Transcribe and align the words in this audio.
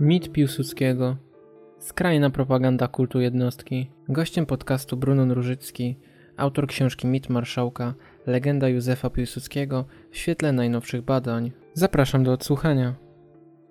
Mit 0.00 0.32
Piłsudskiego. 0.32 1.16
Skrajna 1.78 2.30
propaganda 2.30 2.88
kultu 2.88 3.20
jednostki. 3.20 3.90
Gościem 4.08 4.46
podcastu 4.46 4.96
Brunon 4.96 5.32
Różycki, 5.32 5.96
autor 6.36 6.66
książki 6.66 7.06
Mit 7.06 7.28
Marszałka, 7.28 7.94
legenda 8.26 8.68
Józefa 8.68 9.10
Piłsudskiego 9.10 9.84
w 10.10 10.16
świetle 10.16 10.52
najnowszych 10.52 11.02
badań. 11.02 11.50
Zapraszam 11.74 12.24
do 12.24 12.32
odsłuchania. 12.32 12.94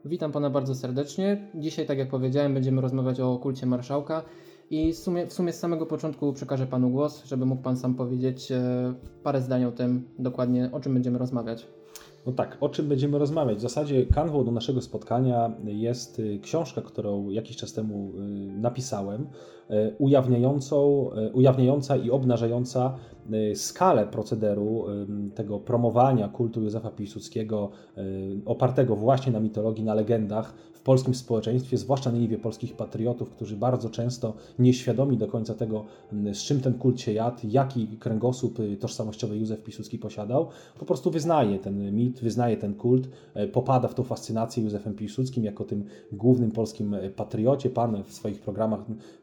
Witam 0.06 0.32
pana 0.32 0.50
bardzo 0.50 0.76
serdecznie. 0.76 1.48
Dzisiaj, 1.56 1.86
tak 1.86 1.98
jak 1.98 2.10
powiedziałem, 2.10 2.54
będziemy 2.54 2.82
rozmawiać 2.82 3.20
o 3.20 3.38
kulcie 3.38 3.66
marszałka. 3.66 4.24
I 4.70 4.94
w 4.94 4.98
sumie, 4.98 5.28
w 5.28 5.34
sumie 5.34 5.54
z 5.54 5.60
samego 5.60 5.86
początku 5.86 6.34
przekażę 6.34 6.68
panu 6.68 6.90
głos, 6.90 7.26
żeby 7.26 7.46
mógł 7.46 7.62
pan 7.62 7.78
sam 7.78 7.96
powiedzieć 7.96 8.52
e, 8.52 8.94
parę 9.24 9.42
zdań 9.42 9.66
o 9.66 9.72
tym 9.72 10.08
dokładnie, 10.20 10.70
o 10.72 10.80
czym 10.80 10.94
będziemy 10.94 11.18
rozmawiać. 11.18 11.79
No 12.26 12.32
tak, 12.32 12.58
o 12.62 12.70
czym 12.70 12.88
będziemy 12.88 13.20
rozmawiać? 13.20 13.58
W 13.58 13.62
zasadzie 13.62 14.06
kanwą 14.06 14.46
do 14.46 14.52
naszego 14.52 14.82
spotkania 14.82 15.52
jest 15.64 16.20
y, 16.20 16.40
książka, 16.40 16.82
którą 16.82 17.30
jakiś 17.30 17.58
czas 17.58 17.74
temu 17.74 18.12
y, 18.16 18.22
napisałem, 18.62 19.22
y, 19.22 19.96
ujawniającą, 20.00 21.10
ujawniająca 21.34 21.98
i 21.98 22.12
obnażająca 22.12 22.96
skalę 23.56 24.08
procederu 24.08 24.86
tego 25.36 25.60
promowania 25.60 26.28
kultu 26.28 26.62
Józefa 26.62 26.90
Piłsudskiego, 26.90 27.70
opartego 28.46 28.96
właśnie 28.96 29.32
na 29.32 29.40
mitologii, 29.40 29.84
na 29.84 29.94
legendach 29.94 30.54
w 30.74 30.82
polskim 30.82 31.16
społeczeństwie, 31.16 31.78
zwłaszcza 31.78 32.12
na 32.12 32.18
niwie 32.18 32.38
polskich 32.38 32.76
patriotów, 32.76 33.30
którzy 33.30 33.58
bardzo 33.58 33.90
często 33.90 34.34
nieświadomi 34.60 35.18
do 35.18 35.28
końca 35.28 35.54
tego, 35.54 35.86
z 36.34 36.38
czym 36.38 36.62
ten 36.62 36.74
kult 36.74 37.02
się 37.02 37.14
jadł, 37.14 37.38
jaki 37.44 37.88
kręgosłup 37.88 38.58
tożsamościowy 38.80 39.38
Józef 39.38 39.64
Piłsudski 39.64 39.98
posiadał, 39.98 40.48
po 40.80 40.86
prostu 40.86 41.12
wyznaje 41.12 41.60
ten 41.60 41.96
mit, 41.96 42.20
wyznaje 42.20 42.58
ten 42.58 42.74
kult, 42.74 43.10
popada 43.54 43.88
w 43.88 43.96
tą 43.96 44.04
fascynację 44.04 44.64
Józefem 44.64 44.96
Piłsudskim 44.96 45.44
jako 45.44 45.64
tym 45.64 45.84
głównym 46.12 46.52
polskim 46.52 46.96
patriocie. 47.16 47.70
Pan 47.70 48.04
w 48.04 48.14
swoich 48.14 48.40
programach 48.42 48.80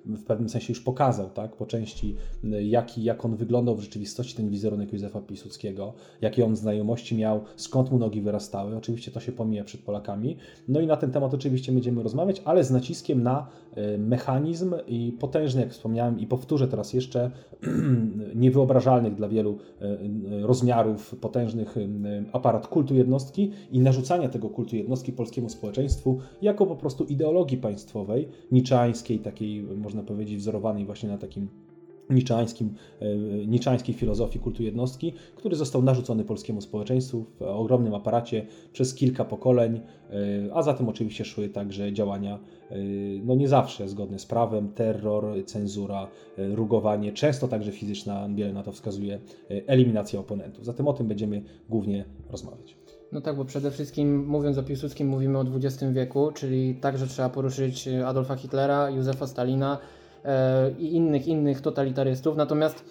w 0.07 0.25
pewnym 0.25 0.49
sensie 0.49 0.73
już 0.73 0.81
pokazał, 0.81 1.31
tak, 1.31 1.57
po 1.57 1.67
części, 1.67 2.17
jaki, 2.63 3.03
jak 3.05 3.25
on 3.25 3.37
wyglądał 3.37 3.77
w 3.77 3.81
rzeczywistości, 3.81 3.96
ten 4.37 4.51
wizerunek 4.51 4.93
Józefa 4.93 5.21
Piłsudskiego, 5.21 5.93
jakie 6.21 6.45
on 6.45 6.57
znajomości 6.57 7.17
miał, 7.17 7.41
skąd 7.57 7.91
mu 7.91 7.99
nogi 7.99 8.21
wyrastały. 8.21 8.77
Oczywiście 8.77 9.11
to 9.11 9.21
się 9.21 9.33
pomija 9.33 9.65
przed 9.65 9.81
Polakami. 9.81 10.37
No 10.69 10.81
i 10.81 10.87
na 10.87 10.97
ten 10.97 11.11
temat 11.11 11.35
oczywiście 11.35 11.73
będziemy 11.73 12.03
rozmawiać, 12.03 12.43
ale 12.45 12.65
z 12.65 12.71
naciskiem 12.71 13.23
na 13.23 13.47
e, 13.75 13.99
mechanizm 13.99 14.75
i 14.87 15.13
potężny, 15.21 15.61
jak 15.61 15.71
wspomniałem, 15.71 16.21
i 16.21 16.27
powtórzę 16.27 16.69
teraz 16.69 16.93
jeszcze, 16.93 17.31
niewyobrażalnych 18.35 19.15
dla 19.15 19.29
wielu 19.29 19.59
rozmiarów, 20.41 21.15
potężnych 21.21 21.77
aparat 22.33 22.67
kultu 22.67 22.95
jednostki 22.95 23.51
i 23.73 23.81
narzucania 23.81 24.29
tego 24.29 24.49
kultu 24.49 24.77
jednostki 24.77 25.13
polskiemu 25.13 25.49
społeczeństwu 25.49 26.19
jako 26.43 26.67
po 26.67 26.77
prostu 26.77 27.05
ideologii 27.05 27.59
państwowej, 27.59 28.29
niczańskiej, 28.53 29.19
takiej 29.19 29.63
można 29.63 30.03
powiedzieć 30.03 30.37
wzorowanej 30.37 30.85
właśnie 30.85 31.09
na 31.09 31.19
takim 31.19 31.49
niczańskim, 32.11 32.75
e, 33.01 33.17
niczańskiej 33.47 33.95
filozofii 33.95 34.39
kultu 34.39 34.63
jednostki, 34.63 35.13
który 35.37 35.57
został 35.57 35.83
narzucony 35.83 36.25
polskiemu 36.25 36.61
społeczeństwu 36.61 37.25
w 37.41 37.43
ogromnym 37.43 37.95
aparacie 37.95 38.47
przez 38.73 38.95
kilka 38.95 39.25
pokoleń, 39.25 39.81
e, 40.11 40.55
a 40.55 40.63
za 40.63 40.75
tym 40.75 40.89
oczywiście 40.89 41.25
szły 41.25 41.49
także 41.49 41.93
działania 41.93 42.39
e, 42.71 42.77
no 43.25 43.35
nie 43.35 43.49
zawsze 43.49 43.89
zgodne 43.89 44.19
z 44.19 44.27
prawem, 44.27 44.69
terror, 44.69 45.25
cenzura, 45.47 46.09
rugowanie, 46.37 47.13
często 47.13 47.49
także 47.49 47.73
fizyczna, 47.73 48.29
wiele 48.35 48.53
na 48.53 48.63
to 48.63 48.73
wskazuje, 48.73 49.19
eliminacja 49.49 50.21
oponentów. 50.21 50.65
Zatem 50.65 50.89
o 50.89 50.93
tym 50.93 51.07
będziemy 51.07 51.43
głównie 51.69 52.05
rozmawiać. 52.31 52.77
No 53.13 53.21
tak, 53.21 53.37
bo 53.37 53.45
przede 53.45 53.71
wszystkim 53.71 54.27
mówiąc 54.27 54.59
o 54.59 54.63
Piłsudskim 54.63 55.09
mówimy 55.09 55.39
o 55.39 55.45
XX 55.57 55.93
wieku, 55.93 56.33
czyli 56.35 56.75
także 56.75 57.07
trzeba 57.07 57.29
poruszyć 57.29 57.89
Adolfa 57.89 58.37
Hitlera, 58.37 58.91
Józefa 58.91 59.27
Stalina, 59.27 59.79
i 60.79 60.95
innych, 60.95 61.27
innych 61.27 61.61
totalitarystów. 61.61 62.37
Natomiast 62.37 62.85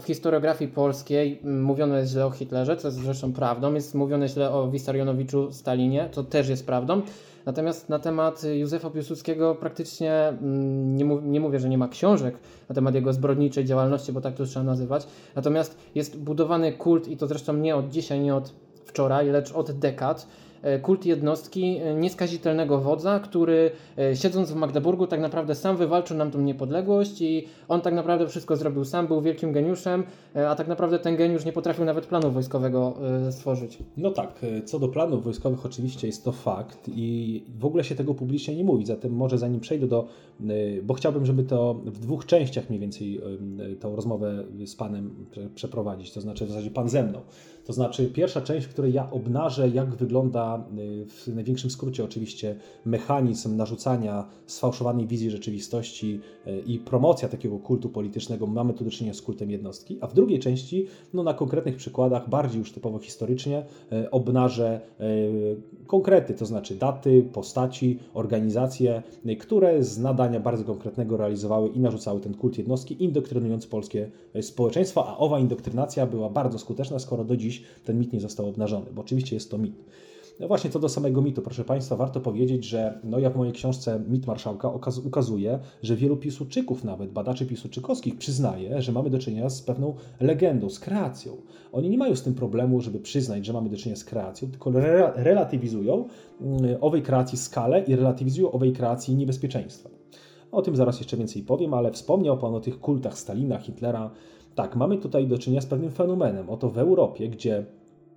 w 0.00 0.04
historiografii 0.04 0.70
polskiej 0.70 1.40
mówiono 1.44 1.96
jest 1.96 2.12
źle 2.12 2.26
o 2.26 2.30
Hitlerze, 2.30 2.76
co 2.76 2.88
jest 2.88 3.00
zresztą 3.00 3.32
prawdą, 3.32 3.74
jest 3.74 3.94
mówione 3.94 4.28
źle 4.28 4.50
o 4.50 4.70
Wissarionowiczu 4.70 5.52
Stalinie, 5.52 6.08
co 6.12 6.24
też 6.24 6.48
jest 6.48 6.66
prawdą. 6.66 7.02
Natomiast 7.46 7.88
na 7.88 7.98
temat 7.98 8.42
Józefa 8.44 8.90
Piłsudskiego 8.90 9.54
praktycznie 9.54 10.32
nie, 10.84 11.04
mów, 11.04 11.20
nie, 11.24 11.40
mówię, 11.40 11.58
że 11.58 11.68
nie 11.68 11.78
ma 11.78 11.88
książek 11.88 12.38
na 12.68 12.74
temat 12.74 12.94
jego 12.94 13.12
zbrodniczej 13.12 13.64
działalności, 13.64 14.12
bo 14.12 14.20
tak 14.20 14.34
to 14.34 14.44
trzeba 14.44 14.64
nazywać. 14.64 15.06
Natomiast 15.36 15.78
jest 15.94 16.18
budowany 16.18 16.72
kult 16.72 17.08
i 17.08 17.16
to 17.16 17.26
zresztą 17.26 17.52
nie 17.52 17.76
od 17.76 17.88
dzisiaj, 17.88 18.20
nie 18.20 18.34
od 18.34 18.52
wczoraj, 18.84 19.30
lecz 19.30 19.52
od 19.52 19.72
dekad 19.72 20.26
E, 20.26 20.47
kult 20.82 21.06
jednostki 21.06 21.76
e, 21.76 21.94
nieskazitelnego 21.94 22.78
wodza, 22.78 23.20
który 23.20 23.70
e, 23.98 24.16
siedząc 24.16 24.52
w 24.52 24.54
Magdeburgu 24.54 25.06
tak 25.06 25.20
naprawdę 25.20 25.54
sam 25.54 25.76
wywalczył 25.76 26.16
nam 26.16 26.30
tą 26.30 26.40
niepodległość 26.40 27.20
i 27.20 27.46
on 27.68 27.80
tak 27.80 27.94
naprawdę 27.94 28.28
wszystko 28.28 28.56
zrobił 28.56 28.84
sam, 28.84 29.06
był 29.06 29.22
wielkim 29.22 29.52
geniuszem, 29.52 30.04
a 30.48 30.54
tak 30.54 30.68
naprawdę 30.68 30.98
ten 30.98 31.16
geniusz 31.16 31.44
nie 31.44 31.52
potrafił 31.52 31.84
nawet 31.84 32.06
planu 32.06 32.30
wojskowego 32.30 32.94
stworzyć. 33.30 33.78
No 33.96 34.10
tak, 34.10 34.40
co 34.64 34.78
do 34.78 34.88
planów 34.88 35.24
wojskowych 35.24 35.66
oczywiście 35.66 36.06
jest 36.06 36.24
to 36.24 36.32
fakt 36.32 36.90
i 36.94 37.42
w 37.58 37.64
ogóle 37.64 37.84
się 37.84 37.94
tego 37.94 38.14
publicznie 38.14 38.56
nie 38.56 38.64
mówi, 38.64 38.86
zatem 38.86 39.12
może 39.12 39.38
zanim 39.38 39.60
przejdę 39.60 39.86
do, 39.86 40.08
bo 40.82 40.94
chciałbym, 40.94 41.26
żeby 41.26 41.44
to 41.44 41.74
w 41.84 41.98
dwóch 41.98 42.26
częściach 42.26 42.68
mniej 42.68 42.80
więcej 42.80 43.20
tą 43.80 43.96
rozmowę 43.96 44.44
z 44.66 44.76
Panem 44.76 45.26
przeprowadzić, 45.54 46.12
to 46.12 46.20
znaczy 46.20 46.44
w 46.44 46.48
zasadzie 46.48 46.70
Pan 46.70 46.88
ze 46.88 47.02
mną. 47.02 47.20
To 47.68 47.72
znaczy 47.72 48.06
pierwsza 48.06 48.40
część, 48.40 48.66
w 48.66 48.70
której 48.70 48.92
ja 48.92 49.10
obnażę 49.10 49.68
jak 49.68 49.94
wygląda 49.94 50.64
Y, 50.78 51.06
w 51.06 51.28
największym 51.28 51.70
skrócie 51.70 52.04
oczywiście 52.04 52.56
mechanizm 52.84 53.56
narzucania 53.56 54.28
sfałszowanej 54.46 55.06
wizji 55.06 55.30
rzeczywistości 55.30 56.20
y, 56.46 56.62
i 56.66 56.78
promocja 56.78 57.28
takiego 57.28 57.58
kultu 57.58 57.88
politycznego, 57.88 58.46
mamy 58.46 58.74
tu 58.74 58.84
do 58.84 58.90
czynienia 58.90 59.14
z 59.14 59.22
kultem 59.22 59.50
jednostki, 59.50 59.98
a 60.00 60.06
w 60.06 60.14
drugiej 60.14 60.38
części 60.38 60.86
no, 61.14 61.22
na 61.22 61.34
konkretnych 61.34 61.76
przykładach, 61.76 62.28
bardziej 62.28 62.58
już 62.58 62.72
typowo 62.72 62.98
historycznie, 62.98 63.66
y, 63.92 64.10
obnażę 64.10 64.80
konkrety, 65.86 66.34
to 66.34 66.46
znaczy 66.46 66.74
daty, 66.74 67.22
postaci, 67.32 67.98
organizacje, 68.14 69.02
które 69.38 69.84
z 69.84 69.98
nadania 69.98 70.40
bardzo 70.40 70.64
konkretnego 70.64 71.16
realizowały 71.16 71.68
i 71.68 71.80
narzucały 71.80 72.20
ten 72.20 72.34
kult 72.34 72.58
jednostki, 72.58 73.04
indoktrynując 73.04 73.66
polskie 73.66 74.10
społeczeństwo, 74.40 75.08
a 75.08 75.18
owa 75.18 75.38
indoktrynacja 75.38 76.06
była 76.06 76.30
bardzo 76.30 76.58
skuteczna, 76.58 76.98
skoro 76.98 77.24
do 77.24 77.36
dziś 77.36 77.57
ten 77.84 77.98
mit 77.98 78.12
nie 78.12 78.20
został 78.20 78.48
obnażony, 78.48 78.86
bo 78.94 79.00
oczywiście 79.00 79.36
jest 79.36 79.50
to 79.50 79.58
mit. 79.58 79.84
No 80.40 80.48
właśnie 80.48 80.70
co 80.70 80.78
do 80.78 80.88
samego 80.88 81.22
mitu, 81.22 81.42
proszę 81.42 81.64
Państwa, 81.64 81.96
warto 81.96 82.20
powiedzieć, 82.20 82.64
że 82.64 82.98
no 83.04 83.18
ja 83.18 83.30
w 83.30 83.36
mojej 83.36 83.52
książce 83.52 84.00
Mit 84.08 84.26
Marszałka 84.26 84.68
ukaz 84.68 84.98
ukazuje, 84.98 85.58
że 85.82 85.96
wielu 85.96 86.16
Piłsudczyków, 86.16 86.84
nawet 86.84 87.12
badaczy 87.12 87.46
piłsudczykowskich 87.46 88.18
przyznaje, 88.18 88.82
że 88.82 88.92
mamy 88.92 89.10
do 89.10 89.18
czynienia 89.18 89.50
z 89.50 89.62
pewną 89.62 89.94
legendą, 90.20 90.70
z 90.70 90.80
kreacją. 90.80 91.36
Oni 91.72 91.90
nie 91.90 91.98
mają 91.98 92.16
z 92.16 92.22
tym 92.22 92.34
problemu, 92.34 92.80
żeby 92.80 92.98
przyznać, 92.98 93.46
że 93.46 93.52
mamy 93.52 93.68
do 93.70 93.76
czynienia 93.76 93.96
z 93.96 94.04
kreacją, 94.04 94.50
tylko 94.50 94.70
re 94.70 95.12
relatywizują 95.14 96.08
mm, 96.40 96.76
owej 96.80 97.02
kreacji 97.02 97.38
skalę 97.38 97.84
i 97.84 97.96
relatywizują 97.96 98.52
owej 98.52 98.72
kreacji 98.72 99.16
niebezpieczeństwa. 99.16 99.90
O 100.52 100.62
tym 100.62 100.76
zaraz 100.76 100.98
jeszcze 100.98 101.16
więcej 101.16 101.42
powiem, 101.42 101.74
ale 101.74 101.92
wspomniał 101.92 102.38
Pan 102.38 102.54
o 102.54 102.60
tych 102.60 102.80
kultach 102.80 103.18
Stalina, 103.18 103.58
Hitlera. 103.58 104.10
Tak, 104.58 104.76
mamy 104.76 104.98
tutaj 104.98 105.26
do 105.26 105.38
czynienia 105.38 105.60
z 105.60 105.66
pewnym 105.66 105.90
fenomenem. 105.90 106.50
Oto 106.50 106.70
w 106.70 106.78
Europie, 106.78 107.28
gdzie 107.28 107.64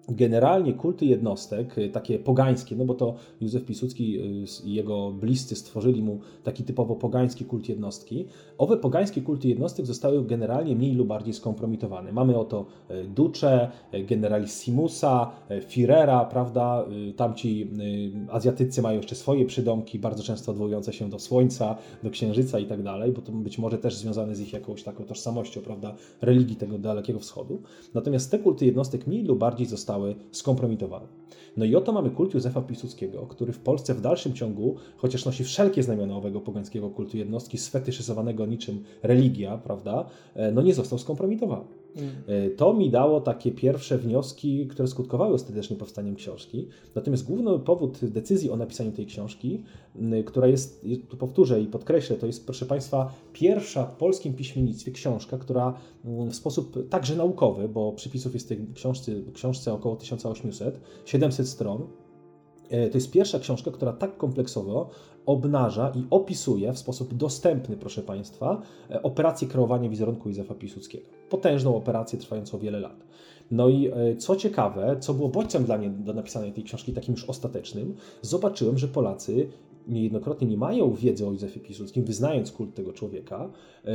Generalnie 0.10 0.74
kulty 0.74 1.06
jednostek, 1.06 1.78
y, 1.78 1.90
takie 1.90 2.20
pogańskie, 2.20 2.76
no 2.76 2.86
bo 2.86 2.94
to 2.94 3.16
Józef 3.42 3.66
Piłsudski 3.66 4.20
y, 4.20 4.68
i 4.68 4.74
jego 4.74 5.12
bliscy 5.12 5.56
stworzyli 5.56 6.04
mu 6.04 6.20
taki 6.44 6.64
typowo 6.64 6.96
pogański 6.96 7.46
kult 7.46 7.70
jednostki. 7.70 8.26
Owe 8.58 8.78
pogańskie 8.78 9.22
kulty 9.22 9.48
jednostek 9.48 9.86
zostały 9.86 10.26
generalnie 10.26 10.76
mniej 10.76 10.96
lub 10.96 11.08
bardziej 11.08 11.34
skompromitowane. 11.34 12.12
Mamy 12.12 12.38
oto 12.38 12.66
y, 12.92 13.04
Duce, 13.04 13.72
generalissimusa, 14.08 15.32
Firera, 15.68 16.26
prawda? 16.26 16.86
Tamci 17.16 17.70
Azjatycy 18.30 18.82
mają 18.82 18.98
jeszcze 18.98 19.16
swoje 19.16 19.46
przydomki, 19.46 20.00
bardzo 20.00 20.24
często 20.24 20.52
odwołujące 20.52 20.94
się 20.94 21.10
do 21.10 21.20
Słońca, 21.20 21.78
do 22.04 22.10
Księżyca 22.10 22.60
i 22.60 22.66
tak 22.66 22.84
dalej, 22.84 23.12
bo 23.12 23.22
to 23.22 23.32
być 23.32 23.58
może 23.58 23.78
też 23.78 23.96
związane 23.96 24.36
z 24.36 24.40
ich 24.40 24.54
jakąś 24.54 24.84
taką 24.84 25.04
tożsamością, 25.04 25.62
prawda? 25.62 25.96
Religii 26.22 26.56
tego 26.56 26.78
Dalekiego 26.78 27.20
Wschodu. 27.20 27.62
Natomiast 27.94 28.32
te 28.32 28.40
kulty 28.40 28.66
jednostek 28.66 29.08
mniej 29.08 29.24
lub 29.24 29.40
bardziej 29.40 29.68
zostały 29.68 29.91
zostały 29.92 30.16
skompromitowane. 30.32 31.08
No 31.58 31.66
i 31.66 31.76
oto 31.76 31.92
mamy 31.92 32.10
kult 32.10 32.34
Józefa 32.34 32.62
Piłsudskiego, 32.62 33.28
który 33.28 33.54
w 33.54 33.60
Polsce 33.60 33.94
w 33.94 34.02
dalszym 34.02 34.34
ciągu, 34.34 34.76
chociaż 34.98 35.26
nosi 35.26 35.44
wszelkie 35.44 35.84
znamiona 35.84 36.16
owego 36.16 36.42
pogańskiego 36.42 36.90
kultu 36.90 37.18
jednostki, 37.18 37.58
sfetyszyzowanego 37.58 38.46
niczym 38.46 38.84
religia, 39.04 39.58
prawda, 39.58 40.06
e, 40.36 40.52
no 40.52 40.62
nie 40.62 40.74
został 40.74 41.00
skompromitowany. 41.00 41.81
Mm. 41.96 42.56
To 42.58 42.74
mi 42.74 42.90
dało 42.90 43.22
takie 43.22 43.52
pierwsze 43.52 43.98
wnioski, 43.98 44.68
które 44.68 44.88
skutkowały 44.88 45.34
ostatecznie 45.34 45.78
powstaniem 45.78 46.16
książki. 46.16 46.68
Natomiast 46.96 47.26
główny 47.26 47.60
powód 47.60 48.00
decyzji 48.06 48.50
o 48.50 48.56
napisaniu 48.56 48.92
tej 48.92 49.06
książki, 49.06 49.64
która 50.26 50.48
jest, 50.48 50.86
tu 51.10 51.18
powtórzę 51.18 51.62
i 51.62 51.68
podkreślę, 51.68 52.16
to 52.16 52.28
jest, 52.28 52.46
proszę 52.46 52.66
Państwa, 52.66 53.14
pierwsza 53.34 53.86
w 53.86 53.96
polskim 53.98 54.34
piśmiennictwie 54.34 54.92
książka, 54.92 55.38
która 55.38 55.74
w 56.04 56.36
sposób 56.36 56.90
także 56.90 57.16
naukowy, 57.16 57.70
bo 57.70 57.92
przypisów 57.92 58.34
jest 58.34 58.46
w 58.46 58.50
tej 58.50 58.68
książce, 58.74 59.12
książce 59.34 59.74
około 59.74 59.96
1800, 59.96 60.80
700 61.06 61.48
stron, 61.48 61.88
to 62.72 62.98
jest 62.98 63.12
pierwsza 63.12 63.40
książka, 63.40 63.72
która 63.72 63.94
tak 63.94 64.18
kompleksowo 64.18 64.90
obnaża 65.26 65.92
i 65.96 66.04
opisuje 66.10 66.74
w 66.74 66.80
sposób 66.80 67.14
dostępny, 67.14 67.78
proszę 67.78 68.02
Państwa, 68.02 68.62
e, 68.90 69.04
operację 69.04 69.48
kreowania 69.48 69.90
wizerunku 69.90 70.30
Józefa 70.30 70.54
Piłsudskiego. 70.54 71.06
Potężną 71.30 71.76
operację 71.76 72.20
trwającą 72.20 72.60
wiele 72.60 72.80
lat. 72.80 73.04
No 73.52 73.70
i 73.70 73.88
e, 73.88 74.16
co 74.16 74.36
ciekawe, 74.36 74.98
co 75.00 75.14
było 75.14 75.30
bodźcem 75.30 75.64
dla 75.64 75.78
mnie 75.78 75.90
do 75.90 76.14
napisania 76.14 76.52
tej 76.52 76.64
książki, 76.64 76.94
takim 76.94 77.14
już 77.14 77.26
ostatecznym, 77.26 77.96
zobaczyłem, 78.22 78.78
że 78.78 78.88
Polacy 78.88 79.48
niejednokrotnie 79.92 80.48
nie 80.48 80.58
mają 80.58 80.94
wiedzy 80.94 81.28
o 81.28 81.32
Józefie 81.32 81.60
Piłsudskim, 81.60 82.04
wyznając 82.04 82.52
kult 82.52 82.76
tego 82.76 82.94
człowieka 82.94 83.50
yy, 83.86 83.92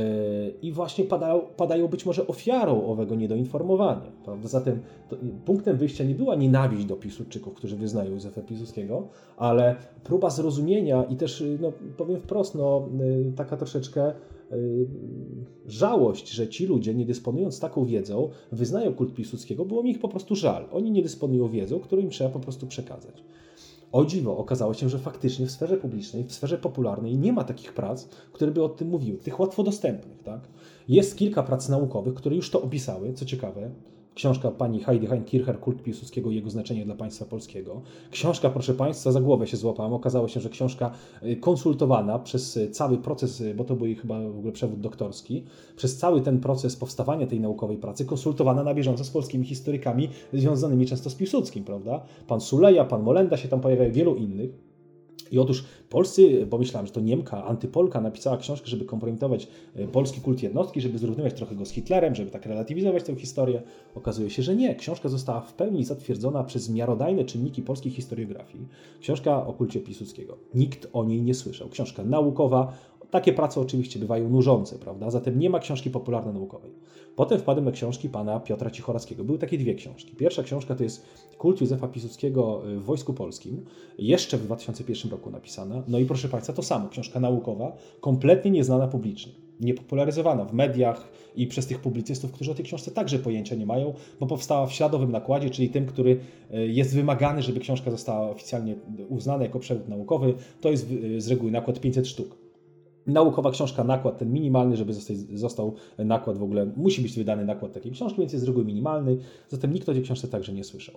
i 0.61 0.71
właśnie 0.71 1.05
padają, 1.05 1.39
padają 1.39 1.87
być 1.87 2.05
może 2.05 2.27
ofiarą 2.27 2.85
owego 2.85 3.15
niedoinformowania. 3.15 4.11
Prawda? 4.23 4.47
Zatem 4.47 4.79
to, 5.09 5.17
punktem 5.45 5.77
wyjścia 5.77 6.03
nie 6.03 6.15
była 6.15 6.35
nienawiść 6.35 6.85
do 6.85 6.95
Piłsudczyków, 6.95 7.53
którzy 7.53 7.75
wyznają 7.75 8.11
Józefa 8.11 8.41
Piłsudskiego, 8.41 9.07
ale 9.37 9.75
próba 10.03 10.29
zrozumienia 10.29 11.03
i 11.03 11.15
też, 11.15 11.43
no, 11.61 11.71
powiem 11.97 12.19
wprost, 12.19 12.55
no, 12.55 12.89
yy, 12.99 13.33
taka 13.35 13.57
troszeczkę 13.57 14.13
yy, 14.51 14.87
żałość, 15.65 16.29
że 16.29 16.47
ci 16.47 16.65
ludzie, 16.65 16.95
nie 16.95 17.05
dysponując 17.05 17.59
taką 17.59 17.85
wiedzą, 17.85 18.29
wyznają 18.51 18.93
kult 18.93 19.13
Piłsudskiego, 19.13 19.65
było 19.65 19.83
mi 19.83 19.91
ich 19.91 19.99
po 19.99 20.09
prostu 20.09 20.35
żal. 20.35 20.65
Oni 20.71 20.91
nie 20.91 21.01
dysponują 21.01 21.47
wiedzą, 21.47 21.79
którą 21.79 22.01
im 22.01 22.09
trzeba 22.09 22.29
po 22.29 22.39
prostu 22.39 22.67
przekazać. 22.67 23.23
O 23.91 24.05
dziwo, 24.05 24.37
okazało 24.37 24.73
się, 24.73 24.89
że 24.89 24.99
faktycznie 24.99 25.45
w 25.45 25.51
sferze 25.51 25.77
publicznej, 25.77 26.23
w 26.23 26.33
sferze 26.33 26.57
popularnej 26.57 27.17
nie 27.17 27.33
ma 27.33 27.43
takich 27.43 27.73
prac, 27.73 28.07
które 28.33 28.51
by 28.51 28.63
o 28.63 28.69
tym 28.69 28.87
mówiły, 28.87 29.17
tych 29.17 29.39
łatwo 29.39 29.63
dostępnych. 29.63 30.23
Tak? 30.23 30.41
Jest 30.87 31.17
kilka 31.17 31.43
prac 31.43 31.69
naukowych, 31.69 32.13
które 32.13 32.35
już 32.35 32.49
to 32.49 32.61
opisały, 32.61 33.13
co 33.13 33.25
ciekawe, 33.25 33.71
Książka 34.17 34.51
pani 34.51 34.83
Heidi 34.83 35.07
Heinkircher, 35.07 35.59
Kult 35.59 35.83
Piłsudskiego 35.83 36.31
i 36.31 36.35
jego 36.35 36.49
znaczenie 36.49 36.85
dla 36.85 36.95
państwa 36.95 37.25
polskiego. 37.25 37.81
Książka, 38.11 38.49
proszę 38.49 38.73
państwa, 38.73 39.11
za 39.11 39.21
głowę 39.21 39.47
się 39.47 39.57
złapałem. 39.57 39.93
Okazało 39.93 40.27
się, 40.27 40.39
że 40.39 40.49
książka 40.49 40.91
y, 41.23 41.35
konsultowana 41.35 42.19
przez 42.19 42.57
y, 42.57 42.69
cały 42.69 42.97
proces, 42.97 43.41
y, 43.41 43.53
bo 43.55 43.63
to 43.63 43.75
był 43.75 43.85
jej 43.85 43.95
chyba 43.95 44.19
w 44.21 44.37
ogóle 44.37 44.51
przewód 44.51 44.79
doktorski, 44.79 45.43
przez 45.75 45.97
cały 45.97 46.21
ten 46.21 46.39
proces 46.39 46.75
powstawania 46.75 47.27
tej 47.27 47.39
naukowej 47.39 47.77
pracy, 47.77 48.05
konsultowana 48.05 48.63
na 48.63 48.73
bieżąco 48.73 49.03
z 49.03 49.09
polskimi 49.09 49.45
historykami 49.45 50.09
związanymi 50.33 50.85
często 50.85 51.09
z 51.09 51.15
Piłsudskim, 51.15 51.63
prawda? 51.63 52.01
Pan 52.27 52.41
Suleja, 52.41 52.85
pan 52.85 53.03
Molenda 53.03 53.37
się 53.37 53.47
tam 53.47 53.61
pojawiają, 53.61 53.91
wielu 53.91 54.15
innych. 54.15 54.66
I 55.31 55.39
otóż 55.39 55.63
polscy, 55.89 56.45
bo 56.45 56.57
myślałem, 56.57 56.87
że 56.87 56.93
to 56.93 57.01
Niemka, 57.01 57.45
antypolka 57.45 58.01
napisała 58.01 58.37
książkę, 58.37 58.67
żeby 58.67 58.85
kompromitować 58.85 59.47
e, 59.75 59.87
polski 59.87 60.21
kult 60.21 60.43
jednostki, 60.43 60.81
żeby 60.81 60.97
zrównywać 60.97 61.33
trochę 61.33 61.55
go 61.55 61.65
z 61.65 61.71
Hitlerem, 61.71 62.15
żeby 62.15 62.31
tak 62.31 62.45
relatywizować 62.45 63.03
tę 63.03 63.15
historię. 63.15 63.61
Okazuje 63.95 64.29
się, 64.29 64.43
że 64.43 64.55
nie. 64.55 64.75
Książka 64.75 65.09
została 65.09 65.41
w 65.41 65.53
pełni 65.53 65.83
zatwierdzona 65.83 66.43
przez 66.43 66.69
miarodajne 66.69 67.25
czynniki 67.25 67.61
polskiej 67.61 67.91
historiografii. 67.91 68.67
Książka 69.01 69.47
o 69.47 69.53
kulcie 69.53 69.79
Piłsudskiego. 69.79 70.37
Nikt 70.55 70.87
o 70.93 71.05
niej 71.05 71.21
nie 71.21 71.33
słyszał. 71.33 71.69
Książka 71.69 72.03
naukowa, 72.03 72.73
takie 73.11 73.33
prace 73.33 73.61
oczywiście 73.61 73.99
bywają 73.99 74.29
nużące, 74.29 74.79
prawda? 74.79 75.11
Zatem 75.11 75.39
nie 75.39 75.49
ma 75.49 75.59
książki 75.59 75.89
popularno-naukowej. 75.89 76.71
Potem 77.15 77.39
wpadłem 77.39 77.65
na 77.65 77.71
książki 77.71 78.09
pana 78.09 78.39
Piotra 78.39 78.71
Cichorackiego. 78.71 79.23
Były 79.23 79.37
takie 79.37 79.57
dwie 79.57 79.75
książki. 79.75 80.15
Pierwsza 80.15 80.43
książka 80.43 80.75
to 80.75 80.83
jest 80.83 81.05
Kult 81.37 81.61
Józefa 81.61 81.87
Piłsudskiego 81.87 82.61
w 82.65 82.83
Wojsku 82.83 83.13
Polskim, 83.13 83.65
jeszcze 83.97 84.37
w 84.37 84.45
2001 84.45 85.11
roku 85.11 85.31
napisana. 85.31 85.83
No 85.87 85.99
i 85.99 86.05
proszę 86.05 86.29
państwa, 86.29 86.53
to 86.53 86.63
samo, 86.63 86.89
książka 86.89 87.19
naukowa, 87.19 87.77
kompletnie 88.01 88.51
nieznana 88.51 88.87
publicznie, 88.87 89.33
niepopularyzowana 89.59 90.45
w 90.45 90.53
mediach 90.53 91.11
i 91.35 91.47
przez 91.47 91.67
tych 91.67 91.79
publicystów, 91.79 92.31
którzy 92.31 92.51
o 92.51 92.55
tej 92.55 92.65
książce 92.65 92.91
także 92.91 93.19
pojęcia 93.19 93.55
nie 93.55 93.65
mają, 93.65 93.93
bo 94.19 94.27
powstała 94.27 94.67
w 94.67 94.73
śladowym 94.73 95.11
nakładzie, 95.11 95.49
czyli 95.49 95.69
tym, 95.69 95.85
który 95.85 96.19
e, 96.51 96.67
jest 96.67 96.95
wymagany, 96.95 97.41
żeby 97.41 97.59
książka 97.59 97.91
została 97.91 98.29
oficjalnie 98.29 98.75
uznana 99.09 99.43
jako 99.43 99.59
przewód 99.59 99.87
naukowy. 99.87 100.33
To 100.61 100.71
jest 100.71 100.87
z 101.17 101.27
reguły 101.27 101.51
nakład 101.51 101.79
500 101.79 102.07
sztuk 102.07 102.46
naukowa 103.07 103.51
książka, 103.51 103.83
nakład 103.83 104.17
ten 104.17 104.33
minimalny, 104.33 104.77
żeby 104.77 104.93
zostać, 104.93 105.17
został 105.17 105.73
nakład 105.97 106.37
w 106.37 106.43
ogóle, 106.43 106.71
musi 106.75 107.01
być 107.01 107.17
wydany 107.17 107.45
nakład 107.45 107.73
takiej 107.73 107.91
książki, 107.91 108.19
więc 108.19 108.33
jest 108.33 108.45
z 108.45 108.47
reguły 108.47 108.65
minimalny, 108.65 109.17
zatem 109.49 109.73
nikt 109.73 109.89
o 109.89 109.93
tej 109.93 110.03
książce 110.03 110.27
także 110.27 110.53
nie 110.53 110.63
słyszał. 110.63 110.95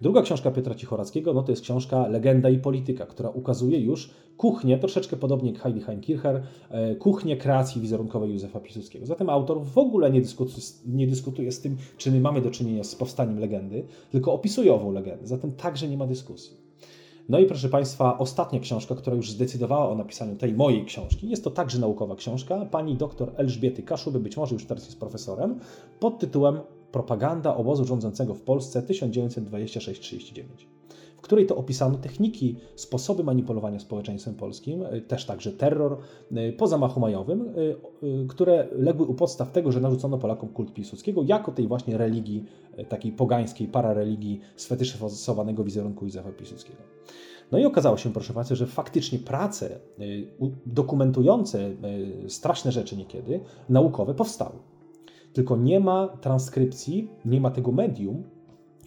Druga 0.00 0.22
książka 0.22 0.50
Piotra 0.50 0.74
Cichorackiego, 0.74 1.34
no 1.34 1.42
to 1.42 1.52
jest 1.52 1.62
książka 1.62 2.06
Legenda 2.06 2.50
i 2.50 2.58
Polityka, 2.58 3.06
która 3.06 3.28
ukazuje 3.28 3.80
już 3.80 4.10
kuchnię, 4.36 4.78
troszeczkę 4.78 5.16
podobnie 5.16 5.52
jak 5.52 5.62
Heidi 5.62 5.80
Heinkircher, 5.80 6.42
e, 6.70 6.94
kuchnię 6.94 7.36
kreacji 7.36 7.80
wizerunkowej 7.80 8.32
Józefa 8.32 8.60
Piłsudskiego. 8.60 9.06
Zatem 9.06 9.30
autor 9.30 9.64
w 9.64 9.78
ogóle 9.78 10.10
nie 10.10 10.20
dyskutuje, 10.20 10.56
nie 10.86 11.06
dyskutuje 11.06 11.52
z 11.52 11.60
tym, 11.60 11.76
czy 11.96 12.10
my 12.10 12.20
mamy 12.20 12.40
do 12.40 12.50
czynienia 12.50 12.84
z 12.84 12.94
powstaniem 12.94 13.38
legendy, 13.38 13.84
tylko 14.10 14.32
opisuje 14.32 14.74
ową 14.74 14.92
legendę, 14.92 15.26
zatem 15.26 15.52
także 15.52 15.88
nie 15.88 15.96
ma 15.96 16.06
dyskusji. 16.06 16.63
No 17.28 17.38
i 17.38 17.46
proszę 17.46 17.68
Państwa, 17.68 18.18
ostatnia 18.18 18.60
książka, 18.60 18.94
która 18.94 19.16
już 19.16 19.30
zdecydowała 19.30 19.88
o 19.88 19.94
napisaniu 19.94 20.36
tej 20.36 20.54
mojej 20.54 20.84
książki, 20.84 21.28
jest 21.28 21.44
to 21.44 21.50
także 21.50 21.78
naukowa 21.78 22.16
książka 22.16 22.66
pani 22.66 22.96
dr 22.96 23.32
Elżbiety 23.36 23.82
Kaszuby, 23.82 24.20
być 24.20 24.36
może 24.36 24.54
już 24.54 24.66
teraz 24.66 24.84
jest 24.84 25.00
profesorem, 25.00 25.60
pod 26.00 26.18
tytułem 26.18 26.60
Propaganda 26.92 27.56
obozu 27.56 27.84
rządzącego 27.84 28.34
w 28.34 28.42
Polsce 28.42 28.82
1926-39 28.82 30.42
w 30.70 30.73
której 31.24 31.46
to 31.46 31.56
opisano 31.56 31.98
techniki, 31.98 32.56
sposoby 32.76 33.24
manipulowania 33.24 33.78
społeczeństwem 33.78 34.34
polskim, 34.34 34.82
y, 34.82 35.00
też 35.00 35.26
także 35.26 35.52
terror 35.52 35.98
y, 36.32 36.52
po 36.52 36.66
zamachu 36.66 37.00
majowym, 37.00 37.48
y, 37.48 38.26
które 38.28 38.68
legły 38.72 39.06
u 39.06 39.14
podstaw 39.14 39.52
tego, 39.52 39.72
że 39.72 39.80
narzucono 39.80 40.18
Polakom 40.18 40.48
kult 40.48 40.72
Piłsudskiego 40.72 41.22
jako 41.26 41.52
tej 41.52 41.66
właśnie 41.68 41.98
religii, 41.98 42.44
takiej 42.88 43.12
pogańskiej, 43.12 43.68
parareligii 43.68 44.40
sfetyszyzowanego 44.56 45.64
wizerunku 45.64 46.04
Józefa 46.04 46.32
Piłsudskiego. 46.32 46.78
No 47.52 47.58
i 47.58 47.64
okazało 47.64 47.96
się, 47.96 48.12
proszę 48.12 48.32
Państwa, 48.32 48.54
że 48.54 48.66
faktycznie 48.66 49.18
prace 49.18 49.80
dokumentujące 50.66 51.70
straszne 52.28 52.72
rzeczy 52.72 52.96
niekiedy, 52.96 53.40
naukowe 53.68 54.14
powstały. 54.14 54.54
Tylko 55.32 55.56
nie 55.56 55.80
ma 55.80 56.08
transkrypcji, 56.08 57.08
nie 57.24 57.40
ma 57.40 57.50
tego 57.50 57.72
medium, 57.72 58.24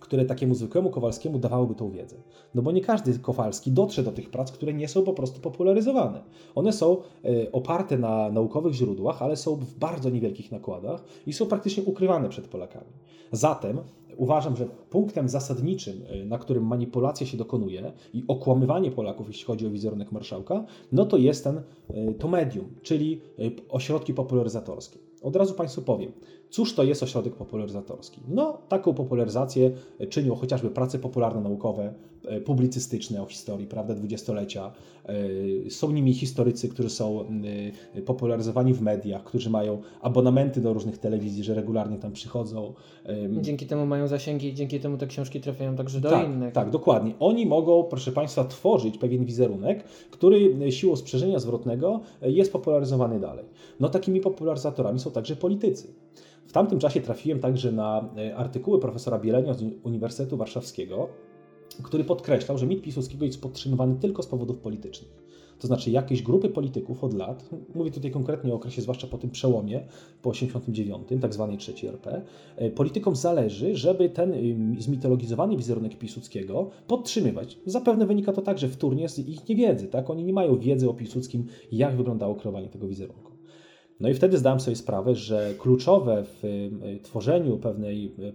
które 0.08 0.26
takiemu 0.26 0.56
zwykłemu 0.56 0.90
Kowalskiemu 0.90 1.40
dawałoby 1.40 1.76
tą 1.76 1.90
wiedzę. 1.92 2.16
No 2.56 2.62
bo 2.62 2.72
nie 2.72 2.82
każdy 2.82 3.20
Kowalski 3.20 3.72
dotrze 3.72 4.04
do 4.04 4.12
tych 4.12 4.30
prac, 4.30 4.52
które 4.52 4.74
nie 4.74 4.88
są 4.88 5.04
po 5.04 5.14
prostu 5.14 5.42
popularyzowane. 5.42 6.24
One 6.56 6.74
są 6.74 6.98
e, 6.98 7.52
oparte 7.52 7.98
na 7.98 8.32
naukowych 8.32 8.74
źródłach, 8.74 9.22
ale 9.22 9.36
są 9.36 9.56
w 9.56 9.74
bardzo 9.74 10.10
niewielkich 10.10 10.52
nakładach 10.52 11.04
i 11.26 11.34
są 11.34 11.46
praktycznie 11.46 11.84
ukrywane 11.84 12.30
przed 12.30 12.48
Polakami. 12.48 12.92
Zatem 13.32 13.78
uważam, 14.18 14.56
że 14.56 14.66
punktem 14.90 15.30
zasadniczym, 15.30 16.02
e, 16.08 16.26
na 16.26 16.38
którym 16.38 16.68
manipulacja 16.68 17.28
się 17.28 17.38
dokonuje 17.38 17.92
i 18.14 18.24
okłamywanie 18.28 18.92
Polaków, 18.92 19.28
jeśli 19.28 19.46
chodzi 19.46 19.68
o 19.68 19.70
wizerunek 19.70 20.12
marszałka, 20.12 20.66
no 20.92 21.06
to 21.06 21.18
jest 21.18 21.44
ten, 21.44 21.58
e, 21.90 22.14
to 22.14 22.28
medium, 22.28 22.66
czyli 22.82 23.22
ośrodki 23.70 24.14
popularyzatorskie. 24.14 25.07
Od 25.22 25.36
razu 25.36 25.54
Państwu 25.54 25.82
powiem, 25.82 26.12
cóż 26.50 26.76
to 26.76 26.84
jest 26.84 27.04
ośrodek 27.04 27.36
popularyzatorski? 27.36 28.22
No, 28.28 28.58
taką 28.70 28.94
popularyzację 28.94 29.72
czynią 30.10 30.36
chociażby 30.36 30.70
prace 30.70 31.00
popularno-naukowe, 31.00 31.94
publicystyczne 32.46 33.22
o 33.22 33.26
historii, 33.26 33.68
prawda, 33.68 33.94
dwudziestolecia. 33.94 34.72
E, 35.66 35.70
są 35.70 35.92
nimi 35.92 36.14
historycy, 36.14 36.70
którzy 36.70 36.90
są 36.90 37.26
e, 37.96 38.02
popularyzowani 38.02 38.74
w 38.74 38.82
mediach, 38.82 39.24
którzy 39.24 39.50
mają 39.50 39.82
abonamenty 40.02 40.62
do 40.62 40.74
różnych 40.74 40.98
telewizji, 40.98 41.44
że 41.44 41.54
regularnie 41.54 41.98
tam 41.98 42.12
przychodzą. 42.12 42.74
Dzięki 43.42 43.66
temu 43.66 43.86
mają 43.86 44.08
zasięgi 44.08 44.48
i 44.48 44.54
dzięki 44.54 44.80
temu 44.80 44.98
te 44.98 45.08
książki 45.08 45.42
trafiają 45.42 45.76
także 45.76 46.02
do 46.02 46.10
tak, 46.10 46.28
innych. 46.28 46.54
Tak, 46.54 46.70
dokładnie. 46.70 47.14
Oni 47.20 47.46
mogą, 47.46 47.84
proszę 47.84 48.12
Państwa, 48.12 48.46
tworzyć 48.46 48.98
pewien 48.98 49.26
wizerunek, 49.26 49.84
który 50.12 50.72
siłą 50.72 50.96
sprzężenia 50.96 51.40
zwrotnego 51.40 52.00
jest 52.22 52.52
popularyzowany 52.52 53.20
dalej. 53.20 53.46
No 53.80 53.90
takimi 53.90 54.22
popularyzatorami 54.22 55.00
są 55.00 55.12
także 55.12 55.36
politycy. 55.36 55.88
W 56.48 56.52
tamtym 56.52 56.80
czasie 56.80 57.02
trafiłem 57.02 57.40
także 57.40 57.72
na 57.72 58.10
e, 58.18 58.36
artykuły 58.36 58.80
profesora 58.80 59.20
Bielenia 59.20 59.54
z 59.54 59.64
Uniwersytetu 59.84 60.38
Warszawskiego, 60.38 61.10
który 61.84 62.04
podkreślał, 62.04 62.58
że 62.58 62.68
mit 62.68 62.82
Piłsudskiego 62.82 63.26
jest 63.26 63.42
podtrzymywany 63.42 63.96
tylko 63.96 64.24
z 64.24 64.28
powodów 64.28 64.58
politycznych. 64.58 65.28
To 65.60 65.68
znaczy 65.68 65.92
jakieś 65.92 66.22
grupy 66.22 66.50
polityków 66.50 67.04
od 67.04 67.14
lat, 67.14 67.50
mówię 67.76 67.92
tutaj 67.92 68.12
konkretnie 68.12 68.54
o 68.54 68.56
okresie 68.56 68.82
zwłaszcza 68.82 69.08
po 69.08 69.18
tym 69.18 69.30
przełomie, 69.30 69.84
po 70.22 70.30
89, 70.30 71.08
tak 71.22 71.34
zwanej 71.34 71.58
trzeciej 71.58 71.90
RP, 71.90 72.22
e, 72.56 72.70
politykom 72.70 73.16
zależy, 73.16 73.76
żeby 73.76 74.10
ten 74.10 74.34
zmitologizowany 74.80 75.58
wizerunek 75.58 75.98
Piłsudskiego 75.98 76.70
podtrzymywać. 76.88 77.60
Zapewne 77.66 78.06
wynika 78.06 78.34
to 78.34 78.42
także 78.42 78.70
wtórnie 78.70 79.10
z 79.10 79.20
ich 79.20 79.50
niewiedzy, 79.50 79.88
tak? 79.88 80.10
Oni 80.10 80.24
nie 80.24 80.34
mają 80.34 80.60
wiedzy 80.60 80.90
o 80.90 80.94
Piłsudskim, 80.94 81.46
jak 81.72 81.98
wyglądało 81.98 82.36
kreowanie 82.36 82.70
tego 82.70 82.88
wizerunku. 82.88 83.37
No 84.00 84.10
i 84.10 84.14
wtedy 84.14 84.38
zdałem 84.38 84.60
sobie 84.60 84.76
sprawę, 84.76 85.16
że 85.16 85.54
kluczowe 85.58 86.24
w 86.24 86.46
y, 86.46 87.00
tworzeniu 87.04 87.58
pewnej 87.58 88.16
y, 88.20 88.34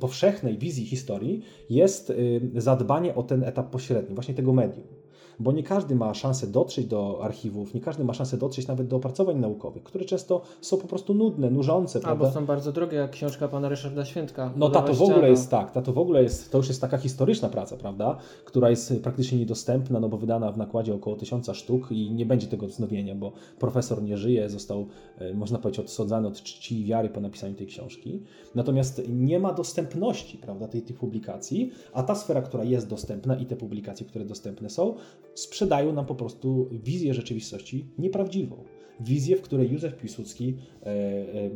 powszechnej 0.00 0.58
wizji 0.58 0.86
historii 0.86 1.42
jest 1.70 2.10
y, 2.10 2.40
zadbanie 2.56 3.14
o 3.14 3.22
ten 3.22 3.44
etap 3.44 3.70
pośredni, 3.70 4.14
właśnie 4.14 4.34
tego 4.34 4.52
medium. 4.52 5.01
Bo 5.42 5.52
nie 5.52 5.62
każdy 5.62 5.94
ma 5.94 6.14
szansę 6.14 6.46
dotrzeć 6.46 6.86
do 6.86 7.18
archiwów, 7.22 7.74
nie 7.74 7.80
każdy 7.80 8.04
ma 8.04 8.14
szansę 8.14 8.36
dotrzeć 8.36 8.66
nawet 8.66 8.88
do 8.88 8.96
opracowań 8.96 9.38
naukowych, 9.38 9.82
które 9.82 10.04
często 10.04 10.42
są 10.60 10.76
po 10.76 10.86
prostu 10.86 11.14
nudne, 11.14 11.50
nużące, 11.50 12.00
prawda? 12.00 12.24
Albo 12.24 12.40
są 12.40 12.46
bardzo 12.46 12.72
drogie, 12.72 12.96
jak 12.96 13.10
książka 13.10 13.48
pana 13.48 13.68
Ryszarda 13.68 14.04
Świętka. 14.04 14.52
No 14.56 14.70
ta 14.70 14.82
to 14.82 14.94
w 14.94 15.02
ogóle 15.02 15.30
jest 15.30 15.50
tak, 15.50 15.70
ta 15.70 15.82
to 15.82 15.92
w 15.92 15.98
ogóle 15.98 16.22
jest, 16.22 16.52
to 16.52 16.58
już 16.58 16.68
jest 16.68 16.80
taka 16.80 16.98
historyczna 16.98 17.48
praca, 17.48 17.76
prawda, 17.76 18.16
która 18.44 18.70
jest 18.70 18.94
praktycznie 19.02 19.38
niedostępna, 19.38 20.00
no 20.00 20.08
bo 20.08 20.18
wydana 20.18 20.52
w 20.52 20.58
nakładzie 20.58 20.94
około 20.94 21.16
tysiąca 21.16 21.54
sztuk 21.54 21.92
i 21.92 22.10
nie 22.10 22.26
będzie 22.26 22.46
tego 22.46 22.66
wznowienia, 22.66 23.14
bo 23.14 23.32
profesor 23.58 24.02
nie 24.02 24.16
żyje, 24.16 24.48
został, 24.48 24.86
e, 25.18 25.34
można 25.34 25.58
powiedzieć, 25.58 25.84
odsądzany 25.84 26.28
od 26.28 26.42
czci 26.42 26.80
i 26.80 26.84
wiary 26.84 27.08
po 27.08 27.20
napisaniu 27.20 27.54
tej 27.54 27.66
książki. 27.66 28.22
Natomiast 28.54 29.02
nie 29.08 29.38
ma 29.38 29.52
dostępności, 29.52 30.38
prawda, 30.38 30.68
tej, 30.68 30.82
tych 30.82 30.98
publikacji, 30.98 31.70
a 31.92 32.02
ta 32.02 32.14
sfera, 32.14 32.42
która 32.42 32.64
jest 32.64 32.88
dostępna 32.88 33.36
i 33.36 33.46
te 33.46 33.56
publikacje, 33.56 34.06
które 34.06 34.24
dostępne 34.24 34.70
są, 34.70 34.94
sprzedają 35.34 35.92
nam 35.92 36.06
po 36.06 36.14
prostu 36.14 36.68
wizję 36.72 37.14
rzeczywistości 37.14 37.86
nieprawdziwą. 37.98 38.64
Wizję, 39.04 39.36
w 39.36 39.42
której 39.42 39.72
Józef 39.72 39.96
Piłsudski 39.96 40.56
e, 40.82 40.86
e, 40.86 40.92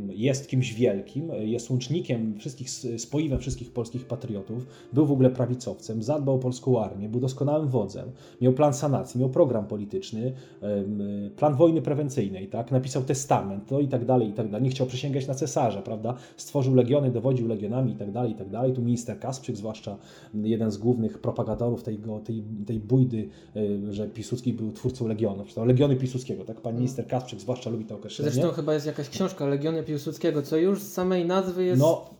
jest 0.08 0.48
kimś 0.48 0.74
wielkim, 0.74 1.30
e, 1.30 1.46
jest 1.46 1.70
łącznikiem 1.70 2.38
wszystkich, 2.38 2.70
spoiwem 2.98 3.38
wszystkich 3.38 3.72
polskich 3.72 4.04
patriotów, 4.04 4.66
był 4.92 5.06
w 5.06 5.12
ogóle 5.12 5.30
prawicowcem, 5.30 6.02
zadbał 6.02 6.34
o 6.34 6.38
polską 6.38 6.84
armię, 6.84 7.08
był 7.08 7.20
doskonałym 7.20 7.68
wodzem, 7.68 8.10
miał 8.40 8.52
plan 8.52 8.74
sanacji, 8.74 9.20
miał 9.20 9.30
program 9.30 9.66
polityczny, 9.66 10.32
em, 10.60 11.00
plan 11.36 11.54
wojny 11.54 11.82
prewencyjnej, 11.82 12.48
tak? 12.48 12.70
napisał 12.70 13.02
testament, 13.02 13.70
no 13.70 13.80
i 13.80 13.88
tak 13.88 14.04
dalej, 14.04 14.28
i 14.28 14.32
tak 14.32 14.50
dalej. 14.50 14.64
Nie 14.64 14.70
chciał 14.70 14.86
przysięgać 14.86 15.26
na 15.26 15.34
cesarza, 15.34 15.82
prawda? 15.82 16.14
Stworzył 16.36 16.74
legiony, 16.74 17.10
dowodził 17.10 17.48
legionami 17.48 17.92
i 17.92 17.96
tak 17.96 18.12
dalej, 18.12 18.32
i 18.32 18.34
tak 18.34 18.50
dalej. 18.50 18.72
Tu 18.72 18.82
minister 18.82 19.18
Kasprzyk, 19.18 19.56
zwłaszcza 19.56 19.98
jeden 20.34 20.70
z 20.70 20.76
głównych 20.76 21.18
propagatorów 21.18 21.82
tej, 21.82 21.98
tej, 22.24 22.42
tej 22.66 22.80
bójdy, 22.80 23.28
e, 23.56 23.92
że 23.92 24.08
Piłsudski 24.08 24.52
był 24.52 24.72
twórcą 24.72 25.08
legionów. 25.08 25.54
To 25.54 25.64
Legiony 25.64 25.96
Piłsudskiego, 25.96 26.44
tak? 26.44 26.60
Pan 26.60 26.76
minister 26.76 27.06
Kasprzyk 27.06 27.35
zwłaszcza 27.40 27.70
lubi 27.70 27.84
to 27.84 27.94
określenie. 27.94 28.30
Zresztą 28.30 28.52
chyba 28.52 28.74
jest 28.74 28.86
jakaś 28.86 29.08
książka 29.08 29.46
Legiony 29.46 29.82
Piłsudskiego, 29.82 30.42
co 30.42 30.56
już 30.56 30.82
z 30.82 30.92
samej 30.92 31.24
nazwy 31.26 31.64
jest 31.64 31.80
No, 31.80 32.10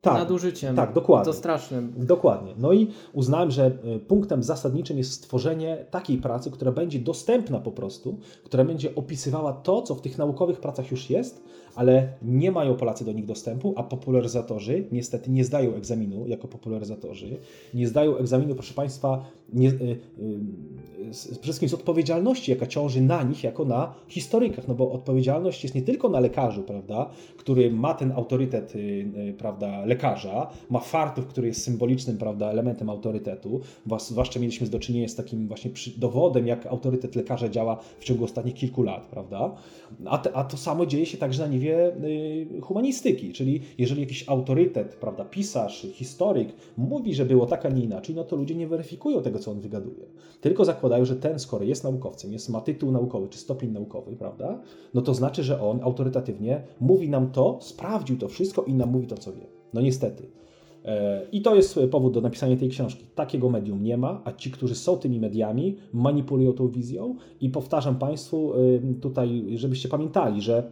tak, 0.00 0.14
nadużyciem. 0.14 0.76
tak, 0.76 0.92
dokładnie. 0.92 1.32
To 1.32 1.38
strasznym. 1.38 1.92
Dokładnie. 1.96 2.54
No 2.58 2.72
i 2.72 2.90
uznałem, 3.12 3.50
że 3.50 3.66
e, 3.66 3.98
punktem 3.98 4.42
zasadniczym 4.42 4.98
jest 4.98 5.12
stworzenie 5.12 5.86
takiej 5.90 6.18
pracy, 6.18 6.50
która 6.50 6.72
będzie 6.72 6.98
dostępna 6.98 7.60
po 7.60 7.72
prostu, 7.72 8.18
która 8.44 8.64
będzie 8.64 8.94
opisywała 8.94 9.52
to, 9.52 9.82
co 9.82 9.94
w 9.94 10.00
tych 10.00 10.18
naukowych 10.18 10.60
pracach 10.60 10.90
już 10.90 11.10
jest, 11.10 11.42
ale 11.76 12.08
nie 12.22 12.52
mają 12.52 12.74
Polacy 12.74 13.04
do 13.04 13.12
nich 13.12 13.26
dostępu, 13.26 13.74
a 13.76 13.82
popularyzatorzy 13.82 14.84
niestety 14.92 15.30
nie 15.30 15.44
zdają 15.44 15.74
egzaminu 15.74 16.26
jako 16.26 16.48
popularyzatorzy. 16.48 17.36
Nie 17.74 17.88
zdają 17.88 18.16
egzaminu, 18.16 18.54
proszę 18.54 18.74
Państwa, 18.74 19.24
nie, 19.52 19.68
y, 19.68 19.72
y, 19.72 21.14
z, 21.14 21.24
przede 21.24 21.42
wszystkim 21.42 21.68
z 21.68 21.74
odpowiedzialności, 21.74 22.50
jaka 22.50 22.66
ciąży 22.66 23.00
na 23.00 23.22
nich, 23.22 23.44
jako 23.44 23.64
na 23.64 23.94
historykach, 24.08 24.68
no 24.68 24.74
bo 24.74 24.92
odpowiedzialność 24.92 25.62
jest 25.62 25.74
nie 25.74 25.82
tylko 25.82 26.08
na 26.08 26.20
lekarzu, 26.20 26.62
prawda, 26.62 27.10
który 27.36 27.70
ma 27.70 27.94
ten 27.94 28.12
autorytet, 28.12 28.76
y, 28.76 29.34
prawda, 29.38 29.84
lekarza, 29.84 30.50
ma 30.70 30.80
fartów, 30.80 31.26
który 31.26 31.48
jest 31.48 31.62
symbolicznym, 31.62 32.18
prawda, 32.18 32.50
elementem 32.50 32.90
autorytetu, 32.90 33.60
zwłaszcza 33.98 34.40
mieliśmy 34.40 34.66
do 34.66 34.78
czynienia 34.78 35.08
z 35.08 35.14
takim 35.14 35.48
właśnie 35.48 35.70
przy, 35.70 36.00
dowodem, 36.00 36.46
jak 36.46 36.66
autorytet 36.66 37.16
lekarza 37.16 37.48
działa 37.48 37.78
w 37.98 38.04
ciągu 38.04 38.24
ostatnich 38.24 38.54
kilku 38.54 38.82
lat, 38.82 39.06
prawda, 39.06 39.54
a, 40.04 40.18
te, 40.18 40.36
a 40.36 40.44
to 40.44 40.56
samo 40.56 40.86
dzieje 40.86 41.06
się 41.06 41.18
także 41.18 41.42
na 41.42 41.48
niwie 41.48 41.65
y, 41.74 42.60
humanistyki, 42.60 43.32
czyli 43.32 43.60
jeżeli 43.78 44.00
jakiś 44.00 44.28
autorytet, 44.28 44.94
prawda, 44.94 45.24
pisarz, 45.24 45.86
historyk 45.92 46.48
mówi, 46.76 47.14
że 47.14 47.24
było 47.24 47.46
tak, 47.46 47.66
a 47.66 47.68
nie 47.68 47.84
inaczej, 47.84 48.14
no 48.14 48.24
to 48.24 48.36
ludzie 48.36 48.54
nie 48.54 48.66
weryfikują 48.66 49.22
tego, 49.22 49.38
co 49.38 49.50
on 49.50 49.60
wygaduje. 49.60 50.06
Tylko 50.40 50.64
zakładają, 50.64 51.04
że 51.04 51.16
ten, 51.16 51.38
skoro 51.38 51.64
jest 51.64 51.84
naukowcem, 51.84 52.32
jest, 52.32 52.48
ma 52.48 52.60
tytuł 52.60 52.92
naukowy 52.92 53.28
czy 53.28 53.38
stopień 53.38 53.70
naukowy, 53.70 54.16
prawda, 54.16 54.60
no 54.94 55.02
to 55.02 55.14
znaczy, 55.14 55.42
że 55.42 55.60
on 55.60 55.80
autorytatywnie 55.82 56.62
mówi 56.80 57.08
nam 57.08 57.30
to, 57.30 57.58
sprawdził 57.60 58.18
to 58.18 58.28
wszystko 58.28 58.62
i 58.62 58.74
nam 58.74 58.90
mówi 58.90 59.06
to, 59.06 59.16
co 59.16 59.32
wie. 59.32 59.46
No 59.74 59.80
niestety. 59.80 60.26
E, 60.86 61.26
I 61.32 61.42
to 61.42 61.54
jest 61.54 61.80
powód 61.90 62.14
do 62.14 62.20
napisania 62.20 62.56
tej 62.56 62.68
książki. 62.68 63.04
Takiego 63.14 63.50
medium 63.50 63.82
nie 63.82 63.96
ma, 63.96 64.20
a 64.24 64.32
ci, 64.32 64.50
którzy 64.50 64.74
są 64.74 64.96
tymi 64.96 65.20
mediami, 65.20 65.76
manipulują 65.92 66.52
tą 66.52 66.68
wizją 66.68 67.16
i 67.40 67.50
powtarzam 67.50 67.98
Państwu 67.98 68.54
y, 68.54 68.94
tutaj, 69.00 69.44
żebyście 69.54 69.88
pamiętali, 69.88 70.42
że 70.42 70.70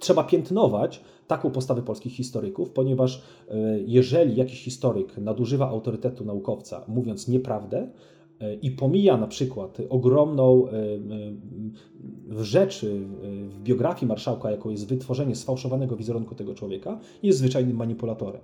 trzeba 0.00 0.24
piętnować 0.24 1.00
taką 1.26 1.50
postawę 1.50 1.82
polskich 1.82 2.12
historyków, 2.12 2.70
ponieważ 2.70 3.22
e, 3.48 3.54
jeżeli 3.86 4.36
jakiś 4.36 4.62
historyk 4.64 5.18
nadużywa 5.18 5.68
autorytetu 5.68 6.24
naukowca, 6.24 6.84
mówiąc 6.88 7.28
nieprawdę, 7.28 7.90
e, 8.40 8.54
i 8.54 8.70
pomija 8.70 9.16
na 9.16 9.26
przykład 9.26 9.78
ogromną 9.88 10.68
e, 10.68 10.72
e, 10.72 12.44
rzecz 12.44 12.84
e, 12.84 12.86
w 13.48 13.62
biografii 13.62 14.08
marszałka, 14.08 14.50
jaką 14.50 14.70
jest 14.70 14.88
wytworzenie 14.88 15.36
sfałszowanego 15.36 15.96
wizerunku 15.96 16.34
tego 16.34 16.54
człowieka, 16.54 16.98
jest 17.22 17.38
zwyczajnym 17.38 17.76
manipulatorem. 17.76 18.42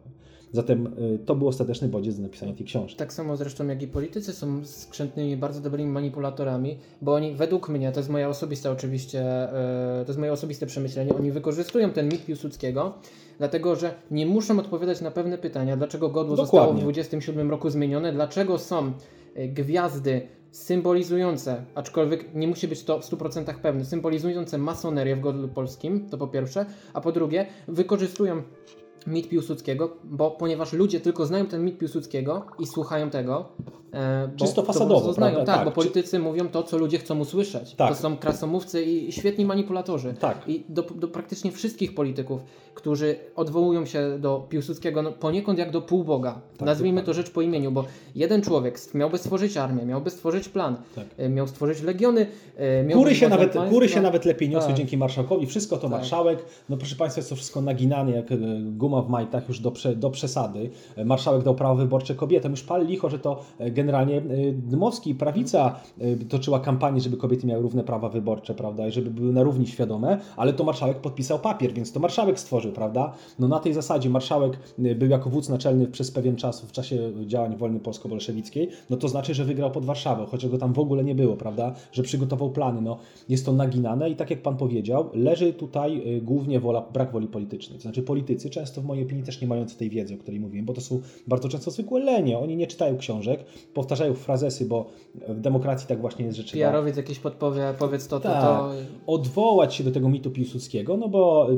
Zatem 0.56 0.86
e, 0.86 1.18
to 1.18 1.34
był 1.34 1.48
ostateczny 1.48 1.88
bodziec 1.88 2.16
do 2.16 2.22
napisania 2.22 2.54
tej 2.54 2.66
książki. 2.66 2.96
Tak 2.96 3.12
samo 3.12 3.36
zresztą 3.36 3.66
jak 3.66 3.82
i 3.82 3.88
politycy 3.88 4.32
są 4.32 4.64
skrzętnymi, 4.64 5.36
bardzo 5.36 5.60
dobrymi 5.60 5.90
manipulatorami, 5.90 6.78
bo 7.02 7.14
oni 7.14 7.34
według 7.34 7.68
mnie, 7.68 7.92
to 7.92 8.00
jest 8.00 8.10
moja 8.10 8.28
osobiste 8.28 8.70
oczywiście, 8.70 9.20
e, 9.20 10.02
to 10.04 10.10
jest 10.10 10.18
moje 10.18 10.32
osobiste 10.32 10.66
przemyślenie, 10.66 11.14
oni 11.14 11.32
wykorzystują 11.32 11.90
ten 11.90 12.08
mit 12.08 12.24
Piłsudskiego, 12.24 12.94
dlatego 13.38 13.76
że 13.76 13.94
nie 14.10 14.26
muszą 14.26 14.58
odpowiadać 14.58 15.00
na 15.00 15.10
pewne 15.10 15.38
pytania, 15.38 15.76
dlaczego 15.76 16.08
godło 16.08 16.36
zostało 16.36 16.62
w 16.62 16.66
Dokładnie. 16.66 16.82
27 16.82 17.50
roku 17.50 17.70
zmienione, 17.70 18.12
dlaczego 18.12 18.58
są 18.58 18.92
e, 19.34 19.48
gwiazdy 19.48 20.28
symbolizujące, 20.50 21.64
aczkolwiek 21.74 22.34
nie 22.34 22.48
musi 22.48 22.68
być 22.68 22.84
to 22.84 23.00
w 23.00 23.10
100% 23.10 23.54
pewne, 23.54 23.84
symbolizujące 23.84 24.58
masonerię 24.58 25.16
w 25.16 25.20
godlu 25.20 25.48
polskim, 25.48 26.08
to 26.10 26.18
po 26.18 26.28
pierwsze, 26.28 26.66
a 26.94 27.00
po 27.00 27.12
drugie 27.12 27.46
wykorzystują 27.68 28.42
mit 29.06 29.28
Piłsudskiego, 29.28 29.96
bo 30.04 30.30
ponieważ 30.30 30.72
ludzie 30.72 31.00
tylko 31.00 31.26
znają 31.26 31.46
ten 31.46 31.64
mit 31.64 31.78
Piłsudskiego 31.78 32.46
i 32.58 32.66
słuchają 32.66 33.10
tego, 33.10 33.48
bo 34.32 34.44
Czysto 34.44 34.62
fasadowo, 34.62 35.12
znają, 35.12 35.36
tak, 35.36 35.46
Tak, 35.46 35.64
bo 35.64 35.70
czy- 35.70 35.74
politycy 35.74 36.18
mówią 36.18 36.48
to, 36.48 36.62
co 36.62 36.78
ludzie 36.78 36.98
chcą 36.98 37.18
usłyszeć. 37.18 37.74
Tak. 37.74 37.88
To 37.88 37.94
są 37.94 38.16
krasomówcy 38.16 38.84
i 38.84 39.12
świetni 39.12 39.44
manipulatorzy. 39.44 40.14
Tak. 40.20 40.48
I 40.48 40.64
do, 40.68 40.82
do 40.82 41.08
praktycznie 41.08 41.52
wszystkich 41.52 41.94
polityków, 41.94 42.40
którzy 42.74 43.16
odwołują 43.36 43.86
się 43.86 44.18
do 44.18 44.46
Piłsudskiego 44.48 45.02
no, 45.02 45.12
poniekąd 45.12 45.58
jak 45.58 45.70
do 45.70 45.82
półboga. 45.82 46.40
Tak, 46.56 46.66
Nazwijmy 46.66 47.02
to 47.02 47.14
rzecz 47.14 47.30
po 47.30 47.42
imieniu, 47.42 47.72
bo 47.72 47.84
jeden 48.14 48.42
człowiek 48.42 48.78
miałby 48.94 49.18
stworzyć 49.18 49.56
armię, 49.56 49.84
miałby 49.86 50.10
stworzyć 50.10 50.48
plan, 50.48 50.76
Tak. 50.94 51.04
e, 51.16 51.28
miał 51.28 51.46
stworzyć 51.48 51.82
legiony, 51.82 52.26
e, 52.56 52.84
miał 52.84 52.98
Góry 52.98 53.14
się, 53.14 53.28
nawet, 53.28 53.56
góry 53.70 53.88
się 53.88 54.00
nawet 54.00 54.24
lepiej 54.24 54.48
niosły 54.48 54.68
Tak. 54.68 54.76
dzięki 54.76 54.96
marszałkowi. 54.96 55.46
Wszystko 55.46 55.76
to 55.76 55.82
Tak. 55.82 55.90
marszałek. 55.90 56.44
No 56.68 56.76
proszę 56.76 56.96
Państwa, 56.96 57.18
jest 57.18 57.28
to 57.30 57.36
wszystko 57.36 57.60
naginane 57.60 58.10
jak 58.12 58.32
e, 58.32 58.36
guma 58.60 59.02
w 59.02 59.08
majtach 59.08 59.48
już 59.48 59.60
do, 59.60 59.72
do 59.96 60.10
przesady. 60.10 60.70
E, 60.96 61.04
Marszałek 61.04 61.42
dał 61.42 61.54
prawo 61.54 61.74
wyborcze 61.74 62.14
kobietom. 62.14 62.50
Już 62.50 62.62
pal 62.62 62.86
licho, 62.86 63.10
że 63.10 63.18
to 63.18 63.42
e, 63.58 63.70
generalnie 63.86 64.16
e, 64.16 64.52
Dmowski 64.52 65.14
prawica 65.14 65.80
e, 65.98 66.16
toczyła 66.16 66.60
kampanię, 66.60 67.00
żeby 67.00 67.16
kobiety 67.16 67.46
miały 67.46 67.62
równe 67.62 67.84
prawa 67.84 68.08
wyborcze, 68.08 68.54
prawda, 68.54 68.88
i 68.88 68.92
żeby 68.92 69.10
były 69.10 69.32
na 69.32 69.42
równi 69.42 69.66
świadome, 69.66 70.20
ale 70.36 70.52
to 70.52 70.64
marszałek 70.64 71.00
podpisał 71.00 71.38
papier, 71.38 71.72
więc 71.72 71.92
to 71.92 72.00
marszałek 72.00 72.40
stworzył, 72.40 72.72
prawda. 72.72 73.12
No 73.38 73.48
na 73.48 73.58
tej 73.58 73.74
zasadzie 73.74 74.10
marszałek 74.10 74.58
e, 74.78 74.94
był 74.94 75.08
jako 75.08 75.30
wódz 75.30 75.48
naczelny 75.48 75.86
przez 75.86 76.10
pewien 76.10 76.36
czas 76.36 76.60
w 76.62 76.72
czasie 76.72 77.12
działań 77.26 77.56
wolny 77.56 77.80
polsko-bolszewickiej, 77.80 78.68
no 78.90 78.96
to 78.96 79.08
znaczy, 79.08 79.34
że 79.34 79.44
wygrał 79.44 79.70
pod 79.70 79.84
Warszawą, 79.84 80.26
chociaż 80.26 80.50
go 80.50 80.58
tam 80.58 80.72
w 80.72 80.78
ogóle 80.78 81.04
nie 81.04 81.14
było, 81.14 81.36
prawda, 81.36 81.74
że 81.92 82.02
przygotował 82.02 82.50
plany. 82.50 82.80
No, 82.82 82.98
jest 83.28 83.46
to 83.46 83.52
naginane 83.52 84.10
i 84.10 84.16
tak 84.16 84.30
jak 84.30 84.42
Pan 84.42 84.56
powiedział, 84.56 85.10
leży 85.14 85.52
tutaj 85.52 86.02
głównie 86.22 86.60
wola, 86.60 86.80
brak 86.92 87.12
woli 87.12 87.26
politycznej. 87.28 87.78
To 87.78 87.82
znaczy 87.82 88.02
politycy 88.02 88.50
często 88.50 88.80
w 88.80 88.84
mojej 88.84 89.04
opinii 89.04 89.24
też 89.24 89.40
nie 89.40 89.48
mający 89.48 89.78
tej 89.78 89.90
wiedzy, 89.90 90.14
o 90.14 90.18
której 90.18 90.40
mówiłem, 90.40 90.66
bo 90.66 90.72
to 90.72 90.80
są 90.80 91.00
bardzo 91.26 91.48
często 91.48 91.70
zwykłe 91.70 92.00
lenie. 92.00 92.38
Oni 92.38 92.56
nie 92.56 92.66
czytają 92.66 92.96
książek, 92.96 93.44
powtarzają 93.76 94.14
frazesy, 94.14 94.66
bo 94.66 94.86
w 95.28 95.40
demokracji 95.40 95.88
tak 95.88 96.00
właśnie 96.00 96.24
jest, 96.24 96.38
trzeba 96.44 96.66
PR-owiec 96.66 96.96
jakiś 96.96 97.18
podpowie, 97.18 97.74
powiedz 97.78 98.08
to, 98.08 98.20
to, 98.20 98.28
Tak. 98.28 98.42
to. 98.42 98.70
odwołać 99.06 99.74
się 99.74 99.84
do 99.84 99.92
tego 99.92 100.08
mitu 100.08 100.30
Piłsudskiego, 100.30 100.96
no 100.96 101.08
bo 101.08 101.48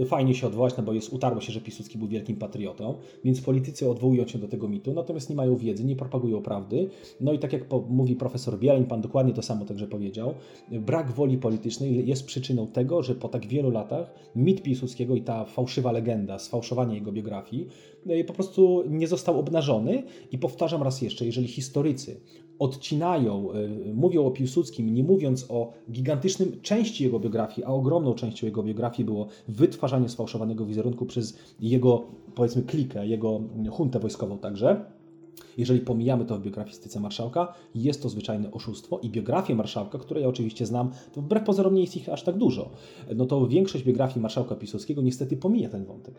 e, 0.00 0.06
fajnie 0.06 0.34
się 0.34 0.46
odwołać, 0.46 0.76
no 0.76 0.82
bo 0.82 0.92
jest, 0.92 1.12
utarło 1.12 1.40
się, 1.40 1.52
że 1.52 1.60
Piłsudski 1.60 1.98
był 1.98 2.08
wielkim 2.08 2.36
patriotą, 2.36 2.94
więc 3.24 3.40
politycy 3.40 3.90
odwołują 3.90 4.26
się 4.26 4.38
do 4.38 4.48
tego 4.48 4.68
mitu, 4.68 4.92
natomiast 4.94 5.30
nie 5.30 5.36
mają 5.36 5.56
wiedzy, 5.56 5.84
nie 5.84 5.96
propagują 5.96 6.42
prawdy. 6.42 6.88
No 7.20 7.32
i 7.32 7.38
tak 7.38 7.52
jak 7.52 7.62
mówi 7.88 8.16
profesor 8.16 8.58
Bieleń, 8.58 8.84
pan 8.84 9.00
dokładnie 9.00 9.32
to 9.32 9.42
samo 9.42 9.64
także 9.64 9.86
powiedział, 9.86 10.34
brak 10.70 11.10
woli 11.12 11.38
politycznej 11.38 12.06
jest 12.06 12.26
przyczyną 12.26 12.66
tego, 12.66 13.02
że 13.02 13.14
po 13.14 13.28
tak 13.28 13.46
wielu 13.46 13.70
latach 13.70 14.14
mit 14.36 14.62
Piłsudskiego 14.62 15.14
i 15.14 15.22
ta 15.22 15.44
fałszywa 15.44 15.92
legenda, 15.92 16.38
sfałszowanie 16.38 16.94
jego 16.94 17.12
biografii 17.12 17.68
e, 18.06 18.24
po 18.24 18.32
prostu 18.32 18.84
nie 18.88 19.08
został 19.08 19.38
obnażony 19.38 20.02
i 20.32 20.38
powtarzam 20.38 20.82
raz 20.82 21.02
jeszcze, 21.02 21.26
jeżeli 21.26 21.48
historycy 21.62 22.20
odcinają, 22.58 23.52
y, 23.90 23.94
mówią 23.94 24.26
o 24.26 24.30
Piłsudskim, 24.30 24.94
nie 24.94 25.04
mówiąc 25.04 25.46
o 25.48 25.72
gigantycznym 25.90 26.60
części 26.62 27.04
jego 27.04 27.20
biografii, 27.20 27.64
a 27.64 27.68
ogromną 27.68 28.14
częścią 28.14 28.46
jego 28.46 28.62
biografii 28.62 29.04
było 29.04 29.26
wytwarzanie 29.48 30.08
sfałszowanego 30.08 30.66
wizerunku 30.66 31.06
przez 31.06 31.38
jego, 31.60 32.06
powiedzmy, 32.34 32.62
klikę, 32.62 33.06
jego 33.06 33.40
huntę 33.70 33.98
wojskową 33.98 34.38
także, 34.38 34.84
Jeżeli 35.56 35.80
pomijamy 35.80 36.24
to 36.24 36.38
w 36.38 36.42
biografistyce 36.42 37.00
marszałka, 37.00 37.54
jest 37.74 38.02
to 38.02 38.08
zwyczajne 38.08 38.50
oszustwo 38.50 38.98
i 38.98 39.10
biografię 39.10 39.54
marszałka, 39.54 39.98
które 39.98 40.20
ja 40.20 40.28
oczywiście 40.28 40.66
znam, 40.66 40.90
to 41.12 41.22
wbrew 41.22 41.44
pozorom 41.44 41.74
nie 41.74 41.80
jest 41.80 41.96
ich 41.96 42.08
aż 42.08 42.22
tak 42.22 42.36
dużo, 42.38 42.70
no 43.16 43.26
to 43.26 43.46
większość 43.46 43.84
biografii 43.84 44.20
marszałka 44.20 44.54
Piłsudskiego 44.54 45.02
niestety 45.02 45.36
pomija 45.36 45.68
ten 45.68 45.84
wątek. 45.84 46.14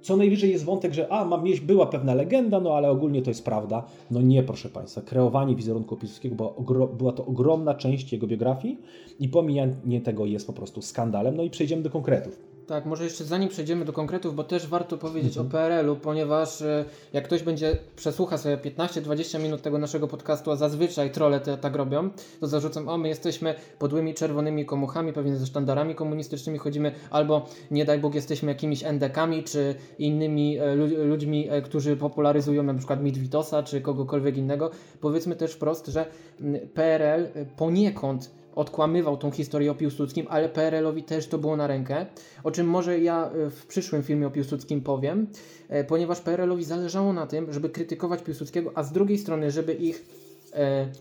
Co 0.00 0.16
najwyżej 0.16 0.50
jest 0.50 0.64
wątek, 0.64 0.94
że 0.94 1.12
a, 1.12 1.24
ma 1.24 1.42
była 1.62 1.86
pewna 1.86 2.14
legenda, 2.14 2.60
no 2.60 2.74
ale 2.74 2.90
ogólnie 2.90 3.22
to 3.22 3.30
jest 3.30 3.44
prawda. 3.44 3.84
No 4.10 4.22
nie, 4.22 4.42
proszę 4.42 4.68
Państwa. 4.68 5.00
Kreowanie 5.00 5.56
wizerunku 5.56 5.96
Piłsudskiego 5.96 6.34
była, 6.34 6.86
była 6.86 7.12
to 7.12 7.26
ogromna 7.26 7.74
część 7.74 8.12
jego 8.12 8.26
biografii 8.26 8.78
i 9.20 9.28
pomijanie 9.28 10.00
tego 10.04 10.26
jest 10.26 10.46
po 10.46 10.52
prostu 10.52 10.82
skandalem. 10.82 11.36
No 11.36 11.42
i 11.42 11.50
przejdziemy 11.50 11.82
do 11.82 11.90
konkretów. 11.90 12.47
Tak, 12.68 12.86
może 12.86 13.04
jeszcze 13.04 13.24
zanim 13.24 13.48
przejdziemy 13.48 13.84
do 13.84 13.92
konkretów, 13.92 14.34
bo 14.34 14.44
też 14.44 14.66
warto 14.66 14.98
powiedzieć 14.98 15.36
Mhm. 15.36 15.46
o 15.46 15.50
PRL-u, 15.50 15.96
ponieważ 15.96 16.62
e, 16.62 16.84
jak 17.12 17.24
ktoś 17.24 17.42
będzie 17.42 17.76
przesłucha 17.96 18.38
sobie 18.38 18.56
15-20 18.56 19.40
minut 19.40 19.62
tego 19.62 19.78
naszego 19.78 20.08
podcastu, 20.08 20.50
a 20.50 20.56
zazwyczaj 20.56 21.10
trole 21.10 21.40
te 21.40 21.56
tak 21.58 21.76
robią, 21.76 22.10
to 22.40 22.46
zarzucam, 22.46 22.88
o 22.88 22.98
my 22.98 23.08
jesteśmy 23.08 23.54
podłymi 23.78 24.14
czerwonymi 24.14 24.66
komuchami, 24.66 25.12
pewnie 25.12 25.36
ze 25.36 25.46
sztandarami 25.46 25.94
komunistycznymi 25.94 26.58
chodzimy, 26.58 26.92
albo 27.10 27.46
nie 27.70 27.84
daj 27.84 27.98
Bóg 27.98 28.14
jesteśmy 28.14 28.48
jakimiś 28.52 28.84
endekami, 28.84 29.44
czy 29.44 29.74
innymi 29.98 30.58
e, 30.58 30.74
lu- 30.74 31.04
ludźmi, 31.04 31.46
e, 31.50 31.62
którzy 31.62 31.96
popularyzują 31.96 32.62
na 32.62 32.74
przykład 32.74 33.02
mit 33.02 33.18
Witosa, 33.18 33.62
czy 33.62 33.80
kogokolwiek 33.80 34.36
innego. 34.36 34.70
Powiedzmy 35.00 35.36
też 35.36 35.52
wprost, 35.52 35.86
że 35.86 36.06
mm, 36.40 36.68
PRL 36.68 37.26
poniekąd 37.56 38.30
odkłamywał 38.58 39.16
tą 39.16 39.30
historię 39.30 39.70
o 39.70 39.74
Piłsudskim, 39.74 40.26
ale 40.30 40.48
PRL-owi 40.48 41.02
też 41.02 41.28
to 41.28 41.38
było 41.38 41.56
na 41.56 41.66
rękę, 41.66 42.06
o 42.44 42.50
czym 42.50 42.66
może 42.66 42.98
ja 42.98 43.30
e, 43.30 43.50
w 43.50 43.66
przyszłym 43.66 44.02
filmie 44.02 44.26
o 44.26 44.30
Piłsudskim 44.30 44.80
powiem, 44.80 45.26
e, 45.68 45.84
ponieważ 45.84 46.20
PRL-owi 46.20 46.64
zależało 46.64 47.12
na 47.12 47.26
tym, 47.26 47.52
żeby 47.52 47.70
krytykować 47.70 48.22
Piłsudskiego, 48.22 48.72
a 48.74 48.82
z 48.82 48.92
drugiej 48.92 49.18
strony, 49.18 49.50
żeby 49.50 49.74
ich 49.74 50.04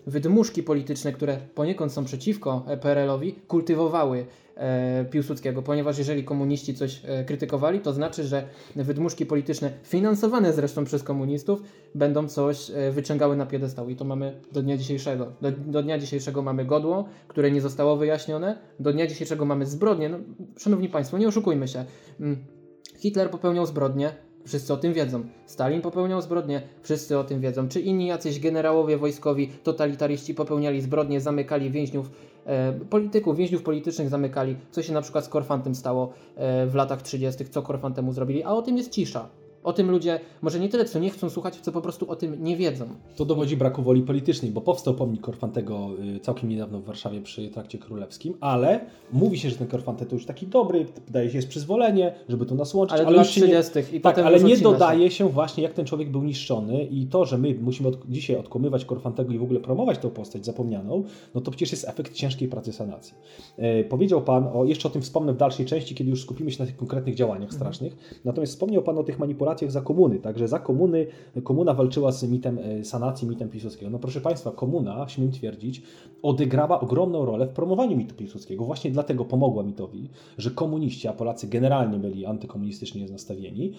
wydmuszki 0.08 0.64
polityczne, 0.64 1.14
które 1.14 1.38
poniekąd 1.56 1.92
są 1.92 2.06
przeciwko 2.06 2.64
e, 2.68 2.78
PRL-owi, 2.78 3.34
kultywowały 3.48 4.26
e, 4.56 5.06
Piłsudskiego, 5.06 5.62
ponieważ 5.62 5.98
jeżeli 5.98 6.24
komuniści 6.24 6.74
coś 6.74 7.02
e, 7.06 7.24
krytykowali, 7.26 7.80
to 7.80 7.94
znaczy, 7.94 8.24
że 8.24 8.48
wydmuszki 8.76 9.26
polityczne, 9.26 9.72
finansowane 9.84 10.54
zresztą 10.54 10.86
przez 10.86 11.04
komunistów, 11.04 11.62
będą 11.96 12.28
coś 12.28 12.72
e, 12.72 12.92
wyciągały 12.92 13.36
na 13.36 13.46
piedestał 13.46 13.90
i 13.90 13.96
to 13.96 14.06
mamy 14.06 14.42
do 14.52 14.62
dnia 14.62 14.78
dzisiejszego. 14.78 15.32
Do, 15.42 15.52
do 15.52 15.84
dnia 15.84 15.98
dzisiejszego 15.98 16.42
mamy 16.42 16.66
godło, 16.66 17.10
które 17.28 17.52
nie 17.52 17.62
zostało 17.62 17.98
wyjaśnione, 17.98 18.58
do 18.80 18.94
dnia 18.94 19.08
dzisiejszego 19.08 19.46
mamy 19.46 19.66
zbrodnie. 19.66 20.10
No, 20.10 20.18
szanowni 20.58 20.90
Państwo, 20.90 21.18
nie 21.18 21.28
oszukujmy 21.28 21.68
się. 21.68 21.86
Mm, 22.20 22.38
Hitler 22.98 23.30
popełniał 23.30 23.66
zbrodnie, 23.66 24.27
wszyscy 24.48 24.74
o 24.74 24.78
tym 24.78 24.94
wiedzą. 24.94 25.24
Stalin 25.46 25.82
popełniał 25.82 26.22
zbrodnie, 26.22 26.62
wszyscy 26.82 27.18
o 27.18 27.24
tym 27.24 27.42
wiedzą. 27.42 27.68
Czy 27.68 27.82
inni 27.82 28.08
jacyś 28.08 28.40
generałowie 28.40 28.98
wojskowi, 28.98 29.48
totalitaryści 29.48 30.34
popełniali 30.36 30.82
zbrodnie, 30.82 31.22
zamykali 31.22 31.72
więźniów, 31.72 32.12
e, 32.46 32.74
polityków, 32.90 33.38
więźniów 33.38 33.64
politycznych 33.64 34.10
zamykali, 34.10 34.56
co 34.72 34.84
się 34.84 34.94
na 34.94 35.02
przykład 35.02 35.26
z 35.26 35.30
Korfantem 35.30 35.76
stało 35.76 36.14
e, 36.36 36.68
w 36.68 36.76
latach 36.76 37.02
30., 37.02 37.46
co 37.46 37.62
Korfantemu 37.62 38.14
zrobili, 38.14 38.44
a 38.44 38.50
o 38.50 38.62
tym 38.62 38.78
jest 38.78 38.92
cisza. 38.92 39.30
O 39.68 39.74
tym 39.74 39.92
ludzie 39.92 40.20
może 40.42 40.60
nie 40.60 40.70
tyle 40.70 40.86
co 40.86 41.00
nie 41.00 41.10
chcą 41.10 41.30
słuchać, 41.30 41.56
co 41.56 41.72
po 41.72 41.82
prostu 41.82 42.12
o 42.12 42.16
tym 42.16 42.44
nie 42.44 42.58
wiedzą. 42.58 42.86
To 43.16 43.26
dowodzi 43.26 43.58
braku 43.58 43.84
woli 43.84 44.02
politycznej, 44.02 44.52
bo 44.52 44.62
powstał 44.62 44.94
pomnik 44.94 45.22
Korfantego 45.22 45.90
y, 46.16 46.20
całkiem 46.20 46.50
niedawno 46.50 46.80
w 46.80 46.84
Warszawie 46.84 47.22
przy 47.22 47.50
trakcie 47.50 47.78
królewskim, 47.78 48.34
ale 48.40 48.80
mówi 49.14 49.40
się, 49.40 49.50
że 49.50 49.56
ten 49.56 49.68
Korfante 49.68 50.06
to 50.06 50.16
już 50.16 50.26
taki 50.26 50.48
dobry, 50.48 50.86
wydaje 51.06 51.30
się 51.30 51.36
jest 51.38 51.48
przyzwolenie, 51.48 52.16
żeby 52.30 52.46
to 52.46 52.56
nas 52.56 52.74
łączyć, 52.74 52.98
Ale, 52.98 53.08
ale 53.08 53.18
już 53.18 53.38
nie, 53.38 53.44
30. 53.44 53.96
i 53.96 54.02
Tak, 54.02 54.18
ale 54.18 54.40
nie 54.40 54.58
dodaje 54.58 55.12
się 55.12 55.30
właśnie, 55.30 55.64
jak 55.64 55.74
ten 55.74 55.86
człowiek 55.86 56.12
był 56.12 56.24
niszczony 56.24 56.84
i 56.84 57.06
to, 57.06 57.26
że 57.26 57.38
my 57.38 57.56
musimy 57.62 57.90
od, 57.90 58.10
dzisiaj 58.10 58.36
odkłamywać 58.36 58.86
Korfantego 58.86 59.34
i 59.34 59.38
w 59.38 59.44
ogóle 59.44 59.60
promować 59.60 59.98
tą 59.98 60.10
postać 60.10 60.46
zapomnianą, 60.46 61.04
no 61.36 61.42
to 61.42 61.52
przecież 61.52 61.72
jest 61.72 61.90
efekt 61.90 62.14
ciężkiej 62.14 62.48
pracy 62.48 62.74
sanacji. 62.74 63.14
E, 63.58 63.84
powiedział 63.84 64.22
Pan, 64.22 64.48
o, 64.54 64.66
jeszcze 64.66 64.88
o 64.88 64.92
tym 64.92 65.02
wspomnę 65.02 65.34
w 65.34 65.38
dalszej 65.38 65.66
części, 65.66 65.96
kiedy 65.96 66.10
już 66.10 66.22
skupimy 66.22 66.52
się 66.52 66.64
na 66.64 66.66
tych 66.66 66.78
konkretnych 66.78 67.16
działaniach 67.16 67.54
strasznych, 67.54 68.22
natomiast 68.26 68.54
wspomniał 68.54 68.84
Pan 68.84 68.98
o 68.98 69.04
tych 69.04 69.20
manipulacjach 69.20 69.57
za 69.68 69.82
komuny, 69.82 70.20
także 70.20 70.48
za 70.48 70.60
komuny, 70.60 71.08
komuna 71.44 71.74
walczyła 71.74 72.12
z 72.12 72.24
mitem 72.24 72.60
e, 72.60 72.84
sanacji, 72.86 73.28
mitem 73.28 73.50
Piłsudskiego. 73.50 73.92
No 73.92 74.00
proszę 74.00 74.22
Państwa, 74.22 74.52
komuna, 74.52 75.10
śmiem 75.10 75.32
twierdzić, 75.32 75.82
odegrała 76.22 76.80
ogromną 76.80 77.26
rolę 77.26 77.48
w 77.48 77.50
promowaniu 77.50 77.98
mitu 77.98 78.16
Piłsudskiego. 78.16 78.66
Właśnie 78.66 78.92
dlatego 78.92 79.26
pomogła 79.26 79.64
mitowi, 79.64 80.10
że 80.38 80.52
komuniści, 80.52 81.08
a 81.08 81.14
Polacy 81.14 81.48
generalnie 81.48 81.98
byli 81.98 82.26
antykomunistycznie 82.26 83.06
nastawieni, 83.06 83.74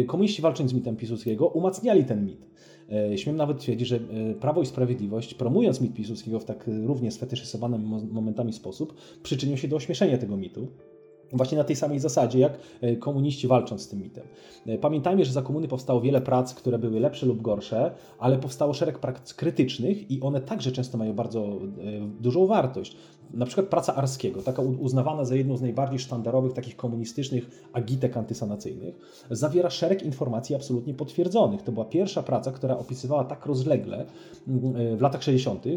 e, 0.00 0.04
komuniści 0.04 0.42
walcząc 0.42 0.70
z 0.70 0.74
mitem 0.74 0.96
Piłsudskiego 0.96 1.46
umacniali 1.48 2.04
ten 2.04 2.26
mit. 2.26 2.46
E, 2.92 3.18
Śmiem 3.18 3.36
nawet 3.36 3.58
twierdzić, 3.58 3.88
że 3.88 4.00
Prawo 4.40 4.62
i 4.62 4.66
Sprawiedliwość, 4.66 5.34
promując 5.34 5.80
mit 5.80 5.94
Piłsudskiego 5.94 6.40
w 6.40 6.44
tak 6.44 6.70
równie 6.86 7.10
sfetyszyzowanym 7.10 7.82
mo- 7.82 8.00
momentami 8.12 8.52
sposób, 8.52 8.94
przyczynił 9.22 9.56
się 9.56 9.68
do 9.68 9.76
ośmieszenia 9.76 10.18
tego 10.18 10.36
mitu. 10.36 10.68
Właśnie 11.32 11.58
na 11.58 11.64
tej 11.64 11.76
samej 11.76 11.98
zasadzie, 11.98 12.38
jak 12.38 12.58
e, 12.80 12.96
komuniści 12.96 13.48
walcząc 13.48 13.82
z 13.82 13.88
tym 13.88 14.02
mitem. 14.02 14.24
E, 14.66 14.78
Pamiętajmy, 14.78 15.24
że 15.24 15.32
za 15.32 15.42
komuny 15.42 15.68
powstało 15.68 16.00
wiele 16.00 16.20
prac, 16.20 16.54
które 16.54 16.78
były 16.78 17.00
lepsze 17.00 17.26
lub 17.26 17.42
gorsze, 17.42 17.90
ale 18.18 18.38
powstało 18.38 18.74
szereg 18.74 18.98
prac 18.98 19.34
krytycznych 19.34 20.10
i 20.10 20.20
one 20.20 20.40
także 20.40 20.72
często 20.72 20.98
mają 20.98 21.12
bardzo 21.12 21.44
e, 21.44 21.50
dużą 22.20 22.46
wartość. 22.46 22.96
Na 23.34 23.46
przykład 23.46 23.66
praca 23.66 23.94
Arskiego, 23.94 24.42
taka 24.42 24.62
uznawana 24.62 25.24
za 25.24 25.34
jedną 25.34 25.56
z 25.56 25.62
najbardziej 25.62 25.98
sztandarowych 25.98 26.52
takich 26.52 26.76
komunistycznych 26.76 27.68
agitek 27.72 28.16
antysanacyjnych, 28.16 28.94
zawiera 29.30 29.70
szereg 29.70 30.02
informacji 30.02 30.54
absolutnie 30.54 30.94
potwierdzonych. 30.94 31.62
To 31.62 31.72
była 31.72 31.84
pierwsza 31.84 32.22
praca, 32.22 32.52
która 32.52 32.78
opisywała 32.78 33.24
tak 33.24 33.46
rozlegle 33.46 34.06
mm, 34.48 34.96
w 34.96 35.00
latach 35.00 35.22
60., 35.22 35.66
e, 35.66 35.70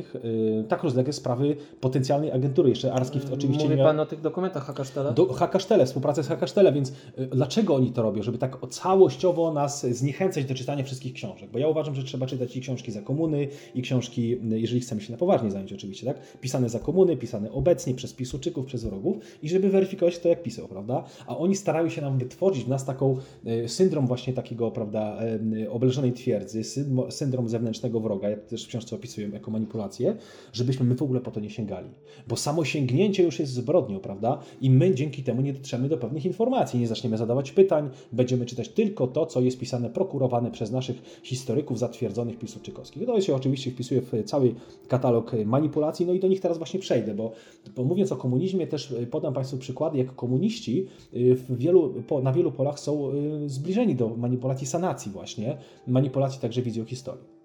tak 0.68 0.84
rozlegle 0.84 1.14
sprawy 1.14 1.56
potencjalnej 1.82 2.32
agentury. 2.32 2.70
Jeszcze 2.70 2.94
Arski 2.94 3.20
w- 3.20 3.34
oczywiście 3.34 3.64
Mówi 3.64 3.76
miał... 3.78 3.88
Pan 3.88 4.00
o 4.00 4.06
tych 4.06 4.22
dokumentach 4.22 4.66
Hakasztela? 4.66 5.12
Do 5.12 5.34
Hakasztele, 5.34 5.86
współpracę 5.86 6.24
z 6.24 6.28
Hakasztele, 6.28 6.74
więc 6.74 6.90
y, 6.90 7.28
dlaczego 7.28 7.76
oni 7.76 7.92
to 7.92 8.02
robią? 8.02 8.24
Żeby 8.24 8.38
tak 8.38 8.58
całościowo 8.70 9.54
nas 9.54 9.86
zniechęcać 9.86 10.46
do 10.46 10.56
czytania 10.56 10.84
wszystkich 10.84 11.14
książek. 11.14 11.50
Bo 11.52 11.60
ja 11.60 11.68
uważam, 11.68 11.96
że 11.96 12.04
trzeba 12.04 12.26
czytać 12.26 12.58
i 12.58 12.62
książki 12.62 12.92
za 12.92 13.02
komuny, 13.02 13.48
i 13.76 13.82
książki, 13.82 14.34
y, 14.54 14.60
jeżeli 14.60 14.82
chcemy 14.82 15.02
się 15.02 15.12
na 15.12 15.18
poważnie 15.18 15.52
zająć 15.52 15.74
oczywiście, 15.74 16.06
tak? 16.06 16.38
Pisane 16.42 16.70
za 16.70 16.80
komuny, 16.80 17.18
pisane 17.18 17.41
obecnie 17.52 17.94
przez 17.94 18.14
pisuczyków, 18.14 18.66
przez 18.66 18.84
wrogów 18.84 19.18
i 19.44 19.50
żeby 19.50 19.70
weryfikować 19.70 20.20
to, 20.20 20.30
jak 20.30 20.44
pisał, 20.44 20.68
prawda? 20.68 21.04
A 21.28 21.38
oni 21.38 21.56
starają 21.56 21.90
się 21.90 22.02
nam 22.02 22.18
wytworzyć 22.18 22.64
w 22.64 22.68
nas 22.68 22.86
taką 22.86 23.18
y, 23.66 23.70
syndrom 23.70 24.08
właśnie 24.08 24.34
takiego, 24.34 24.72
prawda, 24.72 25.20
y, 25.54 25.72
obleżonej 25.72 26.14
twierdzy, 26.14 26.62
syndrom- 27.10 27.48
zewnętrznego 27.48 28.00
wroga, 28.00 28.30
jak 28.30 28.46
też 28.46 28.66
w 28.66 28.68
książce 28.68 28.96
opisują 28.96 29.32
jako 29.32 29.52
manipulację, 29.52 30.16
żebyśmy 30.54 30.86
my 30.86 30.96
w 30.96 31.02
ogóle 31.02 31.22
po 31.22 31.32
to 31.32 31.40
nie 31.40 31.50
sięgali. 31.50 31.90
Bo 32.28 32.36
samo 32.36 32.66
sięgnięcie 32.66 33.24
już 33.24 33.40
jest 33.40 33.54
zbrodnią, 33.54 34.00
prawda? 34.00 34.40
I 34.62 34.70
my 34.70 34.96
dzięki 34.96 35.24
temu 35.24 35.42
nie 35.42 35.54
dotrzemy 35.54 35.90
do 35.90 35.98
pewnych 35.98 36.26
informacji, 36.26 36.80
nie 36.80 36.88
zaczniemy 36.88 37.18
zadawać 37.18 37.52
pytań, 37.52 37.90
będziemy 38.12 38.46
czytać 38.46 38.70
tylko 38.70 39.08
to, 39.08 39.26
co 39.26 39.42
jest 39.42 39.60
pisane, 39.60 39.90
prokurowane 39.90 40.52
przez 40.52 40.72
naszych 40.72 41.22
historyków 41.24 41.80
zatwierdzonych 41.80 42.38
piłsudczykowskich. 42.38 43.06
To 43.06 43.22
się 43.22 43.36
oczywiście 43.36 43.72
wpisuje 43.72 44.02
w 44.02 44.24
cały 44.26 44.56
katalog 44.88 45.32
manipulacji, 45.46 46.06
no 46.06 46.14
i 46.14 46.20
do 46.20 46.28
nich 46.28 46.42
teraz 46.42 46.58
właśnie 46.58 46.80
przejdę, 46.80 47.16
bo, 47.16 47.31
bo 47.76 47.84
mówiąc 47.84 48.12
o 48.12 48.16
komunizmie 48.16 48.68
też 48.68 48.92
y, 48.92 49.08
podam 49.08 49.34
Państwu 49.34 49.58
przykłady, 49.58 49.98
jak 49.98 50.16
komuniści 50.16 50.88
w 51.14 51.58
wielu, 51.58 51.94
na 52.24 52.34
wielu 52.34 52.52
polach 52.52 52.80
są 52.80 53.12
y, 53.12 53.50
zbliżeni 53.50 53.96
do 53.96 54.10
manipulacji 54.10 54.68
sanacji 54.68 55.12
właśnie, 55.12 55.58
manipulacji 55.88 56.42
także 56.42 56.62
wizją 56.62 56.86
historii. 56.86 57.42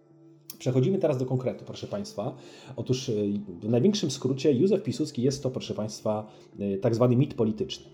Przechodzimy 0.58 0.98
teraz 0.98 1.18
do 1.18 1.26
konkretu, 1.26 1.64
proszę 1.64 1.86
Państwa. 1.86 2.36
Otóż 2.76 3.10
w 3.60 3.68
największym 3.68 4.10
skrócie 4.10 4.52
Józef 4.52 4.82
Piłsudski 4.82 5.22
jest 5.22 5.42
to, 5.42 5.50
proszę 5.50 5.74
Państwa, 5.74 6.26
tak 6.80 6.94
zwany 6.94 7.16
mit 7.16 7.34
polityczny. 7.34 7.86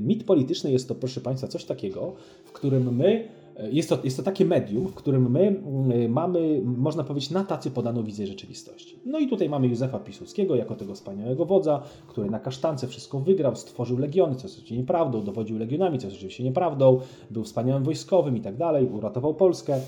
Mit 0.00 0.24
polityczny 0.24 0.72
jest 0.72 0.88
to, 0.88 0.94
proszę 0.94 1.20
Państwa, 1.20 1.48
coś 1.48 1.64
takiego, 1.64 2.14
w 2.44 2.52
którym 2.52 2.96
my, 2.96 3.28
jest 3.58 3.88
to, 3.88 3.98
jest 4.04 4.16
to 4.16 4.22
takie 4.22 4.44
medium, 4.44 4.88
w 4.88 4.94
którym 4.94 5.30
my 5.30 5.62
y, 5.94 6.08
mamy, 6.08 6.62
można 6.64 7.04
powiedzieć, 7.04 7.30
na 7.30 7.44
tacy 7.44 7.70
podaną 7.70 8.04
wizję 8.04 8.26
rzeczywistości. 8.26 8.98
No 9.04 9.18
i 9.18 9.28
tutaj 9.28 9.48
mamy 9.48 9.66
Józefa 9.66 9.98
Piłsudskiego 9.98 10.56
jako 10.56 10.74
tego 10.74 10.94
wspaniałego 10.94 11.46
wodza, 11.46 11.82
który 12.06 12.30
na 12.30 12.40
kasztance 12.40 12.86
wszystko 12.86 13.20
wygrał, 13.20 13.56
stworzył 13.56 13.98
legiony, 13.98 14.34
co 14.34 14.42
jest 14.42 14.54
oczywiście 14.54 14.76
nieprawdą, 14.76 15.24
dowodził 15.24 15.58
legionami, 15.58 15.98
co 15.98 16.06
jest 16.06 16.16
oczywiście 16.16 16.44
nieprawdą, 16.44 17.00
był 17.30 17.44
wspaniałym 17.44 17.84
wojskowym 17.84 18.36
i 18.36 18.40
tak 18.40 18.56
dalej, 18.56 18.86
uratował 18.86 19.34
Polskę. 19.34 19.80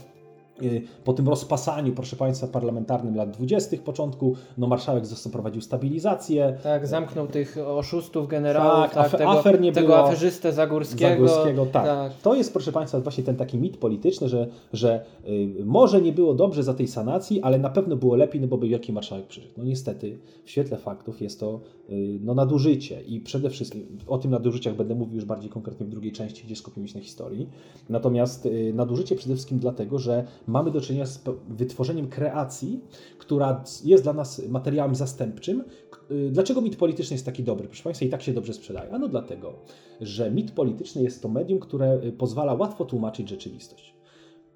Y, 0.62 0.82
Po 1.04 1.12
tym 1.12 1.28
rozpasaniu, 1.28 1.92
proszę 1.92 2.16
Państwa, 2.16 2.46
parlamentarnym 2.46 3.16
lat 3.16 3.30
20. 3.30 3.76
początku, 3.84 4.36
no 4.58 4.66
marszałek 4.66 5.06
zaprowadził 5.06 5.62
stabilizację. 5.62 6.58
Tak, 6.62 6.86
zamknął 6.86 7.26
tych 7.26 7.56
oszustów, 7.66 8.28
generałów, 8.28 8.90
Tak, 8.90 8.94
tak, 8.94 9.12
afer- 9.12 9.18
tego, 9.18 9.30
afer 9.30 9.60
nie 9.60 9.72
tego 9.72 9.86
było. 9.86 9.98
aferzystę 9.98 10.52
Zagórskiego. 10.52 11.28
Zagórskiego, 11.28 11.66
tak. 11.66 12.12
To 12.22 12.34
jest, 12.34 12.52
proszę 12.52 12.72
Państwa, 12.72 13.00
właśnie 13.00 13.24
ten 13.24 13.36
taki 13.36 13.58
mit 13.58 13.76
polityczny, 13.76 14.28
że, 14.28 14.48
że 14.72 15.04
y, 15.28 15.48
może 15.64 16.02
nie 16.02 16.12
było 16.12 16.34
dobrze 16.34 16.62
za 16.62 16.74
tej 16.74 16.88
sanacji, 16.88 17.42
ale 17.42 17.58
na 17.58 17.70
pewno 17.70 17.96
było 17.96 18.16
lepiej, 18.16 18.40
no 18.40 18.46
bo 18.46 18.58
by 18.58 18.68
wielki 18.68 18.92
marszałek 18.92 19.26
przyszedł. 19.26 19.54
No 19.56 19.64
niestety, 19.64 20.18
w 20.44 20.50
świetle 20.50 20.76
faktów 20.76 21.20
jest 21.20 21.40
to 21.40 21.60
y, 21.90 22.18
no, 22.22 22.34
nadużycie 22.34 23.00
i 23.02 23.20
przede 23.20 23.50
wszystkim 23.50 23.98
o 24.06 24.18
tym 24.18 24.30
nadużyciach 24.30 24.76
będę 24.76 24.94
mówił 24.94 25.14
już 25.14 25.24
bardziej 25.24 25.50
konkretnie 25.50 25.86
w 25.86 25.88
drugiej 25.88 26.12
części, 26.12 26.44
gdzie 26.46 26.56
skupimy 26.56 26.88
się 26.88 26.98
na 26.98 27.04
historii. 27.04 27.48
Natomiast 27.88 28.46
y, 28.46 28.72
nadużycie 28.74 29.16
przede 29.16 29.34
wszystkim 29.34 29.58
dlatego, 29.58 29.98
że 29.98 30.24
mamy 30.48 30.70
do 30.70 30.80
czynienia 30.80 31.06
z 31.06 31.22
wytworzeniem 31.48 32.08
kreacji, 32.08 32.80
która 33.18 33.64
jest 33.84 34.02
dla 34.02 34.12
nas 34.12 34.42
materiałem 34.48 34.94
zastępczym. 34.94 35.64
Y, 36.10 36.30
dlaczego 36.30 36.60
mit 36.60 36.76
polityczny 36.76 37.14
jest 37.14 37.26
taki 37.26 37.44
dobry? 37.44 37.68
Proszę 37.68 37.82
Państwa, 37.82 38.06
i 38.06 38.08
tak 38.08 38.22
się 38.22 38.32
dobrze 38.32 38.54
sprzedaje. 38.54 38.92
Ano 38.92 39.08
dlatego, 39.08 39.54
że 40.00 40.30
mit 40.30 40.52
polityczny 40.52 41.02
jest 41.02 41.22
to 41.22 41.28
medium, 41.28 41.58
które 41.58 42.00
y, 42.04 42.12
pozwala 42.12 42.54
łatwo 42.54 42.84
tłumaczyć 42.84 43.28
rzeczywistość 43.28 43.97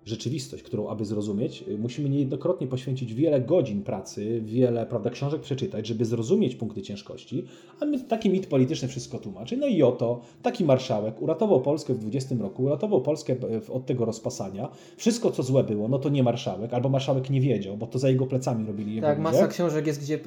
rzeczywistość, 0.05 0.62
którą 0.62 0.88
aby 0.88 1.05
zrozumieć, 1.05 1.65
y, 1.69 1.79
musimy 1.79 2.09
niejednokrotnie 2.09 2.67
poświęcić 2.67 3.15
wiele 3.15 3.41
godzin 3.41 3.83
pracy, 3.83 4.41
wiele 4.45 4.87
prawda, 4.87 5.11
książek 5.11 5.41
przeczytać, 5.41 5.87
żeby 5.87 6.05
zrozumieć 6.05 6.55
punkty 6.57 6.83
ciężkości, 6.83 7.45
a 7.81 7.85
my, 7.85 8.01
taki 8.01 8.31
mit 8.31 8.47
polityczny 8.47 8.88
wszystko 8.88 9.19
tłumaczy. 9.19 9.57
No 9.57 9.67
i 9.67 9.83
oto 9.83 10.21
taki 10.43 10.65
marszałek 10.65 11.23
uratował 11.23 11.61
Polskę 11.61 11.95
w 11.95 11.99
20 11.99 12.35
roku, 12.41 12.62
uratował 12.62 13.01
Polskę 13.03 13.37
od 13.73 13.87
tego 13.87 14.05
rozpasania. 14.05 14.69
Wszystko, 14.97 15.31
co 15.31 15.43
złe 15.43 15.65
było, 15.65 15.88
no 15.88 15.99
to 15.99 16.09
nie 16.09 16.23
marszałek, 16.23 16.75
albo 16.75 16.88
marszałek 16.88 17.31
nie 17.31 17.41
wiedział, 17.41 17.77
bo 17.77 17.87
to 17.87 17.99
za 17.99 18.09
jego 18.09 18.27
plecami 18.27 18.67
robili 18.67 18.95
jego 18.95 19.07
Tak, 19.07 19.19
ludzie. 19.19 19.31
masa 19.31 19.49
książek 19.49 19.87
jest, 19.87 20.01
gdzie 20.03 20.15
y, 20.15 20.21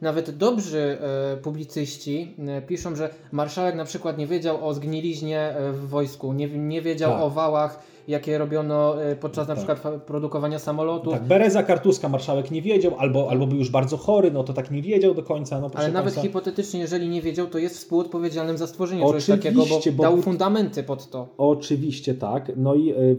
nawet 0.00 0.30
dobrzy 0.36 0.98
y, 1.34 1.36
publicyści 1.36 2.34
piszą, 2.66 2.96
że 2.96 3.10
marszałek 3.32 3.74
na 3.74 3.84
przykład 3.84 4.18
nie 4.18 4.26
wiedział 4.26 4.68
o 4.68 4.74
zgniliźnie 4.74 5.54
w 5.72 5.88
wojsku, 5.88 6.32
nie, 6.32 6.48
nie 6.48 6.82
wiedział 6.82 7.12
Tak. 7.12 7.22
o 7.22 7.30
wałach, 7.30 7.95
jakie 8.08 8.38
robiono 8.38 9.04
y, 9.12 9.16
podczas 9.16 9.48
na 9.48 9.54
Tak. 9.54 9.56
przykład 9.56 9.78
fa- 9.78 9.98
produkowania 9.98 10.58
samolotów. 10.58 11.12
Tak, 11.12 11.24
Bereza 11.24 11.62
Kartuska 11.62 12.08
marszałek 12.08 12.50
nie 12.50 12.62
wiedział, 12.62 12.92
albo, 12.98 13.30
albo 13.30 13.46
był 13.46 13.58
już 13.58 13.70
bardzo 13.70 13.96
chory, 13.96 14.30
no 14.30 14.44
to 14.44 14.52
tak 14.52 14.70
nie 14.70 14.82
wiedział 14.82 15.14
do 15.14 15.22
końca. 15.22 15.60
No, 15.60 15.70
Ale 15.74 15.88
nawet 15.88 16.04
państwa. 16.04 16.22
hipotetycznie, 16.22 16.80
jeżeli 16.80 17.08
nie 17.08 17.22
wiedział, 17.22 17.46
to 17.46 17.58
jest 17.58 17.76
współodpowiedzialnym 17.76 18.58
za 18.58 18.66
stworzenie 18.66 19.00
czegoś 19.00 19.22
Oczywiście, 19.30 19.50
takiego, 19.50 19.62
bo, 19.66 19.80
bo- 19.96 20.02
dał 20.02 20.22
fundamenty 20.22 20.82
pod 20.82 21.10
to. 21.10 21.28
Oczywiście 21.38 22.14
tak. 22.14 22.52
No 22.56 22.74
i 22.74 22.90
e, 22.90 22.94
e, 22.94 23.16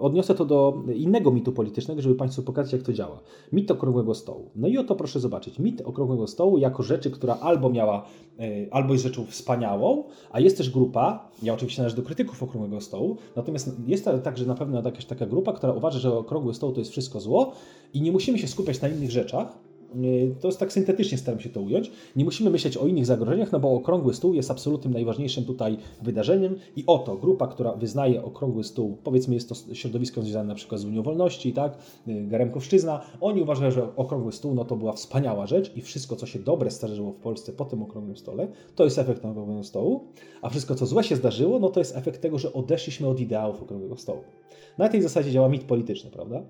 odniosę 0.00 0.34
to 0.34 0.44
do 0.44 0.82
innego 0.94 1.30
mitu 1.30 1.52
politycznego, 1.52 2.02
żeby 2.02 2.14
Państwu 2.14 2.42
pokazać, 2.42 2.72
jak 2.72 2.82
to 2.82 2.92
działa. 2.92 3.20
Mit 3.52 3.70
okrągłego 3.70 4.14
stołu. 4.14 4.50
No 4.56 4.68
i 4.68 4.78
oto 4.78 4.94
proszę 4.96 5.20
zobaczyć. 5.20 5.58
Mit 5.58 5.80
okrągłego 5.80 6.26
stołu 6.26 6.58
jako 6.58 6.82
rzeczy, 6.82 7.10
która 7.10 7.36
albo 7.40 7.70
miała, 7.70 8.04
e, 8.38 8.42
albo 8.70 8.92
jest 8.92 9.04
rzeczą 9.04 9.24
wspaniałą, 9.26 10.04
a 10.30 10.40
jest 10.40 10.56
też 10.56 10.70
grupa, 10.70 11.28
ja 11.42 11.54
oczywiście 11.54 11.82
należę 11.82 11.96
do 11.96 12.02
krytyków 12.02 12.42
okrągłego 12.42 12.80
stołu, 12.80 13.16
natomiast 13.36 13.70
jest 13.86 14.04
to 14.04 14.18
także 14.26 14.46
na 14.46 14.54
pewno 14.54 14.82
jakaś 14.82 15.04
taka 15.04 15.26
grupa, 15.26 15.52
która 15.52 15.72
uważa, 15.72 15.98
że 15.98 16.18
okrągły 16.18 16.54
stoł 16.54 16.72
to 16.72 16.78
jest 16.80 16.90
wszystko 16.90 17.20
zło 17.20 17.52
i 17.94 18.02
nie 18.02 18.12
musimy 18.12 18.38
się 18.38 18.48
skupiać 18.48 18.80
na 18.80 18.88
innych 18.88 19.10
rzeczach, 19.10 19.58
to 20.40 20.48
jest 20.48 20.58
tak 20.58 20.72
syntetycznie 20.72 21.18
staram 21.18 21.40
się 21.40 21.48
to 21.48 21.60
ująć. 21.60 21.90
Nie 22.16 22.24
musimy 22.24 22.50
myśleć 22.50 22.76
o 22.76 22.86
innych 22.86 23.06
zagrożeniach, 23.06 23.52
no 23.52 23.60
bo 23.60 23.74
okrągły 23.74 24.14
stół 24.14 24.34
jest 24.34 24.50
absolutnym 24.50 24.92
najważniejszym 24.92 25.44
tutaj 25.44 25.76
wydarzeniem 26.02 26.56
i 26.76 26.84
oto 26.86 27.16
grupa, 27.16 27.46
która 27.46 27.72
wyznaje 27.72 28.24
okrągły 28.24 28.64
stół, 28.64 28.96
powiedzmy 29.04 29.34
jest 29.34 29.48
to 29.48 29.74
środowisko 29.74 30.22
związane 30.22 30.48
na 30.48 30.54
przykład 30.54 30.80
z 30.80 30.84
Unią 30.84 31.02
Wolności, 31.02 31.52
tak, 31.52 31.78
y, 32.08 32.26
Garemkowszczyzna, 32.28 33.00
oni 33.20 33.42
uważają, 33.42 33.70
że 33.70 33.96
okrągły 33.96 34.32
stół 34.32 34.54
no 34.54 34.64
to 34.64 34.76
była 34.76 34.92
wspaniała 34.92 35.46
rzecz 35.46 35.76
i 35.76 35.82
wszystko, 35.82 36.16
co 36.16 36.26
się 36.26 36.38
dobre 36.38 36.70
starzyło 36.70 37.12
w 37.12 37.16
Polsce 37.16 37.52
po 37.52 37.64
tym 37.64 37.82
okrągłym 37.82 38.16
stole, 38.16 38.48
to 38.74 38.84
jest 38.84 38.98
efekt 38.98 39.24
okrągłego 39.24 39.64
stołu, 39.64 40.04
a 40.42 40.48
wszystko, 40.48 40.74
co 40.74 40.86
złe 40.86 41.04
się 41.04 41.16
zdarzyło, 41.16 41.58
no 41.58 41.68
to 41.68 41.80
jest 41.80 41.96
efekt 41.96 42.20
tego, 42.20 42.38
że 42.38 42.52
odeszliśmy 42.52 43.08
od 43.08 43.20
ideałów 43.20 43.62
okrągłego 43.62 43.96
stołu. 43.96 44.20
Na 44.78 44.88
tej 44.88 45.02
zasadzie 45.02 45.30
działa 45.30 45.48
mit 45.48 45.64
polityczny, 45.64 46.10
prawda? 46.10 46.42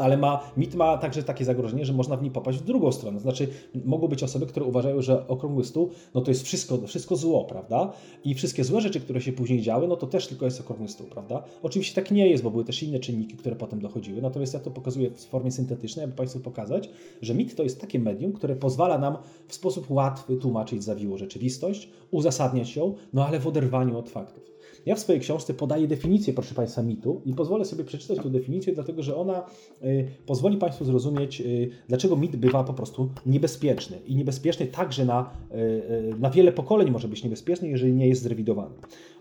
Ale 0.00 0.16
ma, 0.16 0.40
mit 0.56 0.74
ma 0.74 0.98
także 0.98 1.22
takie 1.22 1.44
zagrożenie, 1.44 1.84
że 1.84 1.92
można 1.92 2.16
w 2.16 2.22
niej 2.22 2.30
popaść 2.30 2.58
w 2.58 2.64
drugą 2.64 2.92
stronę. 2.92 3.20
Znaczy, 3.20 3.48
mogą 3.84 4.08
być 4.08 4.22
osoby, 4.22 4.46
które 4.46 4.66
uważają, 4.66 5.02
że 5.02 5.28
okrągły 5.28 5.64
stół, 5.64 5.90
no 6.14 6.20
to 6.20 6.30
jest 6.30 6.42
wszystko, 6.42 6.86
wszystko 6.86 7.16
zło, 7.16 7.44
prawda? 7.44 7.92
I 8.24 8.34
wszystkie 8.34 8.64
złe 8.64 8.80
rzeczy, 8.80 9.00
które 9.00 9.20
się 9.20 9.32
później 9.32 9.62
działy, 9.62 9.88
no 9.88 9.96
to 9.96 10.06
też 10.06 10.26
tylko 10.26 10.44
jest 10.44 10.60
okrągły 10.60 10.88
stół, 10.88 11.06
prawda? 11.06 11.42
Oczywiście 11.62 11.94
tak 11.94 12.10
nie 12.10 12.28
jest, 12.28 12.42
bo 12.44 12.50
były 12.50 12.64
też 12.64 12.82
inne 12.82 12.98
czynniki, 12.98 13.36
które 13.36 13.56
potem 13.56 13.80
dochodziły. 13.80 14.22
Natomiast 14.22 14.54
ja 14.54 14.60
to 14.60 14.70
pokazuję 14.70 15.10
w 15.10 15.24
formie 15.24 15.52
syntetycznej, 15.52 16.04
aby 16.04 16.14
Państwu 16.14 16.40
pokazać, 16.40 16.90
że 17.22 17.34
mit 17.34 17.56
to 17.56 17.62
jest 17.62 17.80
takie 17.80 17.98
medium, 17.98 18.32
które 18.32 18.56
pozwala 18.56 18.98
nam 18.98 19.16
w 19.48 19.54
sposób 19.54 19.90
łatwy 19.90 20.36
tłumaczyć 20.36 20.84
zawiłą 20.84 21.16
rzeczywistość, 21.16 21.88
uzasadniać 22.10 22.76
ją, 22.76 22.94
no 23.12 23.26
ale 23.26 23.40
w 23.40 23.46
oderwaniu 23.46 23.98
od 23.98 24.08
faktów. 24.08 24.50
Ja 24.86 24.94
w 24.94 24.98
swojej 24.98 25.20
książce 25.20 25.54
podaję 25.54 25.88
definicję, 25.88 26.32
proszę 26.32 26.54
Państwa, 26.54 26.82
mitu 26.82 27.22
i 27.24 27.34
pozwolę 27.34 27.64
sobie 27.64 27.84
przeczytać 27.84 28.18
tę 28.18 28.30
definicję, 28.30 28.74
dlatego 28.74 29.02
że 29.02 29.16
ona 29.16 29.46
y, 29.82 30.08
pozwoli 30.26 30.56
Państwu 30.56 30.84
zrozumieć, 30.84 31.40
y, 31.40 31.70
dlaczego 31.88 32.16
mit 32.16 32.36
bywa 32.36 32.64
po 32.64 32.74
prostu 32.74 33.10
niebezpieczny. 33.26 33.98
I 34.06 34.16
niebezpieczny 34.16 34.66
także 34.66 35.04
na, 35.04 35.30
y, 35.54 36.14
na 36.18 36.30
wiele 36.30 36.52
pokoleń 36.52 36.90
może 36.90 37.08
być 37.08 37.24
niebezpieczny, 37.24 37.68
jeżeli 37.68 37.92
nie 37.92 38.08
jest 38.08 38.22
zrewidowany. 38.22 38.74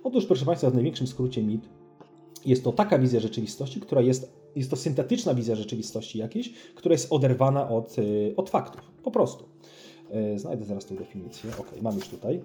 Otóż, 0.03 0.25
proszę 0.25 0.45
Państwa, 0.45 0.69
w 0.69 0.73
największym 0.73 1.07
skrócie 1.07 1.43
mit 1.43 1.69
jest 2.45 2.63
to 2.63 2.71
taka 2.71 2.99
wizja 2.99 3.19
rzeczywistości, 3.19 3.79
która 3.79 4.01
jest, 4.01 4.33
jest 4.55 4.69
to 4.69 4.75
syntetyczna 4.75 5.33
wizja 5.33 5.55
rzeczywistości 5.55 6.19
jakiejś, 6.19 6.53
która 6.75 6.93
jest 6.93 7.13
oderwana 7.13 7.69
od, 7.69 7.95
od 8.35 8.49
faktów. 8.49 8.81
Po 9.03 9.11
prostu. 9.11 9.45
Znajdę 10.35 10.65
zaraz 10.65 10.85
tę 10.85 10.95
definicję. 10.95 11.49
Ok, 11.59 11.67
mam 11.81 11.95
już 11.95 12.07
tutaj 12.07 12.41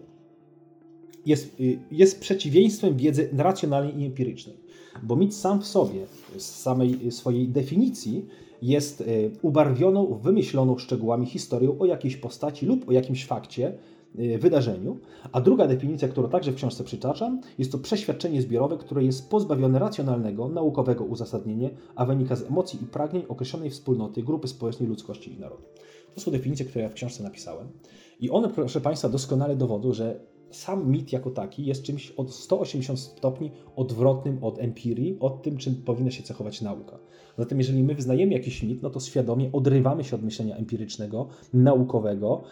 jest, 1.27 1.61
y, 1.61 1.79
jest 1.91 2.21
przeciwieństwem 2.21 2.97
wiedzy 2.97 3.29
racjonalnej 3.37 4.03
i 4.03 4.07
empirycznej. 4.07 4.57
Bo 5.03 5.17
mit 5.17 5.35
sam 5.35 5.61
w 5.61 5.67
sobie, 5.67 6.07
z 6.37 6.45
samej 6.45 7.13
swojej 7.13 7.49
definicji, 7.49 8.27
jest 8.63 9.01
y, 9.01 9.31
ubarwioną, 9.43 10.15
wymyśloną 10.23 10.79
szczegółami 10.79 11.27
historią 11.27 11.79
o 11.79 11.87
jakiejś 11.87 12.17
postaci 12.17 12.67
lub 12.67 12.89
o 12.89 12.93
jakimś 12.93 13.27
fakcie, 13.27 13.79
y, 14.19 14.39
wydarzeniu. 14.39 14.99
A 15.33 15.41
druga 15.41 15.67
definicja, 15.67 16.09
którą 16.09 16.29
także 16.29 16.53
w 16.53 16.55
książce 16.55 16.85
przytaczam, 16.85 17.41
jest 17.59 17.73
to 17.73 17.79
przeświadczenie 17.79 18.43
zbiorowe, 18.43 18.79
które 18.79 19.05
jest 19.05 19.31
pozbawione 19.31 19.79
racjonalnego, 19.79 20.49
naukowego 20.49 21.05
uzasadnienia, 21.05 21.71
a 21.95 22.07
wynika 22.07 22.37
z 22.37 22.43
emocji 22.43 22.83
i 22.83 22.87
pragnień 22.87 23.23
określonej 23.29 23.71
wspólnoty, 23.71 24.23
grupy 24.23 24.49
społecznej, 24.49 24.89
ludzkości 24.89 25.33
i 25.33 25.39
narodu. 25.39 25.63
To 26.15 26.21
są 26.21 26.31
definicje, 26.31 26.67
które 26.67 26.85
ja 26.85 26.91
w 26.91 26.95
książce 26.95 27.23
napisałem. 27.23 27.69
I 28.21 28.31
one, 28.31 28.49
proszę 28.49 28.81
Państwa, 28.81 29.09
doskonale 29.09 29.57
dowodzą, 29.57 29.93
że 29.93 30.21
sam 30.55 30.91
mit 30.91 31.13
jako 31.13 31.31
taki 31.31 31.67
jest 31.67 31.83
czymś 31.83 32.11
od 32.11 32.35
180 32.35 32.99
stopni 32.99 33.51
odwrotnym 33.77 34.45
od 34.45 34.59
empirii, 34.59 35.17
od 35.21 35.43
tym, 35.43 35.57
czym 35.57 35.75
powinna 35.75 36.11
się 36.11 36.23
cechować 36.23 36.63
nauka. 36.63 36.99
Zatem, 37.39 37.59
jeżeli 37.59 37.83
my 37.83 37.95
wyznajemy 37.95 38.33
jakiś 38.33 38.63
mit, 38.63 38.83
no 38.83 38.91
to 38.91 39.01
świadomie 39.01 39.53
odrywamy 39.53 40.05
się 40.05 40.17
od 40.17 40.23
myślenia 40.23 40.57
empirycznego, 40.57 41.29
naukowego, 41.55 42.43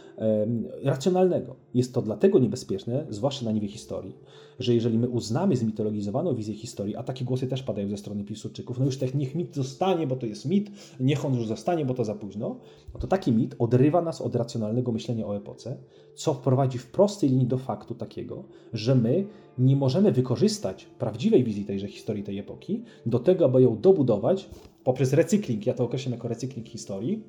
racjonalnego. 0.83 1.57
Jest 1.75 1.95
to 1.95 2.03
dlatego 2.03 2.39
niebezpieczne, 2.39 3.07
zwłaszcza 3.11 3.45
na 3.45 3.53
niwie 3.53 3.69
historii, 3.69 4.15
że 4.59 4.75
jeżeli 4.75 4.99
my 4.99 5.09
uznamy 5.09 5.57
zmitologizowaną 5.57 6.35
wizję 6.35 6.55
historii, 6.55 6.97
a 6.97 7.03
takie 7.03 7.25
głosy 7.25 7.47
też 7.47 7.63
padają 7.63 7.89
ze 7.89 7.97
strony 7.97 8.25
Piłsudczyków, 8.25 8.79
no 8.79 8.85
już 8.85 8.99
tak 8.99 9.15
niech 9.15 9.35
mit 9.35 9.55
zostanie, 9.55 10.07
bo 10.07 10.17
to 10.17 10.27
jest 10.27 10.47
mit, 10.47 10.71
niech 11.01 11.25
on 11.25 11.35
już 11.35 11.47
zostanie, 11.47 11.85
bo 11.85 11.95
to 11.95 12.05
za 12.05 12.15
późno, 12.15 12.57
no 12.95 13.01
to 13.01 13.07
taki 13.07 13.33
mit 13.33 13.55
odrywa 13.59 14.03
nas 14.03 14.21
od 14.21 14.37
racjonalnego 14.37 14.93
myślenia 14.93 15.27
o 15.27 15.37
epoce, 15.37 15.77
co 16.15 16.35
wprowadzi 16.35 16.79
w 16.79 16.87
prostej 16.87 17.31
linii 17.31 17.47
do 17.47 17.59
faktu 17.59 17.95
takiego, 17.95 18.45
że 18.73 18.95
my 18.95 19.27
nie 19.59 19.77
możemy 19.77 20.13
wykorzystać 20.13 20.85
prawdziwej 20.85 21.45
wizji 21.45 21.65
tejże 21.65 21.89
historii 21.89 22.23
tej 22.23 22.39
epoki 22.39 22.83
do 23.07 23.19
tego, 23.19 23.45
aby 23.45 23.63
ją 23.63 23.81
dobudować 23.81 24.49
poprzez 24.85 25.13
recykling, 25.13 25.67
ja 25.67 25.75
to 25.75 25.85
określam 25.85 26.13
jako 26.13 26.29
recykling 26.29 26.69
historii, 26.69 27.23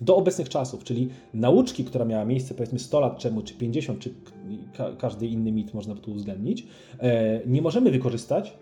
do 0.00 0.16
obecnych 0.16 0.48
czasów, 0.48 0.84
czyli 0.84 1.08
nauczki, 1.34 1.84
która 1.84 2.04
miała 2.04 2.24
miejsce 2.24 2.54
powiedzmy 2.54 2.78
100 2.78 3.00
lat 3.00 3.22
temu, 3.22 3.42
czy 3.42 3.54
50, 3.54 3.98
czy 3.98 4.14
ka 4.76 4.92
każdy 4.98 5.26
inny 5.26 5.52
mit 5.52 5.74
można 5.74 5.94
by 5.94 6.00
tu 6.00 6.12
uwzględnić, 6.12 6.66
e, 7.00 7.40
nie 7.46 7.62
możemy 7.62 7.90
wykorzystać 7.90 8.56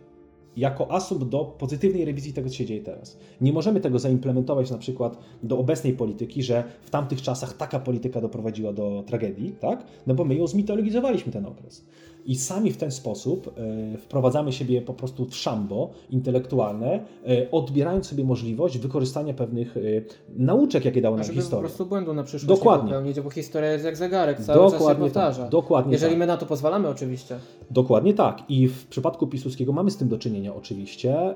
jako 0.56 0.90
asumpt 0.90 1.24
do 1.24 1.44
pozytywnej 1.44 2.04
rewizji 2.04 2.32
tego, 2.32 2.48
co 2.48 2.54
się 2.54 2.66
dzieje 2.66 2.82
teraz. 2.82 3.18
Nie 3.40 3.52
możemy 3.52 3.80
tego 3.80 3.98
zaimplementować 3.98 4.70
na 4.70 4.78
przykład 4.78 5.18
do 5.42 5.58
obecnej 5.58 5.92
polityki, 5.92 6.42
że 6.42 6.64
w 6.82 6.90
tamtych 6.90 7.22
czasach 7.22 7.56
taka 7.56 7.78
polityka 7.78 8.20
doprowadziła 8.20 8.72
do 8.72 9.04
tragedii, 9.06 9.52
tak? 9.60 9.86
No 10.06 10.14
bo 10.14 10.24
my 10.24 10.34
ją 10.34 10.46
zmitologizowaliśmy 10.46 11.32
ten 11.32 11.46
okres. 11.46 11.84
I 12.26 12.36
sami 12.36 12.72
w 12.72 12.76
ten 12.76 12.90
sposób 12.90 13.54
e, 13.94 13.98
wprowadzamy 13.98 14.52
siebie 14.52 14.82
po 14.82 14.94
prostu 14.94 15.26
w 15.26 15.36
szambo 15.36 15.90
intelektualne, 16.10 17.04
e, 17.26 17.50
odbierając 17.50 18.06
sobie 18.06 18.24
możliwość 18.24 18.78
wykorzystania 18.78 19.34
pewnych 19.34 19.76
e, 19.76 19.80
nauczek, 20.36 20.84
jakie 20.84 21.00
dała 21.00 21.16
nam 21.16 21.24
Żeby 21.24 21.36
po 21.36 21.42
historia. 21.42 21.68
prostu 21.68 21.86
błędu 21.86 22.14
na 22.14 22.22
przyszłość 22.22 22.58
Dokładnie. 22.58 22.84
nie 22.84 22.90
popełnić, 22.90 23.20
bo 23.20 23.30
historia 23.30 23.72
jest 23.72 23.84
jak 23.84 23.96
zegarek, 23.96 24.40
cały 24.40 24.58
czas 24.58 24.72
się 24.72 24.78
Dokładnie 24.78 25.04
powtarza. 25.04 25.42
tak. 25.42 25.50
Dokładnie 25.50 25.92
Jeżeli 25.92 26.12
tak. 26.12 26.18
my 26.18 26.26
na 26.26 26.36
to 26.36 26.46
pozwalamy 26.46 26.88
oczywiście. 26.88 27.38
Dokładnie 27.70 28.14
tak. 28.14 28.42
I 28.48 28.68
w 28.68 28.86
przypadku 28.86 29.26
Piłsudskiego 29.26 29.72
mamy 29.72 29.90
z 29.90 29.96
tym 29.96 30.08
do 30.08 30.18
czynienia 30.18 30.54
oczywiście. 30.54 31.34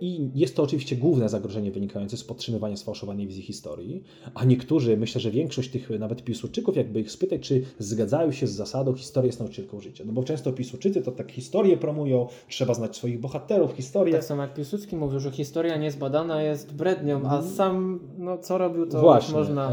I 0.00 0.30
jest 0.34 0.56
to 0.56 0.62
oczywiście 0.62 0.96
główne 0.96 1.28
zagrożenie 1.28 1.70
wynikające 1.70 2.16
z 2.16 2.24
podtrzymywania 2.24 2.76
sfałszowanej 2.76 3.26
wizji 3.26 3.42
historii. 3.42 4.02
A 4.34 4.44
niektórzy, 4.44 4.96
myślę, 4.96 5.20
że 5.20 5.30
większość 5.30 5.70
tych 5.70 5.90
nawet 5.90 6.24
Piłsudczyków, 6.24 6.76
jakby 6.76 7.00
ich 7.00 7.10
spytać, 7.10 7.40
czy 7.40 7.62
zgadzają 7.78 8.32
się 8.32 8.46
z 8.46 8.50
zasadą 8.50 8.94
historia 8.94 9.26
jest 9.26 9.38
nauczycielką 9.38 9.80
życia. 9.80 10.04
No 10.06 10.12
bo 10.12 10.22
często 10.26 10.52
Piłsudczycy 10.52 11.02
to 11.02 11.12
tak 11.12 11.32
historię 11.32 11.76
promują, 11.76 12.26
trzeba 12.48 12.74
znać 12.74 12.96
swoich 12.96 13.20
bohaterów, 13.20 13.72
historię. 13.72 14.14
Tak 14.14 14.24
samo 14.24 14.42
jak 14.42 14.54
Piłsudski 14.54 14.96
mówił, 14.96 15.20
że 15.20 15.30
historia 15.30 15.76
niezbadana 15.76 16.42
jest 16.42 16.74
brednią, 16.74 17.20
a 17.28 17.42
sam 17.42 18.00
no, 18.18 18.38
co 18.38 18.58
robił, 18.58 18.86
to 18.86 19.00
Właśnie. 19.00 19.34
można... 19.34 19.72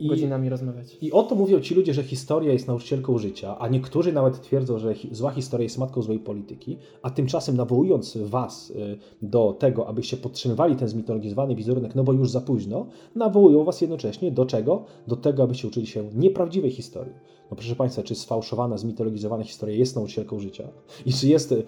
I- 0.00 0.08
godzinami 0.08 0.48
rozmawiać. 0.48 0.96
I 1.02 1.12
o 1.12 1.22
to 1.22 1.34
mówią 1.34 1.60
ci 1.60 1.74
ludzie, 1.74 1.94
że 1.94 2.02
historia 2.02 2.52
jest 2.52 2.66
nauczycielką 2.68 3.18
życia, 3.18 3.58
a 3.58 3.68
niektórzy 3.68 4.12
nawet 4.12 4.42
twierdzą, 4.42 4.78
że 4.78 4.94
hi- 4.94 5.08
zła 5.14 5.30
historia 5.30 5.62
jest 5.64 5.78
matką 5.78 6.02
złej 6.02 6.18
polityki, 6.18 6.76
a 7.02 7.10
tymczasem 7.10 7.56
nawołując 7.56 8.16
was 8.16 8.70
y, 8.70 8.98
do 9.22 9.56
tego, 9.58 9.88
abyście 9.88 10.16
podtrzymywali 10.16 10.76
ten 10.76 10.88
zmitologizowany 10.88 11.54
wizerunek, 11.54 11.94
no 11.94 12.04
bo 12.04 12.12
już 12.12 12.30
za 12.30 12.40
późno, 12.40 12.86
nawołują 13.14 13.64
was 13.64 13.80
jednocześnie 13.80 14.30
do 14.30 14.46
czego? 14.46 14.84
Do 15.08 15.16
tego, 15.16 15.42
abyście 15.42 15.68
uczyli 15.68 15.86
się 15.86 16.04
nieprawdziwej 16.14 16.70
historii. 16.70 17.14
No 17.50 17.56
proszę 17.56 17.76
Państwa, 17.76 18.02
czy 18.02 18.14
sfałszowana, 18.14 18.76
zmitologizowana 18.78 19.44
historia 19.44 19.76
jest 19.76 19.96
nauczycielką 19.96 20.40
życia? 20.40 20.68
I 21.06 21.12
czy 21.12 21.28
jest 21.28 21.52
y, 21.52 21.64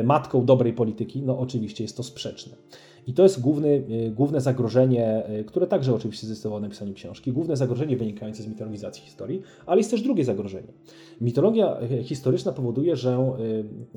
y, 0.00 0.02
matką 0.04 0.44
dobrej 0.44 0.72
polityki? 0.72 1.22
No 1.22 1.38
oczywiście 1.38 1.84
jest 1.84 1.96
to 1.96 2.02
sprzeczne. 2.02 2.56
I 3.06 3.14
to 3.14 3.22
jest 3.22 3.40
główny, 3.40 3.68
y, 3.68 4.10
główne 4.10 4.40
zagrożenie, 4.40 5.30
y, 5.40 5.44
które 5.44 5.66
także 5.66 5.94
oczywiście 5.94 6.26
zdecydowało 6.26 6.60
napisanie 6.60 6.92
książki, 6.94 7.32
główne 7.32 7.56
zagrożenie 7.56 7.96
wynikające 7.96 8.42
z 8.42 8.46
mitologizacji 8.46 9.02
historii, 9.02 9.42
ale 9.66 9.78
jest 9.78 9.90
też 9.90 10.02
drugie 10.02 10.24
zagrożenie. 10.24 10.72
Mitologia 11.20 11.80
y, 12.00 12.04
historyczna 12.04 12.52
powoduje, 12.52 12.96
że 12.96 13.18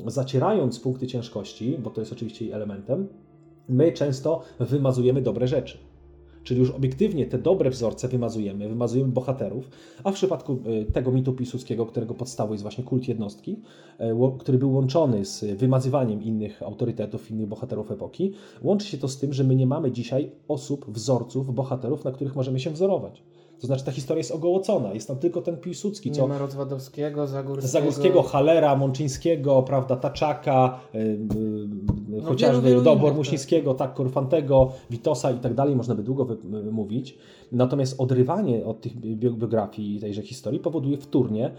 zacierając 0.07 0.79
punkty 0.79 1.07
ciężkości, 1.07 1.77
bo 1.83 1.89
to 1.89 2.01
jest 2.01 2.13
oczywiście 2.13 2.45
jej 2.45 2.53
elementem, 2.53 3.07
my 3.69 3.91
często 3.91 4.41
wymazujemy 4.59 5.21
dobre 5.21 5.47
rzeczy. 5.47 5.77
Czyli 6.43 6.60
już 6.60 6.71
obiektywnie 6.71 7.25
te 7.25 7.38
dobre 7.38 7.69
wzorce 7.69 8.08
wymazujemy, 8.08 8.69
wymazujemy 8.69 9.12
bohaterów, 9.12 9.69
a 10.03 10.12
w 10.12 10.13
przypadku 10.13 10.60
y, 10.89 10.91
tego 10.91 11.12
mitu 11.12 11.34
Piłsudskiego, 11.34 11.86
którego 11.86 12.13
podstawą 12.13 12.51
jest 12.51 12.62
właśnie 12.62 12.84
kult 12.84 13.08
jednostki, 13.08 13.60
y, 14.01 14.39
który 14.39 14.58
był 14.58 14.73
łączony 14.73 15.25
z 15.25 15.58
wymazywaniem 15.58 16.23
innych 16.23 16.63
autorytetów, 16.63 17.32
innych 17.32 17.47
bohaterów 17.47 17.91
epoki, 17.91 18.34
łączy 18.62 18.88
się 18.88 18.97
to 18.97 19.08
z 19.08 19.17
tym, 19.19 19.34
że 19.34 19.43
my 19.43 19.56
nie 19.56 19.67
mamy 19.67 19.91
dzisiaj 19.91 20.32
osób, 20.47 20.86
wzorców, 20.89 21.56
bohaterów, 21.56 22.03
na 22.03 22.12
których 22.12 22.36
możemy 22.36 22.60
się 22.60 22.69
wzorować. 22.69 23.23
To 23.59 23.67
znaczy 23.67 23.85
ta 23.85 23.91
historia 23.91 24.17
jest 24.19 24.31
ogołocona, 24.31 24.93
jest 24.93 25.07
tam 25.07 25.17
tylko 25.17 25.41
ten 25.41 25.57
Piłsudski, 25.57 26.09
Nie 26.09 26.15
co 26.15 26.27
ma 26.27 26.37
Rozwadowskiego, 26.37 27.27
Zagórskiego. 27.27 27.67
Zagórskiego, 27.71 28.21
Halera, 28.23 28.75
Mączyńskiego, 28.75 29.63
prawda, 29.63 29.95
Taczaka, 29.95 30.79
y, 30.95 30.97
y, 30.97 31.17
No, 32.09 32.21
chociażby 32.23 32.61
wielu, 32.61 32.69
wielu 32.69 32.81
Dobor 32.81 33.03
innych, 33.03 33.17
Musińskiego, 33.17 33.73
tak, 33.73 33.93
Korfantego, 33.93 34.71
Witosa 34.89 35.31
i 35.31 35.39
tak 35.39 35.53
dalej, 35.53 35.75
można 35.75 35.95
by 35.95 36.03
długo 36.03 36.27
mówić. 36.71 37.17
Natomiast 37.51 38.01
odrywanie 38.01 38.65
od 38.65 38.81
tych 38.81 38.97
bi- 38.99 39.15
biografii 39.15 39.99
tejże 39.99 40.21
historii 40.21 40.59
powoduje 40.59 40.97
wtórnie 40.97 41.51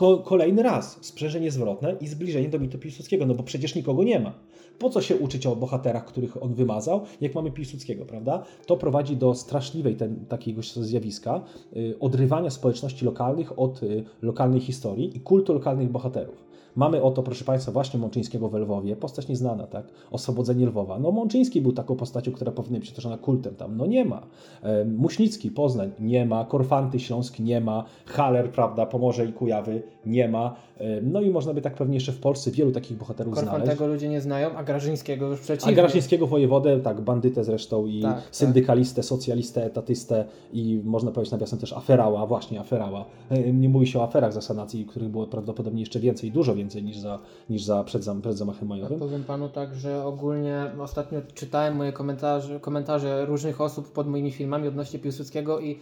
ko, 0.00 0.18
kolejny 0.18 0.62
raz 0.62 0.98
sprzężenie 1.00 1.50
zwrotne 1.50 1.96
i 2.00 2.08
zbliżenie 2.08 2.48
do 2.48 2.58
mitu 2.58 2.78
Piłsudskiego, 2.78 3.26
no 3.26 3.34
bo 3.34 3.42
przecież 3.42 3.74
nikogo 3.74 4.04
nie 4.04 4.20
ma. 4.20 4.32
Po 4.78 4.90
co 4.90 5.00
się 5.00 5.16
uczyć 5.16 5.46
o 5.46 5.56
bohaterach, 5.56 6.04
których 6.04 6.42
on 6.42 6.54
wymazał, 6.54 7.04
jak 7.20 7.34
mamy 7.34 7.50
Piłsudskiego, 7.50 8.06
prawda? 8.06 8.44
To 8.66 8.76
prowadzi 8.76 9.16
do 9.16 9.34
straszliwej 9.34 9.96
ten, 9.96 10.26
takiego 10.26 10.62
zjawiska 10.62 11.44
y, 11.76 11.96
odrywania 12.00 12.50
społeczności 12.50 13.04
lokalnych 13.04 13.58
od 13.58 13.82
y, 13.82 14.04
lokalnej 14.22 14.60
historii 14.60 15.16
i 15.16 15.20
kultu 15.20 15.54
lokalnych 15.54 15.90
bohaterów. 15.90 16.49
Mamy 16.76 17.02
oto, 17.02 17.22
proszę 17.22 17.44
Państwa, 17.44 17.72
właśnie 17.72 18.00
Mączyńskiego 18.00 18.48
w 18.48 18.54
Lwowie, 18.54 18.96
postać 18.96 19.28
nieznana, 19.28 19.66
tak? 19.66 19.84
Oswobodzenie 20.10 20.66
Lwowa. 20.66 20.98
No 20.98 21.10
Mączyński 21.10 21.60
był 21.60 21.72
taką 21.72 21.96
postacią, 21.96 22.32
która 22.32 22.52
powinna 22.52 22.78
być 22.78 22.84
przetoczona 22.88 23.18
kultem 23.18 23.54
tam. 23.56 23.76
No 23.76 23.86
nie 23.86 24.04
ma. 24.04 24.22
E, 24.62 24.84
Muśnicki, 24.84 25.50
Poznań, 25.50 25.90
nie 26.00 26.26
ma. 26.26 26.44
Korfanty, 26.44 27.00
Śląsk, 27.00 27.38
nie 27.38 27.60
ma. 27.60 27.84
Haller, 28.06 28.50
prawda, 28.50 28.86
Pomorze 28.86 29.26
i 29.26 29.32
Kujawy, 29.32 29.82
nie 30.06 30.28
ma. 30.28 30.54
E, 30.78 31.00
No 31.02 31.20
i 31.20 31.30
można 31.30 31.54
by 31.54 31.60
tak 31.62 31.74
pewnie 31.74 31.94
jeszcze 31.94 32.12
w 32.12 32.20
Polsce 32.20 32.50
wielu 32.50 32.72
takich 32.72 32.96
bohaterów 32.96 33.34
znaleźć. 33.34 33.50
Korfantego 33.58 33.86
ludzie 33.86 34.08
nie 34.08 34.20
znają, 34.20 34.50
a 34.56 34.64
Grażyńskiego 34.64 35.26
już 35.28 35.40
przeciwnie. 35.40 35.72
A 35.72 35.76
Graszyńskiego 35.76 36.26
wojewodę, 36.26 36.80
tak, 36.80 37.00
bandytę 37.00 37.44
zresztą 37.44 37.86
i 37.86 38.02
Tak, 38.02 38.14
tak. 38.14 38.36
syndykalistę, 38.36 39.02
socjalistę, 39.02 39.64
etatystę 39.66 40.24
i 40.52 40.80
można 40.84 41.10
powiedzieć 41.10 41.32
nawiasem 41.32 41.58
też 41.58 41.72
aferała, 41.72 42.26
właśnie 42.26 42.60
aferała. 42.60 43.04
E, 43.30 43.52
Nie 43.52 43.68
mówi 43.68 43.86
się 43.86 43.98
o 43.98 44.02
aferach 44.02 44.32
za 44.32 44.40
sanacji, 44.40 44.84
których 44.84 45.08
było 45.08 45.26
prawdopodobnie 45.26 45.80
jeszcze 45.80 46.00
więcej, 46.00 46.32
dużo 46.32 46.54
więcej 46.54 46.59
niż 46.82 46.98
za, 46.98 47.18
niż 47.50 47.62
za 47.62 47.84
przed, 47.84 48.04
zam, 48.04 48.20
przed 48.22 48.38
zamachem 48.38 48.68
majowym. 48.68 48.98
Powiem 48.98 49.24
panu 49.24 49.48
tak, 49.48 49.74
że 49.74 50.04
ogólnie 50.04 50.72
ostatnio 50.80 51.20
czytałem 51.34 51.76
moje 51.76 51.92
komentarze, 51.92 52.60
komentarze 52.60 53.26
różnych 53.26 53.60
osób 53.60 53.92
pod 53.92 54.06
moimi 54.06 54.30
filmami 54.30 54.68
odnośnie 54.68 54.98
Piłsudskiego 54.98 55.60
i 55.60 55.78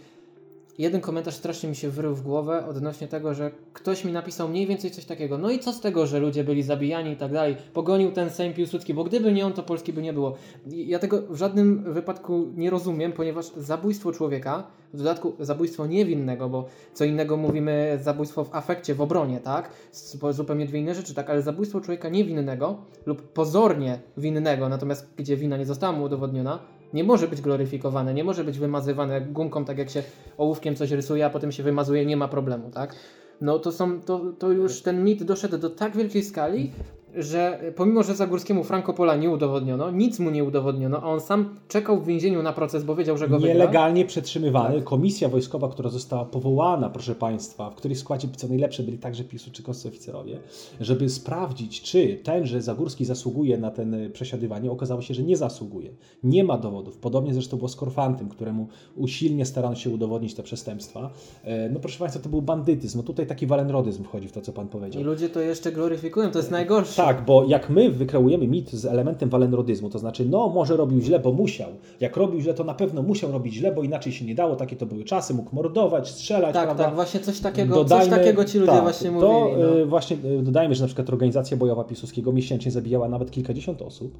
jeden 0.79 1.01
komentarz 1.01 1.33
strasznie 1.35 1.69
mi 1.69 1.75
się 1.75 1.89
wyrył 1.89 2.15
w 2.15 2.21
głowę 2.21 2.65
odnośnie 2.67 3.07
tego, 3.07 3.33
że 3.33 3.51
ktoś 3.73 4.05
mi 4.05 4.11
napisał 4.11 4.49
mniej 4.49 4.67
więcej 4.67 4.91
coś 4.91 5.05
takiego. 5.05 5.37
No 5.37 5.49
i 5.49 5.59
co 5.59 5.73
z 5.73 5.81
tego, 5.81 6.07
że 6.07 6.19
ludzie 6.19 6.43
byli 6.43 6.63
zabijani 6.63 7.11
i 7.11 7.15
tak 7.15 7.31
dalej. 7.31 7.55
Pogonił 7.73 8.11
ten 8.11 8.29
Sejm 8.29 8.53
Piłsudski, 8.53 8.93
bo 8.93 9.03
gdyby 9.03 9.33
nie 9.33 9.45
on, 9.45 9.53
to 9.53 9.63
Polski 9.63 9.93
by 9.93 10.01
nie 10.01 10.13
było. 10.13 10.35
Ja 10.67 10.99
tego 10.99 11.21
w 11.29 11.35
żadnym 11.35 11.93
wypadku 11.93 12.47
nie 12.55 12.69
rozumiem, 12.69 13.11
ponieważ 13.11 13.51
zabójstwo 13.57 14.11
człowieka, 14.11 14.63
w 14.93 14.97
dodatku 14.97 15.33
zabójstwo 15.39 15.85
niewinnego, 15.85 16.49
bo 16.49 16.65
co 16.93 17.05
innego 17.05 17.37
mówimy 17.37 17.99
zabójstwo 18.01 18.43
w 18.43 18.55
afekcie, 18.55 18.95
w 18.95 19.01
obronie, 19.01 19.39
tak? 19.39 19.69
Zup- 19.93 20.33
Zupełnie 20.33 20.65
dwie 20.65 20.79
inne 20.79 20.95
rzeczy, 20.95 21.13
tak? 21.13 21.29
Ale 21.29 21.41
zabójstwo 21.41 21.81
człowieka 21.81 22.09
niewinnego 22.09 22.77
lub 23.05 23.21
pozornie 23.21 23.99
winnego, 24.17 24.69
natomiast 24.69 25.09
gdzie 25.17 25.37
wina 25.37 25.57
nie 25.57 25.65
została 25.65 25.93
mu 25.93 26.03
udowodniona, 26.03 26.59
nie 26.93 27.03
może 27.03 27.27
być 27.27 27.41
gloryfikowane, 27.41 28.13
nie 28.13 28.23
może 28.23 28.43
być 28.43 28.59
wymazywane 28.59 29.21
gumką, 29.21 29.65
tak 29.65 29.77
jak 29.77 29.89
się 29.89 30.03
ołówkiem 30.37 30.75
coś 30.75 30.91
rysuje, 30.91 31.25
a 31.25 31.29
potem 31.29 31.51
się 31.51 31.63
wymazuje, 31.63 32.05
nie 32.05 32.17
ma 32.17 32.27
problemu, 32.27 32.71
tak? 32.71 32.95
No 33.41 33.59
to 33.59 33.71
są, 33.71 34.01
to, 34.01 34.21
to 34.39 34.51
już 34.51 34.81
ten 34.81 35.03
mit 35.03 35.23
doszedł 35.23 35.57
do 35.57 35.69
tak 35.69 35.97
wielkiej 35.97 36.23
skali, 36.23 36.71
że 37.15 37.59
pomimo, 37.75 38.03
że 38.03 38.15
Zagórskiemu 38.15 38.63
Franco 38.63 38.93
Pola 38.93 39.15
nie 39.15 39.29
udowodniono, 39.29 39.91
nic 39.91 40.19
mu 40.19 40.29
nie 40.29 40.43
udowodniono, 40.43 41.01
a 41.01 41.05
on 41.05 41.21
sam 41.21 41.55
czekał 41.67 42.01
w 42.01 42.05
więzieniu 42.05 42.43
na 42.43 42.53
proces, 42.53 42.83
bo 42.83 42.95
wiedział, 42.95 43.17
że 43.17 43.27
go 43.27 43.39
wygra. 43.39 43.53
Nielegalnie 43.53 44.05
przetrzymywany. 44.05 44.75
Tak. 44.75 44.83
Komisja 44.83 45.29
wojskowa, 45.29 45.69
która 45.69 45.89
została 45.89 46.25
powołana, 46.25 46.89
proszę 46.89 47.15
Państwa, 47.15 47.69
w 47.69 47.75
której 47.75 47.97
składzie 47.97 48.27
co 48.37 48.47
najlepsze 48.47 48.83
byli 48.83 48.97
także 48.97 49.23
piłsudczykowscy 49.23 49.87
oficerowie, 49.87 50.39
żeby 50.81 51.09
sprawdzić, 51.09 51.81
czy 51.81 52.19
tenże 52.23 52.61
Zagórski 52.61 53.05
zasługuje 53.05 53.57
na 53.57 53.71
ten 53.71 53.93
y, 53.93 54.09
przesiadywanie, 54.09 54.71
okazało 54.71 55.01
się, 55.01 55.13
że 55.13 55.23
nie 55.23 55.37
zasługuje. 55.37 55.89
Nie 56.23 56.43
ma 56.43 56.57
dowodów. 56.57 56.97
Podobnie 56.97 57.33
zresztą 57.33 57.57
było 57.57 57.69
z 57.69 57.75
Korfantem, 57.75 58.29
któremu 58.29 58.67
usilnie 58.95 59.45
starano 59.45 59.75
się 59.75 59.89
udowodnić 59.89 60.33
te 60.33 60.43
przestępstwa. 60.43 61.09
E, 61.43 61.69
No 61.69 61.79
proszę 61.79 61.99
Państwa, 61.99 62.21
to 62.23 62.29
był 62.29 62.41
bandytyzm. 62.41 62.97
No 62.97 63.03
tutaj 63.03 63.27
taki 63.27 63.47
walenrodyzm 63.47 64.03
wchodzi 64.03 64.27
w 64.27 64.31
to, 64.31 64.41
co 64.41 64.53
Pan 64.53 64.67
powiedział. 64.67 65.01
I 65.01 65.05
ludzie 65.05 65.29
to 65.29 65.39
jeszcze 65.39 65.71
gloryfikują, 65.71 66.31
to 66.31 66.39
jest 66.39 66.51
najgorsze. 66.51 66.98
Tak, 66.99 67.25
bo 67.25 67.45
jak 67.45 67.69
my 67.69 67.89
wykreujemy 67.89 68.47
mit 68.47 68.71
z 68.71 68.85
elementem 68.85 69.29
walenrodyzmu, 69.29 69.89
to 69.89 69.99
znaczy, 69.99 70.25
no 70.25 70.49
może 70.49 70.77
robił 70.77 71.01
źle, 71.01 71.19
bo 71.19 71.31
musiał. 71.31 71.69
Jak 71.99 72.17
robił 72.17 72.41
źle, 72.41 72.53
to 72.53 72.63
na 72.63 72.73
pewno 72.73 73.01
musiał 73.01 73.31
robić 73.31 73.53
źle, 73.53 73.71
bo 73.71 73.83
inaczej 73.83 74.13
się 74.13 74.25
nie 74.25 74.35
dało, 74.35 74.55
takie 74.55 74.75
to 74.75 74.85
były 74.85 75.03
czasy, 75.03 75.33
mógł 75.33 75.55
mordować, 75.55 76.09
strzelać, 76.09 76.53
tak, 76.53 76.65
prawda? 76.65 76.83
tak, 76.83 76.95
właśnie 76.95 77.19
coś 77.19 77.39
takiego, 77.39 77.85
coś 77.85 78.07
takiego 78.07 78.45
ci 78.45 78.59
ludzie 78.59 78.71
tak, 78.71 78.81
właśnie 78.81 79.09
to, 79.09 79.13
mówili. 79.13 79.63
No. 79.63 79.79
e, 79.81 79.85
właśnie 79.85 80.17
e, 80.39 80.43
dodajmy, 80.43 80.75
że 80.75 80.81
na 80.81 80.87
przykład 80.87 81.09
organizacja 81.09 81.57
bojowa 81.57 81.83
Piłsudskiego 81.83 82.31
miesięcznie 82.31 82.71
zabijała 82.71 83.09
nawet 83.09 83.31
kilkadziesiąt 83.31 83.81
osób. 83.81 84.17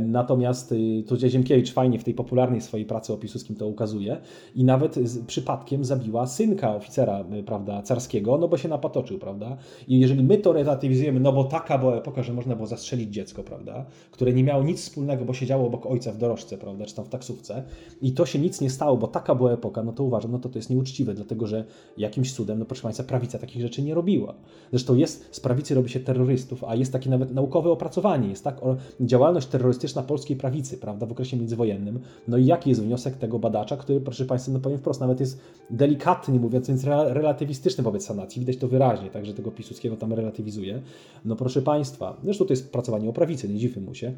Natomiast 0.00 0.72
e, 0.72 1.02
tu 1.02 1.16
Ziemkiewicz 1.16 1.72
fajnie 1.72 1.98
w 1.98 2.04
tej 2.04 2.14
popularnej 2.14 2.60
swojej 2.60 2.86
pracy 2.86 3.12
o 3.12 3.16
Piłsudskim 3.16 3.56
to 3.56 3.66
ukazuje 3.66 4.16
i 4.54 4.64
nawet 4.64 4.98
przypadkiem 5.26 5.84
zabiła 5.84 6.26
synka 6.26 6.74
oficera, 6.74 7.24
prawda, 7.46 7.82
carskiego, 7.82 8.38
no 8.38 8.48
bo 8.48 8.56
się 8.56 8.68
napatoczył, 8.68 9.18
prawda? 9.18 9.56
I 9.88 10.00
jeżeli 10.00 10.22
my 10.22 10.38
to 10.38 10.52
relatywizujemy, 10.52 11.20
no 11.20 11.32
bo 11.32 11.44
taka 11.44 11.78
była 11.78 12.03
epoka, 12.04 12.22
że 12.22 12.32
można 12.32 12.56
było 12.56 12.66
zastrzelić 12.66 13.10
dziecko, 13.10 13.42
prawda? 13.42 13.84
Które 14.10 14.32
nie 14.32 14.44
miało 14.44 14.62
nic 14.62 14.80
wspólnego, 14.80 15.24
bo 15.24 15.34
siedziało 15.34 15.66
obok 15.66 15.86
ojca 15.86 16.12
w 16.12 16.18
dorożce, 16.18 16.58
prawda, 16.58 16.86
czy 16.86 16.94
tam 16.94 17.04
w 17.04 17.08
taksówce 17.08 17.62
i 18.02 18.12
to 18.12 18.26
się 18.26 18.38
nic 18.38 18.60
nie 18.60 18.70
stało, 18.70 18.96
bo 18.96 19.08
taka 19.08 19.34
była 19.34 19.52
epoka, 19.52 19.82
no 19.82 19.92
to 19.92 20.04
uważam, 20.04 20.32
no 20.32 20.38
to 20.38 20.48
to 20.48 20.58
jest 20.58 20.70
nieuczciwe, 20.70 21.14
dlatego 21.14 21.46
że 21.46 21.64
jakimś 21.98 22.32
cudem, 22.32 22.58
no 22.58 22.64
proszę 22.64 22.82
Państwa, 22.82 23.04
prawica 23.04 23.38
takich 23.38 23.62
rzeczy 23.62 23.82
nie 23.82 23.94
robiła. 23.94 24.34
Zresztą 24.70 24.96
jest, 24.96 25.28
z 25.34 25.40
prawicy 25.40 25.74
robi 25.74 25.88
się 25.88 26.00
terrorystów, 26.00 26.64
a 26.64 26.74
jest 26.74 26.92
takie 26.92 27.10
nawet 27.10 27.34
naukowe 27.34 27.70
opracowanie, 27.70 28.28
jest 28.28 28.44
tak, 28.44 28.62
o 28.62 28.76
działalność 29.00 29.46
terrorystyczna 29.46 30.02
polskiej 30.02 30.36
prawicy, 30.36 30.78
prawda, 30.78 31.06
w 31.06 31.12
okresie 31.12 31.36
międzywojennym. 31.36 32.00
No 32.28 32.36
i 32.36 32.46
jaki 32.46 32.70
jest 32.70 32.82
wniosek 32.82 33.16
tego 33.16 33.38
badacza, 33.38 33.76
który, 33.76 34.00
proszę 34.00 34.24
Państwa, 34.24 34.52
no 34.52 34.60
powiem 34.60 34.78
wprost, 34.78 35.00
nawet 35.00 35.20
jest 35.20 35.40
delikatnie 35.70 36.40
mówiąc, 36.40 36.68
więc 36.68 36.84
re- 36.84 37.14
relatywistyczny 37.14 37.84
wobec 37.84 38.04
sanacji, 38.04 38.40
widać 38.40 38.56
to 38.56 38.68
wyraźnie, 38.68 39.10
także 39.10 39.34
tego 39.34 39.50
Piłsudskiego 39.50 39.96
tam 39.96 40.12
relatywizuje. 40.12 40.82
No 41.24 41.36
proszę 41.36 41.62
Państwa, 41.62 41.93
zresztą 42.24 42.44
to 42.44 42.52
jest 42.52 42.72
pracowanie 42.72 43.10
o 43.10 43.12
prawicy, 43.12 43.48
nie 43.48 43.58
dziwmy 43.58 43.82
mu 43.82 43.94
się. 43.94 44.14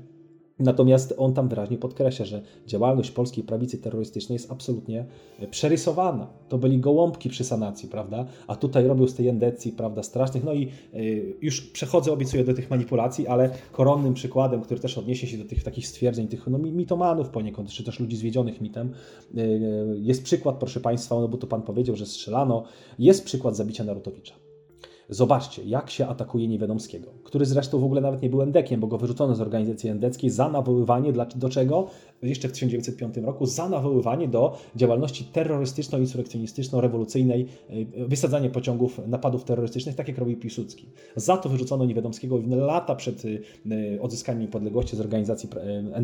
Natomiast 0.59 1.15
on 1.19 1.35
tam 1.35 1.49
wyraźnie 1.49 1.79
podkreśla, 1.79 2.25
że 2.25 2.43
działalność 2.67 3.11
polskiej 3.11 3.45
prawicy 3.45 3.79
terrorystycznej 3.79 4.35
jest 4.35 4.53
absolutnie 4.53 5.07
e, 5.39 5.47
przerysowana. 5.47 6.27
To 6.49 6.59
byli 6.59 6.79
gołąbki 6.79 7.29
przy 7.29 7.45
sanacji, 7.45 7.89
prawda? 7.89 8.27
A 8.47 8.57
tutaj 8.57 8.87
robią 8.87 9.09
z 9.09 9.15
tej 9.15 9.29
endecji, 9.29 9.73
prawda, 9.73 10.03
strasznych. 10.03 10.45
No 10.45 10.55
i 10.55 10.69
y, 10.95 11.37
już 11.43 11.61
przechodzę, 11.61 12.13
obiecuję 12.13 12.45
do 12.45 12.55
tych 12.55 12.71
manipulacji, 12.71 13.27
ale 13.27 13.51
koronnym 13.73 14.15
przykładem, 14.15 14.63
który 14.63 14.81
też 14.81 14.99
odniesie 14.99 15.27
się 15.27 15.39
do 15.39 15.45
tych 15.45 15.63
takich 15.63 15.89
stwierdzeń, 15.89 16.29
tych 16.29 16.47
no, 16.47 16.59
mi- 16.59 16.73
mitomanów 16.73 17.29
poniekąd, 17.29 17.71
czy 17.71 17.85
też 17.85 18.01
ludzi 18.01 18.17
zwiedzionych 18.17 18.61
mitem, 18.61 18.93
y, 19.39 19.99
jest 20.01 20.25
przykład, 20.25 20.57
proszę 20.57 20.81
Państwa, 20.81 21.21
no 21.21 21.29
bo 21.29 21.37
to 21.39 21.47
Pan 21.47 21.63
powiedział, 21.63 21.97
że 21.97 22.07
strzelano, 22.07 22.65
jest 22.99 23.25
przykład 23.25 23.57
zabicia 23.57 23.85
Narutowicza. 23.85 24.46
Zobaczcie, 25.09 25.65
jak 25.65 25.91
się 25.91 26.07
atakuje 26.07 26.49
Niewiadomskiego, 26.49 27.11
który 27.25 27.47
zresztą 27.47 27.79
w 27.79 27.85
ogóle 27.85 28.01
nawet 28.01 28.23
nie 28.23 28.31
był 28.31 28.43
endekiem, 28.43 28.81
bo 28.81 28.87
go 28.87 28.99
wyrzucono 28.99 29.35
z 29.35 29.41
organizacji 29.41 29.91
endeckiej 29.91 30.31
za 30.31 30.49
nawoływanie 30.49 31.13
dla, 31.13 31.27
do 31.27 31.49
czego? 31.49 31.87
Jeszcze 32.23 32.49
w 32.49 32.53
1905 32.53 33.17
roku 33.17 33.47
za 33.47 33.69
nawoływanie 33.69 34.29
do 34.29 34.59
działalności 34.77 35.25
terrorystyczno-insurekcjonistyczno-rewolucyjnej, 35.33 37.47
y, 37.71 37.87
wysadzanie 38.09 38.51
pociągów, 38.51 39.01
napadów 39.07 39.45
terrorystycznych, 39.45 39.95
tak 39.95 40.09
jak 40.09 40.19
robił 40.19 40.37
Piłsudski. 40.37 40.87
Za 41.17 41.37
to 41.37 41.49
wyrzucono 41.49 41.85
Niewiadomskiego 41.85 42.41
lata 42.49 42.95
przed 42.95 43.25
y, 43.25 43.43
odzyskaniem 44.01 44.43
niepodległości 44.43 44.97
z 44.97 45.01
organizacji 45.01 45.49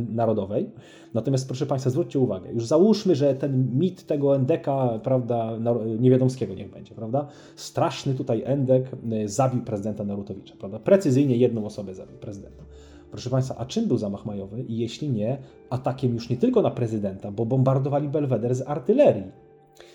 narodowej. 0.08 0.70
Natomiast 1.14 1.46
proszę 1.46 1.66
Państwa, 1.66 1.90
zwróćcie 1.90 2.18
uwagę, 2.18 2.52
już 2.52 2.66
załóżmy, 2.66 3.14
że 3.14 3.34
ten 3.34 3.78
mit 3.78 4.06
tego 4.06 4.36
endeka, 4.36 5.00
prawda, 5.02 5.58
Niewiadomskiego 5.98 6.54
niech 6.54 6.70
będzie, 6.70 6.94
prawda? 6.94 7.28
Straszny 7.56 8.14
tutaj 8.14 8.42
endek 8.44 8.90
zabił 9.24 9.62
prezydenta 9.62 10.04
Narutowicza, 10.04 10.54
prawda? 10.58 10.78
Precyzyjnie 10.78 11.36
jedną 11.36 11.66
osobę 11.66 11.94
zabił 11.94 12.18
prezydenta. 12.18 12.64
Proszę 13.12 13.30
Państwa, 13.30 13.54
a 13.58 13.66
czym 13.66 13.88
był 13.88 13.98
zamach 13.98 14.26
majowy? 14.26 14.62
I 14.62 14.78
jeśli 14.78 15.10
nie, 15.10 15.38
atakiem 15.70 16.14
już 16.14 16.28
nie 16.28 16.36
tylko 16.36 16.62
na 16.62 16.70
prezydenta, 16.70 17.30
bo 17.30 17.46
bombardowali 17.46 18.08
Belweder 18.08 18.54
z 18.54 18.62
artylerii. 18.66 19.24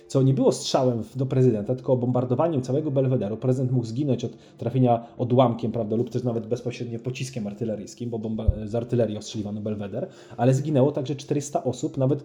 Co 0.07 0.21
nie 0.21 0.33
było 0.33 0.51
strzałem 0.51 1.03
do 1.15 1.25
prezydenta, 1.25 1.75
tylko 1.75 1.97
bombardowaniem 1.97 2.61
całego 2.61 2.91
Belwederu. 2.91 3.37
Prezydent 3.37 3.71
mógł 3.71 3.85
zginąć 3.85 4.25
od 4.25 4.31
trafienia 4.57 5.05
odłamkiem, 5.17 5.71
prawda, 5.71 5.95
lub 5.95 6.09
też 6.09 6.23
nawet 6.23 6.47
bezpośrednio 6.47 6.99
pociskiem 6.99 7.47
artyleryjskim, 7.47 8.09
bo 8.09 8.19
bomba, 8.19 8.45
z 8.65 8.75
artylerii 8.75 9.17
ostrzeliwano 9.17 9.61
Belweder, 9.61 10.07
ale 10.37 10.53
zginęło 10.53 10.91
także 10.91 11.15
400 11.15 11.63
osób. 11.63 11.97
Nawet 11.97 12.23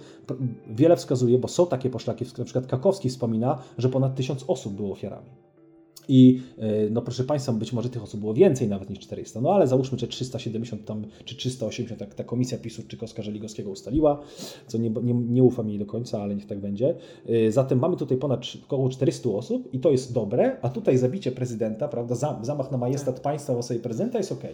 wiele 0.70 0.96
wskazuje, 0.96 1.38
bo 1.38 1.48
są 1.48 1.66
takie 1.66 1.90
poszlaki, 1.90 2.24
na 2.38 2.44
przykład 2.44 2.66
Kakowski 2.66 3.08
wspomina, 3.08 3.58
że 3.78 3.88
ponad 3.88 4.14
1000 4.14 4.44
osób 4.48 4.74
było 4.74 4.92
ofiarami. 4.92 5.30
I 6.08 6.42
e, 6.58 6.90
no 6.90 7.02
proszę 7.02 7.24
Państwa, 7.24 7.52
być 7.52 7.72
może 7.72 7.88
tych 7.88 8.02
osób 8.02 8.20
było 8.20 8.34
więcej 8.34 8.68
nawet 8.68 8.90
niż 8.90 8.98
400, 8.98 9.40
no 9.40 9.54
ale 9.54 9.66
załóżmy, 9.66 9.98
że 9.98 10.08
370 10.08 10.84
tam, 10.84 11.06
czy 11.24 11.36
380, 11.36 12.00
tak 12.00 12.14
ta 12.14 12.24
komisja 12.24 12.58
PiSu 12.58 12.82
Czykowska 12.88 13.22
Żeligowskiego 13.22 13.70
ustaliła, 13.70 14.20
co 14.66 14.78
nie, 14.78 14.90
nie, 14.90 15.14
nie 15.14 15.42
ufam 15.42 15.68
jej 15.68 15.78
do 15.78 15.86
końca, 15.86 16.22
ale 16.22 16.34
niech 16.34 16.46
tak 16.46 16.58
będzie. 16.58 16.94
E, 17.28 17.52
zatem 17.52 17.78
mamy 17.78 17.96
tutaj 17.96 18.18
ponad 18.18 18.44
około 18.64 18.88
400 18.88 19.30
osób 19.30 19.74
i 19.74 19.80
to 19.80 19.90
jest 19.90 20.12
dobre, 20.12 20.56
a 20.62 20.68
tutaj 20.68 20.98
zabicie 20.98 21.32
prezydenta, 21.32 21.88
prawda, 21.88 22.14
zamach 22.42 22.70
na 22.70 22.78
majestat 22.78 23.14
tak. 23.14 23.22
państwa 23.22 23.54
w 23.54 23.58
osobie 23.58 23.80
prezydenta 23.80 24.18
jest 24.18 24.32
ok. 24.32 24.44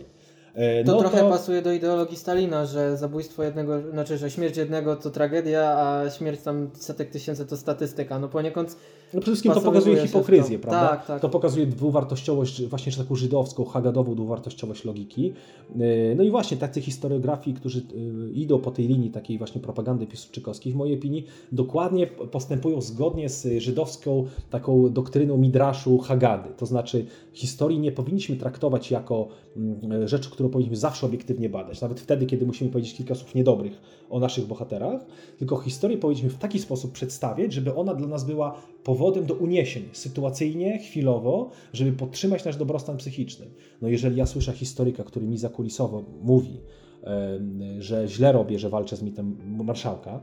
E, 0.55 0.85
to 0.85 0.93
no 0.93 0.99
trochę 0.99 1.19
to... 1.19 1.31
pasuje 1.31 1.63
do 1.63 1.73
ideologii 1.73 2.17
Stalina, 2.17 2.67
że 2.67 2.97
zabójstwo 2.97 3.43
jednego, 3.43 3.91
znaczy, 3.91 4.19
że 4.19 4.31
śmierć 4.31 4.57
jednego 4.57 4.97
to 4.97 5.11
tragedia, 5.11 5.77
a 5.79 6.11
śmierć 6.11 6.41
tam 6.41 6.71
setek 6.75 7.11
tysięcy 7.11 7.47
to 7.47 7.57
statystyka. 7.57 8.19
No 8.19 8.29
poniekąd 8.29 8.77
no 9.15 9.21
przede 9.21 9.33
wszystkim 9.33 9.53
to 9.53 9.61
pokazuje 9.61 10.07
hipokryzję, 10.07 10.59
prawda? 10.59 10.89
Tak, 10.89 11.07
tak. 11.07 11.23
To 11.23 11.29
pokazuje 11.29 11.67
dwuwartościowość, 11.67 12.67
właśnie 12.67 12.93
taką 12.93 13.17
żydowską, 13.17 13.65
hagadową 13.65 14.15
dwuwartościowość 14.15 14.85
logiki. 14.85 15.33
E, 15.75 16.15
no 16.15 16.23
i 16.23 16.31
właśnie 16.31 16.57
tacy 16.57 16.81
historiografii, 16.81 17.57
którzy 17.57 17.79
e, 17.79 18.33
idą 18.33 18.59
po 18.59 18.71
tej 18.71 18.89
linii 18.89 19.11
takiej 19.11 19.39
właśnie 19.39 19.61
propagandy 19.61 20.07
piłsudczykowskiej, 20.07 20.73
w 20.73 20.77
mojej 20.77 20.99
opinii, 20.99 21.27
dokładnie 21.53 22.07
postępują 22.07 22.81
zgodnie 22.81 23.29
z 23.29 23.63
żydowską 23.63 24.27
taką 24.51 24.93
doktryną 24.93 25.37
Midraszu 25.37 25.99
Hagady. 25.99 26.49
To 26.57 26.67
znaczy 26.67 27.07
historii 27.33 27.79
nie 27.79 27.93
powinniśmy 27.93 28.37
traktować 28.37 28.91
jako 28.91 29.29
mm, 29.57 30.09
rzecz, 30.09 30.29
którą 30.29 30.49
powinniśmy 30.49 30.77
zawsze 30.77 31.07
obiektywnie 31.07 31.49
badać. 31.49 31.81
Nawet 31.81 32.01
wtedy, 32.01 32.27
kiedy 32.27 32.47
musimy 32.47 32.71
powiedzieć 32.71 32.95
kilka 32.95 33.15
słów 33.15 33.35
niedobrych 33.35 33.81
o 34.11 34.21
naszych 34.21 34.47
bohaterach, 34.47 35.07
tylko 35.39 35.57
historię 35.57 35.99
powinniśmy 35.99 36.31
w 36.31 36.39
taki 36.39 36.59
sposób 36.59 36.93
przedstawiać, 36.93 37.53
żeby 37.53 37.75
ona 37.75 37.95
dla 37.95 38.09
nas 38.09 38.25
była 38.25 38.55
powodem 38.85 39.27
do 39.27 39.35
uniesień, 39.35 39.89
sytuacyjnie, 39.93 40.79
chwilowo, 40.79 41.51
żeby 41.73 41.93
podtrzymać 41.93 42.45
nasz 42.45 42.57
dobrostan 42.57 42.97
psychiczny. 42.97 43.47
No 43.83 43.89
jeżeli 43.89 44.17
ja 44.17 44.27
słyszę 44.27 44.53
historyka, 44.53 45.05
który 45.05 45.27
mi 45.27 45.39
zakulisowo 45.39 46.05
mówi, 46.23 46.61
że 47.79 48.09
źle 48.09 48.33
robię, 48.33 48.59
że 48.59 48.71
walczę 48.71 48.97
z 48.97 49.03
mitem 49.03 49.37
marszałka, 49.65 50.21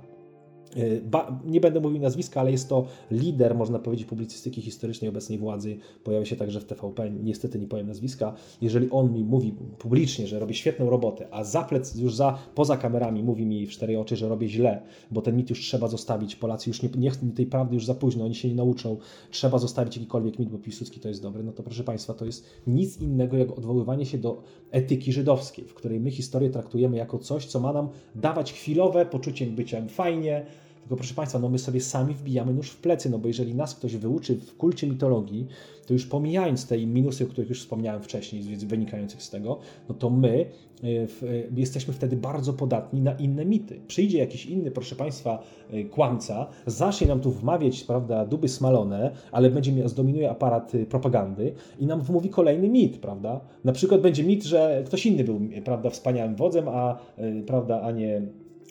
ba, 1.04 1.40
nie 1.46 1.62
będę 1.62 1.80
mówił 1.80 2.02
nazwiska, 2.02 2.40
ale 2.42 2.52
jest 2.52 2.70
to 2.70 2.86
lider, 3.12 3.56
można 3.56 3.80
powiedzieć, 3.80 4.08
publicystyki 4.08 4.62
historycznej 4.62 5.10
obecnej 5.10 5.38
władzy. 5.38 5.78
Pojawia 6.04 6.26
się 6.26 6.36
także 6.36 6.60
w 6.60 6.66
TVP, 6.66 7.12
niestety 7.12 7.60
nie 7.60 7.68
powiem 7.68 7.88
nazwiska. 7.88 8.34
Jeżeli 8.62 8.90
on 8.92 9.14
mi 9.14 9.24
mówi 9.24 9.54
publicznie, 9.78 10.28
że 10.28 10.40
robi 10.40 10.54
świetną 10.54 10.90
robotę, 10.90 11.28
a 11.32 11.44
za 11.44 11.64
plec, 11.64 11.96
już 11.96 12.16
za, 12.16 12.38
poza 12.56 12.78
kamerami 12.78 13.24
mówi 13.24 13.46
mi 13.46 13.68
w 13.68 13.70
cztery 13.70 14.00
oczy, 14.00 14.16
że 14.16 14.30
robię 14.30 14.50
źle, 14.50 14.82
bo 15.12 15.22
ten 15.22 15.38
mit 15.38 15.50
już 15.50 15.62
trzeba 15.62 15.88
zostawić, 15.88 16.36
Polacy 16.36 16.70
już 16.70 16.84
nie, 16.84 16.90
nie 16.98 17.12
tej 17.36 17.46
prawdy 17.46 17.76
już 17.76 17.86
za 17.86 17.94
późno, 17.94 18.26
oni 18.26 18.36
się 18.36 18.48
nie 18.48 18.56
nauczą, 18.56 18.98
trzeba 19.32 19.58
zostawić 19.58 19.98
jakikolwiek 19.98 20.40
mit, 20.40 20.50
bo 20.50 20.58
Piłsudski 20.58 21.00
to 21.00 21.08
jest 21.08 21.22
dobry, 21.22 21.44
no 21.44 21.52
to 21.52 21.64
proszę 21.64 21.84
Państwa, 21.84 22.14
to 22.14 22.26
jest 22.26 22.46
nic 22.68 23.02
innego 23.02 23.38
jak 23.38 23.58
odwoływanie 23.58 24.06
się 24.06 24.18
do 24.18 24.44
etyki 24.72 25.14
żydowskiej, 25.14 25.66
w 25.66 25.74
której 25.74 26.00
my 26.00 26.12
historię 26.12 26.50
traktujemy 26.50 26.98
jako 26.98 27.20
coś, 27.20 27.46
co 27.46 27.60
ma 27.60 27.74
nam 27.74 27.90
dawać 28.16 28.54
chwilowe 28.54 29.06
poczucie 29.06 29.46
bycia 29.46 29.82
fajnie, 29.90 30.46
tylko 30.86 30.96
proszę 30.96 31.14
Państwa, 31.14 31.40
no 31.40 31.50
my 31.50 31.60
sobie 31.60 31.82
sami 31.82 32.14
wbijamy 32.14 32.54
nóż 32.54 32.70
w 32.70 32.78
plecy, 32.78 33.10
no 33.10 33.20
bo 33.20 33.28
jeżeli 33.28 33.56
nas 33.56 33.76
ktoś 33.76 33.96
wyuczy 33.96 34.36
w 34.36 34.58
kulcie 34.58 34.88
mitologii, 34.88 35.48
to 35.88 35.94
już 35.94 36.06
pomijając 36.06 36.68
te 36.68 36.78
minusy, 36.78 37.24
o 37.24 37.28
których 37.28 37.50
już 37.50 37.60
wspomniałem 37.60 38.02
wcześniej, 38.02 38.44
wynikających 38.44 39.24
z 39.24 39.30
tego, 39.30 39.60
no 39.90 39.96
to 39.96 40.10
my 40.10 40.46
e, 40.84 41.08
w, 41.08 41.24
e, 41.24 41.60
jesteśmy 41.60 41.94
wtedy 41.94 42.16
bardzo 42.16 42.54
podatni 42.54 43.02
na 43.02 43.14
inne 43.14 43.46
mity. 43.46 43.80
Przyjdzie 43.88 44.18
jakiś 44.18 44.46
inny, 44.46 44.72
proszę 44.72 44.96
Państwa, 44.96 45.44
e, 45.72 45.84
kłamca, 45.84 46.48
zacznie 46.66 47.08
nam 47.08 47.20
tu 47.20 47.32
wmawiać, 47.32 47.84
prawda, 47.84 48.26
duby 48.26 48.48
smalone, 48.48 49.12
ale 49.32 49.50
będzie 49.50 49.90
zdominuje 49.90 50.32
aparat 50.32 50.72
propagandy 50.90 51.54
i 51.80 51.86
nam 51.86 52.02
wmówi 52.02 52.30
kolejny 52.30 52.70
mit, 52.70 52.98
prawda? 52.98 53.42
Na 53.64 53.72
przykład 53.72 54.02
będzie 54.02 54.24
mit, 54.24 54.44
że 54.44 54.84
ktoś 54.86 55.06
inny 55.06 55.24
był, 55.24 55.42
prawda, 55.64 55.90
wspaniałym 55.90 56.36
wodzem, 56.36 56.68
a, 56.68 56.98
prawda, 57.46 57.82
a 57.82 57.92
nie 57.92 58.22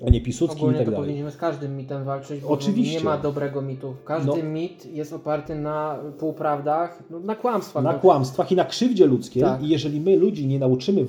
a 0.06 0.10
nie 0.10 0.20
Piłsudski 0.20 0.58
Ogólnie 0.58 0.76
i 0.76 0.78
tak 0.78 0.86
to 0.86 0.90
dalej. 0.90 1.06
powinniśmy 1.06 1.30
z 1.30 1.36
każdym 1.36 1.76
mitem 1.76 2.04
walczyć, 2.04 2.40
bo 2.40 2.48
Oczywiście. 2.48 2.98
nie 2.98 3.04
ma 3.04 3.18
dobrego 3.18 3.62
mitu. 3.62 3.94
Każdy 4.04 4.42
no. 4.42 4.50
mit 4.50 4.86
jest 4.86 5.12
oparty 5.12 5.54
na 5.54 5.98
półprawdach, 6.18 7.02
no, 7.10 7.20
na 7.20 7.34
kłamstwach. 7.34 7.84
Na 7.84 7.92
no. 7.92 7.98
kłamstwach 7.98 8.52
i 8.52 8.56
na 8.56 8.64
krzywdzie 8.64 9.06
ludzkiej 9.06 9.42
tak. 9.42 9.62
i 9.62 9.68
jeżeli 9.68 10.00
my 10.00 10.16
ludzi 10.16 10.46
nie 10.46 10.58
nauczymy 10.58 11.04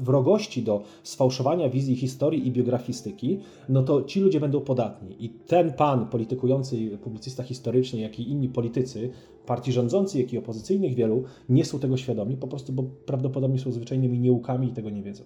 wrogości 0.00 0.62
do 0.62 0.82
sfałszowania 1.02 1.68
wizji 1.68 1.96
historii 1.96 2.48
i 2.48 2.50
biografistyki, 2.50 3.38
no 3.68 3.82
to 3.82 4.02
ci 4.02 4.20
ludzie 4.20 4.40
będą 4.40 4.60
podatni. 4.60 5.24
I 5.24 5.30
ten 5.30 5.72
pan 5.72 6.06
politykujący, 6.06 6.98
publicysta 7.02 7.42
historyczny, 7.42 8.00
jak 8.00 8.20
i 8.20 8.30
inni 8.30 8.48
politycy, 8.48 9.10
partii 9.46 9.72
rządzących, 9.72 10.20
jak 10.20 10.32
i 10.32 10.38
opozycyjnych 10.38 10.94
wielu, 10.94 11.24
nie 11.48 11.64
są 11.64 11.78
tego 11.78 11.96
świadomi, 11.96 12.36
po 12.36 12.46
prostu, 12.46 12.72
bo 12.72 12.82
prawdopodobnie 13.06 13.58
są 13.58 13.72
zwyczajnymi 13.72 14.18
nieukami 14.18 14.68
i 14.68 14.72
tego 14.72 14.90
nie 14.90 15.02
wiedzą. 15.02 15.24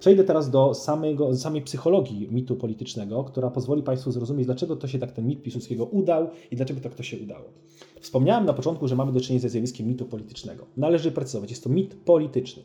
Przejdę 0.00 0.24
teraz 0.24 0.50
do 0.50 0.74
samego, 0.74 1.36
samej 1.36 1.62
psychologii 1.62 2.28
mitu 2.30 2.56
politycznego, 2.58 3.24
która 3.24 3.50
pozwoli 3.50 3.82
Państwu 3.82 4.12
zrozumieć, 4.12 4.46
dlaczego 4.46 4.76
to 4.76 4.88
się 4.88 4.98
tak 4.98 5.12
ten 5.12 5.26
mit 5.26 5.42
Piłsudskiego 5.42 5.84
udał 5.84 6.28
i 6.50 6.56
dlaczego 6.56 6.80
tak 6.80 6.94
to 6.94 7.02
się 7.02 7.18
udało. 7.18 7.44
Wspomniałem 8.00 8.46
na 8.46 8.52
początku, 8.52 8.88
że 8.88 8.96
mamy 8.96 9.12
do 9.12 9.20
czynienia 9.20 9.42
ze 9.42 9.48
zjawiskiem 9.48 9.86
mitu 9.86 10.04
politycznego. 10.04 10.66
Należy 10.76 11.12
precyzować, 11.12 11.50
jest 11.50 11.64
to 11.64 11.70
mit 11.70 11.94
polityczny. 11.94 12.62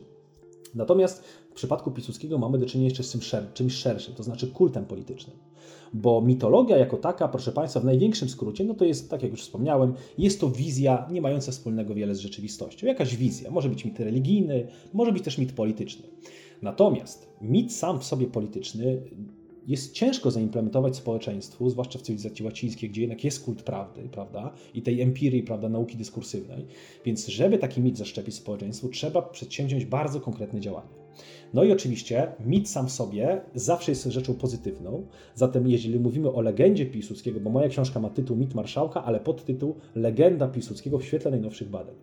Natomiast 0.74 1.24
w 1.50 1.54
przypadku 1.54 1.90
Piłsudskiego 1.90 2.38
mamy 2.38 2.58
do 2.58 2.66
czynienia 2.66 2.88
jeszcze 2.88 3.02
z 3.02 3.12
czymś, 3.12 3.24
szer 3.24 3.52
czymś 3.52 3.72
szerszym, 3.72 4.14
to 4.14 4.22
znaczy 4.22 4.46
kultem 4.46 4.84
politycznym. 4.84 5.36
Bo 5.94 6.20
mitologia 6.20 6.76
jako 6.76 6.96
taka, 6.96 7.28
proszę 7.28 7.52
Państwa, 7.52 7.80
w 7.80 7.84
największym 7.84 8.28
skrócie, 8.28 8.64
no 8.64 8.74
to 8.74 8.84
jest, 8.84 9.10
tak 9.10 9.22
jak 9.22 9.32
już 9.32 9.42
wspomniałem, 9.42 9.94
jest 10.18 10.40
to 10.40 10.50
wizja 10.50 11.08
nie 11.10 11.22
mająca 11.22 11.52
wspólnego 11.52 11.94
wiele 11.94 12.14
z 12.14 12.18
rzeczywistością. 12.20 12.86
Jakaś 12.86 13.16
wizja. 13.16 13.50
Może 13.50 13.68
być 13.68 13.84
mit 13.84 14.00
religijny, 14.00 14.66
może 14.92 15.12
być 15.12 15.22
też 15.22 15.38
mit 15.38 15.52
polityczny. 15.52 16.06
Natomiast 16.62 17.28
mit 17.40 17.72
sam 17.72 18.00
w 18.00 18.04
sobie 18.04 18.26
polityczny 18.26 19.02
jest 19.66 19.92
ciężko 19.92 20.30
zaimplementować 20.30 20.96
społeczeństwu, 20.96 21.70
zwłaszcza 21.70 21.98
w 21.98 22.02
cywilizacji 22.02 22.44
łacińskiej, 22.44 22.90
gdzie 22.90 23.00
jednak 23.00 23.24
jest 23.24 23.44
kult 23.44 23.62
prawdy, 23.62 24.08
prawda, 24.12 24.54
i 24.74 24.82
tej 24.82 25.00
empirii, 25.00 25.42
prawda, 25.42 25.68
nauki 25.68 25.96
dyskursywnej. 25.96 26.66
Więc 27.04 27.26
żeby 27.26 27.58
taki 27.58 27.80
mit 27.80 27.98
zaszczepić 27.98 28.34
społeczeństwu, 28.34 28.88
trzeba 28.88 29.22
przedsięwziąć 29.22 29.84
bardzo 29.84 30.20
konkretne 30.20 30.60
działania. 30.60 31.03
No 31.54 31.64
i 31.64 31.72
oczywiście 31.72 32.32
mit 32.46 32.68
sam 32.68 32.86
w 32.88 32.92
sobie 32.92 33.40
zawsze 33.54 33.92
jest 33.92 34.04
rzeczą 34.04 34.34
pozytywną. 34.34 35.06
Zatem 35.34 35.68
jeżeli 35.68 36.00
mówimy 36.00 36.32
o 36.32 36.40
legendzie 36.40 36.86
Piłsudskiego, 36.86 37.40
bo 37.40 37.50
moja 37.50 37.68
książka 37.68 38.00
ma 38.00 38.10
tytuł 38.10 38.36
Mit 38.36 38.54
Marszałka, 38.54 39.04
ale 39.04 39.20
podtytuł 39.20 39.74
Legenda 39.94 40.48
Piłsudskiego 40.48 40.98
w 40.98 41.04
świetle 41.04 41.30
najnowszych 41.30 41.68
badań. 41.68 41.94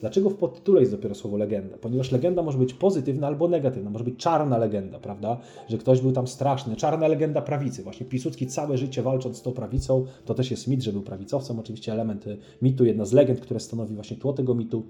Dlaczego 0.00 0.30
w 0.30 0.34
podtytule 0.34 0.80
jest 0.80 0.92
dopiero 0.92 1.14
słowo 1.14 1.36
legenda? 1.36 1.78
Ponieważ 1.78 2.12
legenda 2.12 2.42
może 2.42 2.58
być 2.58 2.74
pozytywna 2.74 3.26
albo 3.26 3.48
negatywna, 3.48 3.90
może 3.90 4.04
być 4.04 4.16
czarna 4.16 4.58
legenda, 4.58 4.98
prawda? 4.98 5.40
Że 5.68 5.78
ktoś 5.78 6.00
był 6.00 6.12
tam 6.12 6.26
straszny. 6.26 6.76
Czarna 6.76 7.08
legenda 7.08 7.42
prawicy. 7.42 7.82
Właśnie 7.82 8.06
Piłsudski 8.06 8.46
całe 8.46 8.78
życie 8.78 9.02
walcząc 9.02 9.36
z 9.36 9.42
tą 9.42 9.52
prawicą, 9.52 10.04
to 10.24 10.34
też 10.34 10.50
jest 10.50 10.68
mit, 10.68 10.82
że 10.82 10.92
był 10.92 11.02
prawicowcem, 11.02 11.58
oczywiście 11.58 11.92
element 11.92 12.24
mitu, 12.62 12.84
jedna 12.84 13.04
z 13.04 13.12
legend, 13.12 13.40
które 13.40 13.60
stanowi 13.60 13.94
właśnie 13.94 14.16
tło 14.16 14.32
tego 14.32 14.54
mitu. 14.54 14.86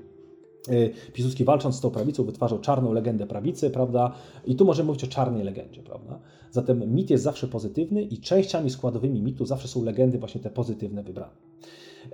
Y, 0.69 0.93
Piłsudski 1.13 1.45
walcząc 1.45 1.77
z 1.77 1.81
tą 1.81 1.91
prawicą 1.91 2.25
wytwarzał 2.25 2.59
czarną 2.59 2.93
legendę 2.93 3.27
prawicy, 3.27 3.71
prawda? 3.71 4.13
I 4.47 4.57
tu 4.57 4.65
możemy 4.65 4.87
mówić 4.87 5.05
o 5.05 5.07
czarnej 5.07 5.45
legendzie, 5.45 5.83
prawda? 5.83 6.19
Zatem 6.51 6.95
mit 6.95 7.11
jest 7.11 7.25
zawsze 7.25 7.49
pozytywny 7.49 8.03
i 8.03 8.19
częściami 8.19 8.71
składowymi 8.71 9.23
mitu 9.23 9.47
zawsze 9.47 9.69
są 9.69 9.85
legendy 9.85 10.19
właśnie 10.19 10.41
te 10.41 10.51
pozytywne 10.51 11.03
wybrane. 11.03 11.33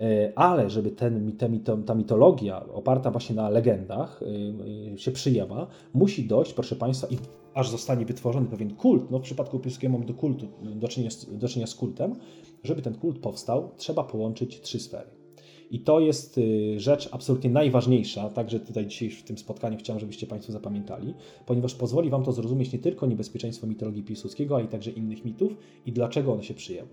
E, 0.01 0.33
ale 0.37 0.71
żeby 0.71 0.91
ten, 0.91 1.33
ta 1.87 1.95
mitologia 1.95 2.67
oparta 2.67 3.11
właśnie 3.11 3.37
na 3.37 3.49
legendach 3.49 4.21
się 4.97 5.11
przyjęła, 5.11 5.67
musi 5.95 6.27
dojść, 6.27 6.53
proszę 6.53 6.77
Państwa, 6.77 7.07
i 7.11 7.19
aż 7.55 7.71
zostanie 7.71 8.07
wytworzony 8.07 8.47
pewien 8.47 8.77
kult, 8.77 9.11
no 9.11 9.19
w 9.19 9.23
przypadku 9.23 9.59
Piłsudskiego 9.59 9.93
mamy 9.93 10.07
do 10.07 10.15
kultu, 10.15 10.47
do 10.63 10.89
czynienia, 10.89 11.11
do 11.33 11.49
czynienia 11.49 11.67
z 11.67 11.75
kultem, 11.75 12.15
żeby 12.65 12.83
ten 12.83 12.95
kult 12.95 13.19
powstał, 13.19 13.71
trzeba 13.77 14.05
połączyć 14.05 14.61
trzy 14.61 14.81
sfery. 14.81 15.18
I 15.71 15.81
to 15.81 16.01
jest 16.01 16.39
y, 16.39 16.81
rzecz 16.81 17.09
absolutnie 17.13 17.51
najważniejsza, 17.51 18.31
także 18.31 18.61
tutaj 18.61 18.87
dzisiaj 18.87 19.11
w 19.11 19.23
tym 19.23 19.39
spotkaniu 19.39 19.79
chciałem, 19.79 20.01
żebyście 20.01 20.27
Państwo 20.27 20.53
zapamiętali, 20.53 21.15
ponieważ 21.47 21.75
pozwoli 21.75 22.11
Wam 22.11 22.25
to 22.25 22.33
zrozumieć 22.33 22.73
nie 22.73 22.79
tylko 22.79 23.07
niebezpieczeństwo 23.07 23.67
mitologii 23.67 24.03
Piłsudskiego, 24.03 24.55
ale 24.57 24.65
i 24.65 24.69
także 24.69 24.91
innych 24.91 25.25
mitów 25.25 25.57
i 25.87 25.93
dlaczego 25.93 26.33
one 26.33 26.43
się 26.43 26.55
przyjęły. 26.55 26.89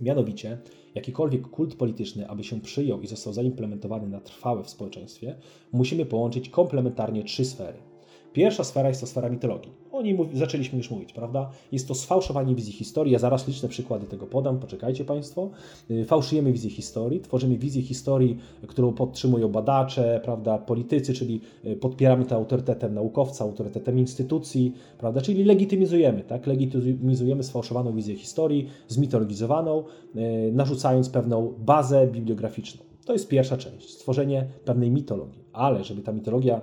Mianowicie, 0.00 0.58
jakikolwiek 0.94 1.48
kult 1.48 1.74
polityczny, 1.74 2.28
aby 2.28 2.44
się 2.44 2.60
przyjął 2.60 3.02
i 3.02 3.06
został 3.06 3.32
zaimplementowany 3.32 4.08
na 4.08 4.20
trwałe 4.20 4.64
w 4.64 4.70
społeczeństwie, 4.70 5.34
musimy 5.72 6.06
połączyć 6.06 6.48
komplementarnie 6.48 7.24
trzy 7.24 7.44
sfery. 7.44 7.87
Pierwsza 8.32 8.64
sfera 8.64 8.88
jest 8.88 9.00
to 9.00 9.06
sfera 9.06 9.28
mitologii. 9.28 9.72
O 9.92 10.02
niej 10.02 10.14
mów, 10.14 10.26
zaczęliśmy 10.34 10.78
już 10.78 10.90
mówić, 10.90 11.12
prawda? 11.12 11.50
Jest 11.72 11.88
to 11.88 11.94
sfałszowanie 11.94 12.54
wizji 12.54 12.72
historii. 12.72 13.12
Ja 13.12 13.18
zaraz 13.18 13.48
liczne 13.48 13.68
przykłady 13.68 14.06
tego 14.06 14.26
podam, 14.26 14.58
poczekajcie 14.58 15.04
Państwo. 15.04 15.50
Y, 15.90 16.04
fałszujemy 16.04 16.52
wizję 16.52 16.70
historii, 16.70 17.20
tworzymy 17.20 17.58
wizję 17.58 17.82
historii, 17.82 18.38
którą 18.66 18.92
podtrzymują 18.92 19.48
badacze, 19.48 20.20
prawda, 20.24 20.58
politycy, 20.58 21.14
czyli 21.14 21.40
y, 21.64 21.76
podpieramy 21.76 22.24
to 22.24 22.36
autorytetem 22.36 22.94
naukowca, 22.94 23.44
autorytetem 23.44 23.98
instytucji, 23.98 24.72
prawda, 24.98 25.20
czyli 25.20 25.44
legitymizujemy, 25.44 26.22
tak? 26.22 26.46
Legitymizujemy 26.46 27.42
sfałszowaną 27.42 27.94
wizję 27.94 28.16
historii, 28.16 28.68
zmitologizowaną, 28.88 29.84
y, 30.16 30.52
narzucając 30.52 31.08
pewną 31.08 31.54
bazę 31.58 32.06
bibliograficzną. 32.06 32.82
To 33.04 33.12
jest 33.12 33.28
pierwsza 33.28 33.56
część, 33.56 33.90
stworzenie 33.90 34.46
pewnej 34.64 34.90
mitologii. 34.90 35.44
Ale 35.52 35.84
żeby 35.84 36.02
ta 36.02 36.12
mitologia 36.12 36.60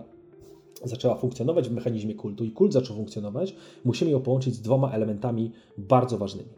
zaczęła 0.86 1.16
funkcjonować 1.16 1.70
w 1.70 1.72
mechanizmie 1.72 2.16
kultu 2.16 2.44
i 2.44 2.52
kult 2.52 2.74
zaczął 2.74 2.96
funkcjonować, 2.96 3.56
musimy 3.86 4.12
ją 4.12 4.22
połączyć 4.22 4.54
z 4.54 4.62
dwoma 4.62 4.92
elementami 4.92 5.52
bardzo 5.78 6.18
ważnymi. 6.18 6.50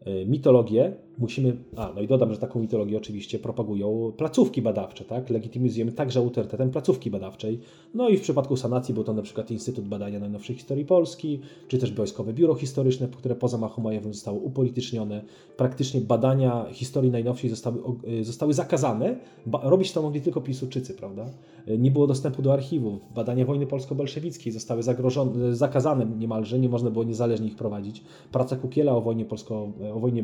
E, 0.00 0.26
mitologię 0.26 0.96
musimy, 1.18 1.56
a 1.76 1.92
no 1.94 2.00
i 2.00 2.06
dodam, 2.06 2.32
że 2.32 2.38
taką 2.38 2.60
mitologię 2.60 2.96
oczywiście 2.96 3.38
propagują 3.38 4.12
placówki 4.16 4.62
badawcze, 4.62 5.04
tak? 5.04 5.30
Legitymizujemy 5.30 5.92
także 5.92 6.20
autorytetem 6.20 6.70
placówki 6.70 7.10
badawczej. 7.10 7.60
No 7.94 8.08
i 8.08 8.16
w 8.16 8.20
przypadku 8.20 8.56
sanacji 8.56 8.94
był 8.94 9.04
to 9.04 9.12
na 9.12 9.22
przykład 9.22 9.50
Instytut 9.50 9.84
Badania 9.84 10.20
Najnowszej 10.20 10.56
Historii 10.56 10.84
Polski, 10.84 11.40
czy 11.68 11.78
też 11.78 11.92
Wojskowe 11.92 12.32
Biuro 12.32 12.54
Historyczne, 12.54 13.08
które 13.08 13.34
po 13.34 13.48
zamachu 13.48 13.80
majowym 13.80 14.14
zostało 14.14 14.38
upolitycznione. 14.38 15.24
Praktycznie 15.56 16.00
badania 16.00 16.66
historii 16.72 17.10
najnowszej 17.10 17.50
zostały, 17.50 17.82
y, 18.20 18.24
zostały 18.24 18.54
zakazane. 18.54 19.16
Ba 19.46 19.60
robić 19.62 19.92
to 19.92 20.02
mogli 20.02 20.20
tylko 20.20 20.40
Piłsudczycy, 20.40 20.94
prawda? 20.94 21.30
Y, 21.68 21.78
nie 21.78 21.90
było 21.90 22.06
dostępu 22.06 22.42
do 22.42 22.52
archiwów. 22.52 23.00
Badania 23.14 23.44
wojny 23.44 23.66
polsko-bolszewickiej 23.66 24.52
zostały 24.52 24.82
zagrożone, 24.82 25.56
zakazane 25.56 26.06
niemalże, 26.18 26.58
nie 26.58 26.68
można 26.68 26.90
było 26.90 27.04
niezależnie 27.04 27.46
ich 27.46 27.56
prowadzić. 27.56 28.02
Praca 28.32 28.56
Kukiela 28.56 28.92
o 28.92 29.00
wojnie 29.00 29.24
polsko, 29.24 29.72
o 29.94 30.00
wojnie, 30.00 30.22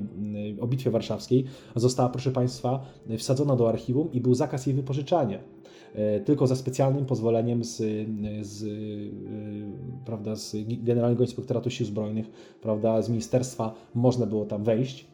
y, 0.58 0.60
o 0.60 0.66
bitwie 0.76 0.90
Warszawskiej, 0.90 1.44
została, 1.76 2.08
proszę 2.08 2.30
Państwa, 2.30 2.80
wsadzona 3.18 3.56
do 3.56 3.68
archiwum 3.68 4.12
i 4.12 4.20
był 4.20 4.34
zakaz 4.34 4.66
jej 4.66 4.76
wypożyczania. 4.76 5.38
E, 5.94 6.20
tylko 6.20 6.46
za 6.46 6.56
specjalnym 6.56 7.06
pozwoleniem 7.06 7.64
z, 7.64 7.76
z, 8.42 8.62
e, 8.62 8.66
prawda, 10.04 10.36
z 10.36 10.56
Generalnego 10.66 11.24
Inspektoratu 11.24 11.70
Sił 11.70 11.86
Zbrojnych, 11.86 12.30
prawda, 12.62 13.02
z 13.02 13.08
ministerstwa 13.08 13.74
można 13.94 14.26
było 14.26 14.44
tam 14.44 14.64
wejść, 14.64 15.06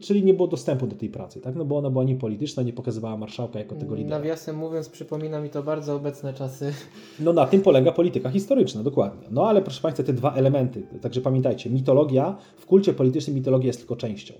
czyli 0.00 0.24
nie 0.24 0.34
było 0.34 0.48
dostępu 0.48 0.86
do 0.86 0.96
tej 0.96 1.08
pracy, 1.08 1.40
tak? 1.40 1.56
no 1.56 1.64
bo 1.64 1.78
ona 1.78 1.90
była 1.90 2.04
niepolityczna, 2.04 2.62
nie 2.62 2.72
pokazywała 2.72 3.16
marszałka 3.16 3.58
jako 3.58 3.74
tego 3.74 3.94
lidera. 3.94 4.18
Nawiasem 4.18 4.56
mówiąc, 4.56 4.88
przypomina 4.88 5.40
mi 5.40 5.50
to 5.50 5.62
bardzo 5.62 5.94
obecne 5.96 6.34
czasy. 6.34 6.72
No 7.20 7.32
na 7.32 7.46
tym 7.46 7.62
polega 7.62 7.92
polityka 7.92 8.30
historyczna, 8.30 8.82
dokładnie. 8.82 9.28
No 9.30 9.48
ale 9.48 9.62
proszę 9.62 9.82
Państwa, 9.82 10.02
te 10.02 10.12
dwa 10.12 10.34
elementy, 10.34 10.82
także 11.00 11.20
pamiętajcie, 11.20 11.70
mitologia, 11.70 12.36
w 12.56 12.66
kulcie 12.66 12.92
politycznym 12.92 13.36
mitologia 13.36 13.66
jest 13.66 13.78
tylko 13.78 13.96
częścią. 13.96 14.34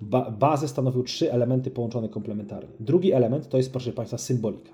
Ba 0.00 0.30
bazę 0.30 0.68
stanowią 0.68 1.02
trzy 1.02 1.32
elementy 1.32 1.70
połączone 1.70 2.08
komplementarnie. 2.08 2.74
Drugi 2.80 3.12
element 3.12 3.48
to 3.48 3.56
jest, 3.56 3.70
proszę 3.70 3.92
Państwa, 3.92 4.18
symbolika. 4.18 4.72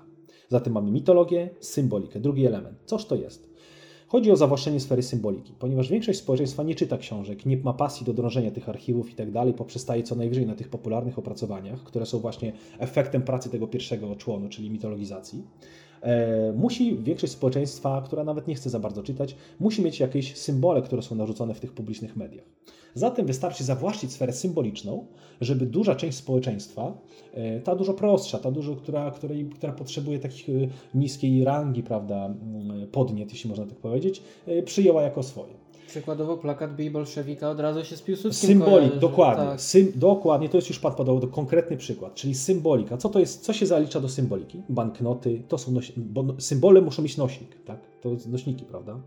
Zatem 0.49 0.73
mamy 0.73 0.91
mitologię, 0.91 1.49
symbolikę. 1.59 2.19
Drugi 2.19 2.45
element. 2.45 2.77
Coż 2.85 3.05
to 3.05 3.15
jest? 3.15 3.53
Chodzi 4.07 4.31
o 4.31 4.35
zawłaszczenie 4.35 4.79
sfery 4.79 5.03
symboliki, 5.03 5.53
ponieważ 5.59 5.89
większość 5.89 6.19
społeczeństwa 6.19 6.63
nie 6.63 6.75
czyta 6.75 6.97
książek, 6.97 7.45
nie 7.45 7.57
ma 7.57 7.73
pasji 7.73 8.05
do 8.05 8.13
drążenia 8.13 8.51
tych 8.51 8.69
archiwów 8.69 9.11
i 9.11 9.15
tak 9.15 9.31
dalej, 9.31 9.53
poprzestaje 9.53 10.03
co 10.03 10.15
najwyżej 10.15 10.45
na 10.45 10.55
tych 10.55 10.69
popularnych 10.69 11.19
opracowaniach, 11.19 11.83
które 11.83 12.05
są 12.05 12.19
właśnie 12.19 12.53
efektem 12.79 13.21
pracy 13.21 13.49
tego 13.49 13.67
pierwszego 13.67 14.15
członu, 14.15 14.49
czyli 14.49 14.69
mitologizacji. 14.69 15.43
E, 16.01 16.53
musi 16.55 16.97
większość 16.97 17.33
społeczeństwa, 17.33 18.01
która 18.05 18.23
nawet 18.23 18.47
nie 18.47 18.55
chce 18.55 18.69
za 18.69 18.79
bardzo 18.79 19.03
czytać, 19.03 19.35
musi 19.59 19.81
mieć 19.81 19.99
jakieś 19.99 20.37
symbole, 20.37 20.81
które 20.81 21.01
są 21.01 21.15
narzucone 21.15 21.53
w 21.53 21.59
tych 21.59 21.73
publicznych 21.73 22.15
mediach. 22.15 22.45
Zatem 22.93 23.25
wystarczy 23.25 23.63
zawłaszczyć 23.63 24.11
sferę 24.11 24.33
symboliczną, 24.33 25.05
żeby 25.41 25.65
duża 25.65 25.95
część 25.95 26.17
społeczeństwa, 26.17 26.97
e, 27.33 27.59
ta 27.59 27.75
dużo 27.75 27.93
prostsza, 27.93 28.39
ta 28.39 28.51
dużo, 28.51 28.75
która, 28.75 29.11
której, 29.11 29.45
która 29.45 29.73
potrzebuje 29.73 30.19
takich 30.19 30.49
e, 30.49 30.51
niskiej 30.95 31.43
rangi, 31.43 31.83
prawda, 31.83 32.25
mm, 32.25 32.87
podniet, 32.87 33.31
jeśli 33.31 33.49
można 33.49 33.65
tak 33.65 33.77
powiedzieć, 33.77 34.21
przyjęła 34.65 35.01
jako 35.01 35.23
swoje. 35.23 35.63
Przykładowo 35.87 36.37
plakat 36.37 36.75
bij 36.75 36.91
bolszewika 36.91 37.49
od 37.49 37.59
razu 37.59 37.85
się 37.85 37.97
z 37.97 38.01
Piłsudskim 38.01 38.47
Symbolik, 38.47 38.79
kojarzy, 38.79 38.99
dokładnie. 38.99 39.45
Tak. 39.45 39.61
Sym, 39.61 39.91
dokładnie, 39.95 40.49
to 40.49 40.57
jest 40.57 40.69
już 40.69 40.79
Pan 40.79 40.95
podał 40.95 41.19
do 41.19 41.27
konkretny 41.27 41.77
przykład, 41.77 42.15
czyli 42.15 42.35
symbolika. 42.35 42.97
Co 42.97 43.09
to 43.09 43.19
jest, 43.19 43.41
co 43.41 43.53
się 43.53 43.65
zalicza 43.65 43.99
do 43.99 44.09
symboliki? 44.09 44.61
Banknoty, 44.69 45.43
to 45.47 45.57
są 45.57 45.71
noś, 45.71 45.93
bo 45.97 46.25
symbole 46.39 46.81
muszą 46.81 47.01
mieć 47.01 47.17
nośnik, 47.17 47.63
tak? 47.65 47.79
To 48.01 48.09
nośniki, 48.27 48.65
prawda? 48.65 48.99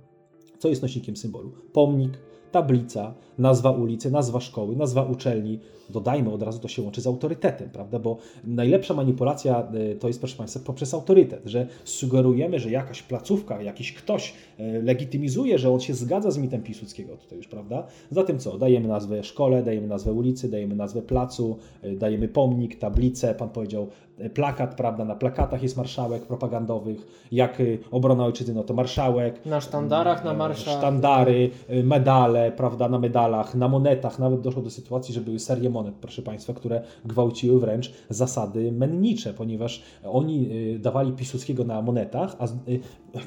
Co 0.59 0.69
jest 0.69 0.83
nośnikiem 0.83 1.17
symbolu? 1.17 1.53
Pomnik, 1.73 2.19
tablica, 2.53 3.15
nazwa 3.39 3.71
ulicy, 3.71 4.11
nazwa 4.11 4.41
szkoły, 4.41 4.77
nazwa 4.77 5.03
uczelni. 5.03 5.61
Dodajmy 5.91 6.33
od 6.33 6.43
razu, 6.43 6.59
to 6.59 6.69
się 6.69 6.83
łączy 6.83 7.01
z 7.01 7.07
autorytetem, 7.07 7.71
prawda? 7.71 7.99
Bo 7.99 8.17
najlepsza 8.45 8.95
manipulacja 8.95 9.69
e, 9.93 9.95
to 9.95 10.09
jest, 10.09 10.21
proszę 10.21 10.37
Państwa, 10.37 10.61
poprzez 10.65 10.95
autorytet, 10.95 11.43
że 11.45 11.67
sugerujemy, 11.85 12.59
że 12.59 12.71
jakaś 12.71 13.03
placówka, 13.03 13.63
jakiś 13.63 13.93
ktoś 13.93 14.35
e, 14.59 14.83
legitymizuje, 14.83 15.59
że 15.59 15.71
on 15.71 15.81
się 15.81 15.95
zgadza 15.95 16.31
z 16.31 16.39
mitem 16.39 16.63
Piłsudskiego 16.63 17.17
tutaj 17.17 17.39
już, 17.39 17.49
prawda? 17.49 17.87
Zatem 18.11 18.39
co? 18.39 18.59
Dajemy 18.59 18.89
nazwę 18.89 19.25
szkole, 19.25 19.63
dajemy 19.63 19.87
nazwę 19.87 20.13
ulicy, 20.13 20.51
dajemy 20.51 20.77
nazwę 20.77 21.03
placu, 21.03 21.59
e, 21.83 21.97
dajemy 21.97 22.29
pomnik, 22.29 22.79
tablicę, 22.79 23.35
Pan 23.35 23.49
powiedział 23.49 23.89
plakat, 24.35 24.75
prawda? 24.75 25.05
Na 25.05 25.15
plakatach 25.15 25.63
jest 25.63 25.77
marszałek 25.77 26.23
propagandowych, 26.23 27.27
jak 27.33 27.63
obrona 27.91 28.25
ojczyzny, 28.25 28.55
no 28.55 28.63
to 28.63 28.75
marszałek. 28.75 29.47
Na 29.47 29.61
sztandarach 29.61 30.25
na 30.25 30.35
marszałek. 30.35 30.79
Sztandary, 30.79 31.51
medale, 31.85 32.53
prawda, 32.53 32.89
na 32.89 32.99
medalach, 32.99 33.55
na 33.55 33.69
monetach, 33.69 34.19
nawet 34.19 34.41
doszło 34.41 34.63
do 34.63 34.71
sytuacji, 34.71 35.15
że 35.15 35.21
były 35.21 35.39
serie 35.39 35.71
monet, 35.77 35.95
proszę 35.95 36.23
Państwa, 36.23 36.53
które 36.55 36.83
gwałciły 37.05 37.61
wręcz 37.61 37.93
zasady 38.11 38.73
mennicze, 38.73 39.35
ponieważ 39.35 39.83
oni 40.05 40.49
y, 40.75 40.79
dawali 40.79 41.13
Piłsudskiego 41.13 41.65
na 41.65 41.83
monetach, 41.83 42.37
a 42.39 42.47
y, 42.47 42.81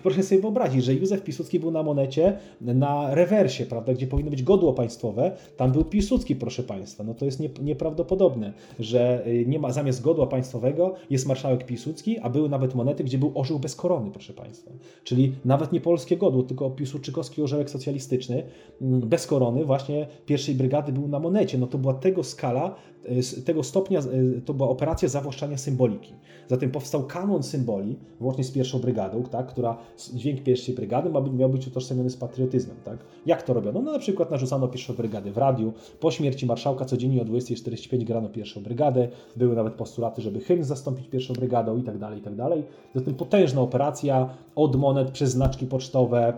proszę 0.04 0.24
sobie 0.24 0.41
wyobrazić, 0.41 0.84
że 0.84 0.93
Józef 0.93 1.24
Piłsudski 1.24 1.60
był 1.60 1.72
na 1.72 1.84
monecie 1.84 2.38
na 2.62 3.16
rewersie, 3.16 3.66
prawda, 3.66 3.93
gdzie 3.93 4.08
powinno 4.08 4.32
być 4.32 4.43
godło 4.43 4.74
państwowe, 4.74 5.32
tam 5.58 5.72
był 5.72 5.84
Piłsudski, 5.84 6.36
proszę 6.36 6.64
Państwa. 6.64 7.04
No 7.04 7.14
to 7.14 7.26
jest 7.26 7.39
nieprawdopodobne, 7.62 8.54
że 8.80 9.28
y, 9.28 9.45
nie 9.47 9.60
ma 9.60 9.72
zamiast 9.72 10.02
godła 10.02 10.28
państwowego 10.28 10.93
jest 11.10 11.28
marszałek 11.28 11.66
Piłsudski, 11.66 12.20
a 12.20 12.30
były 12.30 12.50
nawet 12.50 12.76
monety, 12.76 13.04
gdzie 13.04 13.18
był 13.18 13.32
orzeł 13.36 13.60
bez 13.60 13.76
korony, 13.76 14.12
proszę 14.12 14.34
Państwa. 14.34 14.72
Czyli 15.04 15.36
nawet 15.45 15.72
nie 15.72 15.82
polskie 15.82 16.18
godło, 16.18 16.43
tylko 16.43 16.70
piłsudczykowski 16.70 17.41
orzełek 17.41 17.70
socjalistyczny 17.70 18.43
mm, 18.82 19.00
bez 19.00 19.28
korony 19.28 19.66
właśnie 19.66 20.08
pierwszej 20.26 20.56
brygady 20.56 20.91
był 20.91 21.08
na 21.08 21.20
monecie. 21.20 21.58
No 21.58 21.68
to 21.68 21.78
była 21.78 21.93
tego 21.93 22.24
skala, 22.24 22.39
e, 22.44 23.42
tego 23.46 23.64
stopnia, 23.64 24.00
e, 24.00 24.04
to 24.46 24.54
była 24.54 24.70
operacja 24.70 25.10
zawłaszczania 25.10 25.58
symboliki. 25.58 26.14
Zatem 26.48 26.72
powstał 26.72 27.04
kanon 27.04 27.44
symboli, 27.44 28.00
włącznie 28.20 28.44
z 28.44 28.52
pierwszą 28.52 28.80
brygadą, 28.80 29.24
tak, 29.24 29.48
która 29.48 29.78
dźwięk 30.14 30.44
pierwszej 30.44 30.76
brygady 30.76 31.10
miał 31.34 31.50
być 31.50 31.68
utożsamiony 31.68 32.10
z 32.10 32.18
patriotyzmem. 32.18 32.78
Tak? 32.84 32.98
Jak 33.26 33.44
to 33.44 33.54
robiono? 33.54 33.82
No 33.82 33.92
na 33.92 34.00
przykład 34.00 34.32
narzucano 34.32 34.68
pierwszą 34.68 34.94
brygadę 34.94 35.32
w 35.32 35.38
radiu. 35.38 35.74
Po 36.00 36.12
śmierci 36.12 36.46
marszałka 36.46 36.86
codziennie 36.86 37.22
o 37.22 37.26
20.45 37.26 38.04
grano 38.04 38.30
pierwszą 38.30 38.64
brygadę. 38.64 39.08
Były 39.36 39.56
nawet 39.56 39.74
postulaty, 39.74 40.22
żeby 40.22 40.40
hymn 40.40 40.64
zastąpić 40.64 41.08
pierwszą 41.08 41.34
brygadą 41.34 41.78
i 41.78 41.84
tak 41.84 41.98
dalej, 41.98 42.20
i 42.20 42.22
tak 42.22 42.36
dalej. 42.36 42.64
Zatem 42.96 43.16
potężna 43.16 43.62
operacja 43.62 44.30
od 44.56 44.76
monet 44.76 45.12
przez 45.12 45.32
znaczki 45.32 45.66
pocztowe, 45.66 46.34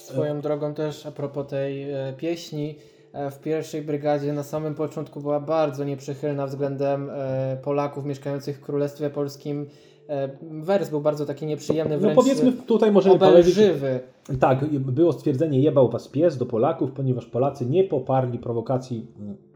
Swoją 0.00 0.40
drogą 0.40 0.74
też 0.74 1.06
a 1.06 1.10
propos 1.12 1.46
tej 1.46 1.90
e, 1.90 2.12
pieśni, 2.16 2.74
w 3.30 3.38
pierwszej 3.38 3.82
brygadzie 3.82 4.32
na 4.32 4.42
samym 4.42 4.74
początku 4.74 5.20
była 5.20 5.40
bardzo 5.40 5.84
nieprzychylna 5.84 6.46
względem 6.46 7.10
e, 7.10 7.56
Polaków 7.62 8.04
mieszkających 8.04 8.56
w 8.58 8.60
Królestwie 8.60 9.10
Polskim. 9.10 9.66
Wers 10.42 10.90
był 10.90 11.00
bardzo 11.00 11.26
taki 11.26 11.46
nieprzyjemny, 11.46 11.98
wręcz 11.98 12.16
No 12.16 12.22
powiedzmy 12.22 12.52
tutaj 12.52 12.92
możemy 12.92 13.14
obelżywy. 13.14 13.78
powiedzieć... 13.78 14.40
Tak, 14.40 14.64
było 14.78 15.12
stwierdzenie 15.12 15.60
jebał 15.60 15.90
was 15.90 16.08
pies 16.08 16.36
do 16.36 16.46
Polaków, 16.46 16.92
ponieważ 16.92 17.26
Polacy 17.26 17.66
nie 17.66 17.84
poparli 17.84 18.38
prowokacji 18.38 19.06
mm, 19.18 19.32
e, 19.32 19.49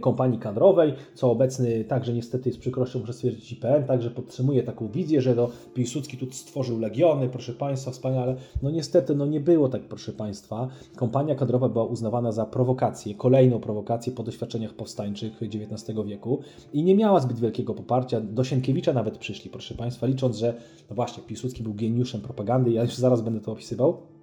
kompanii 0.00 0.38
kadrowej, 0.38 0.92
co 1.14 1.30
obecny 1.30 1.84
także 1.84 2.12
niestety 2.12 2.52
z 2.52 2.58
przykrością 2.58 2.98
muszę 2.98 3.12
stwierdzić 3.12 3.52
IPN, 3.52 3.84
także 3.84 4.10
podtrzymuje 4.10 4.62
taką 4.62 4.88
wizję, 4.88 5.22
że 5.22 5.34
to 5.34 5.50
Piłsudski 5.74 6.16
tu 6.16 6.32
stworzył 6.32 6.78
legiony, 6.78 7.28
proszę 7.28 7.52
Państwa, 7.52 7.90
wspaniale. 7.90 8.36
No 8.62 8.70
niestety, 8.70 9.14
no 9.14 9.26
nie 9.26 9.40
było 9.40 9.68
tak, 9.68 9.82
proszę 9.82 10.12
Państwa. 10.12 10.68
Kompania 10.96 11.34
kadrowa 11.34 11.68
była 11.68 11.84
uznawana 11.84 12.32
za 12.32 12.46
prowokację, 12.46 13.14
kolejną 13.14 13.60
prowokację 13.60 14.12
po 14.12 14.22
doświadczeniach 14.22 14.74
powstańczych 14.74 15.40
XIX 15.42 15.98
wieku 16.06 16.40
i 16.72 16.84
nie 16.84 16.94
miała 16.94 17.20
zbyt 17.20 17.38
wielkiego 17.38 17.74
poparcia. 17.74 18.20
Do 18.20 18.44
Sienkiewicza 18.44 18.92
nawet 18.92 19.18
przyszli, 19.18 19.50
proszę 19.50 19.74
Państwa, 19.74 20.06
licząc, 20.06 20.36
że 20.36 20.54
no 20.90 20.96
właśnie, 20.96 21.22
Piłsudski 21.22 21.62
był 21.62 21.74
geniuszem 21.74 22.20
propagandy, 22.20 22.70
ja 22.70 22.82
już 22.82 22.94
zaraz 22.94 23.20
będę 23.20 23.40
to 23.40 23.52
opisywał 23.52 23.90
e, 23.90 24.19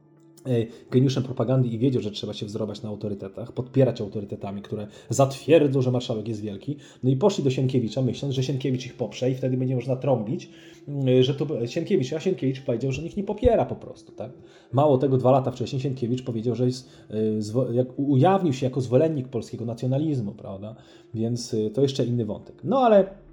geniuszem 0.92 1.24
propagandy 1.24 1.68
i 1.68 1.78
wiedział, 1.78 2.02
że 2.02 2.12
trzeba 2.12 2.34
się 2.34 2.46
wzorować 2.46 2.82
na 2.82 2.90
autorytetach, 2.90 3.52
podpierać 3.52 4.02
autorytetami, 4.02 4.62
które 4.62 4.88
zatwierdzą, 5.10 5.82
że 5.82 5.92
marszałek 5.92 6.28
jest 6.28 6.42
wielki. 6.42 6.78
No 7.04 7.10
i 7.10 7.16
poszli 7.16 7.44
do 7.44 7.50
Sienkiewicza, 7.50 8.02
myśląc, 8.02 8.36
że 8.36 8.44
Sienkiewicz 8.44 8.86
ich 8.86 8.94
poprze 8.94 9.32
i 9.32 9.36
wtedy 9.36 9.58
będzie 9.58 9.76
można 9.76 9.96
trąbić, 9.96 10.50
y, 11.08 11.24
że 11.24 11.34
to 11.34 11.68
Sienkiewicz, 11.68 12.14
a 12.14 12.20
Sienkiewicz 12.20 12.62
powiedział, 12.62 12.92
że 12.92 13.02
nikt 13.02 13.18
nie 13.18 13.24
popiera 13.24 13.66
po 13.66 13.76
prostu. 13.76 14.12
Tak? 14.12 14.32
Mało 14.72 14.98
tego, 14.98 15.18
dwa 15.18 15.32
lata 15.32 15.52
wcześniej 15.52 15.82
Sienkiewicz 15.82 16.24
powiedział, 16.24 16.56
że 16.56 16.66
jest, 16.66 16.90
jak 17.72 18.00
ujawnił 18.00 18.54
się 18.54 18.66
jako 18.66 18.82
zwolennik 18.82 19.28
polskiego 19.28 19.66
nacjonalizmu, 19.66 20.32
prawda? 20.32 20.76
Więc 21.14 21.56
to 21.74 21.82
jeszcze 21.82 22.06
inny 22.06 22.26
wątek. 22.26 22.56
No 22.64 22.80
ale 22.80 23.27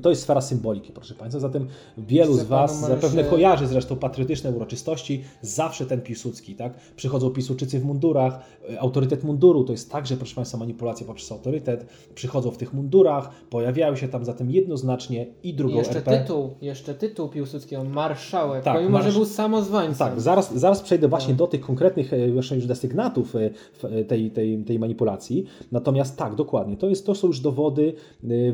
to 0.00 0.10
jest 0.10 0.22
sfera 0.22 0.40
symboliki, 0.40 0.92
proszę 0.92 1.14
Państwa. 1.14 1.40
Zatem 1.40 1.66
wielu 1.98 2.34
z 2.34 2.42
Was 2.42 2.80
zapewne 2.80 3.24
kojarzy 3.24 3.66
zresztą 3.66 3.96
patriotyczne 3.96 4.50
uroczystości. 4.50 5.24
Zawsze 5.42 5.86
ten 5.86 6.00
Piłsudski, 6.00 6.54
tak? 6.54 6.74
Przychodzą 6.96 7.30
Piłsudczycy 7.30 7.80
w 7.80 7.84
mundurach. 7.84 8.38
e, 8.70 8.80
Autorytet 8.80 9.24
munduru 9.24 9.64
to 9.64 9.72
jest 9.72 9.90
także, 9.90 10.16
proszę 10.16 10.34
Państwa, 10.34 10.58
manipulacja 10.58 11.06
poprzez 11.06 11.32
autorytet. 11.32 11.86
Przychodzą 12.14 12.50
w 12.50 12.56
tych 12.56 12.72
mundurach, 12.74 13.30
pojawiają 13.50 13.96
się 13.96 14.08
tam 14.08 14.24
zatem 14.24 14.50
jednoznacznie 14.50 15.26
i 15.42 15.48
I 15.48 15.54
drugą 15.54 15.74
jeszcze 15.76 15.96
RP. 15.96 16.18
tytuł, 16.20 16.50
jeszcze 16.62 16.94
tytuł 16.94 17.28
Piłsudskiego, 17.28 17.84
marszałek, 17.84 18.64
Tak, 18.64 18.74
pomimo, 18.74 18.98
marsz- 18.98 19.04
że 19.04 19.12
był 19.12 19.24
samozwańcem. 19.24 20.08
Tak, 20.08 20.20
zaraz, 20.20 20.54
zaraz 20.58 20.82
przejdę 20.82 21.08
właśnie 21.08 21.28
Tak. 21.28 21.36
do 21.38 21.46
tych 21.46 21.60
konkretnych 21.60 22.12
e, 22.12 22.18
jeszcze 22.18 22.54
już 22.56 22.66
desygnatów 22.66 23.34
e, 23.36 24.04
tej, 24.04 24.30
tej, 24.30 24.58
tej 24.64 24.78
manipulacji. 24.78 25.44
Natomiast 25.72 26.16
tak, 26.16 26.34
dokładnie, 26.34 26.76
to, 26.76 26.88
jest, 26.88 27.06
to 27.06 27.14
są 27.14 27.26
już 27.26 27.40
dowody. 27.40 27.94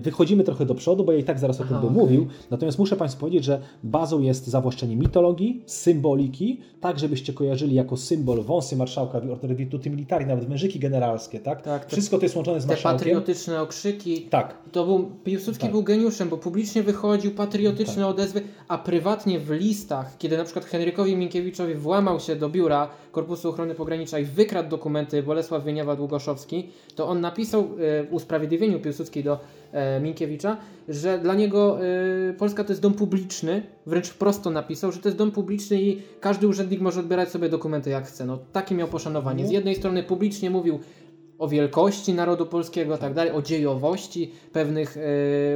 Wychodzimy 0.01 0.45
trochę 0.45 0.67
do 0.67 0.75
przodu, 0.75 1.05
bo 1.05 1.13
i 1.13 1.25
tak 1.31 1.39
zaraz 1.39 1.61
o 1.61 1.65
tym 1.65 1.81
bym 1.81 1.93
mówił. 1.93 2.27
Natomiast 2.51 2.79
muszę 2.79 2.97
Państwu 2.97 3.21
powiedzieć, 3.21 3.45
że 3.45 3.61
bazą 3.85 4.21
jest 4.21 4.47
zawłaszczenie 4.47 4.97
mitologii, 4.97 5.63
symboliki, 5.67 6.61
tak 6.81 6.99
żebyście 6.99 7.33
kojarzyli 7.33 7.75
jako 7.75 7.97
symbol 7.97 8.43
wąsy 8.43 8.77
marszałka, 8.77 9.21
virtuti 9.43 9.91
militari, 9.91 10.27
nawet 10.27 10.45
wężyki 10.49 10.79
generalskie, 10.79 11.41
tak? 11.41 11.63
Tak, 11.63 11.85
te- 11.85 11.91
Wszystko 11.91 12.19
to 12.19 12.23
jest 12.25 12.37
łączone 12.37 12.61
z 12.61 12.65
Te 12.65 12.69
marszałkiem. 12.69 12.99
patriotyczne 12.99 13.63
okrzyki. 13.63 14.21
Tak, 14.23 14.55
To 14.73 14.85
był, 14.87 15.11
Piłsudski 15.25 15.63
Tak. 15.63 15.71
był 15.73 15.83
geniuszem, 15.83 16.29
bo 16.29 16.37
publicznie 16.39 16.83
wychodził 16.83 17.31
patriotyczne 17.35 18.07
odezwy, 18.07 18.43
a 18.69 18.79
prywatnie 18.79 19.41
w 19.41 19.51
listach, 19.51 20.19
kiedy 20.19 20.37
na 20.39 20.45
przykład 20.45 20.65
Henrykowi 20.65 21.17
Minkiewiczowi 21.17 21.75
włamał 21.75 22.21
się 22.21 22.37
do 22.37 22.49
biura 22.49 22.89
Korpusu 23.13 23.49
Ochrony 23.49 23.75
Pogranicza 23.75 24.19
i 24.19 24.25
wykradł 24.25 24.69
dokumenty 24.69 25.23
Bolesław 25.23 25.65
Wieniawa-Długoszowski, 25.65 26.63
to 26.95 27.09
on 27.09 27.21
napisał 27.21 27.65
w 27.79 28.07
usprawiedliwieniu 28.11 28.81
Piłsudskiej 28.81 29.25
do 29.25 29.39
Minkiewicza, 30.01 30.57
że 30.89 31.19
dla 31.19 31.35
niego 31.35 31.79
e, 32.29 32.33
Polska 32.33 32.65
to 32.65 32.73
jest 32.73 32.83
dom 32.83 32.95
publiczny, 32.95 33.63
wręcz 33.87 34.15
prosto 34.15 34.51
napisał, 34.51 34.93
że 34.93 34.99
to 34.99 35.09
jest 35.09 35.19
dom 35.19 35.31
publiczny 35.31 35.83
i 35.83 36.03
każdy 36.21 36.49
urzędnik 36.49 36.81
może 36.81 37.01
odbierać 37.01 37.29
sobie 37.29 37.49
dokumenty 37.49 37.91
jak 37.91 38.07
chce. 38.07 38.27
No, 38.27 38.39
takie 38.53 38.75
miał 38.75 38.89
poszanowanie. 38.89 39.47
Z 39.47 39.51
jednej 39.51 39.75
strony 39.75 40.03
publicznie 40.03 40.51
mówił 40.51 40.79
o 41.39 41.49
wielkości 41.49 42.15
narodu 42.15 42.47
polskiego, 42.47 42.99
tak 42.99 43.15
dalej, 43.15 43.33
o 43.33 43.43
dziejowości 43.43 44.33
pewnych 44.53 44.97
e, 44.97 45.01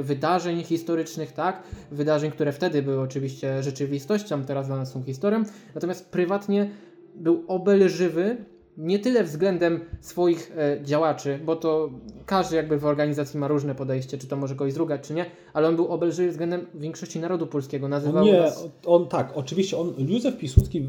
wydarzeń 0.02 0.62
historycznych, 0.62 1.32
tak, 1.32 1.62
wydarzeń, 1.90 2.30
które 2.30 2.52
wtedy 2.52 2.82
były 2.82 3.00
oczywiście 3.00 3.62
rzeczywistością, 3.62 4.44
teraz 4.44 4.66
dla 4.66 4.76
nas 4.76 4.92
są 4.92 5.02
historią, 5.02 5.42
natomiast 5.74 6.10
prywatnie 6.10 6.70
był 7.14 7.44
obelżywy 7.48 8.36
nie 8.78 8.98
tyle 8.98 9.24
względem 9.24 9.80
swoich 10.00 10.52
e, 10.56 10.84
działaczy, 10.84 11.40
bo 11.44 11.56
to 11.56 11.90
każdy 12.26 12.56
jakby 12.56 12.78
w 12.78 12.86
organizacji 12.86 13.40
ma 13.40 13.48
różne 13.48 13.74
podejście, 13.74 14.18
czy 14.18 14.26
to 14.26 14.36
może 14.36 14.54
kogoś 14.54 14.72
zrugać, 14.72 15.00
czy 15.06 15.14
nie, 15.14 15.26
ale 15.52 15.68
on 15.68 15.76
był 15.76 15.88
obelżywy 15.88 16.30
względem 16.30 16.66
większości 16.74 17.20
narodu 17.20 17.46
polskiego, 17.46 17.88
nazywał 17.88 18.24
nie, 18.24 18.40
nas... 18.40 18.68
on 18.86 19.08
tak, 19.08 19.32
oczywiście 19.34 19.78
on, 19.78 19.94
Józef 19.98 20.38
Piłsudski, 20.38 20.88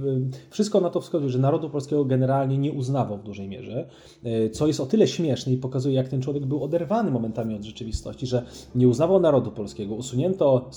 wszystko 0.50 0.82
na 0.82 0.90
to 0.90 1.02
wskazuje, 1.02 1.30
że 1.30 1.40
narodu 1.40 1.70
polskiego 1.70 2.06
generalnie 2.06 2.58
nie 2.58 2.72
uznawał 2.72 3.18
w 3.18 3.24
dużej 3.24 3.48
mierze, 3.48 3.90
y, 4.26 4.50
co 4.50 4.68
jest 4.68 4.80
o 4.80 4.86
tyle 4.86 5.08
śmieszne 5.08 5.54
i 5.54 5.58
pokazuje, 5.58 5.96
jak 5.96 6.08
ten 6.08 6.22
człowiek 6.22 6.46
był 6.46 6.64
oderwany 6.64 7.12
momentami 7.12 7.56
od 7.56 7.64
rzeczywistości, 7.64 8.28
że 8.28 8.46
nie 8.76 8.88
uznawał 8.88 9.20
narodu 9.20 9.52
polskiego, 9.52 9.96
usunięto 9.96 10.70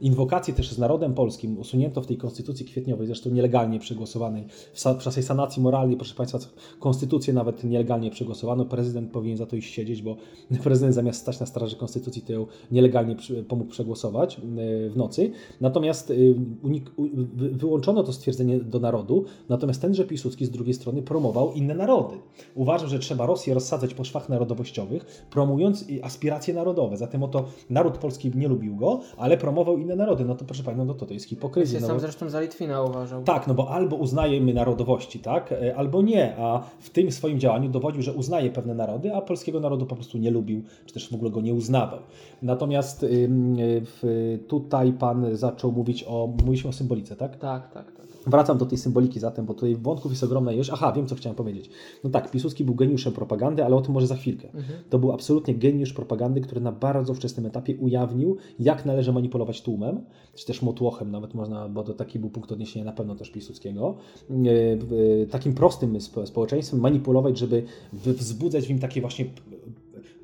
inwokacje 0.00 0.54
też 0.54 0.72
z 0.72 0.78
narodem 0.78 1.14
polskim, 1.14 1.58
usunięto 1.58 2.02
w 2.02 2.06
tej 2.06 2.16
konstytucji 2.16 2.66
kwietniowej, 2.66 3.06
zresztą 3.06 3.30
nielegalnie 3.30 3.78
przegłosowanej, 3.78 4.46
w, 4.72 4.84
w 4.84 4.98
czasie 4.98 5.22
sanacji 5.22 5.62
moralnej, 5.62 5.96
proszę 5.96 6.13
Państwa, 6.14 6.38
konstytucję 6.80 7.32
nawet 7.34 7.64
nielegalnie 7.64 8.10
przegłosowano, 8.10 8.64
prezydent 8.64 9.10
powinien 9.10 9.36
za 9.38 9.46
to 9.46 9.56
iść 9.56 9.74
siedzieć, 9.74 10.02
bo 10.02 10.16
prezydent 10.64 10.94
zamiast 10.94 11.20
stać 11.20 11.40
na 11.40 11.46
straży 11.46 11.76
konstytucji, 11.76 12.22
to 12.22 12.32
ją 12.32 12.46
nielegalnie 12.70 13.16
pomógł 13.48 13.70
przegłosować 13.70 14.38
y, 14.38 14.90
w 14.90 14.96
nocy. 14.96 15.30
Natomiast 15.60 16.12
wy, 17.34 17.48
wyłączono 17.50 18.02
to 18.02 18.12
stwierdzenie 18.12 18.60
do 18.60 18.78
narodu, 18.80 19.24
natomiast 19.48 19.82
tenże 19.82 20.04
Piłsudski 20.04 20.44
z 20.46 20.50
drugiej 20.50 20.74
strony 20.74 21.02
promował 21.02 21.52
inne 21.52 21.74
narody. 21.74 22.16
Uważał, 22.54 22.88
że 22.88 22.98
trzeba 22.98 23.26
Rosję 23.26 23.54
rozsadzać 23.54 23.94
po 23.94 24.04
szwach 24.04 24.28
narodowościowych, 24.28 25.26
promując 25.30 25.84
aspiracje 26.02 26.54
narodowe. 26.54 26.96
Zatem 26.96 27.22
oto 27.22 27.44
naród 27.70 27.98
polski 27.98 28.30
nie 28.34 28.48
lubił 28.48 28.76
go, 28.76 29.00
ale 29.16 29.36
promował 29.38 29.78
inne 29.78 29.96
narody. 29.96 30.24
No 30.24 30.34
to 30.34 30.44
proszę 30.44 30.62
Państwa, 30.62 30.84
no 30.84 30.94
to, 30.94 31.06
to 31.06 31.14
jest 31.14 31.26
Ja 31.26 31.30
hipokryzja. 31.30 31.78
się 31.78 31.82
No 31.82 31.86
sam 31.86 31.96
bo- 31.96 32.00
zresztą 32.00 32.28
za 32.30 32.40
Litwina 32.40 32.82
uważał. 32.82 33.22
tak, 33.22 33.46
no 33.46 33.54
bo 33.54 33.70
albo 33.70 33.96
uznajemy 33.96 34.54
narodowości, 34.54 35.18
tak, 35.18 35.52
e, 35.52 35.76
albo 35.76 36.02
nie, 36.04 36.36
a 36.36 36.62
w 36.78 36.90
tym 36.90 37.12
swoim 37.12 37.40
działaniu 37.40 37.68
dowodził, 37.68 38.02
że 38.02 38.12
uznaje 38.12 38.50
pewne 38.50 38.74
narody, 38.74 39.14
a 39.14 39.20
polskiego 39.20 39.60
narodu 39.60 39.86
po 39.86 39.94
prostu 39.94 40.18
nie 40.18 40.30
lubił, 40.30 40.62
czy 40.86 40.94
też 40.94 41.10
w 41.10 41.14
ogóle 41.14 41.30
go 41.30 41.40
nie 41.40 41.54
uznawał. 41.54 42.00
Natomiast 42.42 43.06
tutaj 44.48 44.92
pan 44.92 45.36
zaczął 45.36 45.72
mówić 45.72 46.04
o, 46.08 46.26
mówiliśmy 46.26 46.70
o 46.70 46.72
symbolice, 46.72 47.16
tak? 47.16 47.36
Tak, 47.36 47.72
tak, 47.72 47.92
tak. 47.92 48.06
Wracam 48.26 48.58
do 48.58 48.66
tej 48.66 48.78
symboliki 48.78 49.20
zatem, 49.20 49.46
bo 49.46 49.54
tutaj 49.54 49.76
wątków 49.76 50.12
jest 50.12 50.24
ogromna 50.24 50.52
ilość. 50.52 50.70
Aha, 50.72 50.92
wiem 50.92 51.06
co 51.06 51.14
chciałem 51.14 51.36
powiedzieć. 51.36 51.70
No 52.04 52.10
tak, 52.10 52.30
Piłsudski 52.30 52.64
był 52.64 52.74
geniuszem 52.74 53.12
propagandy, 53.12 53.64
ale 53.64 53.76
o 53.76 53.80
tym 53.80 53.94
może 53.94 54.06
za 54.06 54.16
chwilkę. 54.16 54.48
To 54.90 54.98
był 54.98 55.12
absolutnie 55.12 55.54
geniusz 55.54 55.92
propagandy, 55.92 56.40
który 56.40 56.60
na 56.60 56.72
bardzo 56.72 57.14
wczesnym 57.14 57.46
etapie 57.46 57.76
ujawnił, 57.76 58.36
jak 58.58 58.86
należy 58.86 59.12
manipulować 59.12 59.62
tłumem, 59.62 60.00
czy 60.34 60.46
też 60.46 60.62
motłochem, 60.62 61.10
nawet 61.10 61.34
można, 61.34 61.68
bo 61.68 61.82
to 61.82 61.94
taki 61.94 62.18
był 62.18 62.30
punkt 62.30 62.52
odniesienia 62.52 62.84
na 62.84 62.92
pewno 62.92 63.14
też 63.14 63.30
Piłsudskiego. 63.30 63.94
E, 64.30 64.34
w- 64.76 65.26
Takim 65.30 65.54
prostym 65.54 65.96
spo- 66.00 66.26
społeczeństwem 66.26 66.80
manipulować, 66.80 67.38
żeby 67.38 67.62
wzbudzać 67.92 68.66
w 68.66 68.68
nim 68.68 68.78
takie 68.78 69.00
właśnie 69.00 69.24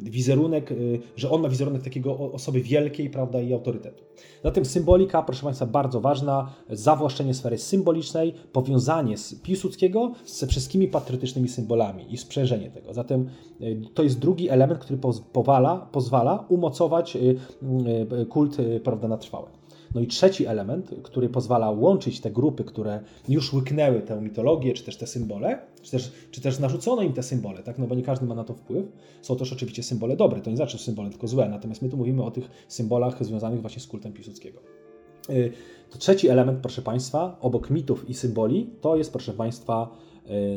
wizerunek, 0.03 0.73
y, 0.73 1.01
że 1.17 1.31
on 1.31 1.43
ma 1.43 1.49
wizerunek 1.49 1.83
takiego 1.83 2.19
osoby 2.33 2.61
wielkiej, 2.61 3.11
prawda, 3.11 3.41
i 3.41 3.53
autorytetu. 3.53 4.05
Zatem 4.45 4.65
symbolika, 4.65 5.23
proszę 5.23 5.43
Państwa, 5.43 5.67
bardzo 5.67 6.01
ważna, 6.01 6.53
zawłaszczenie 6.71 7.35
sfery 7.35 7.59
symbolicznej, 7.59 8.35
powiązanie 8.53 9.17
z 9.19 9.35
Piłsudskiego 9.35 10.13
ze 10.27 10.47
wszystkimi 10.47 10.89
patriotycznymi 10.89 11.49
symbolami 11.49 12.15
i 12.15 12.17
sprzężenie 12.17 12.71
tego. 12.71 12.95
Zatem 12.95 13.29
y, 13.61 13.81
to 13.95 14.03
jest 14.03 14.19
drugi 14.19 14.49
element, 14.49 14.81
który 14.81 14.99
poz- 14.99 15.23
powala, 15.33 15.89
pozwala 15.93 16.45
umocować 16.49 17.17
y, 17.17 17.37
kult 18.29 18.57
prawda, 18.85 19.09
na 19.09 19.17
trwałe. 19.17 19.60
No 19.95 20.01
i 20.01 20.07
trzeci 20.07 20.47
element, 20.47 20.91
który 21.03 21.29
pozwala 21.29 21.71
łączyć 21.71 22.21
te 22.21 22.31
grupy, 22.31 22.65
które 22.65 23.01
już 23.29 23.53
łyknęły 23.53 24.03
tę 24.03 24.21
mitologię, 24.21 24.73
czy 24.73 24.85
też 24.85 24.97
te 24.97 25.07
symbole, 25.07 25.59
czy 25.83 25.91
też, 25.91 26.13
czy 26.31 26.41
też 26.41 26.59
narzucono 26.59 27.03
im 27.03 27.13
te 27.13 27.23
symbole, 27.23 27.63
tak? 27.63 27.79
no 27.79 27.87
bo 27.87 27.95
nie 27.95 28.03
każdy 28.03 28.27
ma 28.27 28.35
na 28.35 28.45
to 28.45 28.55
wpływ. 28.55 28.87
Są 29.23 29.37
też 29.37 29.53
oczywiście 29.53 29.83
symbole 29.83 30.17
dobre, 30.17 30.41
to 30.41 30.51
nie 30.51 30.57
znaczy 30.57 30.79
symbole 30.79 31.11
tylko 31.11 31.29
złe, 31.29 31.49
natomiast 31.49 31.83
my 31.83 31.89
tu 31.89 31.97
mówimy 31.97 32.23
o 32.23 32.31
tych 32.31 32.51
symbolach 32.69 33.25
związanych 33.25 33.61
właśnie 33.61 33.83
z 33.83 33.87
kultem 33.87 34.13
Piłsudskiego. 34.13 34.59
Y, 35.31 35.53
To 35.91 35.99
trzeci 35.99 36.29
element, 36.29 36.59
proszę 36.59 36.83
Państwa, 36.83 37.37
obok 37.41 37.71
mitów 37.71 38.11
i 38.11 38.15
symboli, 38.15 38.71
to 38.81 38.97
jest, 38.97 39.13
proszę 39.13 39.33
Państwa, 39.33 39.97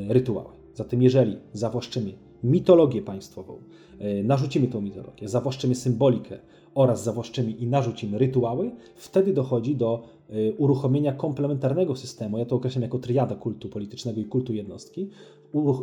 y, 0.09 0.13
rytuały. 0.13 0.49
Zatem 0.75 1.01
jeżeli 1.01 1.37
zawłaszczymy 1.53 2.13
mitologię 2.43 3.01
państwową, 3.01 3.57
y, 4.01 4.23
narzucimy 4.23 4.67
tą 4.67 4.81
mitologię, 4.81 5.27
zawłaszczymy 5.27 5.75
symbolikę 5.75 6.39
oraz 6.75 7.03
zawłaszczymy 7.03 7.51
i 7.51 7.67
narzucimy 7.67 8.17
rytuały, 8.17 8.71
wtedy 8.95 9.33
dochodzi 9.33 9.75
do 9.75 10.03
y, 10.29 10.53
uruchomienia 10.57 11.13
komplementarnego 11.13 11.95
systemu, 11.95 12.37
ja 12.37 12.45
to 12.45 12.55
określam 12.55 12.83
jako 12.83 12.99
triada 12.99 13.35
kultu 13.35 13.69
politycznego 13.69 14.21
i 14.21 14.25
kultu 14.25 14.53
jednostki, 14.53 15.09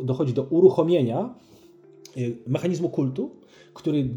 dochodzi 0.04 0.32
do 0.32 0.42
uruchomienia 0.42 1.34
y, 2.16 2.36
mechanizmu 2.46 2.88
kultu, 2.88 3.30
który 3.80 4.08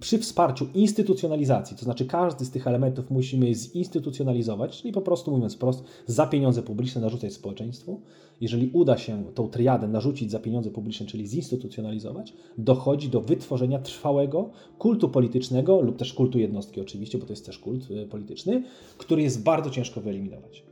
przy 0.00 0.18
wsparciu 0.18 0.66
instytucjonalizacji, 0.74 1.76
to 1.76 1.84
znaczy 1.84 2.06
każdy 2.06 2.44
z 2.44 2.50
tych 2.50 2.66
elementów 2.66 3.10
musimy 3.10 3.54
zinstytucjonalizować, 3.54 4.80
czyli 4.80 4.92
po 4.92 5.00
prostu 5.00 5.30
mówiąc 5.30 5.54
wprost, 5.54 5.84
za 6.06 6.26
pieniądze 6.26 6.62
publiczne 6.62 7.00
narzucać 7.00 7.32
społeczeństwu. 7.32 8.00
Jeżeli 8.40 8.70
uda 8.72 8.98
się 8.98 9.24
tą 9.34 9.48
triadę 9.48 9.88
narzucić 9.88 10.30
za 10.30 10.38
pieniądze 10.38 10.70
publiczne, 10.70 11.06
czyli 11.06 11.26
zinstytucjonalizować, 11.26 12.34
dochodzi 12.58 13.08
do 13.08 13.20
wytworzenia 13.20 13.78
trwałego 13.78 14.50
kultu 14.78 15.08
politycznego 15.08 15.80
lub 15.80 15.96
też 15.96 16.12
kultu 16.12 16.38
jednostki 16.38 16.80
oczywiście, 16.80 17.18
bo 17.18 17.26
to 17.26 17.32
jest 17.32 17.46
też 17.46 17.58
kult 17.58 17.90
y, 17.90 18.06
polityczny, 18.06 18.62
który 18.98 19.22
jest 19.22 19.42
bardzo 19.42 19.70
ciężko 19.70 20.00
wyeliminować. 20.00 20.64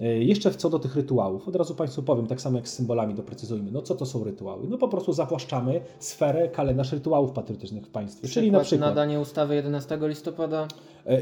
E, 0.00 0.24
jeszcze 0.24 0.50
co 0.50 0.70
do 0.70 0.78
tych 0.78 0.96
rytuałów, 0.96 1.48
od 1.48 1.56
razu 1.56 1.74
Państwu 1.74 2.02
powiem, 2.02 2.26
tak 2.26 2.40
samo 2.40 2.56
jak 2.56 2.68
z 2.68 2.72
symbolami 2.72 3.14
doprecyzujmy, 3.14 3.70
no 3.72 3.82
co 3.82 3.94
to 3.94 4.06
są 4.06 4.24
rytuały? 4.24 4.68
No 4.68 4.78
po 4.78 4.88
prostu 4.88 5.12
zawłaszczamy 5.12 5.80
sferę, 5.98 6.48
kalendarz 6.48 6.92
rytuałów 6.92 7.32
patriotycznych 7.32 7.86
w 7.86 7.90
państwie. 7.90 8.28
Przykład 8.28 8.34
czyli 8.34 8.52
na 8.52 8.60
przykład 8.60 8.90
nadanie 8.90 9.20
ustawy 9.20 9.54
11 9.54 9.98
listopada. 10.02 10.68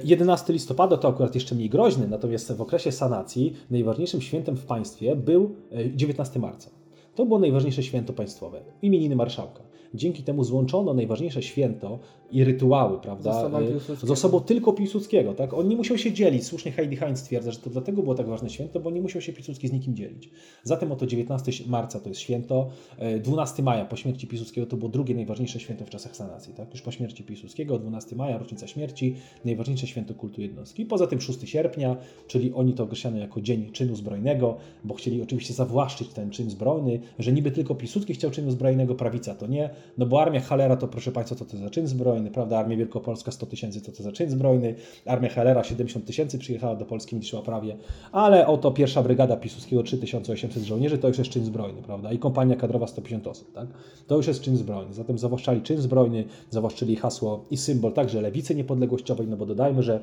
11 0.04 0.46
e, 0.48 0.52
listopada 0.52 0.96
to 0.96 1.08
akurat 1.08 1.34
jeszcze 1.34 1.54
mniej 1.54 1.70
groźny, 1.70 2.08
natomiast 2.08 2.52
w 2.52 2.62
okresie 2.62 2.92
sanacji 2.92 3.56
najważniejszym 3.70 4.20
świętem 4.20 4.56
w 4.56 4.64
państwie 4.64 5.16
był 5.16 5.54
19 5.94 6.36
e, 6.36 6.42
marca. 6.42 6.70
To 7.14 7.26
było 7.26 7.38
najważniejsze 7.38 7.82
święto 7.82 8.12
państwowe, 8.12 8.60
imieniny 8.82 9.16
marszałka. 9.16 9.73
Dzięki 9.94 10.22
temu 10.22 10.44
złączono 10.44 10.94
najważniejsze 10.94 11.42
święto 11.42 11.98
i 12.30 12.44
rytuały, 12.44 12.98
prawda? 12.98 13.32
Z 13.32 13.36
osobą, 13.36 14.12
osobą 14.12 14.40
tylko 14.40 14.72
Piłsudskiego, 14.72 15.34
tak? 15.34 15.54
On 15.54 15.68
nie 15.68 15.76
musiał 15.76 15.98
się 15.98 16.12
dzielić. 16.12 16.44
Słusznie 16.44 16.72
Heidi 16.72 16.96
Heinz 16.96 17.20
stwierdza, 17.20 17.50
że 17.50 17.58
to 17.58 17.70
dlatego 17.70 18.02
było 18.02 18.14
tak 18.14 18.26
ważne 18.26 18.50
święto, 18.50 18.80
bo 18.80 18.90
nie 18.90 19.00
musiał 19.00 19.22
się 19.22 19.32
Piłsudski 19.32 19.68
z 19.68 19.72
nikim 19.72 19.96
dzielić. 19.96 20.30
Zatem 20.62 20.92
oto 20.92 21.06
19 21.06 21.52
marca 21.66 22.00
to 22.00 22.08
jest 22.08 22.20
święto, 22.20 22.68
12 23.20 23.62
e, 23.62 23.64
maja 23.64 23.84
po 23.84 23.96
śmierci 23.96 24.26
Piłsudskiego 24.26 24.66
to 24.66 24.76
było 24.76 24.90
drugie 24.90 25.14
najważniejsze 25.14 25.60
święto 25.60 25.84
w 25.84 25.90
czasach 25.90 26.16
sanacji, 26.16 26.54
tak? 26.54 26.70
Już 26.70 26.82
po 26.82 26.90
śmierci 26.90 27.24
Piłsudskiego, 27.24 27.78
12 27.78 28.16
maja, 28.16 28.38
rocznica 28.38 28.66
śmierci, 28.66 29.16
najważniejsze 29.44 29.86
święto 29.86 30.14
kultu 30.14 30.40
jednostki. 30.40 30.86
Poza 30.86 31.06
tym 31.06 31.20
6 31.20 31.48
sierpnia, 31.48 31.96
czyli 32.26 32.52
oni 32.52 32.72
to 32.72 32.84
określano 32.84 33.18
jako 33.18 33.40
dzień 33.40 33.70
czynu 33.72 33.96
zbrojnego, 33.96 34.56
bo 34.84 34.94
chcieli 34.94 35.22
oczywiście 35.22 35.54
zawłaszczyć 35.54 36.08
ten 36.08 36.30
czyn 36.30 36.50
zbrojny, 36.50 37.00
że 37.18 37.32
niby 37.32 37.50
tylko 37.50 37.74
Piłsudski 37.74 38.14
chciał 38.14 38.30
czynu 38.30 38.50
zbrojnego, 38.50 38.94
prawica 38.94 39.34
to 39.34 39.46
nie, 39.46 39.70
no 39.98 40.06
bo 40.06 40.22
armia 40.22 40.40
Halera 40.40 40.76
to 40.76 40.88
proszę 40.88 41.12
Państwa, 41.12 41.36
co 41.36 41.44
to 41.44 41.56
za 41.56 41.70
czyn 41.70 41.86
zbrojny, 41.86 42.30
prawda? 42.30 42.58
Armia 42.58 42.76
Wielkopolska 42.76 43.30
100 43.30 43.46
tysięcy, 43.46 43.80
co 43.80 43.92
to 43.92 44.02
za 44.02 44.12
czyn 44.12 44.30
zbrojny, 44.30 44.74
armia 45.06 45.28
Halera 45.28 45.64
70 45.64 46.06
tysięcy 46.06 46.38
przyjechała 46.38 46.76
do 46.76 46.84
Polski, 46.84 47.16
niszczyła 47.16 47.42
prawie, 47.42 47.76
ale 48.12 48.46
oto 48.46 48.70
pierwsza 48.70 49.02
brygada 49.02 49.36
Piłsudskiego 49.36 49.82
3800 49.82 50.62
żołnierzy 50.62 50.98
to 50.98 51.08
już 51.08 51.18
jest 51.18 51.30
czyn 51.30 51.44
zbrojny, 51.44 51.82
prawda? 51.82 52.12
I 52.12 52.18
kompania 52.18 52.56
kadrowa 52.56 52.86
150 52.86 53.26
osób, 53.26 53.52
tak? 53.52 53.68
To 54.06 54.16
już 54.16 54.26
jest 54.26 54.40
czyn 54.40 54.56
zbrojny. 54.56 54.94
Zatem 54.94 55.18
zawłaszczali 55.18 55.62
czyn 55.62 55.80
zbrojny, 55.80 56.24
zawłaszczyli 56.50 56.96
hasło 56.96 57.44
i 57.50 57.56
symbol 57.56 57.92
także 57.92 58.20
lewicy 58.20 58.54
niepodległościowej, 58.54 59.26
no 59.26 59.36
bo 59.36 59.46
dodajmy, 59.46 59.82
że 59.82 60.00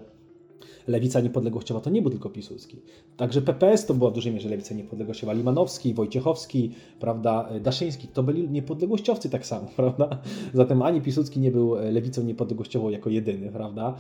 lewica 0.88 1.20
niepodległościowa 1.20 1.82
to 1.82 1.90
nie 1.90 2.02
był 2.02 2.12
tylko 2.12 2.30
Piłsudski. 2.30 2.78
Także 3.18 3.42
PPS 3.42 3.86
to 3.86 3.94
była 3.94 4.12
w 4.12 4.14
dużej 4.14 4.34
mierze 4.34 4.50
lewica 4.50 4.76
niepodległościowa. 4.76 5.34
Limanowski, 5.34 5.94
Wojciechowski, 5.94 6.72
prawda, 7.00 7.50
Daszyński 7.62 8.08
to 8.08 8.24
byli 8.24 8.50
niepodległościowcy 8.50 9.30
tak 9.30 9.46
samo, 9.46 9.68
prawda? 9.76 10.10
Zatem 10.54 10.82
ani 10.82 11.02
Piłsudski 11.02 11.40
nie 11.40 11.52
był 11.52 11.76
lewicą 11.92 12.24
niepodległościową 12.24 12.90
jako 12.90 13.10
jedyny, 13.10 13.52
prawda? 13.52 13.96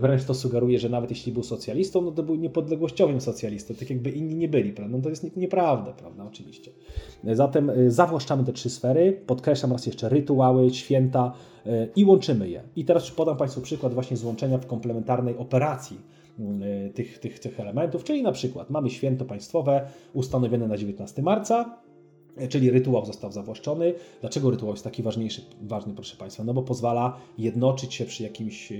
Wręcz 0.00 0.24
to 0.24 0.34
sugeruje, 0.34 0.78
że 0.78 0.88
nawet 0.88 1.10
jeśli 1.10 1.32
był 1.32 1.42
socjalistą, 1.42 2.02
no 2.02 2.12
to 2.12 2.22
był 2.22 2.34
niepodległościowym 2.34 3.20
socjalistą, 3.20 3.74
tak 3.74 3.90
jakby 3.90 4.10
inni 4.10 4.34
nie 4.34 4.48
byli, 4.48 4.72
prawda? 4.72 4.96
No 4.96 5.02
to 5.02 5.10
jest 5.10 5.36
nieprawda, 5.36 5.92
prawda, 5.92 6.24
oczywiście. 6.26 6.70
Zatem 7.32 7.70
y, 7.70 7.90
zawłaszczamy 7.90 8.44
te 8.44 8.52
trzy 8.52 8.70
sfery, 8.70 9.20
podkreślam 9.26 9.72
raz 9.72 9.86
jeszcze 9.86 10.08
rytuały, 10.08 10.70
święta, 10.70 11.20
E, 11.20 11.49
i 11.96 12.04
łączymy 12.04 12.48
je. 12.48 12.62
I 12.76 12.84
teraz 12.84 13.10
podam 13.10 13.36
Państwu 13.36 13.60
przykład 13.60 13.94
właśnie 13.94 14.16
złączenia 14.16 14.58
w 14.58 14.66
komplementarnej 14.66 15.36
operacji 15.36 15.96
mm, 16.38 16.62
e, 16.62 16.90
tych, 16.90 17.18
tych, 17.18 17.38
tych 17.38 17.60
elementów, 17.60 18.04
czyli 18.04 18.22
na 18.22 18.32
przykład 18.32 18.70
mamy 18.70 18.90
święto 18.90 19.24
państwowe 19.24 19.86
ustanowione 20.12 20.68
na 20.68 20.76
19 20.76 21.22
marca, 21.22 21.78
Czyli 22.48 22.70
rytuał 22.70 23.06
został 23.06 23.32
zawłaszczony. 23.32 23.94
Dlaczego 24.20 24.50
rytuał 24.50 24.72
jest 24.72 24.84
taki 24.84 25.02
ważniejszy, 25.02 25.42
ważny, 25.62 25.94
proszę 25.94 26.16
Państwa? 26.16 26.44
No 26.44 26.54
bo 26.54 26.62
pozwala 26.62 27.16
jednoczyć 27.38 27.94
się 27.94 28.04
przy 28.04 28.22
jakimś 28.22 28.72
e, 28.72 28.76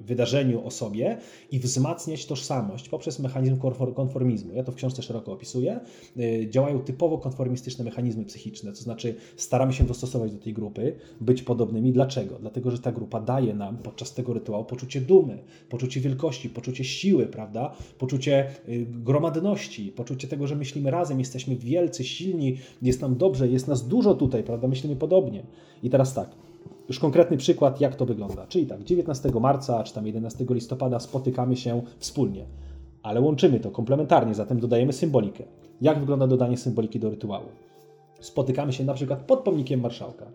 wydarzeniu 0.00 0.66
osobie 0.66 1.18
i 1.50 1.58
wzmacniać 1.58 2.26
tożsamość 2.26 2.88
poprzez 2.88 3.18
mechanizm 3.18 3.58
konformizmu. 3.94 4.52
Ja 4.54 4.64
to 4.64 4.72
w 4.72 4.74
książce 4.74 5.02
szeroko 5.02 5.32
opisuję. 5.32 5.80
E, 6.16 6.50
działają 6.50 6.78
typowo 6.78 7.18
konformistyczne 7.18 7.84
mechanizmy 7.84 8.24
psychiczne, 8.24 8.70
to 8.70 8.78
znaczy 8.78 9.14
staramy 9.36 9.72
się 9.72 9.84
dostosować 9.84 10.32
do 10.32 10.38
tej 10.38 10.52
grupy, 10.52 10.96
być 11.20 11.42
podobnymi. 11.42 11.92
Dlaczego? 11.92 12.38
Dlatego, 12.38 12.70
że 12.70 12.78
ta 12.78 12.92
grupa 12.92 13.20
daje 13.20 13.54
nam 13.54 13.78
podczas 13.78 14.14
tego 14.14 14.32
rytuału 14.32 14.64
poczucie 14.64 15.00
dumy, 15.00 15.38
poczucie 15.68 16.00
wielkości, 16.00 16.48
poczucie 16.48 16.84
siły, 16.84 17.26
prawda? 17.26 17.74
Poczucie 17.98 18.46
e, 18.48 18.52
gromadności, 18.78 19.92
poczucie 19.92 20.28
tego, 20.28 20.46
że 20.46 20.56
myślimy 20.56 20.90
razem, 20.90 21.18
jesteśmy 21.18 21.56
wielcy, 21.56 22.04
silni, 22.04 22.58
jest 22.90 23.02
nam 23.02 23.16
dobrze, 23.16 23.48
jest 23.48 23.68
nas 23.68 23.88
dużo 23.88 24.14
tutaj, 24.14 24.42
prawda? 24.42 24.68
Myślimy 24.68 24.96
podobnie. 24.96 25.42
I 25.82 25.90
teraz 25.90 26.14
tak, 26.14 26.30
już 26.88 26.98
konkretny 26.98 27.36
przykład, 27.36 27.80
jak 27.80 27.96
to 27.96 28.06
wygląda. 28.06 28.46
Czyli 28.46 28.66
tak, 28.66 28.84
19 28.84 29.30
marca 29.40 29.84
czy 29.84 29.94
tam 29.94 30.06
11 30.06 30.46
listopada 30.50 31.00
spotykamy 31.00 31.56
się 31.56 31.82
wspólnie, 31.98 32.44
ale 33.02 33.20
łączymy 33.20 33.60
to 33.60 33.70
komplementarnie, 33.70 34.34
zatem 34.34 34.60
dodajemy 34.60 34.92
symbolikę. 34.92 35.44
Jak 35.80 36.00
wygląda 36.00 36.26
dodanie 36.26 36.56
symboliki 36.56 37.00
do 37.00 37.10
rytuału? 37.10 37.46
Spotykamy 38.20 38.72
się 38.72 38.84
na 38.84 38.94
przykład 38.94 39.20
pod 39.20 39.40
pomnikiem 39.40 39.80
marszałka 39.80 40.26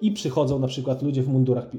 i 0.00 0.12
przychodzą 0.12 0.58
na 0.58 0.66
przykład 0.66 1.02
ludzie 1.02 1.22
w 1.22 1.28
mundurach 1.28 1.70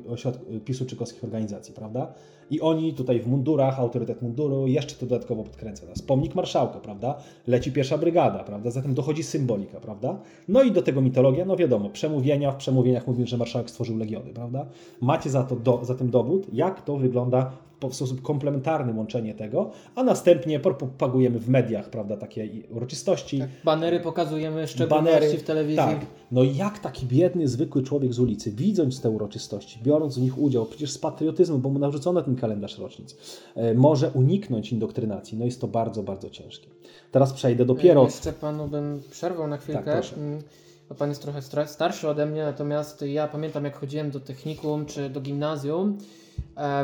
PiSu 0.65 0.85
czy 0.85 0.95
kowskich 0.95 1.23
organizacji, 1.23 1.73
prawda? 1.73 2.13
I 2.49 2.61
oni 2.61 2.93
tutaj 2.93 3.19
w 3.19 3.27
mundurach, 3.27 3.79
autorytet 3.79 4.21
munduru, 4.21 4.67
jeszcze 4.67 4.95
to 4.95 5.05
dodatkowo 5.05 5.43
podkręca 5.43 5.85
nas. 5.85 6.01
Pomnik 6.01 6.35
marszałka, 6.35 6.79
prawda? 6.79 7.17
Leci 7.47 7.71
pierwsza 7.71 7.97
brygada, 7.97 8.39
prawda? 8.39 8.71
Zatem 8.71 8.93
dochodzi 8.93 9.23
symbolika, 9.23 9.79
prawda? 9.79 10.19
No 10.47 10.63
i 10.63 10.71
do 10.71 10.81
tego 10.81 11.01
mitologia, 11.01 11.45
no 11.45 11.55
wiadomo, 11.55 11.89
przemówienia, 11.89 12.51
w 12.51 12.55
przemówieniach 12.55 13.07
mówimy, 13.07 13.27
że 13.27 13.37
marszałek 13.37 13.69
stworzył 13.69 13.97
legiony, 13.97 14.33
prawda? 14.33 14.65
Macie 15.01 15.29
za 15.29 15.43
to 15.43 15.55
do, 15.55 15.85
za 15.85 15.95
tym 15.95 16.09
dowód, 16.09 16.47
jak 16.53 16.81
to 16.81 16.97
wygląda 16.97 17.51
w 17.81 17.95
sposób 17.95 18.21
komplementarny 18.21 18.93
łączenie 18.93 19.33
tego, 19.33 19.71
a 19.95 20.03
następnie 20.03 20.59
propagujemy 20.59 21.39
w 21.39 21.49
mediach, 21.49 21.89
prawda, 21.89 22.17
takie 22.17 22.49
uroczystości. 22.69 23.39
Tak, 23.39 23.49
banery 23.63 23.99
pokazujemy, 23.99 24.67
szczególności 24.67 25.11
banery, 25.11 25.37
w 25.37 25.43
telewizji. 25.43 25.77
Tak. 25.77 26.05
No 26.31 26.43
i 26.43 26.55
jak 26.55 26.79
taki 26.79 27.05
biedny, 27.05 27.47
zwykły 27.47 27.83
człowiek 27.83 28.13
z 28.13 28.19
ulicy, 28.19 28.51
widząc 28.51 29.01
te 29.01 29.09
uroczystości, 29.09 29.79
biorąc 29.83 30.17
w 30.17 30.21
nich 30.21 30.37
udział, 30.37 30.65
przecież 30.65 30.91
z 30.91 30.97
patriotyzmu, 30.97 31.57
bo 31.57 31.69
mu 31.69 31.79
narzucono 31.79 32.21
ten 32.21 32.35
kalendarz 32.35 32.79
rocznic, 32.79 33.17
e, 33.55 33.73
może 33.73 34.11
uniknąć 34.11 34.71
indoktrynacji. 34.71 35.37
No 35.37 35.45
jest 35.45 35.61
to 35.61 35.67
bardzo, 35.67 36.03
bardzo 36.03 36.29
ciężkie. 36.29 36.67
Teraz 37.11 37.33
przejdę 37.33 37.65
dopiero... 37.65 38.03
Jeszcze 38.03 38.33
Panu 38.33 38.67
bym 38.67 39.01
przerwał 39.11 39.47
na 39.47 39.57
chwilkę. 39.57 39.83
Tak. 39.83 40.17
Mm, 40.17 40.41
bo 40.89 40.95
Pan 40.95 41.09
jest 41.09 41.21
trochę 41.21 41.41
starszy 41.67 42.09
ode 42.09 42.25
mnie, 42.25 42.43
natomiast 42.43 43.01
ja 43.01 43.27
pamiętam 43.27 43.63
jak 43.63 43.79
chodziłem 43.79 44.11
do 44.11 44.19
technikum 44.19 44.85
czy 44.85 45.09
do 45.09 45.21
gimnazjum, 45.21 45.97
e, 45.97 46.26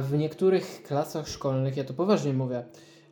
w 0.01 0.17
niektórych 0.17 0.83
klasach 0.83 1.27
szkolnych, 1.27 1.77
ja 1.77 1.83
to 1.83 1.93
poważnie 1.93 2.33
mówię, 2.33 2.63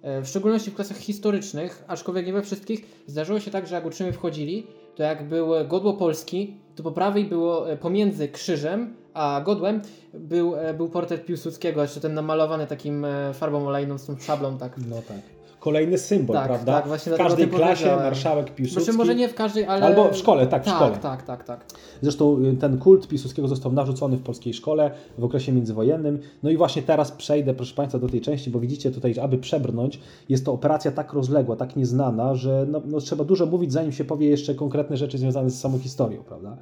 e, 0.02 0.22
w 0.22 0.28
szczególności 0.28 0.72
w 0.72 0.76
klasach 0.76 0.98
historycznych, 0.98 1.84
aczkolwiek 1.88 2.26
nie 2.26 2.34
we 2.34 2.42
wszystkich, 2.42 3.04
zdarzyło 3.08 3.40
się 3.40 3.52
tak, 3.52 3.68
że 3.68 3.76
jak 3.76 3.86
uczniowie 3.86 4.14
wchodzili, 4.14 4.68
to 4.96 5.04
jak 5.04 5.30
był 5.30 5.48
godło 5.68 5.94
Polski, 5.94 6.58
to 6.76 6.84
po 6.84 6.92
prawej 6.92 7.26
było 7.26 7.66
pomiędzy 7.82 8.28
krzyżem 8.28 8.94
a 9.14 9.42
godłem 9.46 9.82
był, 10.14 10.54
był 10.78 10.90
portret 10.90 11.26
Piłsudskiego, 11.26 11.82
jeszcze 11.82 12.02
ten 12.02 12.14
namalowany 12.14 12.68
takim 12.68 13.06
farbą 13.34 13.68
olejną 13.68 13.98
z 13.98 14.06
tą 14.06 14.18
szablą, 14.18 14.58
tak. 14.58 14.78
No 14.90 14.96
tak 15.08 15.41
kolejny 15.62 15.98
symbol, 15.98 16.36
tak, 16.36 16.48
prawda? 16.48 16.74
Tak, 16.74 16.88
właśnie 16.88 17.12
w 17.12 17.18
każdej 17.18 17.48
klasie 17.48 17.86
marszałek 17.86 18.56
Piłsudski. 18.56 18.84
Znaczy 18.84 18.98
może 18.98 19.16
nie 19.16 19.30
w 19.30 19.36
każdej, 19.36 19.66
ale... 19.66 19.86
Albo 19.86 20.12
w 20.12 20.18
szkole, 20.18 20.48
tak, 20.48 20.62
w 20.64 20.66
tak, 20.66 20.76
szkole. 20.76 20.98
Tak, 21.02 21.24
tak, 21.24 21.44
tak. 21.44 21.66
Zresztą 22.02 22.46
y, 22.46 22.58
ten 22.58 22.78
kult 22.78 23.08
Piłsudskiego 23.08 23.48
został 23.48 23.72
narzucony 23.72 24.18
w 24.18 24.22
polskiej 24.22 24.54
szkole 24.54 24.92
w 25.18 25.24
okresie 25.24 25.52
międzywojennym. 25.52 26.20
No 26.44 26.50
i 26.50 26.58
właśnie 26.58 26.82
teraz 26.82 27.12
przejdę, 27.12 27.54
proszę 27.54 27.76
Państwa, 27.76 28.00
do 28.00 28.10
tej 28.10 28.22
części, 28.22 28.50
bo 28.50 28.60
widzicie 28.60 28.92
tutaj, 28.92 29.16
aby 29.22 29.38
przebrnąć, 29.38 30.00
jest 30.30 30.46
to 30.46 30.54
operacja 30.54 30.92
tak 30.92 31.14
rozległa, 31.14 31.56
tak 31.56 31.76
nieznana, 31.76 32.36
że 32.36 32.66
no, 32.70 32.82
no 32.86 33.00
trzeba 33.00 33.24
dużo 33.24 33.46
mówić, 33.46 33.72
zanim 33.72 33.92
się 33.92 34.04
powie 34.04 34.30
jeszcze 34.30 34.56
konkretne 34.56 34.98
rzeczy 34.98 35.18
związane 35.18 35.50
z 35.50 35.60
samą 35.60 35.80
historią, 35.80 36.24
prawda? 36.24 36.58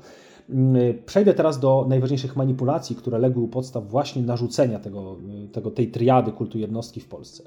Mm, 0.50 0.76
y, 0.76 0.93
przejdę 1.06 1.34
teraz 1.34 1.60
do 1.60 1.86
najważniejszych 1.89 2.36
manipulacji, 2.36 2.95
które 2.95 3.20
legły 3.20 3.43
u 3.43 3.47
podstaw 3.47 3.88
właśnie 3.88 4.22
narzucenia 4.22 4.80
tego, 4.80 5.16
y, 5.45 5.47
tego, 5.47 5.72
tej 5.72 5.91
triady 5.91 6.32
kultu 6.32 6.58
jednostki 6.58 7.00
w 7.00 7.08
Polsce. 7.08 7.43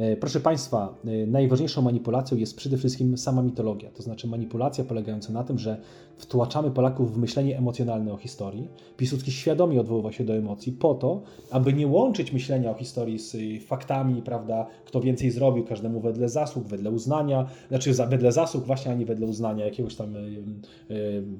E, 0.00 0.16
proszę 0.16 0.40
Państwa, 0.40 0.94
e, 1.04 1.26
najważniejszą 1.26 1.82
manipulacją 1.82 2.36
jest 2.38 2.56
przede 2.56 2.76
wszystkim 2.76 3.18
sama 3.18 3.42
mitologia, 3.42 3.90
to 3.90 4.02
znaczy 4.02 4.28
manipulacja 4.28 4.84
polegająca 4.84 5.32
na 5.32 5.44
tym, 5.44 5.58
że 5.58 5.80
wtłaczamy 6.18 6.70
Polaków 6.70 7.14
w 7.14 7.18
myślenie 7.18 7.58
emocjonalne 7.58 8.12
o 8.12 8.16
historii. 8.16 8.68
Piłsudski 8.96 9.32
świadomie 9.32 9.80
odwoływał 9.80 10.12
się 10.12 10.24
do 10.24 10.34
emocji 10.34 10.72
po 10.72 10.94
to, 10.94 11.22
aby 11.50 11.72
nie 11.72 11.86
łączyć 11.86 12.32
myślenia 12.32 12.70
o 12.70 12.74
historii 12.74 13.18
z 13.18 13.34
y, 13.34 13.60
faktami, 13.60 14.22
prawda, 14.22 14.66
kto 14.84 15.00
więcej 15.00 15.30
zrobił, 15.30 15.64
każdemu 15.64 16.00
wedle 16.00 16.28
zasług, 16.28 16.66
wedle 16.66 16.90
uznania, 16.90 17.46
znaczy 17.68 17.92
wedle 17.92 18.32
zasług 18.32 18.64
właśnie, 18.64 18.92
a 18.92 18.94
nie 18.94 19.06
wedle 19.06 19.26
uznania 19.26 19.64
jakiegoś 19.64 19.94
tam, 19.94 20.14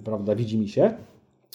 prawda, 0.04 0.34
widzi 0.34 0.58
mi 0.58 0.68
się. 0.68 0.94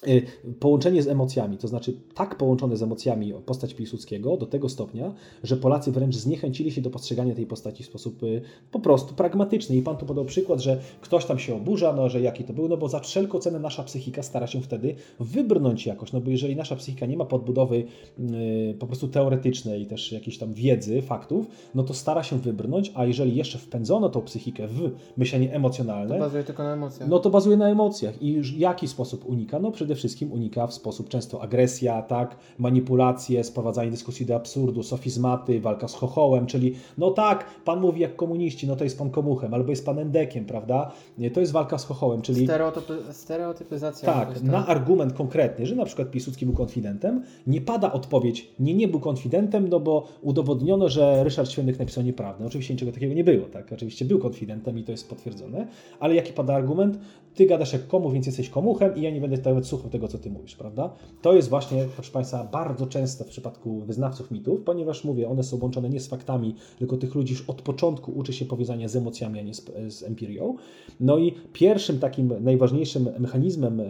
Y, 0.07 0.25
połączenie 0.59 1.03
z 1.03 1.07
emocjami, 1.07 1.57
to 1.57 1.67
znaczy 1.67 1.93
tak 2.13 2.37
połączone 2.37 2.77
z 2.77 2.83
emocjami 2.83 3.33
postać 3.45 3.73
Piłsudskiego 3.73 4.37
do 4.37 4.45
tego 4.45 4.69
stopnia, 4.69 5.13
że 5.43 5.57
Polacy 5.57 5.91
wręcz 5.91 6.15
zniechęcili 6.15 6.71
się 6.71 6.81
do 6.81 6.89
postrzegania 6.89 7.35
tej 7.35 7.45
postaci 7.45 7.83
w 7.83 7.85
sposób 7.85 8.23
y, 8.23 8.41
po 8.71 8.79
prostu 8.79 9.13
pragmatyczny. 9.13 9.75
I 9.75 9.81
pan 9.81 9.97
tu 9.97 10.05
podał 10.05 10.25
przykład, 10.25 10.59
że 10.59 10.79
ktoś 11.01 11.25
tam 11.25 11.39
się 11.39 11.55
oburza, 11.55 11.93
no 11.93 12.09
że 12.09 12.21
jaki 12.21 12.43
to 12.43 12.53
był, 12.53 12.67
no 12.67 12.77
bo 12.77 12.89
za 12.89 12.99
wszelką 12.99 13.39
cenę 13.39 13.59
nasza 13.59 13.83
psychika 13.83 14.23
stara 14.23 14.47
się 14.47 14.61
wtedy 14.61 14.95
wybrnąć 15.19 15.85
jakoś, 15.85 16.11
no 16.11 16.21
bo 16.21 16.31
jeżeli 16.31 16.55
nasza 16.55 16.75
psychika 16.75 17.05
nie 17.05 17.17
ma 17.17 17.25
podbudowy 17.25 17.83
yy, 18.19 18.73
po 18.79 18.87
prostu 18.87 19.07
teoretycznej 19.07 19.85
też 19.85 20.11
jakiejś 20.11 20.37
tam 20.37 20.53
wiedzy, 20.53 21.01
faktów, 21.01 21.47
no 21.75 21.83
to 21.83 21.93
stara 21.93 22.23
się 22.23 22.39
wybrnąć, 22.39 22.91
a 22.95 23.05
jeżeli 23.05 23.35
jeszcze 23.35 23.57
wpędzono 23.57 24.09
tą 24.09 24.21
psychikę 24.21 24.67
w 24.67 24.91
myślenie 25.17 25.53
emocjonalne, 25.53 26.15
To 26.15 26.19
bazuje 26.19 26.43
tylko 26.43 26.63
na 26.63 26.73
emocjach. 26.73 27.09
no 27.09 27.19
to 27.19 27.29
bazuje 27.29 27.57
na 27.57 27.69
emocjach. 27.69 28.21
I 28.21 28.41
jaki 28.57 28.87
sposób 28.87 29.25
unika? 29.25 29.59
No 29.59 29.71
przede 29.71 29.84
wszystkim 29.95 30.31
unika 30.31 30.67
w 30.67 30.73
sposób 30.73 31.09
często 31.09 31.41
agresja, 31.41 32.01
tak, 32.01 32.35
manipulacje, 32.57 33.43
sprowadzanie 33.43 33.91
dyskusji 33.91 34.25
do 34.25 34.35
absurdu, 34.35 34.83
sofizmaty, 34.83 35.59
walka 35.59 35.87
z 35.87 35.93
chochołem, 35.93 36.45
czyli 36.45 36.75
no 36.97 37.11
tak, 37.11 37.45
pan 37.65 37.79
mówi 37.81 38.01
jak 38.01 38.15
komuniści, 38.15 38.67
no 38.67 38.75
to 38.75 38.83
jest 38.83 38.97
pan 38.97 39.09
komuchem, 39.09 39.53
albo 39.53 39.69
jest 39.69 39.85
pan 39.85 39.99
endekiem, 39.99 40.45
prawda? 40.45 40.91
Nie, 41.17 41.31
To 41.31 41.39
jest 41.39 41.51
walka 41.51 41.77
z 41.77 41.85
chochołem, 41.85 42.21
czyli 42.21 42.43
Stereotypy, 42.45 42.97
stereotypyzacja. 43.11 44.13
tak, 44.13 44.27
jakoś, 44.29 44.43
na 44.43 44.67
argument 44.67 45.13
konkretny, 45.13 45.65
że 45.65 45.75
na 45.75 45.85
przykład 45.85 46.11
Piłsudski 46.11 46.45
był 46.45 46.55
konfidentem, 46.55 47.23
nie 47.47 47.61
pada 47.61 47.91
odpowiedź, 47.93 48.47
nie, 48.59 48.73
nie 48.73 48.87
był 48.87 48.99
konfidentem, 48.99 49.67
no 49.69 49.79
bo 49.79 50.07
udowodniono, 50.21 50.89
że 50.89 51.23
Ryszard 51.23 51.49
Świędych 51.49 51.79
napisał 51.79 52.03
nieprawdę. 52.03 52.45
Oczywiście 52.45 52.73
niczego 52.73 52.91
takiego 52.91 53.13
nie 53.13 53.23
było, 53.23 53.45
tak? 53.47 53.73
Oczywiście 53.73 54.05
był 54.05 54.19
konfidentem 54.19 54.79
i 54.79 54.83
to 54.83 54.91
jest 54.91 55.09
potwierdzone, 55.09 55.67
ale 55.99 56.15
jaki 56.15 56.33
pada 56.33 56.55
argument? 56.55 56.99
Ty 57.35 57.45
gadasz 57.45 57.73
jak 57.73 57.87
komu, 57.87 58.09
więc 58.11 58.25
jesteś 58.25 58.49
komuchem 58.49 58.95
i 58.95 59.01
ja 59.01 59.11
nie 59.11 59.21
będę 59.21 59.37
nawet 59.49 59.67
słuchał 59.75 59.91
tego, 59.91 60.07
co 60.07 60.17
ty 60.17 60.29
mówisz, 60.29 60.55
prawda? 60.55 60.93
To 61.21 61.33
jest 61.33 61.49
właśnie, 61.49 61.85
proszę 61.95 62.11
Państwa, 62.11 62.43
bardzo 62.43 62.87
częste 62.87 63.23
w 63.23 63.27
przypadku 63.27 63.79
wyznawców 63.79 64.31
mitów, 64.31 64.61
ponieważ 64.61 65.03
mówię, 65.03 65.29
one 65.29 65.43
są 65.43 65.59
łączone 65.61 65.89
nie 65.89 65.99
z 65.99 66.07
faktami, 66.07 66.55
tylko 66.79 66.97
tych 66.97 67.15
ludzi 67.15 67.33
już 67.33 67.49
od 67.49 67.61
początku 67.61 68.11
uczy 68.11 68.33
się 68.33 68.45
powiązania 68.45 68.87
z 68.87 68.95
emocjami, 68.95 69.39
a 69.39 69.41
nie 69.41 69.53
z, 69.53 69.71
z 69.87 70.03
empirią. 70.03 70.55
No 70.99 71.17
i 71.17 71.33
pierwszym 71.53 71.99
takim 71.99 72.33
najważniejszym 72.43 73.09
mechanizmem, 73.19 73.79
e, 73.79 73.85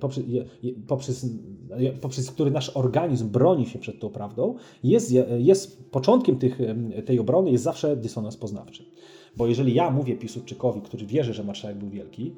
poprzez, 0.00 0.24
poprzez, 0.86 1.26
poprzez 2.00 2.30
który 2.30 2.50
nasz 2.50 2.76
organizm 2.76 3.28
broni 3.28 3.66
się 3.66 3.78
przed 3.78 4.00
tą 4.00 4.10
prawdą, 4.10 4.54
jest, 4.84 5.14
jest 5.38 5.90
początkiem 5.90 6.38
tych, 6.38 6.58
tej 7.06 7.18
obrony 7.18 7.50
jest 7.50 7.64
zawsze 7.64 7.96
dysonans 7.96 8.36
poznawczy. 8.36 8.84
Bo 9.36 9.46
jeżeli 9.46 9.74
ja 9.74 9.90
mówię 9.90 10.16
Piłsudczykowi, 10.16 10.80
który 10.80 11.06
wierzy, 11.06 11.34
że 11.34 11.44
marszałek 11.44 11.76
był 11.76 11.88
wielki, 11.88 12.32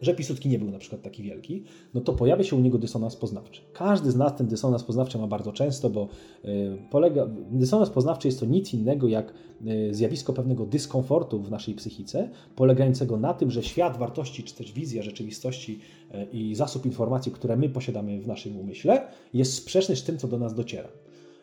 że 0.00 0.14
Piłsudski 0.14 0.48
nie 0.48 0.58
był 0.58 0.70
na 0.70 0.78
przykład 0.78 1.02
taki 1.02 1.22
wielki, 1.22 1.64
no 1.94 2.00
to 2.00 2.12
pojawia 2.12 2.44
się 2.44 2.56
u 2.56 2.60
niego 2.60 2.78
dysonans 2.78 3.16
poznawczy. 3.16 3.60
Każdy 3.72 4.10
z 4.10 4.16
nas 4.16 4.36
ten 4.36 4.46
dysonans 4.46 4.84
poznawczy 4.84 5.18
ma 5.18 5.26
bardzo 5.26 5.52
często, 5.52 5.90
bo 5.90 6.08
y, 6.44 6.78
polega, 6.90 7.26
dysonans 7.50 7.90
poznawczy 7.90 8.28
jest 8.28 8.40
to 8.40 8.46
nic 8.46 8.74
innego 8.74 9.08
jak 9.08 9.34
y, 9.66 9.94
zjawisko 9.94 10.32
pewnego 10.32 10.66
dyskomfortu 10.66 11.42
w 11.42 11.50
naszej 11.50 11.74
psychice, 11.74 12.30
polegającego 12.56 13.16
na 13.16 13.34
tym, 13.34 13.50
że 13.50 13.62
świat 13.62 13.96
wartości, 13.96 14.42
czy 14.42 14.54
też 14.54 14.72
wizja 14.72 15.02
rzeczywistości 15.02 15.78
y, 16.14 16.24
i 16.32 16.54
zasób 16.54 16.86
informacji, 16.86 17.32
które 17.32 17.56
my 17.56 17.68
posiadamy 17.68 18.20
w 18.20 18.26
naszym 18.26 18.56
umyśle, 18.56 19.08
jest 19.34 19.54
sprzeczny 19.54 19.96
z 19.96 20.04
tym, 20.04 20.18
co 20.18 20.28
do 20.28 20.38
nas 20.38 20.54
dociera. 20.54 20.88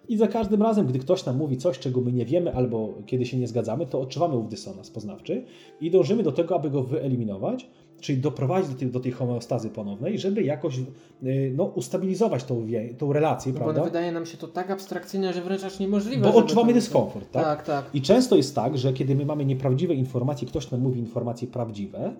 I 0.09 0.17
za 0.17 0.27
każdym 0.27 0.61
razem, 0.61 0.87
gdy 0.87 0.99
ktoś 0.99 1.25
nam 1.25 1.37
mówi 1.37 1.57
coś, 1.57 1.79
czego 1.79 2.01
my 2.01 2.11
nie 2.11 2.25
wiemy, 2.25 2.53
albo 2.53 2.93
kiedy 3.05 3.25
się 3.25 3.37
nie 3.37 3.47
zgadzamy, 3.47 3.85
to 3.85 4.01
odczuwamy 4.01 4.35
ów 4.35 4.49
dysonans 4.49 4.91
poznawczy 4.91 5.45
i 5.81 5.91
dążymy 5.91 6.23
do 6.23 6.31
tego, 6.31 6.55
aby 6.55 6.69
go 6.69 6.83
wyeliminować, 6.83 7.69
czyli 7.99 8.21
doprowadzić 8.21 8.71
do 8.71 8.79
tej, 8.79 8.87
do 8.87 8.99
tej 8.99 9.11
homeostazy 9.11 9.69
ponownej, 9.69 10.19
żeby 10.19 10.43
jakoś 10.43 10.79
y, 11.23 11.53
no, 11.55 11.63
ustabilizować 11.63 12.43
tą, 12.43 12.67
tą 12.97 13.13
relację, 13.13 13.53
No 13.53 13.59
bo 13.59 13.63
prawda? 13.65 13.83
wydaje 13.83 14.11
nam 14.11 14.25
się 14.25 14.37
to 14.37 14.47
tak 14.47 14.71
abstrakcyjne, 14.71 15.33
że 15.33 15.41
wręcz 15.41 15.63
aż 15.63 15.79
niemożliwe. 15.79 16.31
Bo 16.31 16.35
odczuwamy 16.35 16.73
dyskomfort, 16.73 17.31
tak? 17.31 17.43
Tak, 17.43 17.63
tak. 17.63 17.95
I 17.95 18.01
często 18.01 18.35
jest 18.35 18.55
tak, 18.55 18.77
że 18.77 18.93
kiedy 18.93 19.15
my 19.15 19.25
mamy 19.25 19.45
nieprawdziwe 19.45 19.93
informacje, 19.93 20.47
ktoś 20.47 20.71
nam 20.71 20.81
mówi 20.81 20.99
informacje 20.99 21.47
prawdziwe, 21.47 22.13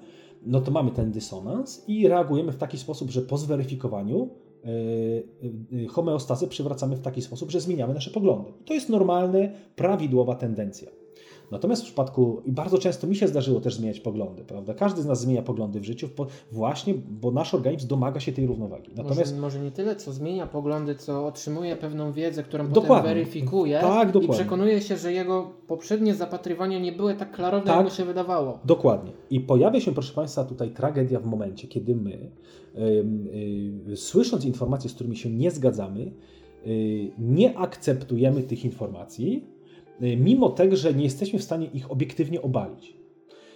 no 0.46 0.62
to 0.62 0.72
mamy 0.72 0.92
ten 0.92 1.12
dysonans 1.12 1.84
i 1.88 2.08
reagujemy 2.08 2.52
w 2.52 2.58
taki 2.58 2.78
sposób, 2.78 3.10
że 3.12 3.22
po 3.22 3.38
zweryfikowaniu 3.38 4.30
yy, 5.72 5.82
yy, 5.82 5.88
homeostazę 5.88 6.48
przywracamy 6.48 6.96
w 6.96 7.02
taki 7.02 7.22
sposób, 7.22 7.52
że 7.52 7.62
zmieniamy 7.62 7.94
nasze 7.94 8.12
poglądy. 8.12 8.52
To 8.66 8.74
jest 8.74 8.90
normalna, 8.90 9.40
prawidłowa 9.76 10.36
tendencja. 10.36 10.90
Natomiast 11.52 11.82
w 11.82 11.86
przypadku, 11.86 12.42
i 12.46 12.52
bardzo 12.52 12.78
często 12.78 13.08
mi 13.08 13.16
się 13.16 13.28
zdarzyło 13.28 13.60
też 13.62 13.76
zmieniać 13.76 14.00
poglądy, 14.00 14.44
prawda? 14.44 14.74
Każdy 14.74 15.02
z 15.02 15.06
nas 15.06 15.22
zmienia 15.22 15.42
poglądy 15.42 15.80
w 15.80 15.84
życiu, 15.84 16.10
właśnie, 16.52 16.94
bo 17.10 17.32
nasz 17.32 17.54
organizm 17.54 17.88
domaga 17.88 18.20
się 18.20 18.32
tej 18.32 18.48
równowagi. 18.48 18.92
Natomiast 18.96 19.32
Może, 19.32 19.42
może 19.42 19.60
nie 19.60 19.72
tyle, 19.72 19.96
co 19.96 20.14
zmienia 20.14 20.48
poglądy, 20.48 20.96
co 20.96 21.28
otrzymuje 21.28 21.76
pewną 21.76 22.12
wiedzę, 22.12 22.44
którą 22.44 22.68
Dokładnie. 22.68 22.88
potem 22.88 23.04
weryfikuje 23.04 23.80
Tak, 23.80 24.10
i 24.10 24.12
dokładnie. 24.12 24.36
przekonuje 24.36 24.82
się, 24.82 24.98
że 24.98 25.14
jego 25.14 25.52
poprzednie 25.68 26.16
zapatrywania 26.16 26.80
nie 26.80 26.92
były 26.92 27.16
tak 27.16 27.32
klarowne, 27.32 27.72
Tak. 27.72 27.86
jak 27.86 27.94
się 27.94 28.06
wydawało. 28.06 28.60
Dokładnie. 28.66 29.12
I 29.30 29.40
pojawia 29.40 29.80
się, 29.82 29.92
proszę 29.92 30.14
Państwa, 30.14 30.44
tutaj 30.44 30.72
tragedia 30.72 31.20
w 31.20 31.26
momencie, 31.26 31.68
kiedy 31.68 31.96
my, 31.96 32.32
ym, 32.78 33.28
y, 33.92 33.98
słysząc 33.98 34.46
informacje, 34.46 34.90
z 34.90 34.94
którymi 34.94 35.16
się 35.18 35.30
nie 35.30 35.52
zgadzamy, 35.52 36.12
y, 36.68 37.12
nie 37.20 37.58
akceptujemy 37.58 38.44
tych 38.44 38.66
informacji, 38.66 39.57
mimo 40.00 40.50
tego, 40.50 40.76
że 40.76 40.94
nie 40.94 41.04
jesteśmy 41.04 41.40
w 41.40 41.44
stanie 41.44 41.68
ich 41.74 41.92
obiektywnie 41.92 42.42
obalić. 42.42 42.98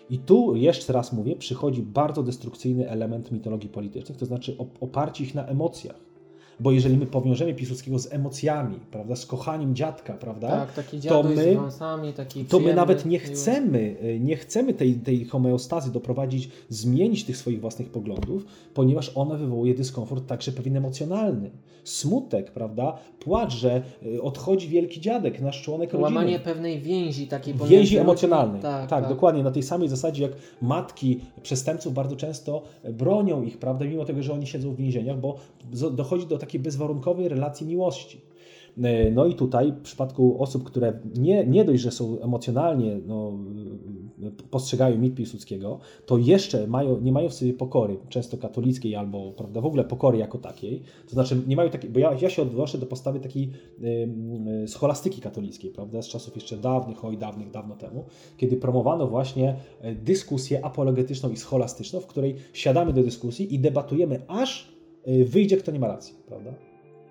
I 0.09 0.19
tu 0.19 0.55
jeszcze 0.55 0.93
raz 0.93 1.13
mówię, 1.13 1.35
przychodzi 1.35 1.81
bardzo 1.81 2.23
destrukcyjny 2.23 2.89
element 2.89 3.31
mitologii 3.31 3.69
politycznych, 3.69 4.17
to 4.17 4.25
znaczy 4.25 4.55
op- 4.57 4.77
oparcie 4.79 5.23
ich 5.23 5.35
na 5.35 5.45
emocjach. 5.45 6.10
Bo 6.61 6.71
jeżeli 6.71 6.97
my 6.97 7.05
powiążemy 7.05 7.53
Piłsudskiego 7.53 7.99
z 7.99 8.13
emocjami, 8.13 8.79
prawda, 8.91 9.15
z 9.15 9.25
kochaniem 9.25 9.75
dziadka, 9.75 10.13
prawda, 10.13 10.47
Tak, 10.49 10.73
taki 10.73 10.99
dziaduś 10.99 11.35
my- 11.35 11.53
z 11.53 11.55
wąsami, 11.55 12.13
taki 12.13 12.45
to 12.45 12.59
my 12.59 12.73
nawet 12.73 13.05
nie 13.05 13.19
chcemy, 13.19 13.95
y, 14.03 14.19
nie 14.19 14.35
chcemy 14.35 14.73
tej, 14.73 14.93
tej 14.95 15.25
homeostazy 15.25 15.91
doprowadzić, 15.91 16.49
zmienić 16.69 17.23
tych 17.23 17.37
swoich 17.37 17.61
własnych 17.61 17.89
poglądów, 17.89 18.45
ponieważ 18.73 19.11
ona 19.15 19.35
wywołuje 19.35 19.73
dyskomfort 19.73 20.27
także 20.27 20.51
pewien 20.51 20.77
emocjonalny. 20.77 21.51
Smutek, 21.83 22.51
prawda? 22.51 22.97
Płacz, 23.19 23.53
że 23.55 23.81
y, 24.05 24.21
odchodzi 24.21 24.67
wielki 24.67 25.01
dziadek, 25.01 25.41
nasz 25.41 25.61
członek 25.61 25.93
Łamanie 25.93 26.15
rodziny. 26.37 26.39
pewnej 26.39 26.79
więzi 26.81 27.27
takiej 27.27 27.53
Więzi 27.53 27.97
emocjonalnej. 27.97 28.61
Tak, 28.61 28.89
Tak, 28.89 29.01
tak. 29.01 29.09
dokładnie. 29.09 29.43
Na 29.43 29.51
tej 29.51 29.63
samej 29.63 29.89
zasadzie, 29.89 30.23
jak 30.23 30.31
matki 30.61 31.19
przestępców 31.43 31.93
bardzo 31.93 32.15
często 32.15 32.63
bronią 32.93 33.43
ich, 33.43 33.57
prawda, 33.57 33.85
mimo 33.85 34.05
tego, 34.05 34.23
że 34.23 34.33
oni 34.33 34.47
siedzą 34.47 34.71
w 34.71 34.75
więzieniach, 34.75 35.19
bo 35.19 35.35
dochodzi 35.91 36.27
do 36.27 36.37
takiej 36.37 36.50
bezwarunkowej 36.59 37.29
relacji 37.29 37.67
miłości. 37.67 38.21
E, 38.83 39.11
No 39.11 39.25
i 39.25 39.35
tutaj 39.35 39.71
w 39.71 39.81
przypadku 39.81 40.43
osób, 40.43 40.63
które 40.63 40.99
nie, 41.15 41.45
nie 41.45 41.65
dość, 41.65 41.81
że 41.81 41.91
są 41.91 42.19
emocjonalnie, 42.19 42.99
no, 43.07 43.33
y, 44.23 44.31
postrzegają 44.49 44.97
mit 44.97 45.15
Piłsudskiego, 45.15 45.79
to 46.05 46.17
jeszcze 46.17 46.67
mają, 46.67 47.01
nie 47.01 47.11
mają 47.11 47.29
w 47.29 47.33
sobie 47.33 47.53
pokory, 47.53 47.97
często 48.09 48.37
katolickiej 48.37 48.95
albo 48.95 49.31
prawda, 49.31 49.61
w 49.61 49.65
ogóle 49.65 49.83
pokory 49.83 50.17
jako 50.17 50.37
takiej. 50.37 50.81
To 51.07 51.13
znaczy 51.13 51.41
nie 51.47 51.55
mają 51.55 51.69
takiej, 51.69 51.89
bo 51.89 51.99
ja, 51.99 52.13
ja 52.21 52.29
się 52.29 52.41
odnoszę 52.41 52.77
do 52.77 52.85
postawy 52.85 53.19
takiej 53.19 53.51
y, 54.63 54.67
scholastyki 54.67 55.21
katolickiej, 55.21 55.71
prawda, 55.71 56.01
z 56.01 56.07
czasów 56.07 56.35
jeszcze 56.35 56.57
dawnych, 56.57 57.05
oj 57.05 57.17
dawnych, 57.17 57.51
dawno 57.51 57.75
temu, 57.75 58.05
kiedy 58.37 58.57
promowano 58.57 59.07
właśnie 59.07 59.55
e, 59.81 59.95
dyskusję 59.95 60.65
apologetyczną 60.65 61.29
i 61.29 61.37
scholastyczną, 61.37 61.99
w 61.99 62.07
której 62.07 62.35
siadamy 62.53 62.93
do 62.93 63.03
dyskusji 63.03 63.55
i 63.55 63.59
debatujemy, 63.59 64.21
aż 64.27 64.80
wyjdzie, 65.25 65.57
kto 65.57 65.71
nie 65.71 65.79
ma 65.79 65.87
racji, 65.87 66.15
prawda? 66.27 66.53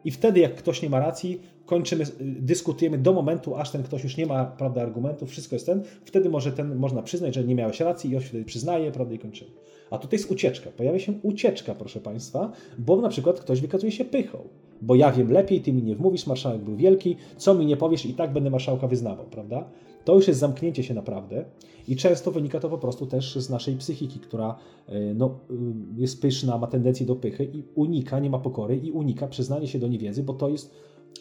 I 0.04 0.10
wtedy, 0.10 0.40
jak 0.40 0.54
ktoś 0.54 0.82
nie 0.82 0.90
ma 0.90 1.00
racji, 1.00 1.40
kończymy, 1.66 2.04
y, 2.04 2.08
dyskutujemy 2.20 2.98
do 2.98 3.12
momentu, 3.12 3.56
aż 3.56 3.70
ten 3.70 3.82
ktoś 3.82 4.04
już 4.04 4.16
nie 4.16 4.26
ma 4.26 4.44
prawda, 4.44 4.82
argumentów, 4.82 5.30
wszystko 5.30 5.56
jest 5.56 5.66
ten, 5.66 5.82
wtedy 6.04 6.30
może 6.30 6.52
ten, 6.52 6.76
można 6.76 7.02
przyznać, 7.02 7.34
że 7.34 7.44
nie 7.44 7.54
miałeś 7.54 7.80
racji 7.80 8.10
i 8.10 8.16
on 8.16 8.22
się 8.22 8.28
wtedy 8.28 8.44
przyznaje, 8.44 8.92
prawda, 8.92 9.14
i 9.14 9.18
kończymy. 9.18 9.50
A 9.90 9.98
tutaj 9.98 10.18
jest 10.18 10.30
ucieczka. 10.30 10.70
Pojawia 10.70 10.98
się 10.98 11.12
ucieczka, 11.22 11.74
proszę 11.74 12.00
Państwa, 12.00 12.52
bo 12.78 13.00
na 13.00 13.08
przykład 13.08 13.40
ktoś 13.40 13.60
wykazuje 13.60 13.92
się 13.92 14.04
pychą. 14.04 14.38
Bo 14.82 14.94
ja 14.94 15.12
wiem 15.12 15.32
lepiej, 15.32 15.60
ty 15.60 15.72
mi 15.72 15.82
nie 15.82 15.94
wmówisz, 15.94 16.26
marszałek 16.26 16.60
był 16.60 16.76
wielki, 16.76 17.16
co 17.36 17.54
mi 17.54 17.66
nie 17.66 17.76
powiesz 17.76 18.06
i 18.06 18.14
tak 18.14 18.32
będę 18.32 18.50
marszałka 18.50 18.86
wyznawał, 18.86 19.26
prawda? 19.26 19.68
To 20.04 20.14
już 20.14 20.28
jest 20.28 20.40
zamknięcie 20.40 20.82
się 20.82 20.94
naprawdę 20.94 21.44
i 21.90 21.96
często 21.96 22.30
wynika 22.30 22.60
to 22.60 22.68
po 22.68 22.78
prostu 22.78 23.06
też 23.06 23.36
z 23.36 23.50
naszej 23.50 23.76
psychiki, 23.76 24.18
która 24.20 24.56
y, 24.88 25.14
no, 25.16 25.26
y, 25.50 25.54
jest 26.00 26.22
pyszna, 26.22 26.58
ma 26.58 26.66
tendencję 26.66 27.06
do 27.06 27.16
pychy 27.16 27.44
i 27.44 27.62
unika, 27.74 28.18
nie 28.18 28.30
ma 28.30 28.38
pokory 28.38 28.76
i 28.76 28.90
unika 28.90 29.26
przyznanie 29.28 29.68
się 29.68 29.78
do 29.78 29.88
niewiedzy, 29.88 30.22
bo 30.22 30.34
to 30.34 30.48
jest 30.48 30.74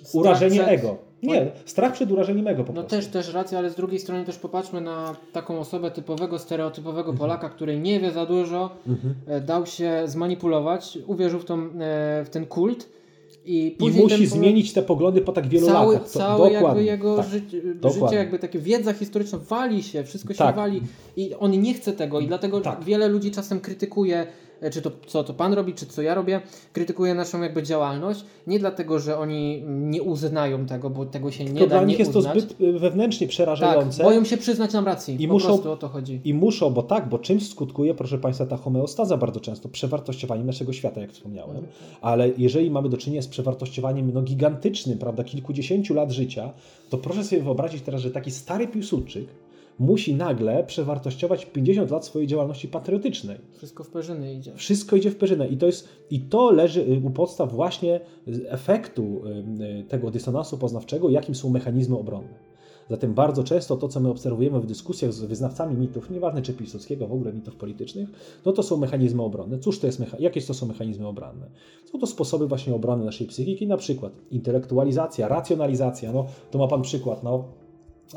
Strach 0.03 0.15
urażenie 0.15 0.55
przed- 0.59 0.69
ego. 0.69 0.97
Nie, 1.23 1.51
strach 1.65 1.93
przed 1.93 2.11
urażeniem 2.11 2.47
ego 2.47 2.63
po 2.63 2.73
No 2.73 2.81
prostu. 2.81 2.89
też, 2.97 3.07
też 3.07 3.33
racja, 3.33 3.57
ale 3.59 3.69
z 3.69 3.75
drugiej 3.75 3.99
strony 3.99 4.25
też 4.25 4.37
popatrzmy 4.37 4.81
na 4.81 5.15
taką 5.33 5.59
osobę 5.59 5.91
typowego, 5.91 6.39
stereotypowego 6.39 7.09
Mhm. 7.11 7.17
Polaka, 7.17 7.49
który 7.49 7.79
nie 7.79 7.99
wie 7.99 8.11
za 8.11 8.25
dużo, 8.25 8.69
e, 9.27 9.41
dał 9.41 9.65
się 9.65 10.03
zmanipulować, 10.05 10.99
uwierzył 11.07 11.39
w, 11.39 11.45
tą, 11.45 11.55
e, 11.55 11.69
w 12.25 12.29
ten 12.31 12.45
kult 12.45 12.89
i 13.45 13.75
I 13.79 13.91
musi 13.91 14.27
zmienić 14.27 14.73
te 14.73 14.81
poglądy 14.81 15.21
po 15.21 15.31
tak 15.31 15.47
wielu 15.47 15.67
cały, 15.67 15.93
latach. 15.93 16.11
To- 16.11 16.19
jakby 16.43 16.53
dokładnie, 16.59 16.83
jego 16.83 17.17
tak. 17.17 17.27
życie, 17.29 17.61
Dokładnie. 17.75 18.07
życie, 18.07 18.15
jakby 18.15 18.39
takie 18.39 18.59
wiedza 18.59 18.93
historyczna 18.93 19.37
wali 19.37 19.83
się, 19.83 20.03
wszystko 20.03 20.33
się 20.33 20.37
Tak. 20.37 20.55
wali 20.55 20.81
i 21.17 21.33
on 21.35 21.51
nie 21.61 21.73
chce 21.73 21.93
tego 21.93 22.19
i 22.19 22.27
dlatego 22.27 22.61
Tak. 22.61 22.83
wiele 22.83 23.07
ludzi 23.07 23.31
czasem 23.31 23.59
krytykuje 23.59 24.27
czy 24.71 24.81
to 24.81 24.91
co 25.07 25.23
to 25.23 25.33
pan 25.33 25.53
robi, 25.53 25.73
czy 25.73 25.85
co 25.85 26.01
ja 26.01 26.13
robię, 26.15 26.41
krytykuje 26.73 27.13
naszą 27.13 27.41
jakby 27.41 27.63
działalność, 27.63 28.25
nie 28.47 28.59
dlatego, 28.59 28.99
że 28.99 29.17
oni 29.17 29.63
nie 29.67 30.01
uznają 30.03 30.65
tego, 30.65 30.89
bo 30.89 31.05
tego 31.05 31.31
się 31.31 31.43
nie 31.43 31.49
Tylko 31.49 31.65
da 31.65 31.69
dla 31.75 31.79
nie 31.81 31.85
nich 31.85 31.99
jest 31.99 32.13
to 32.13 32.19
uznać. 32.19 32.41
zbyt 32.41 32.61
y, 32.61 32.79
wewnętrznie 32.79 33.27
tak, 33.27 33.31
przerażające. 33.31 34.03
boją 34.03 34.23
się 34.25 34.37
przyznać 34.37 34.73
nam 34.73 34.85
racji. 34.85 35.23
I 35.23 35.27
po 35.27 35.33
muszą- 35.33 35.47
prostu 35.47 35.71
o 35.71 35.77
to 35.77 35.87
chodzi. 35.87 36.21
I 36.23 36.33
muszą, 36.33 36.69
bo 36.69 36.83
tak, 36.83 37.09
bo 37.09 37.19
czymś 37.19 37.49
skutkuje, 37.49 37.93
proszę 37.93 38.17
Państwa, 38.17 38.45
ta 38.45 38.57
homeostaza 38.57 39.17
bardzo 39.17 39.39
często, 39.39 39.69
przewartościowaniem 39.69 40.45
naszego 40.47 40.73
świata, 40.73 41.01
jak 41.01 41.11
wspomniałem. 41.11 41.57
Ale 42.01 42.29
jeżeli 42.37 42.71
mamy 42.71 42.89
do 42.89 42.97
czynienia 42.97 43.21
z 43.21 43.27
przewartościowaniem 43.27 44.13
no, 44.13 44.21
gigantycznym, 44.21 44.97
prawda, 44.97 45.23
kilkudziesięciu 45.23 45.93
lat 45.93 46.11
życia, 46.11 46.53
to 46.89 46.97
proszę 46.97 47.23
sobie 47.23 47.41
wyobrazić 47.41 47.81
teraz, 47.83 48.01
że 48.01 48.11
taki 48.11 48.31
stary 48.31 48.67
Piłsudczyk 48.67 49.25
musi 49.79 50.15
nagle 50.15 50.63
przewartościować 50.63 51.45
50 51.45 51.91
lat 51.91 52.05
swojej 52.05 52.27
działalności 52.27 52.67
patriotycznej. 52.67 53.37
Wszystko 53.57 53.83
w 53.83 53.89
perzyny 53.89 54.33
idzie. 54.33 54.53
Wszystko 54.55 54.95
idzie 54.95 55.11
w 55.11 55.15
perzynę 55.15 55.47
i 55.47 55.57
to, 55.57 55.65
jest, 55.65 55.87
i 56.09 56.19
to 56.19 56.51
leży 56.51 56.81
y, 56.81 57.01
u 57.03 57.09
podstaw 57.09 57.51
właśnie 57.53 57.99
efektu 58.47 59.21
y, 59.25 59.63
y, 59.79 59.83
tego 59.83 60.11
dysonansu 60.11 60.57
poznawczego, 60.57 61.09
jakim 61.09 61.35
są 61.35 61.49
mechanizmy 61.49 61.97
obronne. 61.97 62.49
Zatem 62.89 63.13
bardzo 63.13 63.43
często 63.43 63.77
to, 63.77 63.87
co 63.87 63.99
my 63.99 64.09
obserwujemy 64.09 64.59
w 64.59 64.65
dyskusjach 64.65 65.13
z 65.13 65.21
wyznawcami 65.21 65.77
mitów, 65.77 66.09
nieważne 66.09 66.41
czy 66.41 66.53
Piłsudskiego, 66.53 67.07
w 67.07 67.13
ogóle 67.13 67.33
mitów 67.33 67.55
politycznych, 67.55 68.09
no 68.45 68.51
to 68.51 68.63
są 68.63 68.77
mechanizmy 68.77 69.23
obronne. 69.23 69.59
Cóż 69.59 69.79
to 69.79 69.87
jest, 69.87 69.99
mecha- 69.99 70.15
jakie 70.19 70.41
to 70.41 70.53
są 70.53 70.67
mechanizmy 70.67 71.07
obronne? 71.07 71.49
Są 71.91 71.99
to 71.99 72.07
sposoby 72.07 72.47
właśnie 72.47 72.75
obrony 72.75 73.05
naszej 73.05 73.27
psychiki, 73.27 73.67
na 73.67 73.77
przykład 73.77 74.13
intelektualizacja, 74.31 75.27
racjonalizacja. 75.27 76.11
No, 76.11 76.25
to 76.51 76.59
ma 76.59 76.67
Pan 76.67 76.81
przykład, 76.81 77.23
no. 77.23 77.58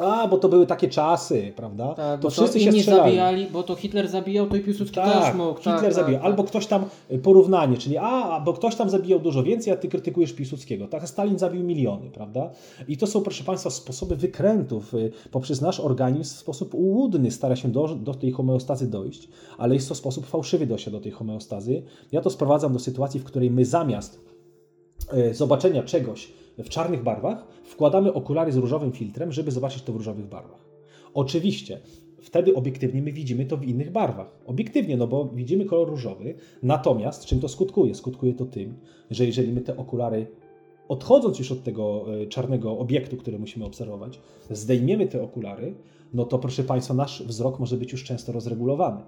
A, 0.00 0.28
bo 0.28 0.38
to 0.38 0.48
były 0.48 0.66
takie 0.66 0.88
czasy, 0.88 1.52
prawda? 1.56 1.94
Tak, 1.94 2.20
to 2.20 2.30
wszyscy 2.30 2.58
to 2.58 2.64
się 2.64 2.72
strzelali. 2.72 3.02
zabijali, 3.02 3.46
bo 3.52 3.62
to 3.62 3.74
Hitler 3.74 4.08
zabijał, 4.08 4.46
to 4.46 4.56
i 4.56 4.60
Piłsudski 4.60 4.94
też 4.94 5.04
Tak, 5.12 5.36
mógł. 5.36 5.58
Hitler 5.58 5.80
tak, 5.80 5.92
zabijał. 5.94 6.20
tak, 6.20 6.30
Albo 6.30 6.42
tak. 6.42 6.50
ktoś 6.50 6.66
tam 6.66 6.84
y, 7.12 7.18
porównanie, 7.18 7.76
czyli 7.76 7.96
a, 7.98 8.40
bo 8.44 8.52
ktoś 8.52 8.74
tam 8.76 8.90
zabijał 8.90 9.18
dużo 9.20 9.42
więcej, 9.42 9.72
a 9.72 9.76
ty 9.76 9.88
krytykujesz 9.88 10.32
Piłsudskiego. 10.32 10.86
Tak, 10.88 11.08
Stalin 11.08 11.38
zabił 11.38 11.62
miliony, 11.64 12.10
prawda? 12.10 12.50
I 12.88 12.96
to 12.96 13.06
są, 13.06 13.20
proszę 13.22 13.44
Państwa, 13.44 13.70
sposoby 13.70 14.16
wykrętów. 14.16 14.94
y, 14.94 15.12
Poprzez 15.30 15.60
nasz 15.60 15.80
organizm 15.80 16.34
w 16.34 16.38
sposób 16.38 16.74
ułudny 16.74 17.30
stara 17.30 17.56
się 17.56 17.68
do, 17.68 17.88
do 17.88 18.14
tej 18.14 18.30
homeostazy 18.32 18.90
dojść, 18.90 19.28
ale 19.58 19.74
jest 19.74 19.88
to 19.88 19.94
sposób 19.94 20.26
fałszywy 20.26 20.66
dojścia 20.66 20.90
do 20.90 21.00
tej 21.00 21.12
homeostazy. 21.12 21.82
Ja 22.12 22.20
to 22.20 22.30
sprowadzam 22.30 22.72
do 22.72 22.78
sytuacji, 22.78 23.20
w 23.20 23.24
której 23.24 23.50
my 23.50 23.64
zamiast 23.64 24.20
e, 25.12 25.34
zobaczenia 25.34 25.82
czegoś 25.82 26.32
w 26.58 26.68
czarnych 26.68 27.02
barwach, 27.02 27.44
wkładamy 27.72 28.12
okulary 28.12 28.52
z 28.52 28.56
różowym 28.56 28.92
filtrem, 28.92 29.32
żeby 29.32 29.50
zobaczyć 29.50 29.82
to 29.82 29.92
w 29.92 29.96
różowych 29.96 30.26
barwach. 30.26 30.64
Oczywiście, 31.14 31.80
wtedy 32.20 32.54
obiektywnie 32.54 33.02
my 33.02 33.12
widzimy 33.12 33.46
to 33.46 33.56
w 33.56 33.64
innych 33.64 33.92
barwach. 33.92 34.38
Obiektywnie, 34.46 34.96
no 34.96 35.06
bo 35.06 35.24
widzimy 35.24 35.64
kolor 35.64 35.88
różowy, 35.88 36.34
natomiast 36.62 37.24
czym 37.24 37.40
to 37.40 37.48
skutkuje? 37.48 37.94
Skutkuje 37.94 38.34
to 38.34 38.46
tym, 38.46 38.74
że 39.10 39.26
jeżeli 39.26 39.52
my 39.52 39.60
te 39.60 39.76
okulary, 39.76 40.26
odchodząc 40.88 41.38
już 41.38 41.52
od 41.52 41.62
tego 41.62 42.04
e, 42.22 42.26
czarnego 42.26 42.78
obiektu, 42.78 43.16
który 43.16 43.38
musimy 43.38 43.64
obserwować, 43.64 44.20
zdejmiemy 44.50 45.06
te 45.06 45.22
okulary, 45.22 45.74
no 46.14 46.24
to 46.24 46.38
proszę 46.38 46.64
Państwa, 46.64 46.94
nasz 46.94 47.22
wzrok 47.22 47.58
może 47.58 47.76
być 47.76 47.92
już 47.92 48.04
często 48.04 48.32
rozregulowany 48.32 49.02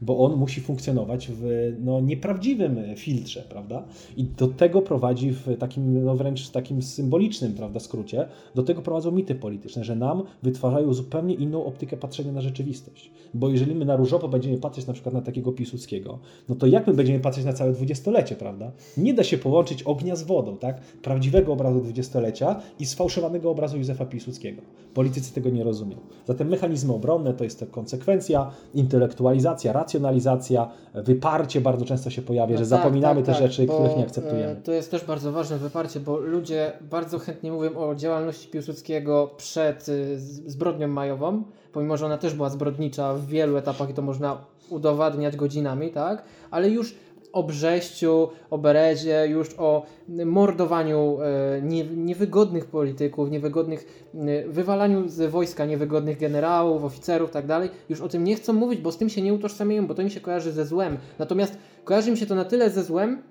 bo 0.00 0.18
on 0.18 0.36
musi 0.36 0.60
funkcjonować 0.60 1.28
w 1.28 1.72
no, 1.80 2.00
nieprawdziwym 2.00 2.78
filtrze, 2.96 3.44
prawda? 3.48 3.84
I 4.16 4.24
do 4.24 4.48
tego 4.48 4.82
prowadzi 4.82 5.30
w 5.30 5.58
takim, 5.58 6.04
no 6.04 6.16
wręcz 6.16 6.48
takim 6.48 6.82
symbolicznym, 6.82 7.54
prawda, 7.54 7.80
skrócie, 7.80 8.28
do 8.54 8.62
tego 8.62 8.82
prowadzą 8.82 9.10
mity 9.10 9.34
polityczne, 9.34 9.84
że 9.84 9.96
nam 9.96 10.22
wytwarzają 10.42 10.94
zupełnie 10.94 11.34
inną 11.34 11.64
optykę 11.64 11.96
patrzenia 11.96 12.32
na 12.32 12.40
rzeczywistość. 12.40 13.10
Bo 13.34 13.48
jeżeli 13.48 13.74
my 13.74 13.84
na 13.84 13.96
różowo 13.96 14.28
będziemy 14.28 14.58
patrzeć 14.58 14.86
na 14.86 14.92
przykład 14.92 15.14
na 15.14 15.22
takiego 15.22 15.52
Piłsudskiego, 15.52 16.18
no 16.48 16.54
to 16.54 16.66
jak 16.66 16.86
my 16.86 16.94
będziemy 16.94 17.20
patrzeć 17.20 17.44
na 17.44 17.52
całe 17.52 17.72
dwudziestolecie, 17.72 18.36
prawda? 18.36 18.72
Nie 18.96 19.14
da 19.14 19.24
się 19.24 19.38
połączyć 19.38 19.82
ognia 19.82 20.16
z 20.16 20.22
wodą, 20.22 20.56
tak? 20.56 20.80
Prawdziwego 20.80 21.52
obrazu 21.52 21.80
dwudziestolecia 21.80 22.60
i 22.78 22.86
sfałszowanego 22.86 23.50
obrazu 23.50 23.76
Józefa 23.78 24.06
Piłsudskiego. 24.06 24.62
Politycy 24.94 25.34
tego 25.34 25.50
nie 25.50 25.64
rozumieją. 25.64 26.00
Zatem 26.26 26.48
mechanizmy 26.48 26.94
obronne 26.94 27.34
to 27.34 27.44
jest 27.44 27.60
to 27.60 27.66
konsekwencja, 27.66 28.50
intelektualizacja, 28.74 29.69
racjonalizacja, 29.72 30.68
wyparcie 30.94 31.60
bardzo 31.60 31.84
często 31.84 32.10
się 32.10 32.22
pojawia, 32.22 32.56
że 32.56 32.62
tak, 32.62 32.68
zapominamy 32.68 33.22
tak, 33.22 33.26
te 33.26 33.32
tak, 33.32 33.42
rzeczy, 33.42 33.66
których 33.66 33.96
nie 33.96 34.02
e, 34.02 34.06
akceptujemy. 34.06 34.56
To 34.64 34.72
jest 34.72 34.90
też 34.90 35.04
bardzo 35.04 35.32
ważne 35.32 35.58
wyparcie, 35.58 36.00
bo 36.00 36.16
ludzie 36.16 36.72
bardzo 36.80 37.18
chętnie 37.18 37.52
mówią 37.52 37.76
o 37.76 37.94
działalności 37.94 38.48
Piłsudskiego 38.48 39.30
przed 39.36 39.88
y, 39.88 40.18
zbrodnią 40.46 40.88
majową, 40.88 41.42
pomimo 41.72 41.96
że 41.96 42.06
ona 42.06 42.18
też 42.18 42.34
była 42.34 42.50
zbrodnicza 42.50 43.14
w 43.14 43.26
wielu 43.26 43.56
etapach 43.56 43.90
i 43.90 43.94
to 43.94 44.02
można 44.02 44.38
udowadniać 44.70 45.36
godzinami, 45.36 45.90
tak? 45.90 46.22
Ale 46.50 46.70
już 46.70 46.94
o 47.32 47.42
Brześciu, 47.42 48.28
o 48.50 48.58
Berezie, 48.58 49.26
już 49.28 49.54
o 49.58 49.86
mordowaniu 50.08 51.18
e, 51.20 51.62
nie, 51.62 51.84
niewygodnych 51.84 52.66
polityków, 52.66 53.30
niewygodnych, 53.30 54.08
e, 54.14 54.48
wywalaniu 54.48 55.08
z 55.08 55.30
wojska 55.30 55.66
niewygodnych 55.66 56.18
generałów, 56.18 56.84
oficerów 56.84 57.30
tak 57.30 57.46
dalej, 57.46 57.68
już 57.88 58.00
o 58.00 58.08
tym 58.08 58.24
nie 58.24 58.36
chcą 58.36 58.52
mówić, 58.52 58.80
bo 58.80 58.92
z 58.92 58.96
tym 58.96 59.08
się 59.08 59.22
nie 59.22 59.34
utożsamiają, 59.34 59.86
bo 59.86 59.94
to 59.94 60.02
mi 60.02 60.10
się 60.10 60.20
kojarzy 60.20 60.52
ze 60.52 60.66
złem. 60.66 60.98
Natomiast 61.18 61.58
kojarzy 61.84 62.10
mi 62.10 62.16
się 62.16 62.26
to 62.26 62.34
na 62.34 62.44
tyle 62.44 62.70
ze 62.70 62.84
złem, 62.84 63.22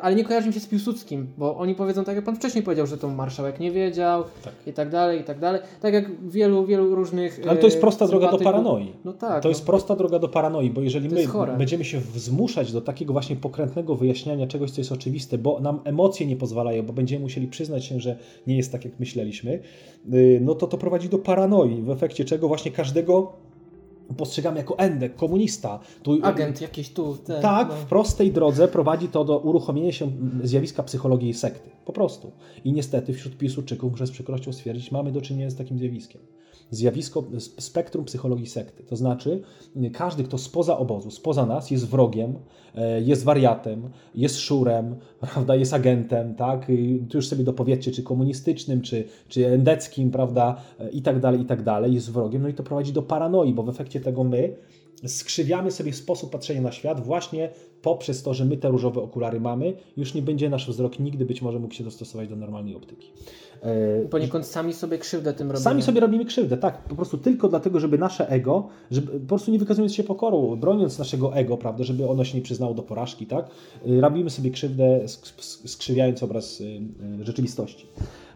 ale 0.00 0.14
nie 0.14 0.24
kojarzy 0.24 0.48
mi 0.48 0.54
się 0.54 0.60
z 0.60 0.66
Piłsudskim, 0.66 1.26
bo 1.38 1.56
oni 1.56 1.74
powiedzą, 1.74 2.04
tak 2.04 2.16
jak 2.16 2.24
pan 2.24 2.36
wcześniej 2.36 2.64
powiedział, 2.64 2.86
że 2.86 2.98
to 2.98 3.08
marszałek 3.08 3.60
nie 3.60 3.70
wiedział 3.70 4.24
Tak. 4.44 4.54
i 4.66 4.72
tak 4.72 4.90
dalej, 4.90 5.20
i 5.20 5.24
tak 5.24 5.38
dalej. 5.38 5.60
Tak 5.80 5.94
jak 5.94 6.28
wielu, 6.30 6.66
wielu 6.66 6.94
różnych 6.94 7.40
Ale 7.48 7.56
to 7.56 7.66
jest 7.66 7.76
e, 7.76 7.80
prosta 7.80 8.06
droga 8.06 8.30
do 8.30 8.38
paranoi. 8.38 8.92
No 9.04 9.12
tak. 9.12 9.42
To 9.42 9.48
no. 9.48 9.50
jest 9.50 9.66
prosta 9.66 9.96
droga 9.96 10.18
do 10.18 10.28
paranoi, 10.28 10.70
bo 10.70 10.80
jeżeli 10.80 11.08
my 11.08 11.26
będziemy 11.58 11.84
się 11.84 12.00
zmuszać 12.16 12.72
do 12.72 12.80
takiego 12.80 13.12
właśnie 13.12 13.36
pokrętnego 13.36 13.94
wyjaśniania 13.94 14.46
czegoś, 14.46 14.70
co 14.70 14.80
jest 14.80 14.92
oczywiste, 14.92 15.38
bo 15.38 15.60
nam 15.60 15.80
emocje 15.84 16.26
nie 16.26 16.36
pozwalają, 16.36 16.82
bo 16.82 16.92
będziemy 16.92 17.22
musieli 17.22 17.48
przyznać 17.48 17.84
się, 17.84 18.00
że 18.00 18.16
nie 18.46 18.56
jest 18.56 18.72
tak, 18.72 18.84
jak 18.84 19.00
myśleliśmy, 19.00 19.58
yy, 20.08 20.40
no 20.42 20.54
to 20.54 20.66
to 20.66 20.78
prowadzi 20.78 21.08
do 21.08 21.18
paranoi, 21.18 21.82
w 21.82 21.90
efekcie 21.90 22.24
czego 22.24 22.48
właśnie 22.48 22.70
każdego 22.70 23.32
postrzegamy 24.16 24.58
jako 24.58 24.78
endek, 24.78 25.16
komunista. 25.16 25.80
Tu, 26.02 26.18
Agent 26.22 26.60
jakiś 26.60 26.92
tu. 26.92 27.16
Ten, 27.16 27.42
tak, 27.42 27.68
no. 27.68 27.74
w 27.74 27.84
prostej 27.84 28.32
drodze 28.32 28.68
prowadzi 28.68 29.08
to 29.08 29.24
do 29.24 29.38
uruchomienia 29.38 29.92
się 29.92 30.10
zjawiska 30.42 30.82
psychologii 30.82 31.34
sekty. 31.34 31.70
Po 31.84 31.92
prostu. 31.92 32.32
I 32.64 32.72
niestety 32.72 33.12
wśród 33.12 33.36
Piłsudczyków, 33.36 33.90
muszę 33.90 34.06
z 34.06 34.10
przykrością 34.10 34.52
stwierdzić, 34.52 34.92
mamy 34.92 35.12
do 35.12 35.20
czynienia 35.20 35.50
z 35.50 35.54
takim 35.54 35.78
zjawiskiem. 35.78 36.20
Zjawisko 36.70 37.24
sp- 37.46 37.60
spektrum 37.62 38.04
psychologii 38.04 38.46
sekty. 38.46 38.82
To 38.82 38.96
znaczy, 38.96 39.42
y, 39.76 39.90
każdy, 39.90 40.24
kto 40.24 40.38
spoza 40.38 40.78
obozu, 40.78 41.10
spoza 41.10 41.46
nas, 41.46 41.70
jest 41.70 41.88
wrogiem, 41.88 42.34
e, 42.74 43.00
jest 43.00 43.24
wariatem, 43.24 43.90
jest 44.14 44.38
szurem, 44.38 44.96
prawda, 45.32 45.56
jest 45.56 45.74
agentem, 45.74 46.34
tak? 46.34 46.68
I 46.68 47.06
tu 47.10 47.18
już 47.18 47.28
sobie 47.28 47.44
dopowiedzcie, 47.44 47.92
czy 47.92 48.02
komunistycznym, 48.02 48.82
czy, 48.82 49.04
czy 49.28 49.46
endeckim, 49.46 50.10
prawda, 50.10 50.56
e, 50.80 50.90
i 50.90 51.02
tak 51.02 51.20
dalej, 51.20 51.40
i 51.40 51.44
tak 51.44 51.62
dalej, 51.62 51.94
jest 51.94 52.12
wrogiem. 52.12 52.42
No 52.42 52.48
i 52.48 52.54
to 52.54 52.62
prowadzi 52.62 52.92
do 52.92 53.02
paranoi, 53.02 53.54
bo 53.54 53.62
w 53.62 53.68
efekcie 53.68 54.00
tego 54.00 54.24
my 54.24 54.56
skrzywiamy 55.06 55.70
sobie 55.70 55.92
sposób 55.92 56.30
patrzenia 56.30 56.60
na 56.60 56.72
świat 56.72 57.04
właśnie 57.04 57.50
poprzez 57.82 58.22
to, 58.22 58.34
że 58.34 58.44
my 58.44 58.56
te 58.56 58.68
różowe 58.68 59.02
okulary 59.02 59.40
mamy, 59.40 59.72
już 59.96 60.14
nie 60.14 60.22
będzie 60.22 60.50
nasz 60.50 60.68
wzrok 60.68 60.98
nigdy 60.98 61.24
być 61.24 61.42
może 61.42 61.58
mógł 61.58 61.74
się 61.74 61.84
dostosować 61.84 62.28
do 62.28 62.36
normalnej 62.36 62.74
optyki. 62.74 63.12
E, 63.64 64.08
Poniekąd 64.08 64.46
sami 64.46 64.72
sobie 64.72 64.98
krzywdę 64.98 65.32
tym 65.32 65.46
robimy. 65.50 65.64
Sami 65.64 65.82
sobie 65.82 66.00
robimy 66.00 66.24
krzywdę, 66.24 66.56
tak, 66.56 66.78
po 66.82 66.94
prostu 66.94 67.18
tylko 67.18 67.48
dlatego, 67.48 67.80
żeby 67.80 67.98
nasze 67.98 68.28
ego, 68.28 68.68
żeby, 68.90 69.20
po 69.20 69.26
prostu 69.26 69.50
nie 69.50 69.58
wykazując 69.58 69.94
się 69.94 70.04
pokorą, 70.04 70.56
broniąc 70.56 70.98
naszego 70.98 71.34
ego, 71.34 71.56
prawda, 71.56 71.84
żeby 71.84 72.08
ono 72.08 72.24
się 72.24 72.38
nie 72.38 72.42
przyznało 72.44 72.74
do 72.74 72.82
porażki, 72.82 73.26
tak, 73.26 73.50
y, 73.86 74.00
robimy 74.00 74.30
sobie 74.30 74.50
krzywdę, 74.50 75.00
sk- 75.04 75.40
sk- 75.40 75.68
skrzywiając 75.68 76.22
obraz 76.22 76.60
y, 76.60 76.64
y, 76.64 77.24
rzeczywistości. 77.24 77.86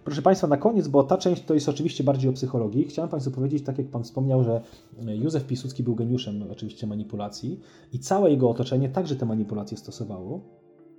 Proszę 0.04 0.22
Państwa, 0.22 0.46
na 0.46 0.56
koniec, 0.56 0.88
bo 0.88 1.02
ta 1.04 1.16
część 1.18 1.44
to 1.44 1.54
jest 1.54 1.68
oczywiście 1.68 2.04
bardziej 2.04 2.30
o 2.30 2.32
psychologii, 2.32 2.84
chciałem 2.84 3.08
Państwu 3.10 3.30
powiedzieć, 3.32 3.64
tak 3.64 3.78
jak 3.78 3.86
Pan 3.86 4.04
wspomniał, 4.04 4.44
że 4.44 4.60
Józef 5.06 5.44
Piłsudski 5.46 5.82
był 5.82 5.94
geniuszem 5.94 6.44
oczywiście 6.52 6.86
manipulacji 6.86 7.60
i 7.92 7.98
całe 7.98 8.30
jego 8.30 8.50
otoczenie 8.50 8.88
także 8.88 9.16
te 9.16 9.26
manipulacje 9.26 9.76
stosowało. 9.76 10.40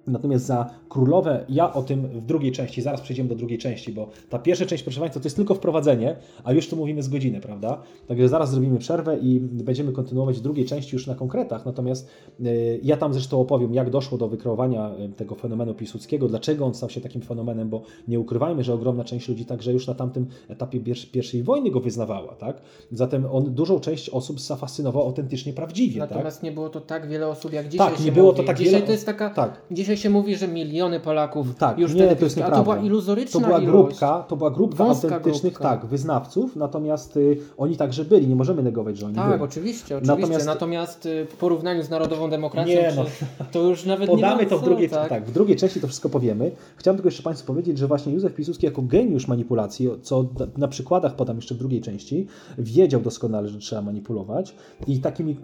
Natomiast 0.09 0.45
za 0.45 0.69
królowe, 0.89 1.45
ja 1.49 1.73
o 1.73 1.83
tym 1.83 2.07
w 2.07 2.25
drugiej 2.25 2.51
części, 2.51 2.81
zaraz 2.81 3.01
przejdziemy 3.01 3.29
do 3.29 3.35
drugiej 3.35 3.57
części, 3.57 3.93
bo 3.93 4.09
ta 4.29 4.39
pierwsza 4.39 4.65
część, 4.65 4.83
proszę 4.83 4.99
Państwa, 4.99 5.19
to 5.19 5.25
jest 5.25 5.35
tylko 5.35 5.55
wprowadzenie, 5.55 6.15
a 6.43 6.53
już 6.53 6.69
tu 6.69 6.75
mówimy 6.75 7.03
z 7.03 7.09
godziny, 7.09 7.41
prawda? 7.41 7.81
Także 8.07 8.29
zaraz 8.29 8.51
zrobimy 8.51 8.79
przerwę 8.79 9.17
i 9.17 9.39
będziemy 9.39 9.91
kontynuować 9.91 10.37
w 10.37 10.41
drugiej 10.41 10.65
części 10.65 10.95
już 10.95 11.07
na 11.07 11.15
konkretach. 11.15 11.65
Natomiast 11.65 12.09
y, 12.45 12.79
ja 12.83 12.97
tam 12.97 13.13
zresztą 13.13 13.41
opowiem, 13.41 13.73
jak 13.73 13.89
doszło 13.89 14.17
do 14.17 14.27
wykreowania 14.27 14.91
y, 14.99 15.09
tego 15.09 15.35
fenomenu 15.35 15.73
Piłsudskiego, 15.73 16.27
dlaczego 16.27 16.65
on 16.65 16.73
stał 16.73 16.89
się 16.89 17.01
takim 17.01 17.21
fenomenem, 17.21 17.69
bo 17.69 17.81
nie 18.07 18.19
ukrywajmy, 18.19 18.63
że 18.63 18.73
ogromna 18.73 19.03
część 19.03 19.29
ludzi 19.29 19.45
także 19.45 19.73
już 19.73 19.87
na 19.87 19.93
tamtym 19.93 20.27
etapie 20.49 20.79
pierwszej 21.11 21.43
wojny 21.43 21.71
go 21.71 21.79
wyznawała, 21.79 22.35
tak? 22.35 22.61
Zatem 22.91 23.25
on 23.31 23.53
dużą 23.53 23.79
część 23.79 24.09
osób 24.09 24.39
zafascynował 24.39 25.03
autentycznie 25.03 25.53
prawdziwie, 25.53 25.99
tak? 26.01 26.09
Natomiast 26.09 26.43
nie 26.43 26.51
było 26.51 26.69
to 26.69 26.81
tak 26.81 27.07
wiele 27.09 27.27
osób 27.27 27.53
jak 27.53 27.69
dzisiaj. 27.69 27.91
Tak, 27.91 28.05
nie 28.05 28.11
było 28.11 28.25
mówi. 28.31 28.37
to 28.37 28.43
tak 28.47 28.57
dzisiaj 28.57 28.73
wiele- 28.73 28.85
to 28.85 28.91
jest 28.91 29.05
taka. 29.05 29.29
Tak. 29.29 29.61
Dzisiaj 29.71 29.97
się 29.99 30.09
mówi, 30.09 30.35
że 30.35 30.47
miliony 30.47 30.99
Polaków 30.99 31.55
Tak, 31.55 31.79
już 31.79 31.93
nie, 31.93 32.01
wtedy 32.01 32.15
to 32.15 32.25
jest 32.25 32.37
a 32.41 32.51
to 32.51 32.63
była 32.63 32.77
iluzoryczna 32.77 33.39
To 33.41 33.45
była 33.47 33.59
ilość. 33.59 33.71
grupka, 33.71 34.23
to 34.27 34.35
była 34.35 34.51
grupka 34.51 34.83
Wąska 34.83 35.07
autentycznych 35.07 35.53
grupka. 35.53 35.69
tak, 35.69 35.85
wyznawców, 35.85 36.55
natomiast 36.55 37.17
y, 37.17 37.37
oni 37.57 37.77
także 37.77 38.05
byli, 38.05 38.27
nie 38.27 38.35
możemy 38.35 38.63
negować, 38.63 38.97
że 38.97 39.05
oni 39.05 39.15
Tak, 39.15 39.29
byli. 39.29 39.41
oczywiście, 39.43 39.97
oczywiście. 39.97 40.21
Natomiast- 40.21 40.45
Natomiast, 40.45 41.05
y, 41.05 41.25
w 41.25 41.35
porównaniu 41.35 41.83
z 41.83 41.89
narodową 41.89 42.29
demokracją, 42.29 42.73
Nie, 42.75 42.93
no. 42.95 43.05
to 43.51 43.63
już 43.63 43.85
nawet 43.85 44.09
Podamy 44.09 44.43
nie 44.43 44.49
to 44.49 44.57
w 44.57 44.59
co, 44.61 44.65
drugiej, 44.65 44.89
tak? 44.89 45.09
tak. 45.09 45.25
w 45.25 45.31
drugiej 45.31 45.55
części 45.57 45.81
to 45.81 45.87
wszystko 45.87 46.09
powiemy. 46.09 46.51
Chciałem 46.77 46.97
tylko 46.97 47.07
jeszcze 47.07 47.23
Państwu 47.23 47.47
powiedzieć, 47.47 47.77
że 47.77 47.87
właśnie 47.87 48.13
Józef 48.13 48.33
Piłsudski 48.35 48.65
jako 48.65 48.81
geniusz 48.81 49.27
manipulacji, 49.27 49.89
co 50.01 50.25
na- 50.57 50.67
przykładach 50.67 51.15
podam 51.15 51.35
jeszcze 51.35 51.55
w 51.55 51.57
drugiej 51.57 51.81
części, 51.81 52.27
wiedział 52.57 53.01
doskonale, 53.01 53.47
że 53.49 53.59
trzeba 53.59 53.81
manipulować 53.81 54.55
i 54.87 54.99
takimi 54.99 55.37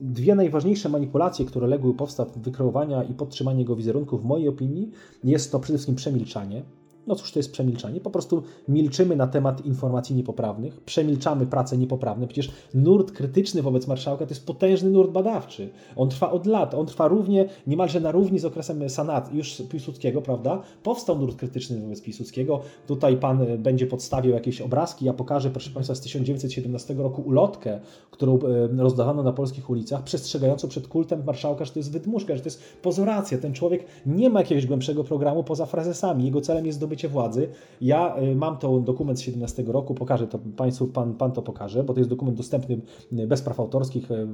dwie 0.00 0.34
najważniejsze 0.34 0.88
manipulacje, 0.88 1.46
które 1.46 1.66
legły 1.66 1.90
u 1.90 1.94
podstaw 1.94 2.38
wykreowania 2.38 3.02
i 3.02 3.14
podtrzymania 3.14 3.64
jego 3.66 3.76
wizerunku 3.76 4.18
w 4.18 4.24
mojej 4.24 4.48
opinii, 4.48 4.90
jest 5.24 5.52
to 5.52 5.60
przede 5.60 5.78
wszystkim 5.78 5.96
przemilczanie. 5.96 6.62
No 7.06 7.14
cóż 7.14 7.32
to 7.32 7.38
jest 7.38 7.52
przemilczanie? 7.52 8.00
Po 8.00 8.10
prostu 8.10 8.42
milczymy 8.68 9.16
na 9.16 9.26
temat 9.26 9.66
informacji 9.66 10.16
niepoprawnych, 10.16 10.80
przemilczamy 10.80 11.46
prace 11.46 11.78
niepoprawne. 11.78 12.26
Przecież 12.26 12.50
nurt 12.74 13.12
krytyczny 13.12 13.62
wobec 13.62 13.86
marszałka 13.86 14.26
to 14.26 14.30
jest 14.30 14.46
potężny 14.46 14.90
nurt 14.90 15.10
badawczy. 15.10 15.68
On 15.96 16.08
trwa 16.08 16.30
od 16.30 16.46
lat, 16.46 16.74
on 16.74 16.86
trwa 16.86 17.08
równie, 17.08 17.48
niemalże 17.66 18.00
na 18.00 18.10
równi 18.10 18.38
z 18.38 18.44
okresem 18.44 18.90
Sanat, 18.90 19.34
już 19.34 19.62
Piłsudskiego, 19.70 20.22
prawda? 20.22 20.62
Powstał 20.82 21.18
nurt 21.18 21.36
krytyczny 21.36 21.80
wobec 21.80 22.02
Piłsudskiego. 22.02 22.60
Tutaj 22.86 23.16
pan 23.16 23.42
e, 23.42 23.58
będzie 23.58 23.86
podstawiał 23.86 24.34
jakieś 24.34 24.60
obrazki. 24.60 25.04
Ja 25.04 25.12
pokażę, 25.12 25.50
proszę 25.50 25.70
państwa, 25.70 25.94
z 25.94 26.00
1917 26.00 26.94
roku 26.94 27.22
ulotkę, 27.22 27.80
którą 28.10 28.38
e, 28.38 28.68
rozdawano 28.82 29.22
na 29.22 29.32
polskich 29.32 29.70
ulicach, 29.70 30.02
przestrzegającą 30.02 30.68
przed 30.68 30.88
kultem 30.88 31.22
marszałka, 31.26 31.64
że 31.64 31.72
to 31.72 31.78
jest 31.78 31.92
wydmuszka, 31.92 32.34
że 32.36 32.40
to 32.40 32.46
jest 32.46 32.62
pozoracja. 32.82 33.38
Ten 33.38 33.52
człowiek 33.52 33.84
nie 34.06 34.30
ma 34.30 34.40
jakiegoś 34.40 34.66
głębszego 34.66 35.04
programu 35.04 35.44
poza 35.44 35.66
frazesami. 35.66 36.24
Jego 36.24 36.40
celem 36.40 36.66
jest 36.66 36.78
zdobycie 36.96 37.08
władzy. 37.08 37.48
Ja 37.80 38.16
y, 38.18 38.36
mam 38.36 38.58
to 38.58 38.80
dokument 38.80 39.18
z 39.18 39.22
17 39.22 39.62
roku, 39.62 39.94
pokażę 39.94 40.26
to 40.26 40.38
Państwu, 40.56 40.86
pan, 40.86 41.14
pan 41.14 41.32
to 41.32 41.42
pokaże, 41.42 41.84
bo 41.84 41.94
to 41.94 42.00
jest 42.00 42.10
dokument 42.10 42.36
dostępny 42.36 42.80
y, 43.12 43.26
bez 43.26 43.42
praw 43.42 43.60
autorskich 43.60 44.10
y, 44.10 44.26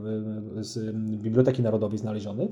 z 0.64 0.96
Biblioteki 1.22 1.62
Narodowej 1.62 1.98
znaleziony. 1.98 2.48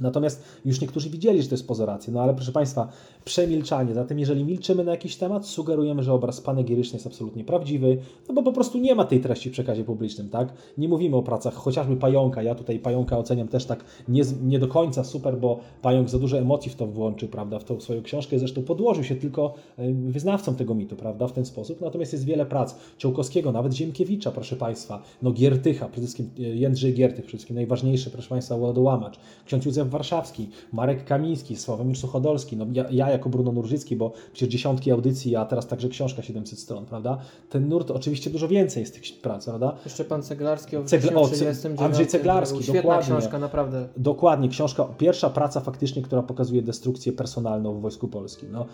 Natomiast 0.00 0.42
już 0.64 0.80
niektórzy 0.80 1.10
widzieli, 1.10 1.42
że 1.42 1.48
to 1.48 1.54
jest 1.54 1.68
pozoracja. 1.68 2.12
No 2.12 2.22
ale 2.22 2.34
proszę 2.34 2.52
Państwa, 2.52 2.88
przemilczanie. 3.24 3.94
Zatem 3.94 4.18
jeżeli 4.18 4.44
milczymy 4.44 4.84
na 4.84 4.90
jakiś 4.90 5.16
temat, 5.16 5.46
sugerujemy, 5.46 6.02
że 6.02 6.12
obraz 6.12 6.40
panegiryczny 6.40 6.96
jest 6.96 7.06
absolutnie 7.06 7.44
prawdziwy, 7.44 7.98
no 8.28 8.34
bo 8.34 8.42
po 8.42 8.52
prostu 8.52 8.78
nie 8.78 8.94
ma 8.94 9.04
tej 9.04 9.20
treści 9.20 9.50
w 9.50 9.52
przekazie 9.52 9.84
publicznym, 9.84 10.28
tak? 10.28 10.52
Nie 10.78 10.88
mówimy 10.88 11.16
o 11.16 11.22
pracach 11.22 11.54
chociażby 11.54 11.96
Pająka. 11.96 12.42
Ja 12.42 12.54
tutaj 12.54 12.78
Pająka 12.78 13.18
oceniam 13.18 13.48
też 13.48 13.64
tak 13.64 13.84
nie, 14.08 14.22
nie 14.42 14.58
do 14.58 14.68
końca 14.68 15.04
super, 15.04 15.38
bo 15.38 15.60
Pająk 15.82 16.10
za 16.10 16.18
dużo 16.18 16.38
emocji 16.38 16.70
w 16.70 16.74
to 16.74 16.86
włączył, 16.86 17.28
prawda, 17.28 17.58
w 17.58 17.64
tą 17.64 17.80
swoją 17.80 18.02
książkę. 18.02 18.38
Zresztą 18.38 18.62
podłożył 18.62 19.04
się 19.04 19.16
tylko 19.16 19.54
e, 19.78 19.92
wyznawcą 19.92 20.54
tego 20.54 20.74
mitu, 20.74 20.96
prawda, 20.96 21.26
w 21.26 21.32
ten 21.32 21.44
sposób. 21.44 21.80
Natomiast 21.80 22.12
jest 22.12 22.24
wiele 22.24 22.46
prac 22.46 22.76
Ciołkowskiego, 22.98 23.52
nawet 23.52 23.72
Ziemkiewicza, 23.72 24.30
proszę 24.30 24.56
Państwa, 24.56 25.02
no 25.22 25.30
Giertycha, 25.32 25.88
przede 25.88 26.06
wszystkim 26.06 26.30
e, 26.38 26.42
Jędrzej 26.42 26.94
Giertych, 26.94 27.24
przede 27.24 27.38
wszystkim 27.38 27.56
najważniejszy, 27.56 28.10
proszę 28.10 28.28
Państwa, 28.28 28.56
Łodołamacz, 28.56 29.18
ksiądz 29.46 29.64
Józef 29.64 29.81
Warszawski, 29.90 30.48
Marek 30.72 31.04
Kamiński, 31.04 31.56
Sławomir 31.56 31.96
Suchodolski, 31.96 32.56
no 32.56 32.66
ja, 32.72 32.84
ja 32.90 33.10
jako 33.10 33.28
Bruno 33.28 33.52
Nurżycki, 33.52 33.96
bo 33.96 34.12
przecież 34.32 34.52
dziesiątki 34.52 34.90
audycji, 34.90 35.36
a 35.36 35.44
teraz 35.44 35.66
także 35.66 35.88
książka 35.88 36.22
700 36.22 36.58
stron, 36.58 36.86
prawda? 36.86 37.18
Ten 37.50 37.68
nurt 37.68 37.90
oczywiście 37.90 38.30
dużo 38.30 38.48
więcej 38.48 38.80
jest 38.80 38.94
tych 38.94 39.20
prac, 39.20 39.44
prawda? 39.44 39.76
Jeszcze 39.84 40.04
pan 40.04 40.22
Ceglarski 40.22 40.76
o 40.76 40.80
o, 40.80 40.84
Ce- 41.28 41.36
39. 41.36 41.80
Andrzej 41.80 42.06
Ceglarski, 42.06 42.62
Świetna 42.62 42.80
dokładnie. 42.82 43.16
książka, 43.16 43.38
naprawdę. 43.38 43.88
Dokładnie, 43.96 44.48
książka, 44.48 44.84
pierwsza 44.84 45.30
praca 45.30 45.60
faktycznie, 45.60 46.02
która 46.02 46.22
pokazuje 46.22 46.62
destrukcję 46.62 47.12
personalną 47.12 47.74
w 47.74 47.80
Wojsku 47.80 48.08
Polskim. 48.08 48.48
No, 48.52 48.66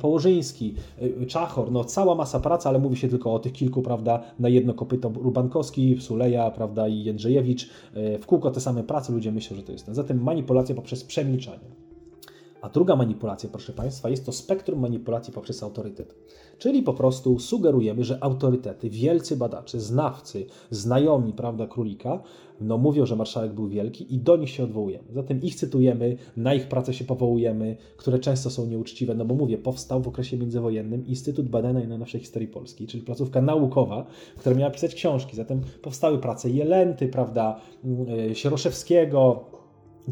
Położyński, 0.00 0.74
y, 1.22 1.26
Czachor, 1.26 1.72
no 1.72 1.84
cała 1.84 2.14
masa 2.14 2.40
pracy, 2.40 2.68
ale 2.68 2.78
mówi 2.78 2.96
się 2.96 3.08
tylko 3.08 3.34
o 3.34 3.38
tych 3.38 3.52
kilku, 3.52 3.82
prawda, 3.82 4.22
na 4.38 4.48
jedno 4.48 4.74
kopyto 4.74 5.12
Rubankowski, 5.22 5.96
Suleja, 6.00 6.50
prawda, 6.50 6.88
i 6.88 7.04
Jędrzejewicz. 7.04 7.64
Y, 7.96 8.18
W 8.18 8.26
kółko 8.26 8.50
te 8.50 8.60
same 8.60 8.82
prace, 8.82 9.12
ludzie 9.12 9.32
myślą, 9.32 9.56
że 9.56 9.62
to 9.62 9.72
jest 9.72 9.86
ten. 9.86 9.94
Zatem 9.94 10.18
manipulacja 10.24 10.74
poprzez 10.74 11.04
przemilczanie. 11.04 11.74
A 12.64 12.68
druga 12.68 12.96
manipulacja, 12.96 13.48
proszę 13.48 13.72
Państwa, 13.72 14.08
jest 14.08 14.26
to 14.26 14.32
spektrum 14.32 14.80
manipulacji 14.80 15.32
poprzez 15.32 15.62
autorytet. 15.62 16.14
Czyli 16.58 16.82
po 16.82 16.94
prostu 16.94 17.38
sugerujemy, 17.38 18.04
że 18.04 18.24
autorytety, 18.24 18.90
wielcy 18.90 19.36
badacze, 19.36 19.80
znawcy, 19.80 20.46
znajomi, 20.70 21.32
prawda, 21.32 21.66
królika, 21.66 22.22
no 22.60 22.78
mówią, 22.78 23.06
że 23.06 23.16
marszałek 23.16 23.52
był 23.52 23.68
wielki 23.68 24.14
i 24.14 24.18
do 24.18 24.36
nich 24.36 24.50
się 24.50 24.64
odwołujemy. 24.64 25.04
Zatem 25.12 25.42
ich 25.42 25.54
cytujemy, 25.54 26.16
na 26.36 26.54
ich 26.54 26.68
pracę 26.68 26.94
się 26.94 27.04
powołujemy, 27.04 27.76
które 27.96 28.18
często 28.18 28.50
są 28.50 28.66
nieuczciwe, 28.66 29.14
no 29.14 29.24
bo 29.24 29.34
mówię, 29.34 29.58
powstał 29.58 30.02
w 30.02 30.08
okresie 30.08 30.36
międzywojennym 30.36 31.06
Instytut 31.06 31.48
Badania 31.48 31.88
Najnowszej 31.88 32.20
Historii 32.20 32.48
Polski, 32.48 32.86
czyli 32.86 33.02
placówka 33.02 33.42
naukowa, 33.42 34.06
która 34.36 34.56
miała 34.56 34.70
pisać 34.70 34.94
książki. 34.94 35.36
Zatem 35.36 35.60
powstały 35.82 36.18
prace 36.18 36.50
Jelenty, 36.50 37.08
prawda, 37.08 37.60
y, 38.30 38.34
Sieroszewskiego, 38.34 39.44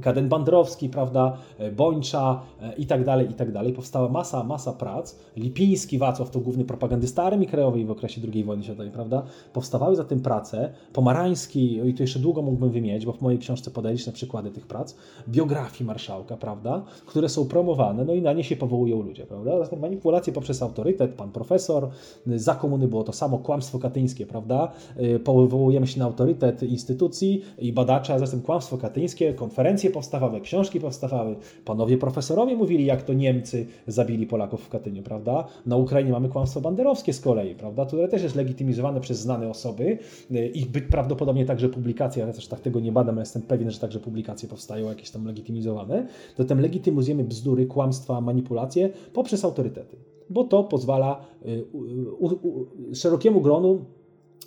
Kaden 0.01 0.29
Bandrowski, 0.29 0.89
prawda, 0.89 1.37
e, 1.59 1.73
Bończa 1.73 2.43
e, 2.63 2.75
i 2.75 2.87
tak 2.87 3.05
dalej, 3.05 3.31
i 3.31 3.35
tak 3.35 3.53
dalej. 3.53 3.73
Powstała 3.73 4.09
masa, 4.09 4.45
masa 4.45 4.73
prac. 4.73 5.17
Lipiński, 5.37 5.99
Wacław 5.99 6.31
to 6.31 6.41
główny 6.41 6.65
propagandysta 6.65 7.23
Armii 7.23 7.49
Krajowej 7.49 7.85
w 7.85 7.91
okresie 7.91 8.21
II 8.35 8.45
wojny 8.45 8.65
światowej, 8.65 8.91
prawda. 8.91 9.23
Powstawały 9.53 9.97
za 9.97 10.05
tym 10.05 10.21
prace. 10.21 10.73
Pomarański, 10.93 11.89
i 11.89 11.95
to 11.95 12.03
jeszcze 12.03 12.19
długo 12.19 12.43
mógłbym 12.43 12.71
wymienić, 12.71 13.07
bo 13.07 13.13
w 13.13 13.21
mojej 13.21 13.39
książce 13.39 13.71
podaję 13.71 13.95
liczne 13.95 14.13
przykłady 14.13 14.51
tych 14.51 14.67
prac. 14.67 14.95
Biografii 15.29 15.87
marszałka, 15.87 16.37
prawda, 16.37 16.83
które 17.07 17.29
są 17.29 17.45
promowane, 17.45 18.05
no 18.05 18.15
i 18.15 18.23
na 18.23 18.33
nie 18.33 18.45
się 18.45 18.57
powołują 18.57 19.03
ludzie, 19.03 19.27
prawda. 19.27 19.59
Zatem 19.65 19.81
manipulacje 19.81 20.33
poprzez 20.33 20.63
autorytet, 20.63 21.15
pan 21.15 21.31
profesor, 21.33 21.89
za 22.27 22.55
komuny 22.55 22.89
było 22.89 23.05
to 23.05 23.13
samo, 23.13 23.39
kłamstwo 23.39 23.79
katyńskie, 23.79 24.27
prawda. 24.27 24.73
Y, 25.01 25.21
Powołujemy 25.21 25.87
się 25.87 25.99
na 25.99 26.05
autorytet 26.05 26.63
instytucji 26.63 27.43
i 27.59 27.73
badaczy, 27.73 28.13
a 28.13 28.19
zatem 28.19 28.41
kłamstwo 28.41 28.79
katyńskie, 28.79 29.35
konferencje 29.83 29.91
powstawały, 29.91 30.41
książki 30.41 30.81
powstawały, 30.81 31.37
panowie 31.65 31.99
profesorowie 31.99 32.57
mówili, 32.57 32.85
jak 32.85 33.03
to 33.03 33.13
Niemcy 33.13 33.67
zabili 33.87 34.27
Polaków 34.27 34.61
w 34.61 34.69
Katyniu, 34.69 35.03
prawda? 35.03 35.47
Na 35.67 35.77
Ukrainie 35.77 36.13
mamy 36.13 36.29
kłamstwo 36.29 36.61
banderowskie 36.61 37.13
z 37.13 37.21
kolei, 37.21 37.55
prawda? 37.55 37.87
Które 37.87 38.09
też 38.09 38.23
jest 38.23 38.35
legitymizowane 38.37 39.01
przez 39.01 39.19
znane 39.19 39.49
osoby. 39.49 39.99
Y, 40.31 40.53
Ich 40.55 40.71
być 40.71 40.85
prawdopodobnie 40.85 41.47
także 41.47 41.69
publikacje, 41.69 42.27
ja 42.27 42.33
też 42.33 42.49
tak 42.49 42.61
tego 42.61 42.81
nie 42.81 42.93
badam, 42.93 43.15
ale 43.15 43.23
jestem 43.23 43.43
pewien, 43.43 43.71
że 43.71 43.79
także 43.79 44.01
publikacje 44.01 44.49
powstają 44.49 44.89
jakieś 44.89 45.11
tam 45.11 45.27
legitymizowane. 45.27 46.07
Zatem 46.39 46.61
legitymizujemy 46.61 47.25
bzdury, 47.25 47.67
kłamstwa, 47.67 48.21
manipulacje 48.21 48.91
poprzez 49.13 49.45
autorytety, 49.45 49.97
bo 50.31 50.45
to 50.45 50.65
pozwala 50.65 51.21
y, 51.47 51.65
u, 51.73 51.79
u, 52.19 52.49
u, 52.49 52.67
szerokiemu 52.95 53.41
gronu 53.41 53.85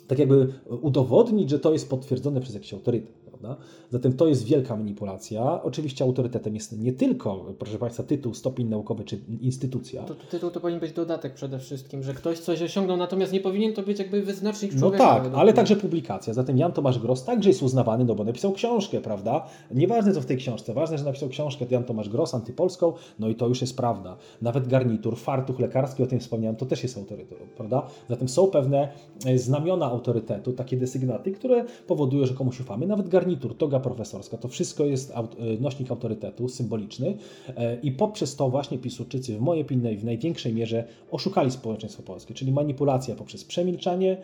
tak 0.08 0.18
jakby 0.18 0.48
udowodnić, 0.82 1.50
że 1.50 1.58
to 1.58 1.72
jest 1.72 1.90
potwierdzone 1.90 2.40
przez 2.40 2.54
jakiś 2.54 2.74
autorytet. 2.74 3.25
Prawda? 3.46 3.64
Zatem 3.90 4.12
to 4.12 4.26
jest 4.26 4.44
wielka 4.44 4.76
manipulacja. 4.76 5.62
Oczywiście 5.62 6.04
autorytetem 6.04 6.54
jest 6.54 6.78
nie 6.78 6.92
tylko, 6.92 7.44
proszę 7.58 7.78
Państwa, 7.78 8.02
tytuł, 8.02 8.34
stopień 8.34 8.68
naukowy 8.68 9.04
czy 9.04 9.20
instytucja. 9.40 10.02
To, 10.02 10.14
tytuł 10.14 10.50
to 10.50 10.60
powinien 10.60 10.80
być 10.80 10.92
dodatek 10.92 11.34
przede 11.34 11.58
wszystkim, 11.58 12.02
że 12.02 12.14
ktoś 12.14 12.38
coś 12.38 12.62
osiągnął, 12.62 12.96
natomiast 12.96 13.32
nie 13.32 13.40
powinien 13.40 13.74
to 13.74 13.82
być 13.82 13.98
jakby 13.98 14.22
wyznacznik 14.22 14.72
No 14.74 14.80
człowieka. 14.80 15.04
tak, 15.04 15.22
według 15.22 15.40
ale 15.40 15.52
także 15.52 15.76
publikacja. 15.76 16.34
Zatem 16.34 16.58
Jan 16.58 16.72
Tomasz 16.72 16.98
Gross 16.98 17.24
także 17.24 17.50
jest 17.50 17.62
uznawany, 17.62 18.04
no 18.04 18.14
bo 18.14 18.24
napisał 18.24 18.52
książkę, 18.52 19.00
prawda? 19.00 19.46
Nieważne 19.74 20.12
co 20.12 20.20
w 20.20 20.26
tej 20.26 20.36
książce, 20.36 20.74
ważne, 20.74 20.98
że 20.98 21.04
napisał 21.04 21.28
książkę 21.28 21.66
Jan 21.70 21.84
Tomasz 21.84 22.08
Gross, 22.08 22.34
antypolską, 22.34 22.92
no 23.18 23.28
i 23.28 23.34
to 23.34 23.48
już 23.48 23.60
jest 23.60 23.76
prawda. 23.76 24.16
Nawet 24.42 24.68
garnitur, 24.68 25.16
fartuch 25.16 25.58
lekarski, 25.60 26.02
o 26.02 26.06
tym 26.06 26.20
wspomniałem, 26.20 26.56
to 26.56 26.66
też 26.66 26.82
jest 26.82 26.98
autorytet, 26.98 27.38
prawda? 27.56 27.86
Zatem 28.08 28.28
są 28.28 28.46
pewne 28.46 28.88
e, 29.26 29.38
znamiona 29.38 29.86
autorytetu, 29.86 30.52
takie 30.52 30.76
desygnaty, 30.76 31.32
które 31.32 31.64
powodują, 31.86 32.26
że 32.26 32.34
komuś 32.34 32.60
ufamy. 32.60 32.86
Nawet 32.86 33.08
garnitur, 33.08 33.35
toga 33.58 33.80
profesorska, 33.80 34.36
to 34.36 34.48
wszystko 34.48 34.84
jest 34.84 35.10
e, 35.10 35.24
nośnik 35.60 35.90
autorytetu, 35.90 36.48
symboliczny 36.48 37.16
e, 37.56 37.80
i 37.80 37.92
poprzez 37.92 38.36
to 38.36 38.48
właśnie 38.48 38.78
Piłsudczycy 38.78 39.36
w 39.36 39.40
mojej 39.40 39.62
opinii 39.62 39.96
w 39.96 40.04
największej 40.04 40.54
mierze 40.54 40.84
oszukali 41.10 41.50
społeczeństwo 41.50 42.02
polskie, 42.02 42.34
czyli 42.34 42.52
manipulacja 42.52 43.14
poprzez 43.14 43.44
przemilczanie 43.44 44.16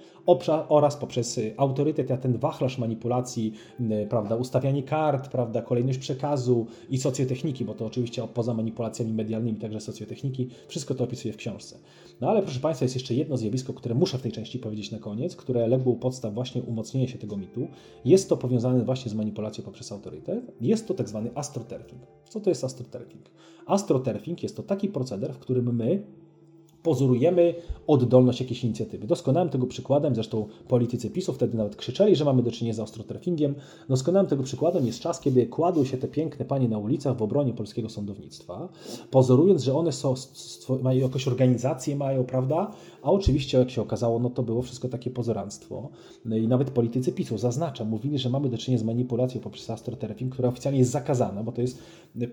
oraz 0.69 0.97
poprzez 0.97 1.39
y, 1.39 1.55
autorytet, 1.57 2.11
a 2.11 2.17
ten 2.17 2.39
wachlarz 2.39 2.79
manipulacji, 2.79 3.53
y, 3.81 4.07
prawda, 4.11 4.37
ustawianie 4.37 4.83
kart, 4.83 5.29
prawda, 5.29 5.63
kolejność 5.63 5.99
przekazu 5.99 6.67
i 6.91 6.99
socjotechniki, 6.99 7.65
bo 7.65 7.75
to 7.75 7.87
oczywiście 7.87 8.29
poza 8.35 8.55
manipulacjami 8.55 9.13
medialnymi 9.13 9.59
także 9.59 9.81
socjotechniki, 9.81 10.49
wszystko 10.69 10.95
to 10.95 11.05
opisuję 11.05 11.35
w 11.35 11.37
książce. 11.37 11.79
No 12.21 12.31
ale 12.31 12.43
proszę 12.43 12.61
Państwa, 12.61 12.85
jest 12.85 12.95
jeszcze 12.95 13.15
jedno 13.15 13.37
zjawisko, 13.37 13.73
które 13.73 13.95
muszę 13.95 14.19
w 14.19 14.23
tej 14.23 14.33
części 14.33 14.59
powiedzieć 14.59 14.91
na 14.91 14.99
koniec, 14.99 15.37
które 15.37 15.67
legło 15.67 15.93
u 15.93 15.97
podstaw 15.97 16.35
właśnie 16.35 16.63
umocnienia 16.63 17.09
się 17.09 17.19
tego 17.19 17.37
mitu. 17.37 17.69
Jest 18.05 18.29
to 18.29 18.37
powiązane 18.37 18.85
właśnie 18.85 19.11
z 19.11 19.15
manipulacją 19.15 19.65
poprzez 19.65 19.93
autorytet. 19.93 20.53
Jest 20.61 20.89
to 20.89 20.95
tak 20.95 21.09
zwany 21.09 21.31
astroturfing. 21.35 22.03
Co 22.29 22.41
to 22.41 22.51
jest 22.51 22.65
astroturfing? 22.65 23.31
Astroturfing 23.67 24.43
jest 24.43 24.57
to 24.57 24.63
taki 24.63 24.89
proceder, 24.89 25.35
w 25.35 25.39
którym 25.39 25.77
my 25.77 26.03
pozorujemy 26.83 27.55
oddolność 27.87 28.41
jakiejś 28.41 28.65
inicjatywy. 28.65 29.07
Doskonałym 29.07 29.49
tego 29.49 29.67
przykładem, 29.67 30.15
zresztą 30.15 30.47
politycy 30.69 31.11
PiSu 31.11 31.33
wtedy 31.33 31.57
nawet 31.57 31.77
krzyczeli, 31.77 32.17
że 32.17 32.25
mamy 32.25 32.43
do 32.43 32.51
czynienia 32.51 32.75
z 32.75 32.81
astrotrafingiem. 32.81 33.55
Doskonałym 33.89 34.29
tego 34.29 34.43
przykładem 34.43 34.87
jest 34.87 35.01
czas, 35.01 35.21
kiedy 35.21 35.47
kładły 35.47 35.87
się 35.87 35.97
te 35.97 36.09
piękne 36.09 36.45
panie 36.45 36.69
na 36.69 36.79
ulicach 36.79 37.17
w 37.17 37.23
obronie 37.23 37.53
polskiego 37.53 37.89
sądownictwa, 37.89 38.69
pozorując, 39.11 39.63
że 39.63 39.75
one 39.75 39.93
są, 39.93 40.15
mają 40.83 41.01
jakąś 41.01 41.29
organizację, 41.29 41.97
mają, 41.97 42.25
prawda? 42.25 42.71
A 43.03 43.11
oczywiście, 43.11 43.59
jak 43.59 43.71
się 43.71 43.83
okazało, 43.83 44.19
no 44.19 44.31
to 44.31 44.43
było 44.43 44.63
wszystko 44.63 44.89
takie 44.89 45.11
pozoranstwo. 45.11 45.89
No 46.25 46.37
i 46.37 46.49
nawet 46.49 46.71
politycy 46.71 47.13
PiSu, 47.13 47.39
zaznaczam, 47.39 47.89
mówili, 47.89 48.19
że 48.19 48.31
mamy 48.31 48.49
do 48.49 48.59
czynienia 48.59 48.81
z 48.81 48.85
manipulacją 48.85 49.41
poprzez 49.41 49.71
astrotrafing, 49.71 50.33
która 50.33 50.49
oficjalnie 50.49 50.79
jest 50.79 50.91
zakazana, 50.91 51.43
bo 51.43 51.53
to 51.53 51.63
jest 51.63 51.79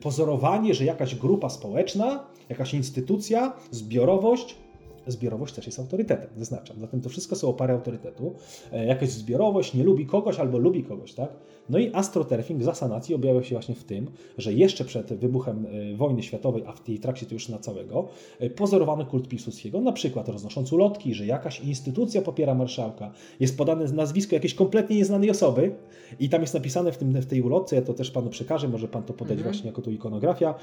pozorowanie, 0.01 0.73
że 0.73 0.85
jakaś 0.85 1.15
grupa 1.15 1.49
społeczna, 1.49 2.23
jakaś 2.49 2.73
instytucja, 2.73 3.53
zbiorowość 3.71 4.38
дощ. 4.39 4.68
Zbiorowość 5.11 5.53
też 5.53 5.65
jest 5.65 5.79
autorytetem, 5.79 6.29
zaznaczam. 6.37 6.79
Zatem 6.79 7.01
to 7.01 7.09
wszystko 7.09 7.35
są 7.35 7.49
opary 7.49 7.73
autorytetu. 7.73 8.35
E, 8.71 8.85
jakaś 8.85 9.09
zbiorowość 9.09 9.73
nie 9.73 9.83
lubi 9.83 10.05
kogoś 10.05 10.39
albo 10.39 10.57
lubi 10.57 10.83
kogoś, 10.83 11.13
tak? 11.13 11.29
No 11.69 11.77
i 11.79 11.91
astroturfing 11.93 12.63
za 12.63 12.73
sanacji 12.73 13.15
objawiał 13.15 13.43
się 13.43 13.55
właśnie 13.55 13.75
w 13.75 13.83
tym, 13.83 14.07
że 14.37 14.53
jeszcze 14.53 14.85
przed 14.85 15.13
wybuchem 15.13 15.65
e, 15.65 15.95
wojny 15.95 16.23
światowej, 16.23 16.63
a 16.67 16.71
w 16.71 16.83
tej 16.83 16.99
trakcie 16.99 17.25
to 17.25 17.33
już 17.33 17.49
na 17.49 17.57
całego, 17.57 18.07
e, 18.39 18.49
pozorowano 18.49 19.05
kult 19.05 19.27
Piłsudskiego, 19.27 19.81
na 19.81 19.91
przykład 19.91 20.29
roznosząc 20.29 20.73
ulotki, 20.73 21.13
że 21.13 21.25
jakaś 21.25 21.59
instytucja 21.59 22.21
popiera 22.21 22.53
marszałka, 22.53 23.11
jest 23.39 23.57
podane 23.57 23.85
nazwisko 23.85 24.35
jakiejś 24.35 24.53
kompletnie 24.53 24.95
nieznanej 24.95 25.29
osoby 25.29 25.71
i 26.19 26.29
tam 26.29 26.41
jest 26.41 26.53
napisane 26.53 26.91
w, 26.91 26.97
tym, 26.97 27.13
w 27.21 27.25
tej 27.25 27.41
ulotce, 27.41 27.75
ja 27.75 27.81
to 27.81 27.93
też 27.93 28.11
panu 28.11 28.29
przekażę, 28.29 28.67
może 28.67 28.87
pan 28.87 29.03
to 29.03 29.13
podać 29.13 29.37
mhm. 29.37 29.53
właśnie 29.53 29.69
jako 29.69 29.81
tu 29.81 29.91
ikonografia, 29.91 30.55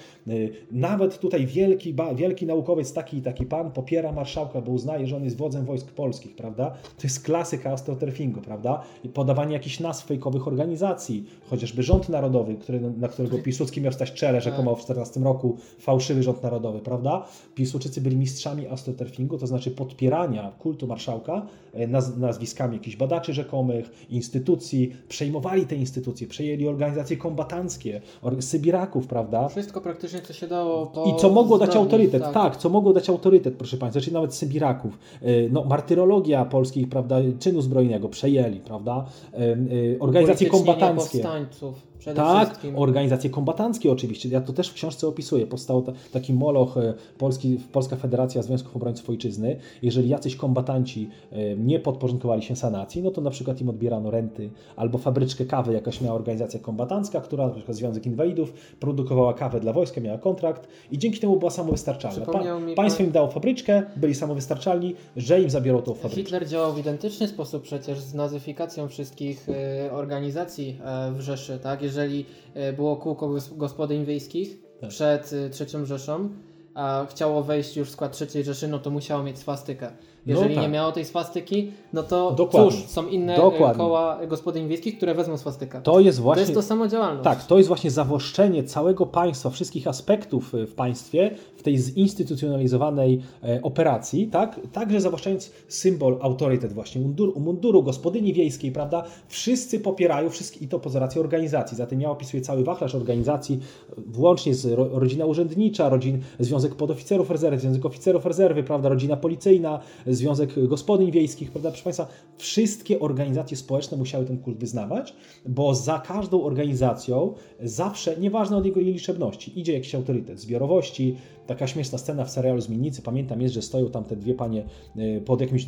nawet 0.70 1.18
tutaj 1.18 1.47
wielki, 1.47 1.94
wielki 2.14 2.47
naukowiec, 2.47 2.92
taki 2.92 3.16
i 3.16 3.22
taki 3.22 3.47
pan 3.47 3.70
popiera 3.70 4.12
marszałka, 4.12 4.36
marszałka, 4.37 4.61
bo 4.61 4.72
uznaje, 4.72 5.07
że 5.07 5.16
on 5.16 5.24
jest 5.24 5.37
wodzem 5.37 5.64
wojsk 5.64 5.87
polskich, 5.87 6.37
prawda? 6.37 6.70
To 6.70 7.03
jest 7.05 7.22
klasyka 7.22 7.70
astroturfingu, 7.70 8.41
prawda? 8.41 8.82
I 9.05 9.09
podawanie 9.09 9.53
jakichś 9.53 9.80
nazw 9.80 10.07
fejkowych 10.07 10.49
organizacji, 10.49 11.26
chociażby 11.51 11.82
Rząd 11.82 12.09
Narodowy, 12.09 12.55
który, 12.55 12.80
na 12.80 13.09
którego 13.09 13.39
Piłsudski 13.39 13.80
miał 13.80 13.93
stać 13.93 14.12
czele 14.12 14.41
rzekomo 14.41 14.74
w 14.74 14.80
14 14.80 15.20
roku, 15.20 15.57
fałszywy 15.78 16.22
Rząd 16.22 16.43
Narodowy, 16.43 16.78
prawda? 16.78 17.26
Piłsudczycy 17.55 18.01
byli 18.01 18.16
mistrzami 18.16 18.66
astroturfingu, 18.66 19.39
to 19.39 19.47
znaczy 19.47 19.70
podpierania 19.70 20.53
kultu 20.59 20.87
marszałka 20.87 21.47
e, 21.72 21.87
naz 21.87 22.16
nazwiskami 22.16 22.76
jakichś 22.76 22.97
badaczy 22.97 23.32
rzekomych, 23.32 24.07
instytucji, 24.11 24.93
przejmowali 25.09 25.66
te 25.66 25.76
instytucje, 25.76 26.26
przejęli 26.26 26.68
organizacje 26.68 27.16
kombatanckie, 27.16 28.01
Sybiraków, 28.41 29.07
prawda? 29.07 29.49
Wszystko 29.49 29.80
praktycznie, 29.80 30.20
co 30.20 30.32
się 30.32 30.47
dało 30.47 30.93
I 31.07 31.20
co 31.20 31.30
mogło 31.30 31.59
dać 31.59 31.76
autorytet, 31.76 32.22
tak. 32.22 32.34
tak, 32.34 32.57
co 32.57 32.68
mogło 32.68 32.93
dać 32.93 33.09
autorytet, 33.09 33.55
proszę 33.55 33.76
Państwa, 33.76 34.01
czyli 34.01 34.12
nawet 34.12 34.26
nawet 34.27 34.35
Sybiraków. 34.35 34.99
E, 35.22 35.49
no, 35.51 35.64
martyrologia 35.64 36.45
polskich, 36.45 36.89
prawda, 36.89 37.16
czynu 37.39 37.61
zbrojnego 37.61 38.09
przejęli, 38.09 38.61
prawda, 38.61 39.07
e, 39.33 39.37
e, 39.39 39.99
organizacje 40.01 40.49
kombatanckie. 40.49 41.18
powstańców. 41.18 41.86
Przede 42.07 42.22
tak, 42.22 42.48
wszystkim. 42.48 42.78
organizacje 42.78 43.30
kombatanckie 43.30 43.92
oczywiście. 43.92 44.28
Ja 44.28 44.40
to 44.40 44.52
też 44.52 44.68
w 44.68 44.74
książce 44.74 45.09
opisuję. 45.09 45.46
Powstał 45.46 45.84
taki 46.12 46.32
moloch 46.32 46.76
e, 46.76 46.94
Polski, 47.18 47.61
Polska 47.72 47.96
Federacja 47.96 48.42
Związków 48.42 48.76
Obrońców 48.76 49.11
Ojczyzny. 49.11 49.57
Jeżeli 49.82 50.09
jacyś 50.09 50.36
kombatanci 50.36 51.09
e, 51.32 51.57
nie 51.57 51.80
podporządkowali 51.80 52.42
się 52.42 52.57
sanacji, 52.57 53.02
no 53.02 53.11
to 53.11 53.20
na 53.20 53.30
przykład 53.30 53.61
im 53.61 53.68
odbierano 53.68 54.11
renty, 54.11 54.50
albo 54.76 54.98
fabryczkę 54.98 55.44
kawy 55.44 55.72
jakaś 55.72 56.00
miała 56.00 56.14
organizacja 56.16 56.61
kombatancka, 56.61 57.20
która, 57.20 57.46
na 57.46 57.54
przykład 57.54 57.76
Związek 57.76 58.07
Inwalidów, 58.07 58.52
produkowała 58.80 59.34
kawę 59.34 59.61
dla 59.61 59.72
wojska, 59.72 60.00
miała 60.00 60.18
kontrakt 60.18 60.68
i 60.90 60.98
dzięki 60.98 61.20
temu 61.20 61.36
była 61.36 61.50
samowystarczalna. 61.50 62.26
Pa, 62.26 62.42
państwo 62.76 63.02
im 63.02 63.11
dało 63.11 63.28
fabryczkę, 63.28 63.82
byli 63.96 64.14
samowystarczalni, 64.14 64.94
że 65.16 65.40
im 65.40 65.50
zabiorą 65.50 65.82
tą 65.82 65.94
fabryczkę. 65.94 66.22
Hitler 66.22 66.48
działał 66.48 66.72
w 66.72 66.78
identyczny 66.78 67.28
sposób 67.28 67.62
przecież 67.62 68.00
z 68.00 68.14
nazyfikacją 68.14 68.88
wszystkich 68.88 69.48
y, 69.48 69.92
organizacji 69.92 70.80
w 71.12 71.20
Rzeszy, 71.20 71.59
tak? 71.62 71.82
Jeżeli 71.82 71.95
jeżeli 71.97 72.26
e, 72.55 72.72
było 72.72 72.97
kółko 72.97 73.30
gospodyń 73.53 74.05
wiejskich 74.05 74.59
tak. 74.80 74.90
przed 74.90 75.32
III 75.32 75.82
e, 75.82 75.86
Rzeszą, 75.86 76.28
a 76.74 77.07
chciało 77.11 77.42
wejść 77.42 77.76
już 77.76 77.88
w 77.88 77.92
skład 77.92 78.18
III 78.34 78.44
Rzeszy, 78.44 78.68
no 78.68 78.78
to 78.78 78.90
musiało 78.90 79.22
mieć 79.22 79.38
swastykę. 79.38 79.90
Jeżeli 80.27 80.49
no 80.49 80.55
tak. 80.55 80.62
nie 80.62 80.68
miało 80.68 80.93
tej 80.93 81.05
swastyki, 81.05 81.72
no 81.93 82.03
to 82.03 82.33
Dokładnie. 82.33 82.70
cóż, 82.70 82.87
są 82.87 83.07
inne 83.07 83.35
e, 83.35 83.37
Dokładnie. 83.37 83.79
koła 83.79 84.27
gospodyń 84.27 84.68
wiejskich, 84.68 84.97
które 84.97 85.14
wezmą 85.14 85.37
swastykę. 85.37 85.81
To 85.83 86.01
jest 86.01 86.20
właśnie. 86.20 86.45
To 86.45 86.51
jest 86.51 86.55
to 86.55 86.62
samodziałalność. 86.62 87.24
Tak, 87.24 87.45
to 87.45 87.57
jest 87.57 87.68
właśnie 87.68 87.91
zawłaszczenie 87.91 88.64
całego 88.64 89.07
państwa, 89.07 89.51
wszystkich 89.51 89.87
aspektów 89.87 90.53
w 90.53 90.74
państwie 90.74 91.31
w 91.57 91.62
tej 91.62 91.79
zinstytucjonalizowanej 91.79 93.22
e, 93.43 93.62
operacji, 93.62 94.27
tak? 94.27 94.61
Także 94.72 95.01
zawłaszczając 95.01 95.53
symbol, 95.68 96.18
autorytet 96.20 96.72
właśnie 96.72 97.01
munduru, 97.01 97.41
munduru 97.41 97.83
gospodyni 97.83 98.33
wiejskiej, 98.33 98.72
prawda? 98.72 99.05
Wszyscy 99.29 99.81
popierają, 99.81 100.31
wszystkie, 100.31 100.64
i 100.64 100.68
to 100.68 100.79
poza 100.79 101.01
racją 101.01 101.22
organizacji. 101.22 101.77
Zatem 101.77 102.01
ja 102.01 102.11
opisuję 102.11 102.43
cały 102.43 102.64
wachlarz 102.64 102.95
organizacji, 102.95 103.61
włącznie 103.97 104.55
z 104.55 104.66
ro, 104.66 104.89
rodzina 104.93 105.27
urzędnicza, 105.27 105.89
rodzin, 105.89 106.20
Związek 106.39 106.74
Podoficerów 106.74 107.31
Rezerwy, 107.31 107.59
Związek 107.59 107.87
Oficerów 107.87 108.27
Rezerwy, 108.27 108.62
prawda? 108.62 108.89
Rodzina 108.89 109.16
policyjna, 109.16 109.81
Związek 110.16 110.68
Gospodyń 110.68 111.10
Wiejskich, 111.10 111.50
prawda? 111.50 111.70
Proszę 111.70 111.84
Państwa, 111.84 112.08
wszystkie 112.36 113.00
organizacje 113.00 113.56
społeczne 113.56 113.96
musiały 113.96 114.24
ten 114.24 114.38
kult 114.38 114.58
wyznawać, 114.58 115.14
bo 115.48 115.74
za 115.74 115.98
każdą 115.98 116.42
organizacją 116.42 117.34
zawsze, 117.60 118.16
nieważne 118.16 118.56
od 118.56 118.66
jego 118.66 118.80
liczebności, 118.80 119.60
idzie 119.60 119.72
jakiś 119.72 119.94
autorytet, 119.94 120.40
zbiorowości, 120.40 121.16
taka 121.46 121.66
śmieszna 121.66 121.98
scena 121.98 122.24
w 122.24 122.30
serialu 122.30 122.60
Zmiennicy, 122.60 123.02
pamiętam 123.02 123.40
jest, 123.40 123.54
że 123.54 123.62
stoją 123.62 123.90
tam 123.90 124.04
te 124.04 124.16
dwie 124.16 124.34
panie 124.34 124.64
e, 124.96 125.20
pod 125.20 125.40
jakimś 125.40 125.64
e, 125.64 125.66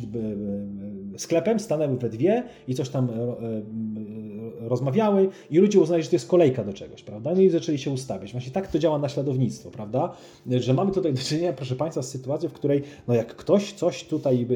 e, 1.15 1.19
sklepem, 1.19 1.59
stanęły 1.59 1.97
we 1.97 2.09
dwie 2.09 2.43
i 2.67 2.75
coś 2.75 2.89
tam 2.89 3.09
rozmawiały 4.69 5.29
i 5.51 5.57
ludzie 5.57 5.79
uznali, 5.79 6.03
że 6.03 6.09
to 6.09 6.15
jest 6.15 6.27
kolejka 6.27 6.63
do 6.63 6.73
czegoś, 6.73 7.03
prawda? 7.03 7.31
No 7.35 7.41
i 7.41 7.49
zaczęli 7.49 7.77
się 7.77 7.91
ustawiać. 7.91 8.31
Właśnie 8.31 8.51
tak 8.51 8.67
to 8.67 8.79
działa 8.79 8.99
naśladownictwo, 8.99 9.71
prawda? 9.71 10.13
Że 10.47 10.73
mamy 10.73 10.91
tutaj 10.91 11.13
do 11.13 11.21
czynienia, 11.21 11.53
proszę 11.53 11.75
Państwa, 11.75 12.01
z 12.01 12.09
sytuacją, 12.09 12.49
w 12.49 12.53
której 12.53 12.83
no 13.07 13.13
jak 13.13 13.35
ktoś 13.35 13.73
coś 13.73 14.03
tutaj 14.03 14.47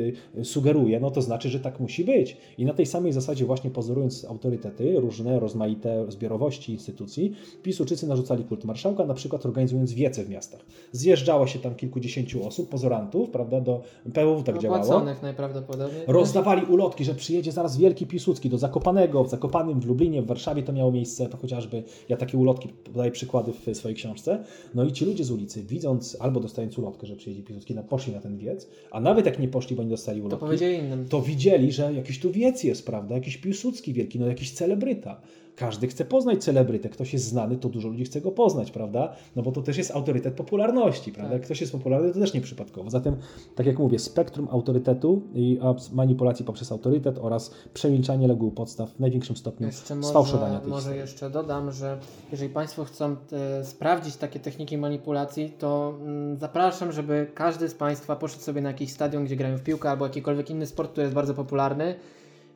sugeruje, 0.44 1.00
no 1.00 1.12
to 1.12 1.22
znaczy, 1.22 1.50
że 1.50 1.60
tak 1.60 1.80
musi 1.80 2.06
być. 2.06 2.38
I 2.58 2.66
na 2.66 2.74
tej 2.74 2.86
samej 2.86 3.14
zasadzie 3.14 3.46
właśnie 3.46 3.70
pozorując 3.70 4.26
autorytety, 4.26 5.00
różne 5.00 5.40
rozmaite 5.40 6.06
zbiorowości 6.12 6.72
instytucji, 6.72 7.36
Pisuczycy 7.64 8.08
narzucali 8.08 8.44
kult 8.44 8.66
marszałka, 8.66 9.06
na 9.06 9.14
przykład 9.14 9.46
organizując 9.46 9.94
wiece 9.94 10.24
w 10.24 10.30
miastach. 10.30 10.60
Zjeżdżało 10.92 11.48
się 11.48 11.60
tam 11.60 11.76
kilkudziesięciu 11.76 12.48
osób, 12.48 12.70
pozorantów, 12.70 13.30
prawda, 13.30 13.62
do 13.62 13.82
PWW 14.14 14.44
tak 14.44 14.60
działało. 14.60 14.84
najprawdopodobniej. 15.22 16.04
Rozdawali 16.08 16.66
ulotki, 16.66 17.06
że 17.06 17.16
przyjedzie 17.16 17.52
zaraz 17.52 17.78
wielki 17.78 18.06
Piłsudski 18.06 18.50
do 18.50 18.58
Zakopanego, 18.58 19.24
w 19.24 19.30
Zakopanym, 19.30 19.80
w 19.80 19.86
Lublinie, 19.86 20.03
w 20.22 20.26
Warszawie 20.26 20.64
to 20.64 20.74
miało 20.74 20.92
miejsce, 20.92 21.30
to 21.30 21.38
chociażby 21.38 21.84
ja 22.10 22.18
takie 22.18 22.38
ulotki 22.38 22.70
podaję 22.70 23.12
przykłady 23.12 23.52
w 23.54 23.78
swojej 23.78 23.96
książce. 23.96 24.44
No 24.76 24.86
i 24.86 24.92
ci 24.92 25.06
ludzie 25.06 25.24
z 25.24 25.32
ulicy, 25.32 25.64
widząc 25.64 26.18
albo 26.20 26.40
dostając 26.40 26.78
ulotkę, 26.78 27.08
że 27.08 27.16
przyjedzie 27.16 27.44
Piłsudski, 27.44 27.76
no 27.76 27.84
poszli 27.84 28.14
na 28.14 28.20
ten 28.20 28.38
wiec, 28.38 28.68
a 28.92 29.00
nawet 29.00 29.26
jak 29.26 29.40
nie 29.40 29.48
poszli, 29.48 29.76
bo 29.76 29.84
nie 29.84 29.90
dostali 29.90 30.22
ulotki, 30.22 30.40
to, 30.40 30.46
powiedzieli 30.46 30.78
innym. 30.78 31.06
to 31.10 31.22
widzieli, 31.22 31.72
że 31.72 31.94
jakiś 31.94 32.20
tu 32.20 32.32
wiec 32.32 32.64
jest, 32.64 32.86
prawda, 32.86 33.16
jakiś 33.16 33.38
Piłsudski 33.38 33.94
wielki, 33.94 34.20
no 34.20 34.28
jakiś 34.28 34.52
celebryta. 34.52 35.22
Każdy 35.56 35.88
chce 35.88 36.06
poznać 36.06 36.44
celebrytę. 36.44 36.90
Ktoś 36.90 37.14
jest 37.14 37.26
znany, 37.26 37.58
to 37.58 37.70
dużo 37.70 37.88
ludzi 37.88 38.06
chce 38.06 38.22
go 38.22 38.32
poznać, 38.32 38.72
prawda? 38.72 39.14
No 39.36 39.44
bo 39.44 39.52
to 39.52 39.62
też 39.62 39.78
jest 39.78 39.92
autorytet 39.92 40.34
popularności, 40.34 41.12
prawda? 41.12 41.30
Tak. 41.30 41.40
Jak 41.40 41.46
ktoś 41.46 41.62
jest 41.62 41.74
popularny, 41.74 42.14
to 42.14 42.20
też 42.20 42.34
nieprzypadkowo. 42.34 42.90
Zatem, 42.90 43.16
tak 43.56 43.66
jak 43.66 43.80
mówię, 43.80 44.00
spektrum 44.00 44.48
autorytetu 44.52 45.22
i 45.34 45.60
manipulacji 45.94 46.46
poprzez 46.46 46.72
autorytet 46.72 47.18
oraz 47.22 47.52
przemilczanie 47.74 48.28
leguł 48.28 48.52
podstaw 48.52 48.92
w 48.92 49.00
największym 49.00 49.38
stopniu 49.38 49.68
jeszcze 49.68 50.04
sfałszowania 50.04 50.60
tej 50.60 50.70
Może 50.70 50.80
historii. 50.80 51.02
jeszcze 51.02 51.30
dodam, 51.30 51.72
że 51.72 51.98
jeżeli 52.32 52.50
Państwo 52.50 52.86
chcą 52.86 53.16
e, 53.32 53.66
sprawdzić 53.66 54.16
takie 54.16 54.40
techniki 54.40 54.78
manipulacji, 54.78 55.54
to 55.60 55.94
mm, 56.02 56.38
zapraszam, 56.40 56.92
żeby 56.92 57.28
każdy 57.36 57.70
z 57.70 57.74
Państwa 57.76 58.16
poszedł 58.16 58.44
sobie 58.44 58.62
na 58.62 58.70
jakiś 58.70 58.92
stadion, 58.92 59.26
gdzie 59.26 59.36
grają 59.36 59.58
w 59.58 59.64
piłkę 59.64 59.90
albo 59.90 60.06
jakikolwiek 60.06 60.50
inny 60.50 60.66
sport, 60.66 60.92
który 60.92 61.04
jest 61.04 61.16
bardzo 61.16 61.34
popularny 61.34 61.96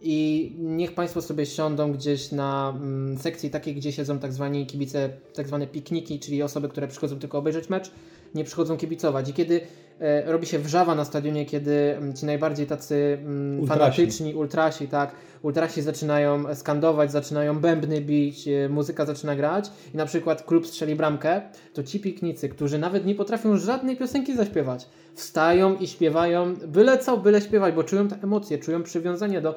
i 0.02 0.52
niech 0.60 0.94
Państwo 0.94 1.22
sobie 1.22 1.46
siądą 1.46 1.92
gdzieś 1.92 2.32
na 2.32 2.74
mm, 2.76 3.18
sekcji 3.18 3.50
takiej, 3.50 3.76
gdzie 3.76 3.92
siedzą 3.92 4.20
tak 4.20 4.34
zwani 4.34 4.66
kibice, 4.66 5.10
tak 5.34 5.48
zwane 5.48 5.68
pikniki, 5.68 6.20
czyli 6.20 6.44
osoby, 6.44 6.70
które 6.70 6.88
przychodzą 6.88 7.20
tylko 7.20 7.38
obejrzeć 7.38 7.70
mecz, 7.70 7.92
nie 8.36 8.44
przychodzą 8.44 8.78
kibicować. 8.78 9.30
I 9.30 9.34
kiedy 9.34 9.62
e, 10.00 10.32
robi 10.32 10.48
się 10.48 10.60
wrzawa 10.60 10.96
na 10.96 11.06
stadionie, 11.06 11.46
kiedy 11.46 11.96
mm, 11.98 12.14
ci 12.14 12.26
najbardziej 12.26 12.68
tacy 12.68 13.18
mm, 13.22 13.60
ultrasi. 13.60 13.80
fanatyczni, 13.80 14.36
ultrasi, 14.36 14.88
tak, 14.88 15.16
ultrasi 15.42 15.82
zaczynają 15.82 16.56
skandować, 16.56 17.12
zaczynają 17.12 17.60
bębny 17.60 18.02
bić, 18.02 18.48
e, 18.48 18.70
muzyka 18.70 19.06
zaczyna 19.06 19.36
grać 19.36 19.72
i 19.94 19.98
na 19.98 20.06
przykład 20.06 20.44
klub 20.44 20.68
strzeli 20.68 20.96
bramkę, 20.96 21.42
to 21.74 21.84
ci 21.84 22.00
piknicy, 22.00 22.50
którzy 22.50 22.78
nawet 22.78 23.06
nie 23.06 23.16
potrafią 23.16 23.58
żadnej 23.58 23.98
piosenki 23.98 24.36
zaśpiewać, 24.36 24.88
wstają 25.14 25.76
i 25.76 25.88
śpiewają 25.88 26.56
byle 26.68 26.98
co, 26.98 27.18
byle 27.18 27.42
śpiewać, 27.42 27.76
bo 27.76 27.84
czują 27.84 28.08
te 28.08 28.16
emocje, 28.24 28.58
czują 28.58 28.84
przywiązanie 28.84 29.42
do 29.42 29.56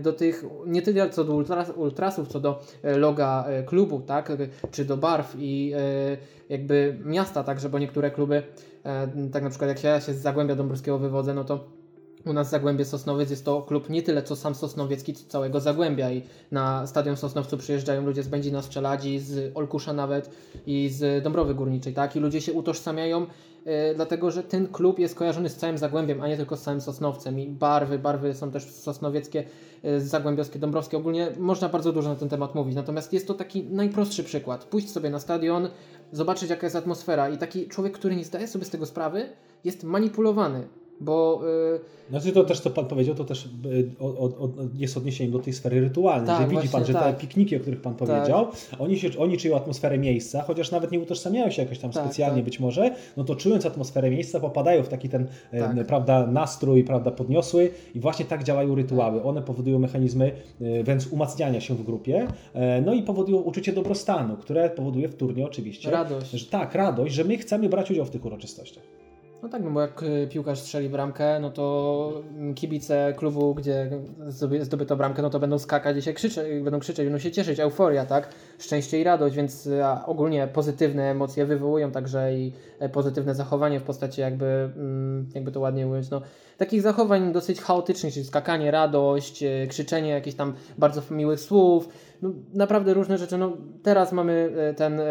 do 0.00 0.12
tych, 0.12 0.44
nie 0.66 0.82
tyle 0.82 1.10
co 1.10 1.24
do 1.24 1.34
ultras, 1.34 1.72
ultrasów, 1.76 2.28
co 2.28 2.40
do 2.40 2.62
e, 2.82 2.98
loga 2.98 3.44
e, 3.48 3.62
klubu, 3.62 4.00
tak, 4.00 4.32
czy 4.70 4.84
do 4.84 4.96
barw 4.96 5.36
i 5.38 5.72
e, 5.76 6.16
jakby 6.48 6.98
miasta 7.04 7.44
także, 7.44 7.68
bo 7.68 7.78
niektóre 7.78 8.10
kluby, 8.10 8.42
e, 8.84 9.08
tak 9.32 9.42
na 9.42 9.50
przykład 9.50 9.68
jak 9.68 9.84
ja 9.84 10.00
się 10.00 10.14
z 10.14 10.22
Zagłębia 10.22 10.54
Dąbrowskiego 10.54 10.98
wywodzę, 10.98 11.34
no 11.34 11.44
to 11.44 11.79
u 12.26 12.32
nas 12.32 12.50
Zagłębie 12.50 12.84
Sosnowiec 12.84 13.30
jest 13.30 13.44
to 13.44 13.62
klub 13.62 13.90
nie 13.90 14.02
tyle 14.02 14.22
co 14.22 14.36
sam 14.36 14.54
Sosnowiecki, 14.54 15.14
co 15.14 15.24
całego 15.28 15.60
Zagłębia. 15.60 16.10
I 16.10 16.22
na 16.50 16.86
stadion 16.86 17.16
Sosnowcu 17.16 17.58
przyjeżdżają 17.58 18.06
ludzie 18.06 18.22
z 18.22 18.28
Będzina 18.28 18.62
Strzeladzi, 18.62 19.18
z 19.18 19.56
Olkusza 19.56 19.92
nawet 19.92 20.30
i 20.66 20.88
z 20.88 21.24
Dąbrowy 21.24 21.54
Górniczej, 21.54 21.94
tak? 21.94 22.16
I 22.16 22.20
ludzie 22.20 22.40
się 22.40 22.52
utożsamiają, 22.52 23.26
e, 23.64 23.94
dlatego 23.94 24.30
że 24.30 24.42
ten 24.42 24.68
klub 24.68 24.98
jest 24.98 25.14
kojarzony 25.14 25.48
z 25.48 25.56
całym 25.56 25.78
Zagłębiem, 25.78 26.20
a 26.20 26.28
nie 26.28 26.36
tylko 26.36 26.56
z 26.56 26.62
całym 26.62 26.80
Sosnowcem. 26.80 27.40
I 27.40 27.46
barwy, 27.48 27.98
barwy 27.98 28.34
są 28.34 28.50
też 28.50 28.64
sosnowieckie, 28.64 29.44
e, 29.82 30.00
zagłębiowskie, 30.00 30.58
dąbrowskie, 30.58 30.96
ogólnie 30.96 31.32
można 31.38 31.68
bardzo 31.68 31.92
dużo 31.92 32.08
na 32.08 32.16
ten 32.16 32.28
temat 32.28 32.54
mówić, 32.54 32.74
natomiast 32.74 33.12
jest 33.12 33.26
to 33.26 33.34
taki 33.34 33.64
najprostszy 33.64 34.24
przykład. 34.24 34.64
Pójść 34.64 34.90
sobie 34.90 35.10
na 35.10 35.20
stadion, 35.20 35.68
zobaczyć 36.12 36.50
jaka 36.50 36.66
jest 36.66 36.76
atmosfera. 36.76 37.28
I 37.28 37.38
taki 37.38 37.68
człowiek, 37.68 37.92
który 37.92 38.16
nie 38.16 38.24
zdaje 38.24 38.48
sobie 38.48 38.64
z 38.64 38.70
tego 38.70 38.86
sprawy, 38.86 39.28
jest 39.64 39.84
manipulowany, 39.84 40.68
bo... 41.00 41.40
e, 41.76 42.00
Znaczy 42.10 42.32
to 42.32 42.44
też, 42.44 42.60
co 42.60 42.70
Pan 42.70 42.86
powiedział, 42.86 43.14
to 43.14 43.24
też 43.24 43.44
y, 43.66 43.90
o, 44.00 44.04
o, 44.06 44.24
o, 44.24 44.50
jest 44.78 44.96
odniesieniem 44.96 45.32
do 45.32 45.38
tej 45.38 45.52
sfery 45.52 45.80
rytualnej, 45.80 46.26
Tak, 46.26 46.50
że 46.50 46.56
widzi 46.56 46.68
Pan, 46.68 46.84
że 46.84 46.92
tak. 46.92 47.02
te 47.16 47.20
pikniki, 47.20 47.56
o 47.56 47.60
których 47.60 47.80
Pan 47.80 47.94
powiedział, 47.94 48.46
oni, 48.78 48.98
się, 48.98 49.08
oni 49.18 49.38
czują 49.38 49.56
atmosferę 49.56 49.98
miejsca, 49.98 50.42
chociaż 50.42 50.70
nawet 50.70 50.92
nie 50.92 51.00
utożsamiają 51.00 51.50
się 51.50 51.62
jakoś 51.62 51.78
tam 51.78 51.90
Tak, 51.90 52.04
specjalnie 52.04 52.36
tak. 52.36 52.44
być 52.44 52.60
może, 52.60 52.94
no 53.16 53.24
to 53.24 53.34
czując 53.36 53.66
atmosferę 53.66 54.10
miejsca 54.10 54.40
popadają 54.40 54.82
w 54.82 54.88
taki 54.88 55.08
ten 55.08 55.26
e, 55.52 55.60
Tak. 55.60 55.86
prawda, 55.86 56.26
nastrój 56.26 56.84
prawda, 56.84 57.10
podniosły 57.10 57.70
i 57.94 58.00
właśnie 58.00 58.24
tak 58.24 58.44
działają 58.44 58.74
rytuały. 58.74 59.22
One 59.22 59.42
powodują 59.42 59.78
mechanizmy 59.78 60.32
e, 60.60 60.82
wręcz 60.82 61.06
umacniania 61.06 61.60
się 61.60 61.74
w 61.74 61.82
grupie, 61.82 62.26
e, 62.54 62.80
no 62.80 62.94
i 62.94 63.02
powodują 63.02 63.38
uczucie 63.38 63.72
dobrostanu, 63.72 64.36
które 64.36 64.70
powoduje 64.70 65.08
wtórnie 65.08 65.46
oczywiście, 65.46 65.90
Radość. 65.90 66.30
że 66.30 66.46
tak, 66.46 66.74
radość, 66.74 67.14
że 67.14 67.24
my 67.24 67.38
chcemy 67.38 67.68
brać 67.68 67.90
udział 67.90 68.04
w 68.04 68.10
tych 68.10 68.24
uroczystościach. 68.24 68.99
No 69.42 69.48
tak, 69.48 69.62
no 69.62 69.70
bo 69.70 69.80
jak 69.80 70.02
y, 70.02 70.28
piłkarz 70.30 70.60
strzeli 70.60 70.88
bramkę, 70.88 71.40
no 71.40 71.50
to 71.50 72.22
kibice 72.54 73.14
klubu, 73.16 73.54
gdzie 73.54 73.90
zdoby- 74.28 74.64
zdobyto 74.64 74.96
bramkę, 74.96 75.22
no 75.22 75.30
to 75.30 75.38
będą 75.40 75.58
skakać 75.58 75.96
i 75.96 76.02
się 76.02 76.12
krzyczeć, 76.12 76.62
będą 76.62 76.80
krzyczeć, 76.80 77.06
będą 77.06 77.18
się 77.18 77.30
cieszyć, 77.30 77.60
euforia, 77.60 78.06
tak? 78.06 78.28
Szczęście 78.58 79.00
i 79.00 79.04
radość, 79.04 79.36
więc 79.36 79.68
ogólnie 80.06 80.46
pozytywne 80.46 81.10
emocje 81.10 81.46
wywołują 81.46 81.90
także 81.92 82.34
i 82.34 82.52
e, 82.78 82.88
pozytywne 82.88 83.34
zachowanie 83.34 83.80
w 83.80 83.82
postaci 83.82 84.20
jakby, 84.20 84.70
mm, 84.76 85.28
jakby 85.34 85.52
to 85.52 85.60
ładnie 85.60 85.86
ująć, 85.86 86.10
no 86.10 86.22
takich 86.60 86.82
zachowań 86.82 87.32
dosyć 87.32 87.60
chaotycznych, 87.60 88.12
czyli 88.14 88.24
skakanie, 88.26 88.70
radość, 88.70 89.42
y, 89.42 89.66
krzyczenie 89.68 90.10
jakichś 90.10 90.36
tam 90.36 90.52
bardzo 90.78 91.02
miłych 91.10 91.40
słów, 91.40 91.88
no, 92.22 92.30
naprawdę 92.54 92.94
różne 92.94 93.18
rzeczy. 93.18 93.38
No, 93.38 93.52
teraz 93.82 94.12
mamy 94.12 94.52
e, 94.56 94.74
ten 94.74 95.00
e, 95.00 95.04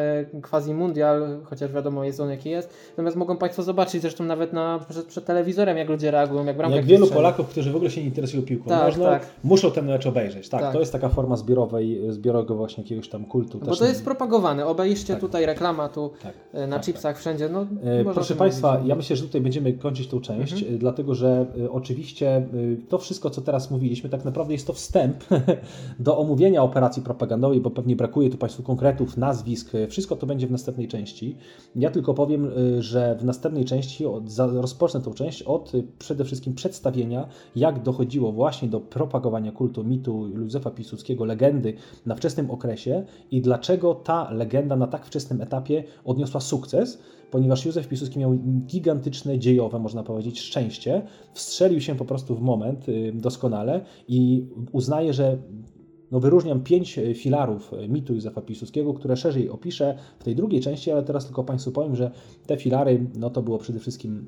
quasi 0.49 0.73
mundial, 0.73 1.39
chociaż 1.43 1.71
wiadomo 1.71 2.03
jest 2.03 2.19
on 2.19 2.30
jaki 2.30 2.49
jest. 2.49 2.73
Natomiast 2.91 3.17
mogą 3.17 3.38
Państwo 3.38 3.63
zobaczyć 3.63 4.01
zresztą 4.01 4.23
nawet 4.23 4.53
na, 4.53 4.80
przed, 4.89 5.05
przed 5.05 5.26
telewizorem, 5.26 5.77
jak 5.77 5.89
ludzie 5.89 6.11
reagują, 6.11 6.45
jak 6.45 6.57
bramka 6.57 6.76
Jak 6.76 6.85
wielu 6.85 7.05
strzeli. 7.05 7.17
Polaków, 7.17 7.47
którzy 7.49 7.71
w 7.71 7.76
ogóle 7.76 7.91
się 7.91 8.01
nie 8.01 8.07
interesują 8.07 8.43
piłką 8.43 8.69
Tak, 8.69 8.84
nożną, 8.85 9.05
tak. 9.05 9.26
muszą 9.43 9.71
ten 9.71 9.85
mecz 9.85 10.05
obejrzeć. 10.05 10.49
Tak, 10.49 10.61
Tak. 10.61 10.73
to 10.73 10.80
jest 10.80 10.91
taka 10.91 11.09
forma 11.09 11.35
zbiorowej, 11.35 12.01
zbiorowego 12.09 12.55
właśnie 12.55 12.84
jakiegoś 12.84 13.09
tam 13.09 13.26
kultu. 13.26 13.59
Bo 13.59 13.76
to 13.76 13.85
jest 13.85 14.05
propagowane. 14.05 14.65
Obejrzcie 14.65 15.13
Tak. 15.13 15.21
tutaj 15.21 15.45
reklama 15.45 15.89
tu 15.89 16.11
tak, 16.23 16.34
e, 16.53 16.67
na 16.67 16.76
tak, 16.76 16.85
chipsach 16.85 17.17
wszędzie. 17.17 17.49
No, 17.49 17.65
E, 17.84 18.13
Proszę 18.13 18.35
Państwa, 18.35 18.73
mówić. 18.73 18.89
ja 18.89 18.95
myślę, 18.95 19.15
że 19.15 19.23
tutaj 19.23 19.41
będziemy 19.41 19.73
kończyć 19.73 20.07
tą 20.07 20.21
część, 20.21 20.53
Mhm. 20.53 20.76
e, 20.76 20.77
dlatego 20.77 21.15
że 21.15 21.38
e, 21.41 21.71
oczywiście 21.71 22.37
e, 22.37 22.45
to 22.89 22.97
wszystko, 22.97 23.29
co 23.29 23.41
teraz 23.41 23.71
mówiliśmy, 23.71 24.09
tak 24.09 24.25
naprawdę 24.25 24.53
jest 24.53 24.67
to 24.67 24.73
wstęp 24.73 25.23
do 25.99 26.17
omówienia 26.17 26.63
operacji 26.63 27.03
propagandowej, 27.03 27.61
bo 27.61 27.69
pewnie 27.69 27.95
brakuje 27.95 28.29
tu 28.29 28.37
Państwu 28.37 28.63
konkretów, 28.63 29.17
nazwisk, 29.17 29.75
e, 29.75 29.87
wszystko 29.87 30.15
to 30.15 30.25
będzie 30.25 30.47
w 30.47 30.51
następnej 30.51 30.87
części. 30.87 31.35
Ja 31.75 31.91
tylko 31.91 32.13
powiem, 32.13 32.51
że 32.79 33.15
w 33.19 33.25
następnej 33.25 33.65
części 33.65 34.05
rozpocznę 34.37 35.01
tą 35.01 35.13
część 35.13 35.43
od 35.43 35.71
przede 35.99 36.25
wszystkim 36.25 36.53
przedstawienia, 36.53 37.27
jak 37.55 37.83
dochodziło 37.83 38.31
właśnie 38.31 38.67
do 38.67 38.79
propagowania 38.79 39.51
kultu 39.51 39.83
mitu 39.83 40.27
Józefa 40.27 40.71
Piłsudskiego, 40.71 41.25
legendy 41.25 41.73
na 42.05 42.15
wczesnym 42.15 42.51
okresie 42.51 43.05
i 43.31 43.41
dlaczego 43.41 43.95
ta 43.95 44.31
legenda 44.31 44.75
na 44.75 44.87
tak 44.87 45.05
wczesnym 45.05 45.41
etapie 45.41 45.83
odniosła 46.05 46.41
sukces, 46.41 46.99
ponieważ 47.31 47.65
Józef 47.65 47.88
Piłsudski 47.88 48.19
miał 48.19 48.38
gigantyczne 48.68 49.39
dziejowe, 49.39 49.80
można 49.80 50.03
powiedzieć, 50.03 50.39
szczęście. 50.39 51.01
Wstrzelił 51.34 51.81
się 51.81 51.95
po 51.95 52.06
prostu 52.06 52.35
w 52.35 52.41
moment 52.41 52.89
y, 52.89 53.11
doskonale 53.15 53.85
i 54.07 54.45
uznaje, 54.72 55.14
że 55.14 55.38
no 56.11 56.19
wyróżniam 56.19 56.64
pięć 56.64 56.97
y, 56.97 57.14
filarów 57.14 57.73
y, 57.73 57.88
mitu 57.88 58.14
Józefa 58.14 58.41
Piłsudskiego, 58.41 58.93
które 58.93 59.18
szerzej 59.18 59.49
opiszę 59.49 59.97
w 60.19 60.23
tej 60.23 60.35
drugiej 60.35 60.61
części, 60.61 60.91
ale 60.91 61.03
teraz 61.03 61.26
tylko 61.26 61.43
Państwu 61.43 61.72
powiem, 61.72 61.95
że 61.95 62.11
te 62.45 62.57
filary, 62.57 63.07
no 63.15 63.30
to 63.30 63.41
było 63.41 63.57
przede 63.57 63.80
wszystkim 63.80 64.27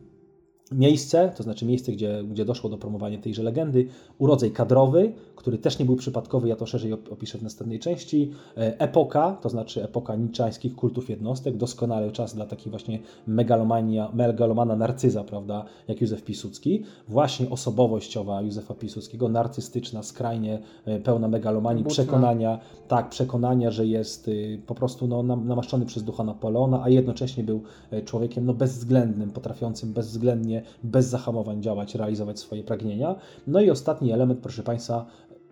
miejsce, 0.72 1.32
to 1.38 1.44
znaczy 1.44 1.66
miejsce, 1.66 1.92
gdzie, 1.92 2.24
gdzie 2.30 2.46
doszło 2.46 2.70
do 2.70 2.78
promowania 2.78 3.18
tejże 3.18 3.44
legendy, 3.44 3.88
urodzaj 4.18 4.52
kadrowy, 4.52 5.14
który 5.36 5.58
też 5.58 5.80
nie 5.80 5.86
był 5.86 5.96
przypadkowy, 5.96 6.48
ja 6.48 6.56
to 6.56 6.66
szerzej 6.66 6.94
op- 6.94 7.14
opiszę 7.14 7.38
w 7.38 7.44
następnej 7.44 7.80
części, 7.80 8.32
e, 8.58 8.80
epoka, 8.80 9.38
to 9.42 9.50
znaczy 9.50 9.84
epoka 9.84 10.16
niczańskich 10.16 10.76
kultów 10.76 11.10
jednostek, 11.10 11.58
doskonały 11.58 12.12
czas 12.12 12.36
dla 12.36 12.46
takiej 12.46 12.70
właśnie 12.70 13.00
megalomania, 13.28 14.10
megalomana 14.14 14.76
narcyza, 14.76 15.24
prawda, 15.24 15.66
jak 15.88 16.02
Józef 16.02 16.24
Piłsudski, 16.24 16.84
właśnie 17.08 17.50
osobowościowa 17.50 18.42
Józefa 18.42 18.74
Piłsudskiego, 18.74 19.30
narcystyczna, 19.30 20.04
skrajnie 20.04 20.60
e, 20.86 21.00
pełna 21.00 21.28
megalomanii, 21.28 21.84
Buczna. 21.84 22.04
przekonania, 22.04 22.60
tak, 22.88 23.10
przekonania, 23.10 23.72
że 23.72 23.86
jest 23.86 24.28
y, 24.28 24.62
po 24.68 24.76
prostu 24.76 25.08
no, 25.08 25.24
nam- 25.24 25.48
namaszczony 25.48 25.86
przez 25.86 26.04
ducha 26.04 26.24
Napoleona, 26.24 26.84
a 26.84 26.90
jednocześnie 26.90 27.44
był 27.44 27.62
e, 27.92 28.02
człowiekiem 28.02 28.46
no, 28.46 28.54
bezwzględnym, 28.54 29.32
potrafiącym 29.32 29.94
bezwzględnie, 29.94 30.61
bez 30.84 31.06
zahamowań 31.06 31.62
działać, 31.62 31.96
realizować 31.96 32.40
swoje 32.40 32.64
pragnienia. 32.64 33.16
No 33.48 33.62
i 33.62 33.70
ostatni 33.70 34.12
element, 34.12 34.40
proszę 34.40 34.64
Państwa, 34.64 35.06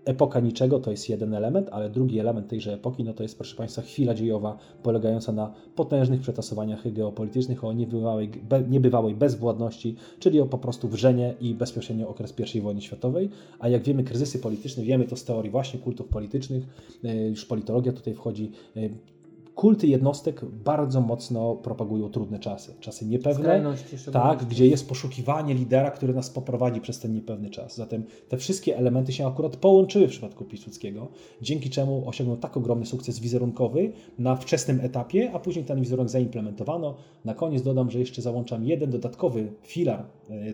epoka 0.06 0.40
niczego 0.40 0.80
to 0.80 0.91
jest 0.91 1.10
jeden 1.10 1.34
element, 1.34 1.69
ale 1.72 1.90
drugi 1.90 2.19
element 2.19 2.48
tejże 2.48 2.73
epoki 2.73 3.03
no 3.03 3.14
to 3.14 3.23
jest, 3.23 3.38
proszę 3.38 3.56
Państwa, 3.56 3.81
chwila 3.81 4.14
dziejowa 4.14 4.57
polegająca 4.84 5.31
na 5.31 5.53
potężnych 5.76 6.22
przetasowaniach 6.22 6.94
geopolitycznych, 6.94 7.64
o 7.64 7.73
niebywałej, 7.73 8.27
be, 8.27 8.64
niebywałej 8.69 9.15
bezwładności, 9.15 9.95
czyli 10.19 10.41
o 10.41 10.45
po 10.45 10.57
prostu 10.57 10.88
wrzenie 10.88 11.34
i 11.41 11.53
bezpośrednio 11.53 12.10
okres 12.10 12.34
I 12.56 12.61
wojny 12.61 12.81
światowej. 12.81 13.30
A 13.60 13.69
jak 13.69 13.84
wiemy, 13.84 14.03
kryzysy 14.03 14.40
polityczne, 14.40 14.84
wiemy 14.84 15.06
to 15.06 15.15
z 15.15 15.23
teorii 15.23 15.52
właśnie 15.52 15.80
kultów 15.80 16.07
politycznych, 16.07 16.64
e, 17.03 17.27
już 17.27 17.45
politologia 17.45 17.94
tutaj 17.94 18.14
wchodzi. 18.14 18.52
Kulty 19.60 19.88
jednostek 19.88 20.45
bardzo 20.45 21.02
mocno 21.02 21.56
propagują 21.56 22.10
trudne 22.10 22.40
czasy, 22.40 22.73
czasy 22.80 23.06
niepewne, 23.06 23.64
tak, 24.14 24.45
gdzie 24.45 24.68
jest 24.68 24.90
poszukiwanie 24.90 25.53
lidera, 25.53 25.91
który 25.91 26.14
nas 26.14 26.30
poprowadzi 26.30 26.81
przez 26.81 26.99
ten 26.99 27.14
niepewny 27.14 27.49
czas. 27.49 27.76
Zatem 27.76 28.03
te 28.30 28.38
wszystkie 28.38 28.77
elementy 28.77 29.14
się 29.14 29.27
akurat 29.27 29.56
połączyły 29.56 30.07
w 30.07 30.10
przypadku 30.10 30.45
Piłsudskiego, 30.45 31.07
dzięki 31.41 31.69
czemu 31.69 32.03
osiągnął 32.10 32.38
tak 32.38 32.57
ogromny 32.57 32.86
sukces 32.86 33.19
wizerunkowy 33.19 33.91
na 34.19 34.36
wczesnym 34.36 34.80
etapie, 34.81 35.31
a 35.34 35.40
później 35.40 35.65
ten 35.65 35.81
wizerunek 35.81 36.10
zaimplementowano. 36.10 36.95
Na 37.26 37.34
koniec 37.34 37.64
dodam, 37.64 37.91
że 37.91 37.99
jeszcze 37.99 38.22
załączam 38.22 38.64
jeden 38.64 38.91
dodatkowy 38.91 39.52
filar 39.61 40.06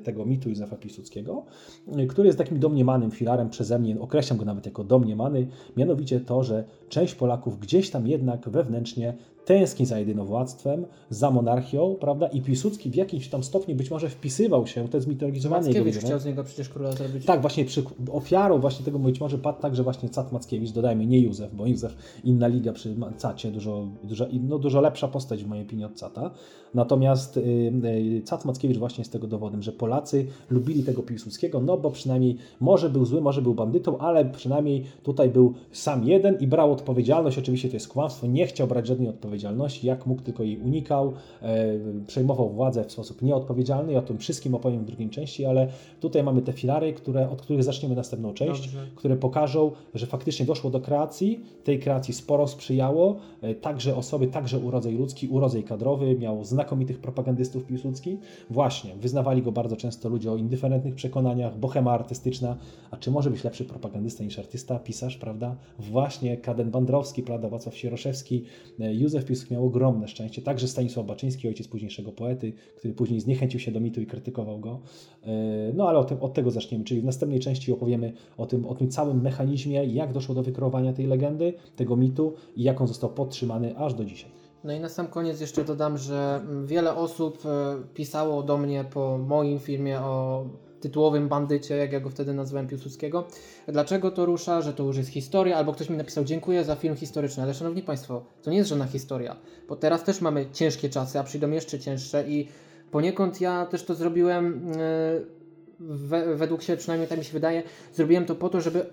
tego 0.04 0.26
mitu 0.26 0.50
Józefa 0.50 0.76
Piłsudskiego, 0.76 1.46
e, 1.88 2.06
który 2.06 2.28
jest 2.28 2.38
takim 2.38 2.60
domniemanym 2.60 3.12
filarem 3.12 3.50
przeze 3.50 3.80
mnie, 3.80 4.00
określam 4.00 4.40
go 4.40 4.46
nawet 4.46 4.66
jako 4.66 4.84
domniemany, 4.84 5.48
mianowicie 5.78 6.20
to, 6.20 6.44
że 6.44 6.64
część 6.90 7.16
Polaków 7.16 7.60
gdzieś 7.60 7.90
tam 7.90 8.08
jednak 8.08 8.50
wewnętrznie 8.50 9.14
tęskni 9.46 9.86
za 9.86 10.00
jedynowładztwem, 10.00 10.86
za 11.10 11.32
monarchią, 11.32 11.96
prawda? 12.00 12.28
I 12.28 12.42
Piłsudski 12.42 12.90
w 12.90 12.96
jakimś 12.96 13.28
tam 13.28 13.44
stopniu 13.44 13.76
być 13.76 13.92
może 13.92 14.10
wpisywał 14.10 14.68
się, 14.68 14.90
to 14.90 14.98
jest 14.98 15.08
mitologizowanie 15.08 15.72
jego 15.72 16.00
chciał 16.00 16.20
z 16.20 16.26
niego 16.26 16.44
przecież 16.44 16.70
króla 16.70 16.92
zrobić. 16.92 17.26
Tak, 17.26 17.42
właśnie 17.42 17.66
przy, 17.66 17.84
ofiarą 18.12 18.60
właśnie 18.60 18.86
tego 18.86 19.00
być 19.00 19.20
może 19.20 19.38
padł 19.38 19.62
także 19.62 19.84
właśnie 19.84 20.10
Cat 20.10 20.32
Mackiewicz, 20.32 20.72
dodajmy, 20.72 21.06
nie 21.06 21.20
Józef, 21.20 21.56
bo 21.56 21.66
Józef 21.66 21.96
inna 22.24 22.48
liga 22.48 22.74
przy 22.74 22.96
Cacie, 23.18 23.52
dużo, 23.52 23.88
dużo, 24.04 24.26
no, 24.48 24.60
dużo 24.60 24.82
lepsza 24.82 25.08
postać 25.08 25.44
w 25.44 25.48
mojej 25.48 25.66
opinii 25.66 25.86
od 25.86 25.94
Cata. 25.94 26.32
Natomiast 26.74 27.38
y, 27.38 27.42
y, 27.42 28.22
Cat 28.26 28.46
Mackiewicz 28.46 28.78
właśnie 28.78 29.02
jest 29.02 29.12
tego 29.12 29.28
dowodem, 29.28 29.64
że 29.64 29.72
Polacy 29.72 30.28
lubili 30.50 30.84
tego 30.84 31.04
Piłsudskiego, 31.04 31.62
no 31.62 31.78
bo 31.78 31.92
przynajmniej 31.92 32.38
może 32.60 32.90
był 32.90 33.06
zły, 33.06 33.22
może 33.22 33.42
był 33.42 33.54
bandytą, 33.54 33.98
ale 33.98 34.26
przynajmniej 34.26 34.84
tutaj 35.04 35.30
był 35.30 35.54
sam 35.72 36.08
jeden 36.08 36.38
i 36.40 36.48
brał 36.48 36.72
odpowiedzialność, 36.72 37.38
oczywiście 37.38 37.70
to 37.70 37.76
jest 37.76 37.88
kłamstwo, 37.88 38.28
nie 38.28 38.48
chciał 38.48 38.68
brać 38.68 38.88
żadnej 38.88 39.10
odpowiedzialności, 39.10 39.35
odpowiedzialności, 39.36 39.88
jak 39.88 40.06
mógł 40.06 40.22
tylko 40.22 40.44
jej 40.44 40.58
unikał, 40.58 41.14
e, 41.42 41.66
przejmował 42.08 42.50
władzę 42.50 42.84
w 42.84 42.92
sposób 42.92 43.22
nieodpowiedzialny. 43.22 43.94
I 43.94 43.96
o 43.96 44.02
tym 44.02 44.18
wszystkim 44.18 44.56
opowiem 44.56 44.82
w 44.82 44.86
drugiej 44.86 45.10
części, 45.10 45.46
ale 45.46 45.68
tutaj 46.00 46.24
mamy 46.24 46.42
te 46.42 46.54
filary, 46.54 46.94
które, 46.94 47.30
od 47.30 47.42
których 47.42 47.64
zaczniemy 47.64 47.96
następną 47.96 48.34
część, 48.34 48.62
Dobrze. 48.62 48.88
które 48.96 49.16
pokażą, 49.16 49.72
że 49.94 50.06
faktycznie 50.06 50.46
doszło 50.46 50.70
do 50.70 50.80
kreacji, 50.80 51.40
tej 51.64 51.80
kreacji 51.80 52.14
sporo 52.14 52.48
sprzyjało, 52.48 53.16
e, 53.42 53.56
także 53.56 53.96
osoby, 53.96 54.28
także 54.28 54.60
urodzej 54.60 54.98
ludzki, 54.98 55.28
urodzej 55.28 55.64
kadrowy, 55.64 56.16
miał 56.16 56.44
znakomitych 56.44 57.00
propagandystów 57.00 57.66
Piłsudski, 57.66 58.18
właśnie, 58.50 58.96
wyznawali 58.96 59.42
go 59.42 59.52
bardzo 59.52 59.76
często 59.76 60.10
ludzie 60.10 60.32
o 60.32 60.38
indyferentnych 60.38 60.96
przekonaniach, 60.96 61.60
bohema 61.60 61.92
artystyczna, 61.92 62.58
a 62.92 62.98
czy 62.98 63.12
może 63.12 63.32
być 63.32 63.44
lepszy 63.44 63.66
propagandysta 63.66 64.24
niż 64.24 64.40
artysta, 64.40 64.80
pisarz, 64.80 65.18
prawda? 65.18 65.56
Właśnie 65.80 66.38
Kaden 66.38 66.72
Bandrowski, 66.72 67.24
prawda, 67.24 67.50
Wacław 67.50 67.78
Sieroszewski, 67.78 68.44
e, 68.80 68.94
Józef 68.94 69.25
Piłsudski 69.26 69.54
miał 69.54 69.66
ogromne 69.66 70.08
szczęście, 70.08 70.42
także 70.42 70.68
Stanisław 70.68 71.06
Baczyński, 71.06 71.48
ojciec 71.48 71.68
późniejszego 71.68 72.12
poety, 72.12 72.54
który 72.78 72.94
później 72.94 73.20
zniechęcił 73.20 73.60
się 73.60 73.72
do 73.72 73.80
mitu 73.80 74.02
i 74.02 74.06
krytykował 74.06 74.60
go. 74.60 74.80
E, 75.24 75.74
No 75.74 75.90
ale 75.90 76.06
tym, 76.06 76.22
od 76.22 76.34
tego 76.34 76.52
zaczniemy, 76.52 76.84
czyli 76.84 77.02
w 77.02 77.06
następnej 77.06 77.40
części 77.40 77.72
opowiemy 77.72 78.14
o 78.38 78.46
tym, 78.46 78.66
o 78.66 78.76
tym 78.76 78.90
całym 78.90 79.22
mechanizmie, 79.22 79.86
jak 79.86 80.14
doszło 80.14 80.36
do 80.36 80.44
wykreowania 80.44 80.94
tej 80.94 81.08
legendy, 81.08 81.54
tego 81.76 81.96
mitu 81.96 82.34
i 82.56 82.64
jak 82.64 82.82
on 82.82 82.88
został 82.88 83.10
podtrzymany 83.10 83.78
aż 83.78 83.94
do 83.94 84.06
dzisiaj. 84.06 84.32
No 84.64 84.74
i 84.74 84.80
na 84.80 84.90
sam 84.90 85.08
koniec 85.08 85.42
jeszcze 85.42 85.64
dodam, 85.64 85.98
że 85.98 86.42
wiele 86.66 86.96
osób 86.96 87.46
e, 87.46 87.76
pisało 87.94 88.44
do 88.44 88.58
mnie 88.58 88.86
po 88.94 89.18
moim 89.18 89.60
filmie 89.60 90.00
o 90.00 90.46
tytułowym 90.82 91.30
bandycie, 91.30 91.78
jak 91.78 91.92
ja 91.92 92.00
go 92.00 92.10
wtedy 92.10 92.34
nazywałem 92.34 92.68
Piłsudskiego. 92.68 93.28
Dlaczego 93.68 94.12
to 94.12 94.26
rusza, 94.26 94.62
że 94.62 94.74
to 94.74 94.84
już 94.84 94.98
jest 94.98 95.10
historia, 95.10 95.58
albo 95.58 95.74
ktoś 95.74 95.90
mi 95.90 95.98
napisał 95.98 96.24
dziękuję 96.24 96.64
za 96.64 96.76
film 96.76 96.96
historyczny, 96.96 97.44
ale 97.44 97.54
szanowni 97.54 97.82
Państwo, 97.82 98.26
to 98.42 98.52
nie 98.52 98.58
jest 98.58 98.70
żadna 98.70 98.86
historia, 98.86 99.36
bo 99.70 99.76
teraz 99.76 100.04
też 100.04 100.22
mamy 100.22 100.46
ciężkie 100.54 100.90
czasy, 100.90 101.20
a 101.20 101.24
przyjdą 101.24 101.52
jeszcze 101.52 101.80
cięższe 101.80 102.28
i 102.28 102.48
poniekąd 102.92 103.42
ja 103.42 103.66
też 103.66 103.84
to 103.84 103.96
zrobiłem, 103.96 104.72
e, 104.78 105.36
we, 105.80 106.36
według 106.36 106.62
siebie 106.62 106.78
przynajmniej 106.78 107.10
tak 107.10 107.18
mi 107.18 107.26
się 107.26 107.34
wydaje, 107.34 107.64
zrobiłem 107.94 108.26
to 108.26 108.36
po 108.36 108.50
to, 108.50 108.62
żeby 108.62 108.86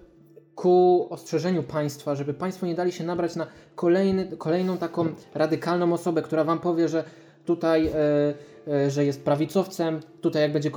ku 0.54 1.06
ostrzeżeniu 1.10 1.62
państwa, 1.62 2.14
żeby 2.14 2.34
państwo 2.34 2.66
nie 2.66 2.74
dali 2.74 2.92
się 2.92 3.04
nabrać 3.04 3.36
na 3.36 3.46
kolejny, 3.74 4.36
kolejną 4.36 4.78
taką 4.78 5.06
radykalną 5.34 5.92
osobę, 5.92 6.22
która 6.22 6.44
wam 6.44 6.58
powie, 6.58 6.88
że 6.88 7.04
tutaj, 7.44 7.86
e, 7.86 7.92
że 8.88 9.04
jest 9.04 9.24
prawicowcem, 9.24 10.00
tutaj 10.20 10.42
jak 10.42 10.52
będzie, 10.52 10.70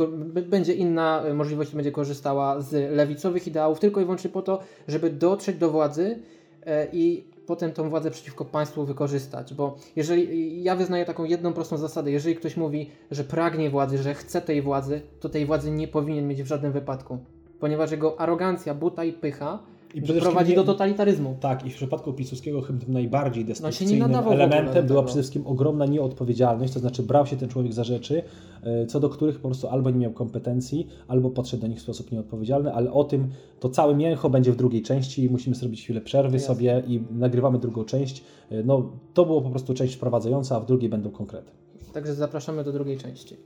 będzie 0.48 0.74
inna 0.74 1.24
e, 1.24 1.34
możliwość, 1.34 1.76
będzie 1.76 1.92
korzystała 1.92 2.62
z 2.62 2.96
lewicowych 2.96 3.48
ideałów, 3.48 3.80
tylko 3.80 4.02
i 4.02 4.04
wyłącznie 4.04 4.30
po 4.30 4.42
to, 4.42 4.60
żeby 4.88 5.10
dotrzeć 5.10 5.58
do 5.58 5.72
władzy 5.72 6.20
e, 6.66 6.88
i 6.94 7.24
potem 7.46 7.72
tą 7.72 7.90
władzę 7.90 8.12
przeciwko 8.12 8.46
państwu 8.46 8.86
wykorzystać, 8.86 9.54
bo 9.54 9.78
jeżeli 9.96 10.64
ja 10.64 10.76
wyznaję 10.76 11.06
taką 11.06 11.24
jedną 11.24 11.54
prostą 11.54 11.78
zasadę, 11.78 12.12
jeżeli 12.12 12.36
ktoś 12.36 12.58
mówi, 12.58 12.92
że 13.12 13.24
pragnie 13.24 13.70
władzy, 13.70 13.98
że 13.98 14.14
chce 14.14 14.42
tej 14.42 14.62
władzy, 14.62 15.02
to 15.20 15.30
tej 15.30 15.46
władzy 15.46 15.72
nie 15.72 15.88
powinien 15.88 16.28
mieć 16.28 16.44
w 16.44 16.48
żadnym 16.48 16.72
wypadku, 16.72 17.18
ponieważ 17.60 17.92
jego 17.92 18.20
arogancja, 18.20 18.74
buta 18.74 19.04
i 19.04 19.14
pycha 19.14 19.60
I 19.96 20.02
prowadzi 20.02 20.56
do 20.56 20.64
totalitaryzmu. 20.64 21.38
Tak, 21.40 21.66
i 21.66 21.70
w 21.70 21.76
przypadku 21.76 22.14
Piłsudskiego 22.14 22.62
chyba 22.62 22.80
tym 22.80 22.94
najbardziej 22.94 23.44
No 23.44 23.48
destrukcyjnym 23.48 24.12
do 24.12 24.34
elementem 24.34 24.88
była 24.88 25.04
przede 25.04 25.22
wszystkim 25.22 25.48
ogromna 25.48 25.86
nieodpowiedzialność, 25.86 26.74
to 26.74 26.80
znaczy 26.80 27.04
brał 27.04 27.26
się 27.26 27.36
ten 27.36 27.50
człowiek 27.50 27.74
za 27.74 27.84
rzeczy, 27.84 28.24
e, 28.64 28.86
co 28.86 29.00
do 29.00 29.10
których 29.10 29.40
po 29.40 29.48
prostu 29.48 29.68
albo 29.68 29.90
nie 29.90 30.00
miał 30.00 30.12
kompetencji, 30.12 30.88
albo 31.08 31.30
podszedł 31.30 31.62
do 31.62 31.68
nich 31.68 31.78
w 31.78 31.82
sposób 31.82 32.12
nieodpowiedzialny, 32.12 32.74
ale 32.74 32.92
o 32.92 33.04
tym 33.04 33.28
to 33.60 33.70
całe 33.70 33.96
mięcho 33.96 34.30
będzie 34.30 34.52
w 34.52 34.56
drugiej 34.56 34.82
części, 34.82 35.30
musimy 35.30 35.56
zrobić 35.56 35.84
chwilę 35.84 36.02
przerwy 36.02 36.38
Jasne. 36.38 36.48
sobie 36.48 36.84
i 36.88 37.04
nagrywamy 37.12 37.60
drugą 37.60 37.84
część. 37.84 38.24
E, 38.50 38.64
No, 38.64 38.92
to 39.14 39.26
było 39.26 39.42
po 39.42 39.50
prostu 39.50 39.74
część 39.74 39.96
wprowadzająca, 39.96 40.56
a 40.56 40.60
w 40.60 40.66
drugiej 40.66 40.90
będą 40.90 41.12
konkrety. 41.12 41.52
Także 41.94 42.14
zapraszamy 42.14 42.64
do 42.64 42.72
drugiej 42.72 42.98
części. 42.98 43.38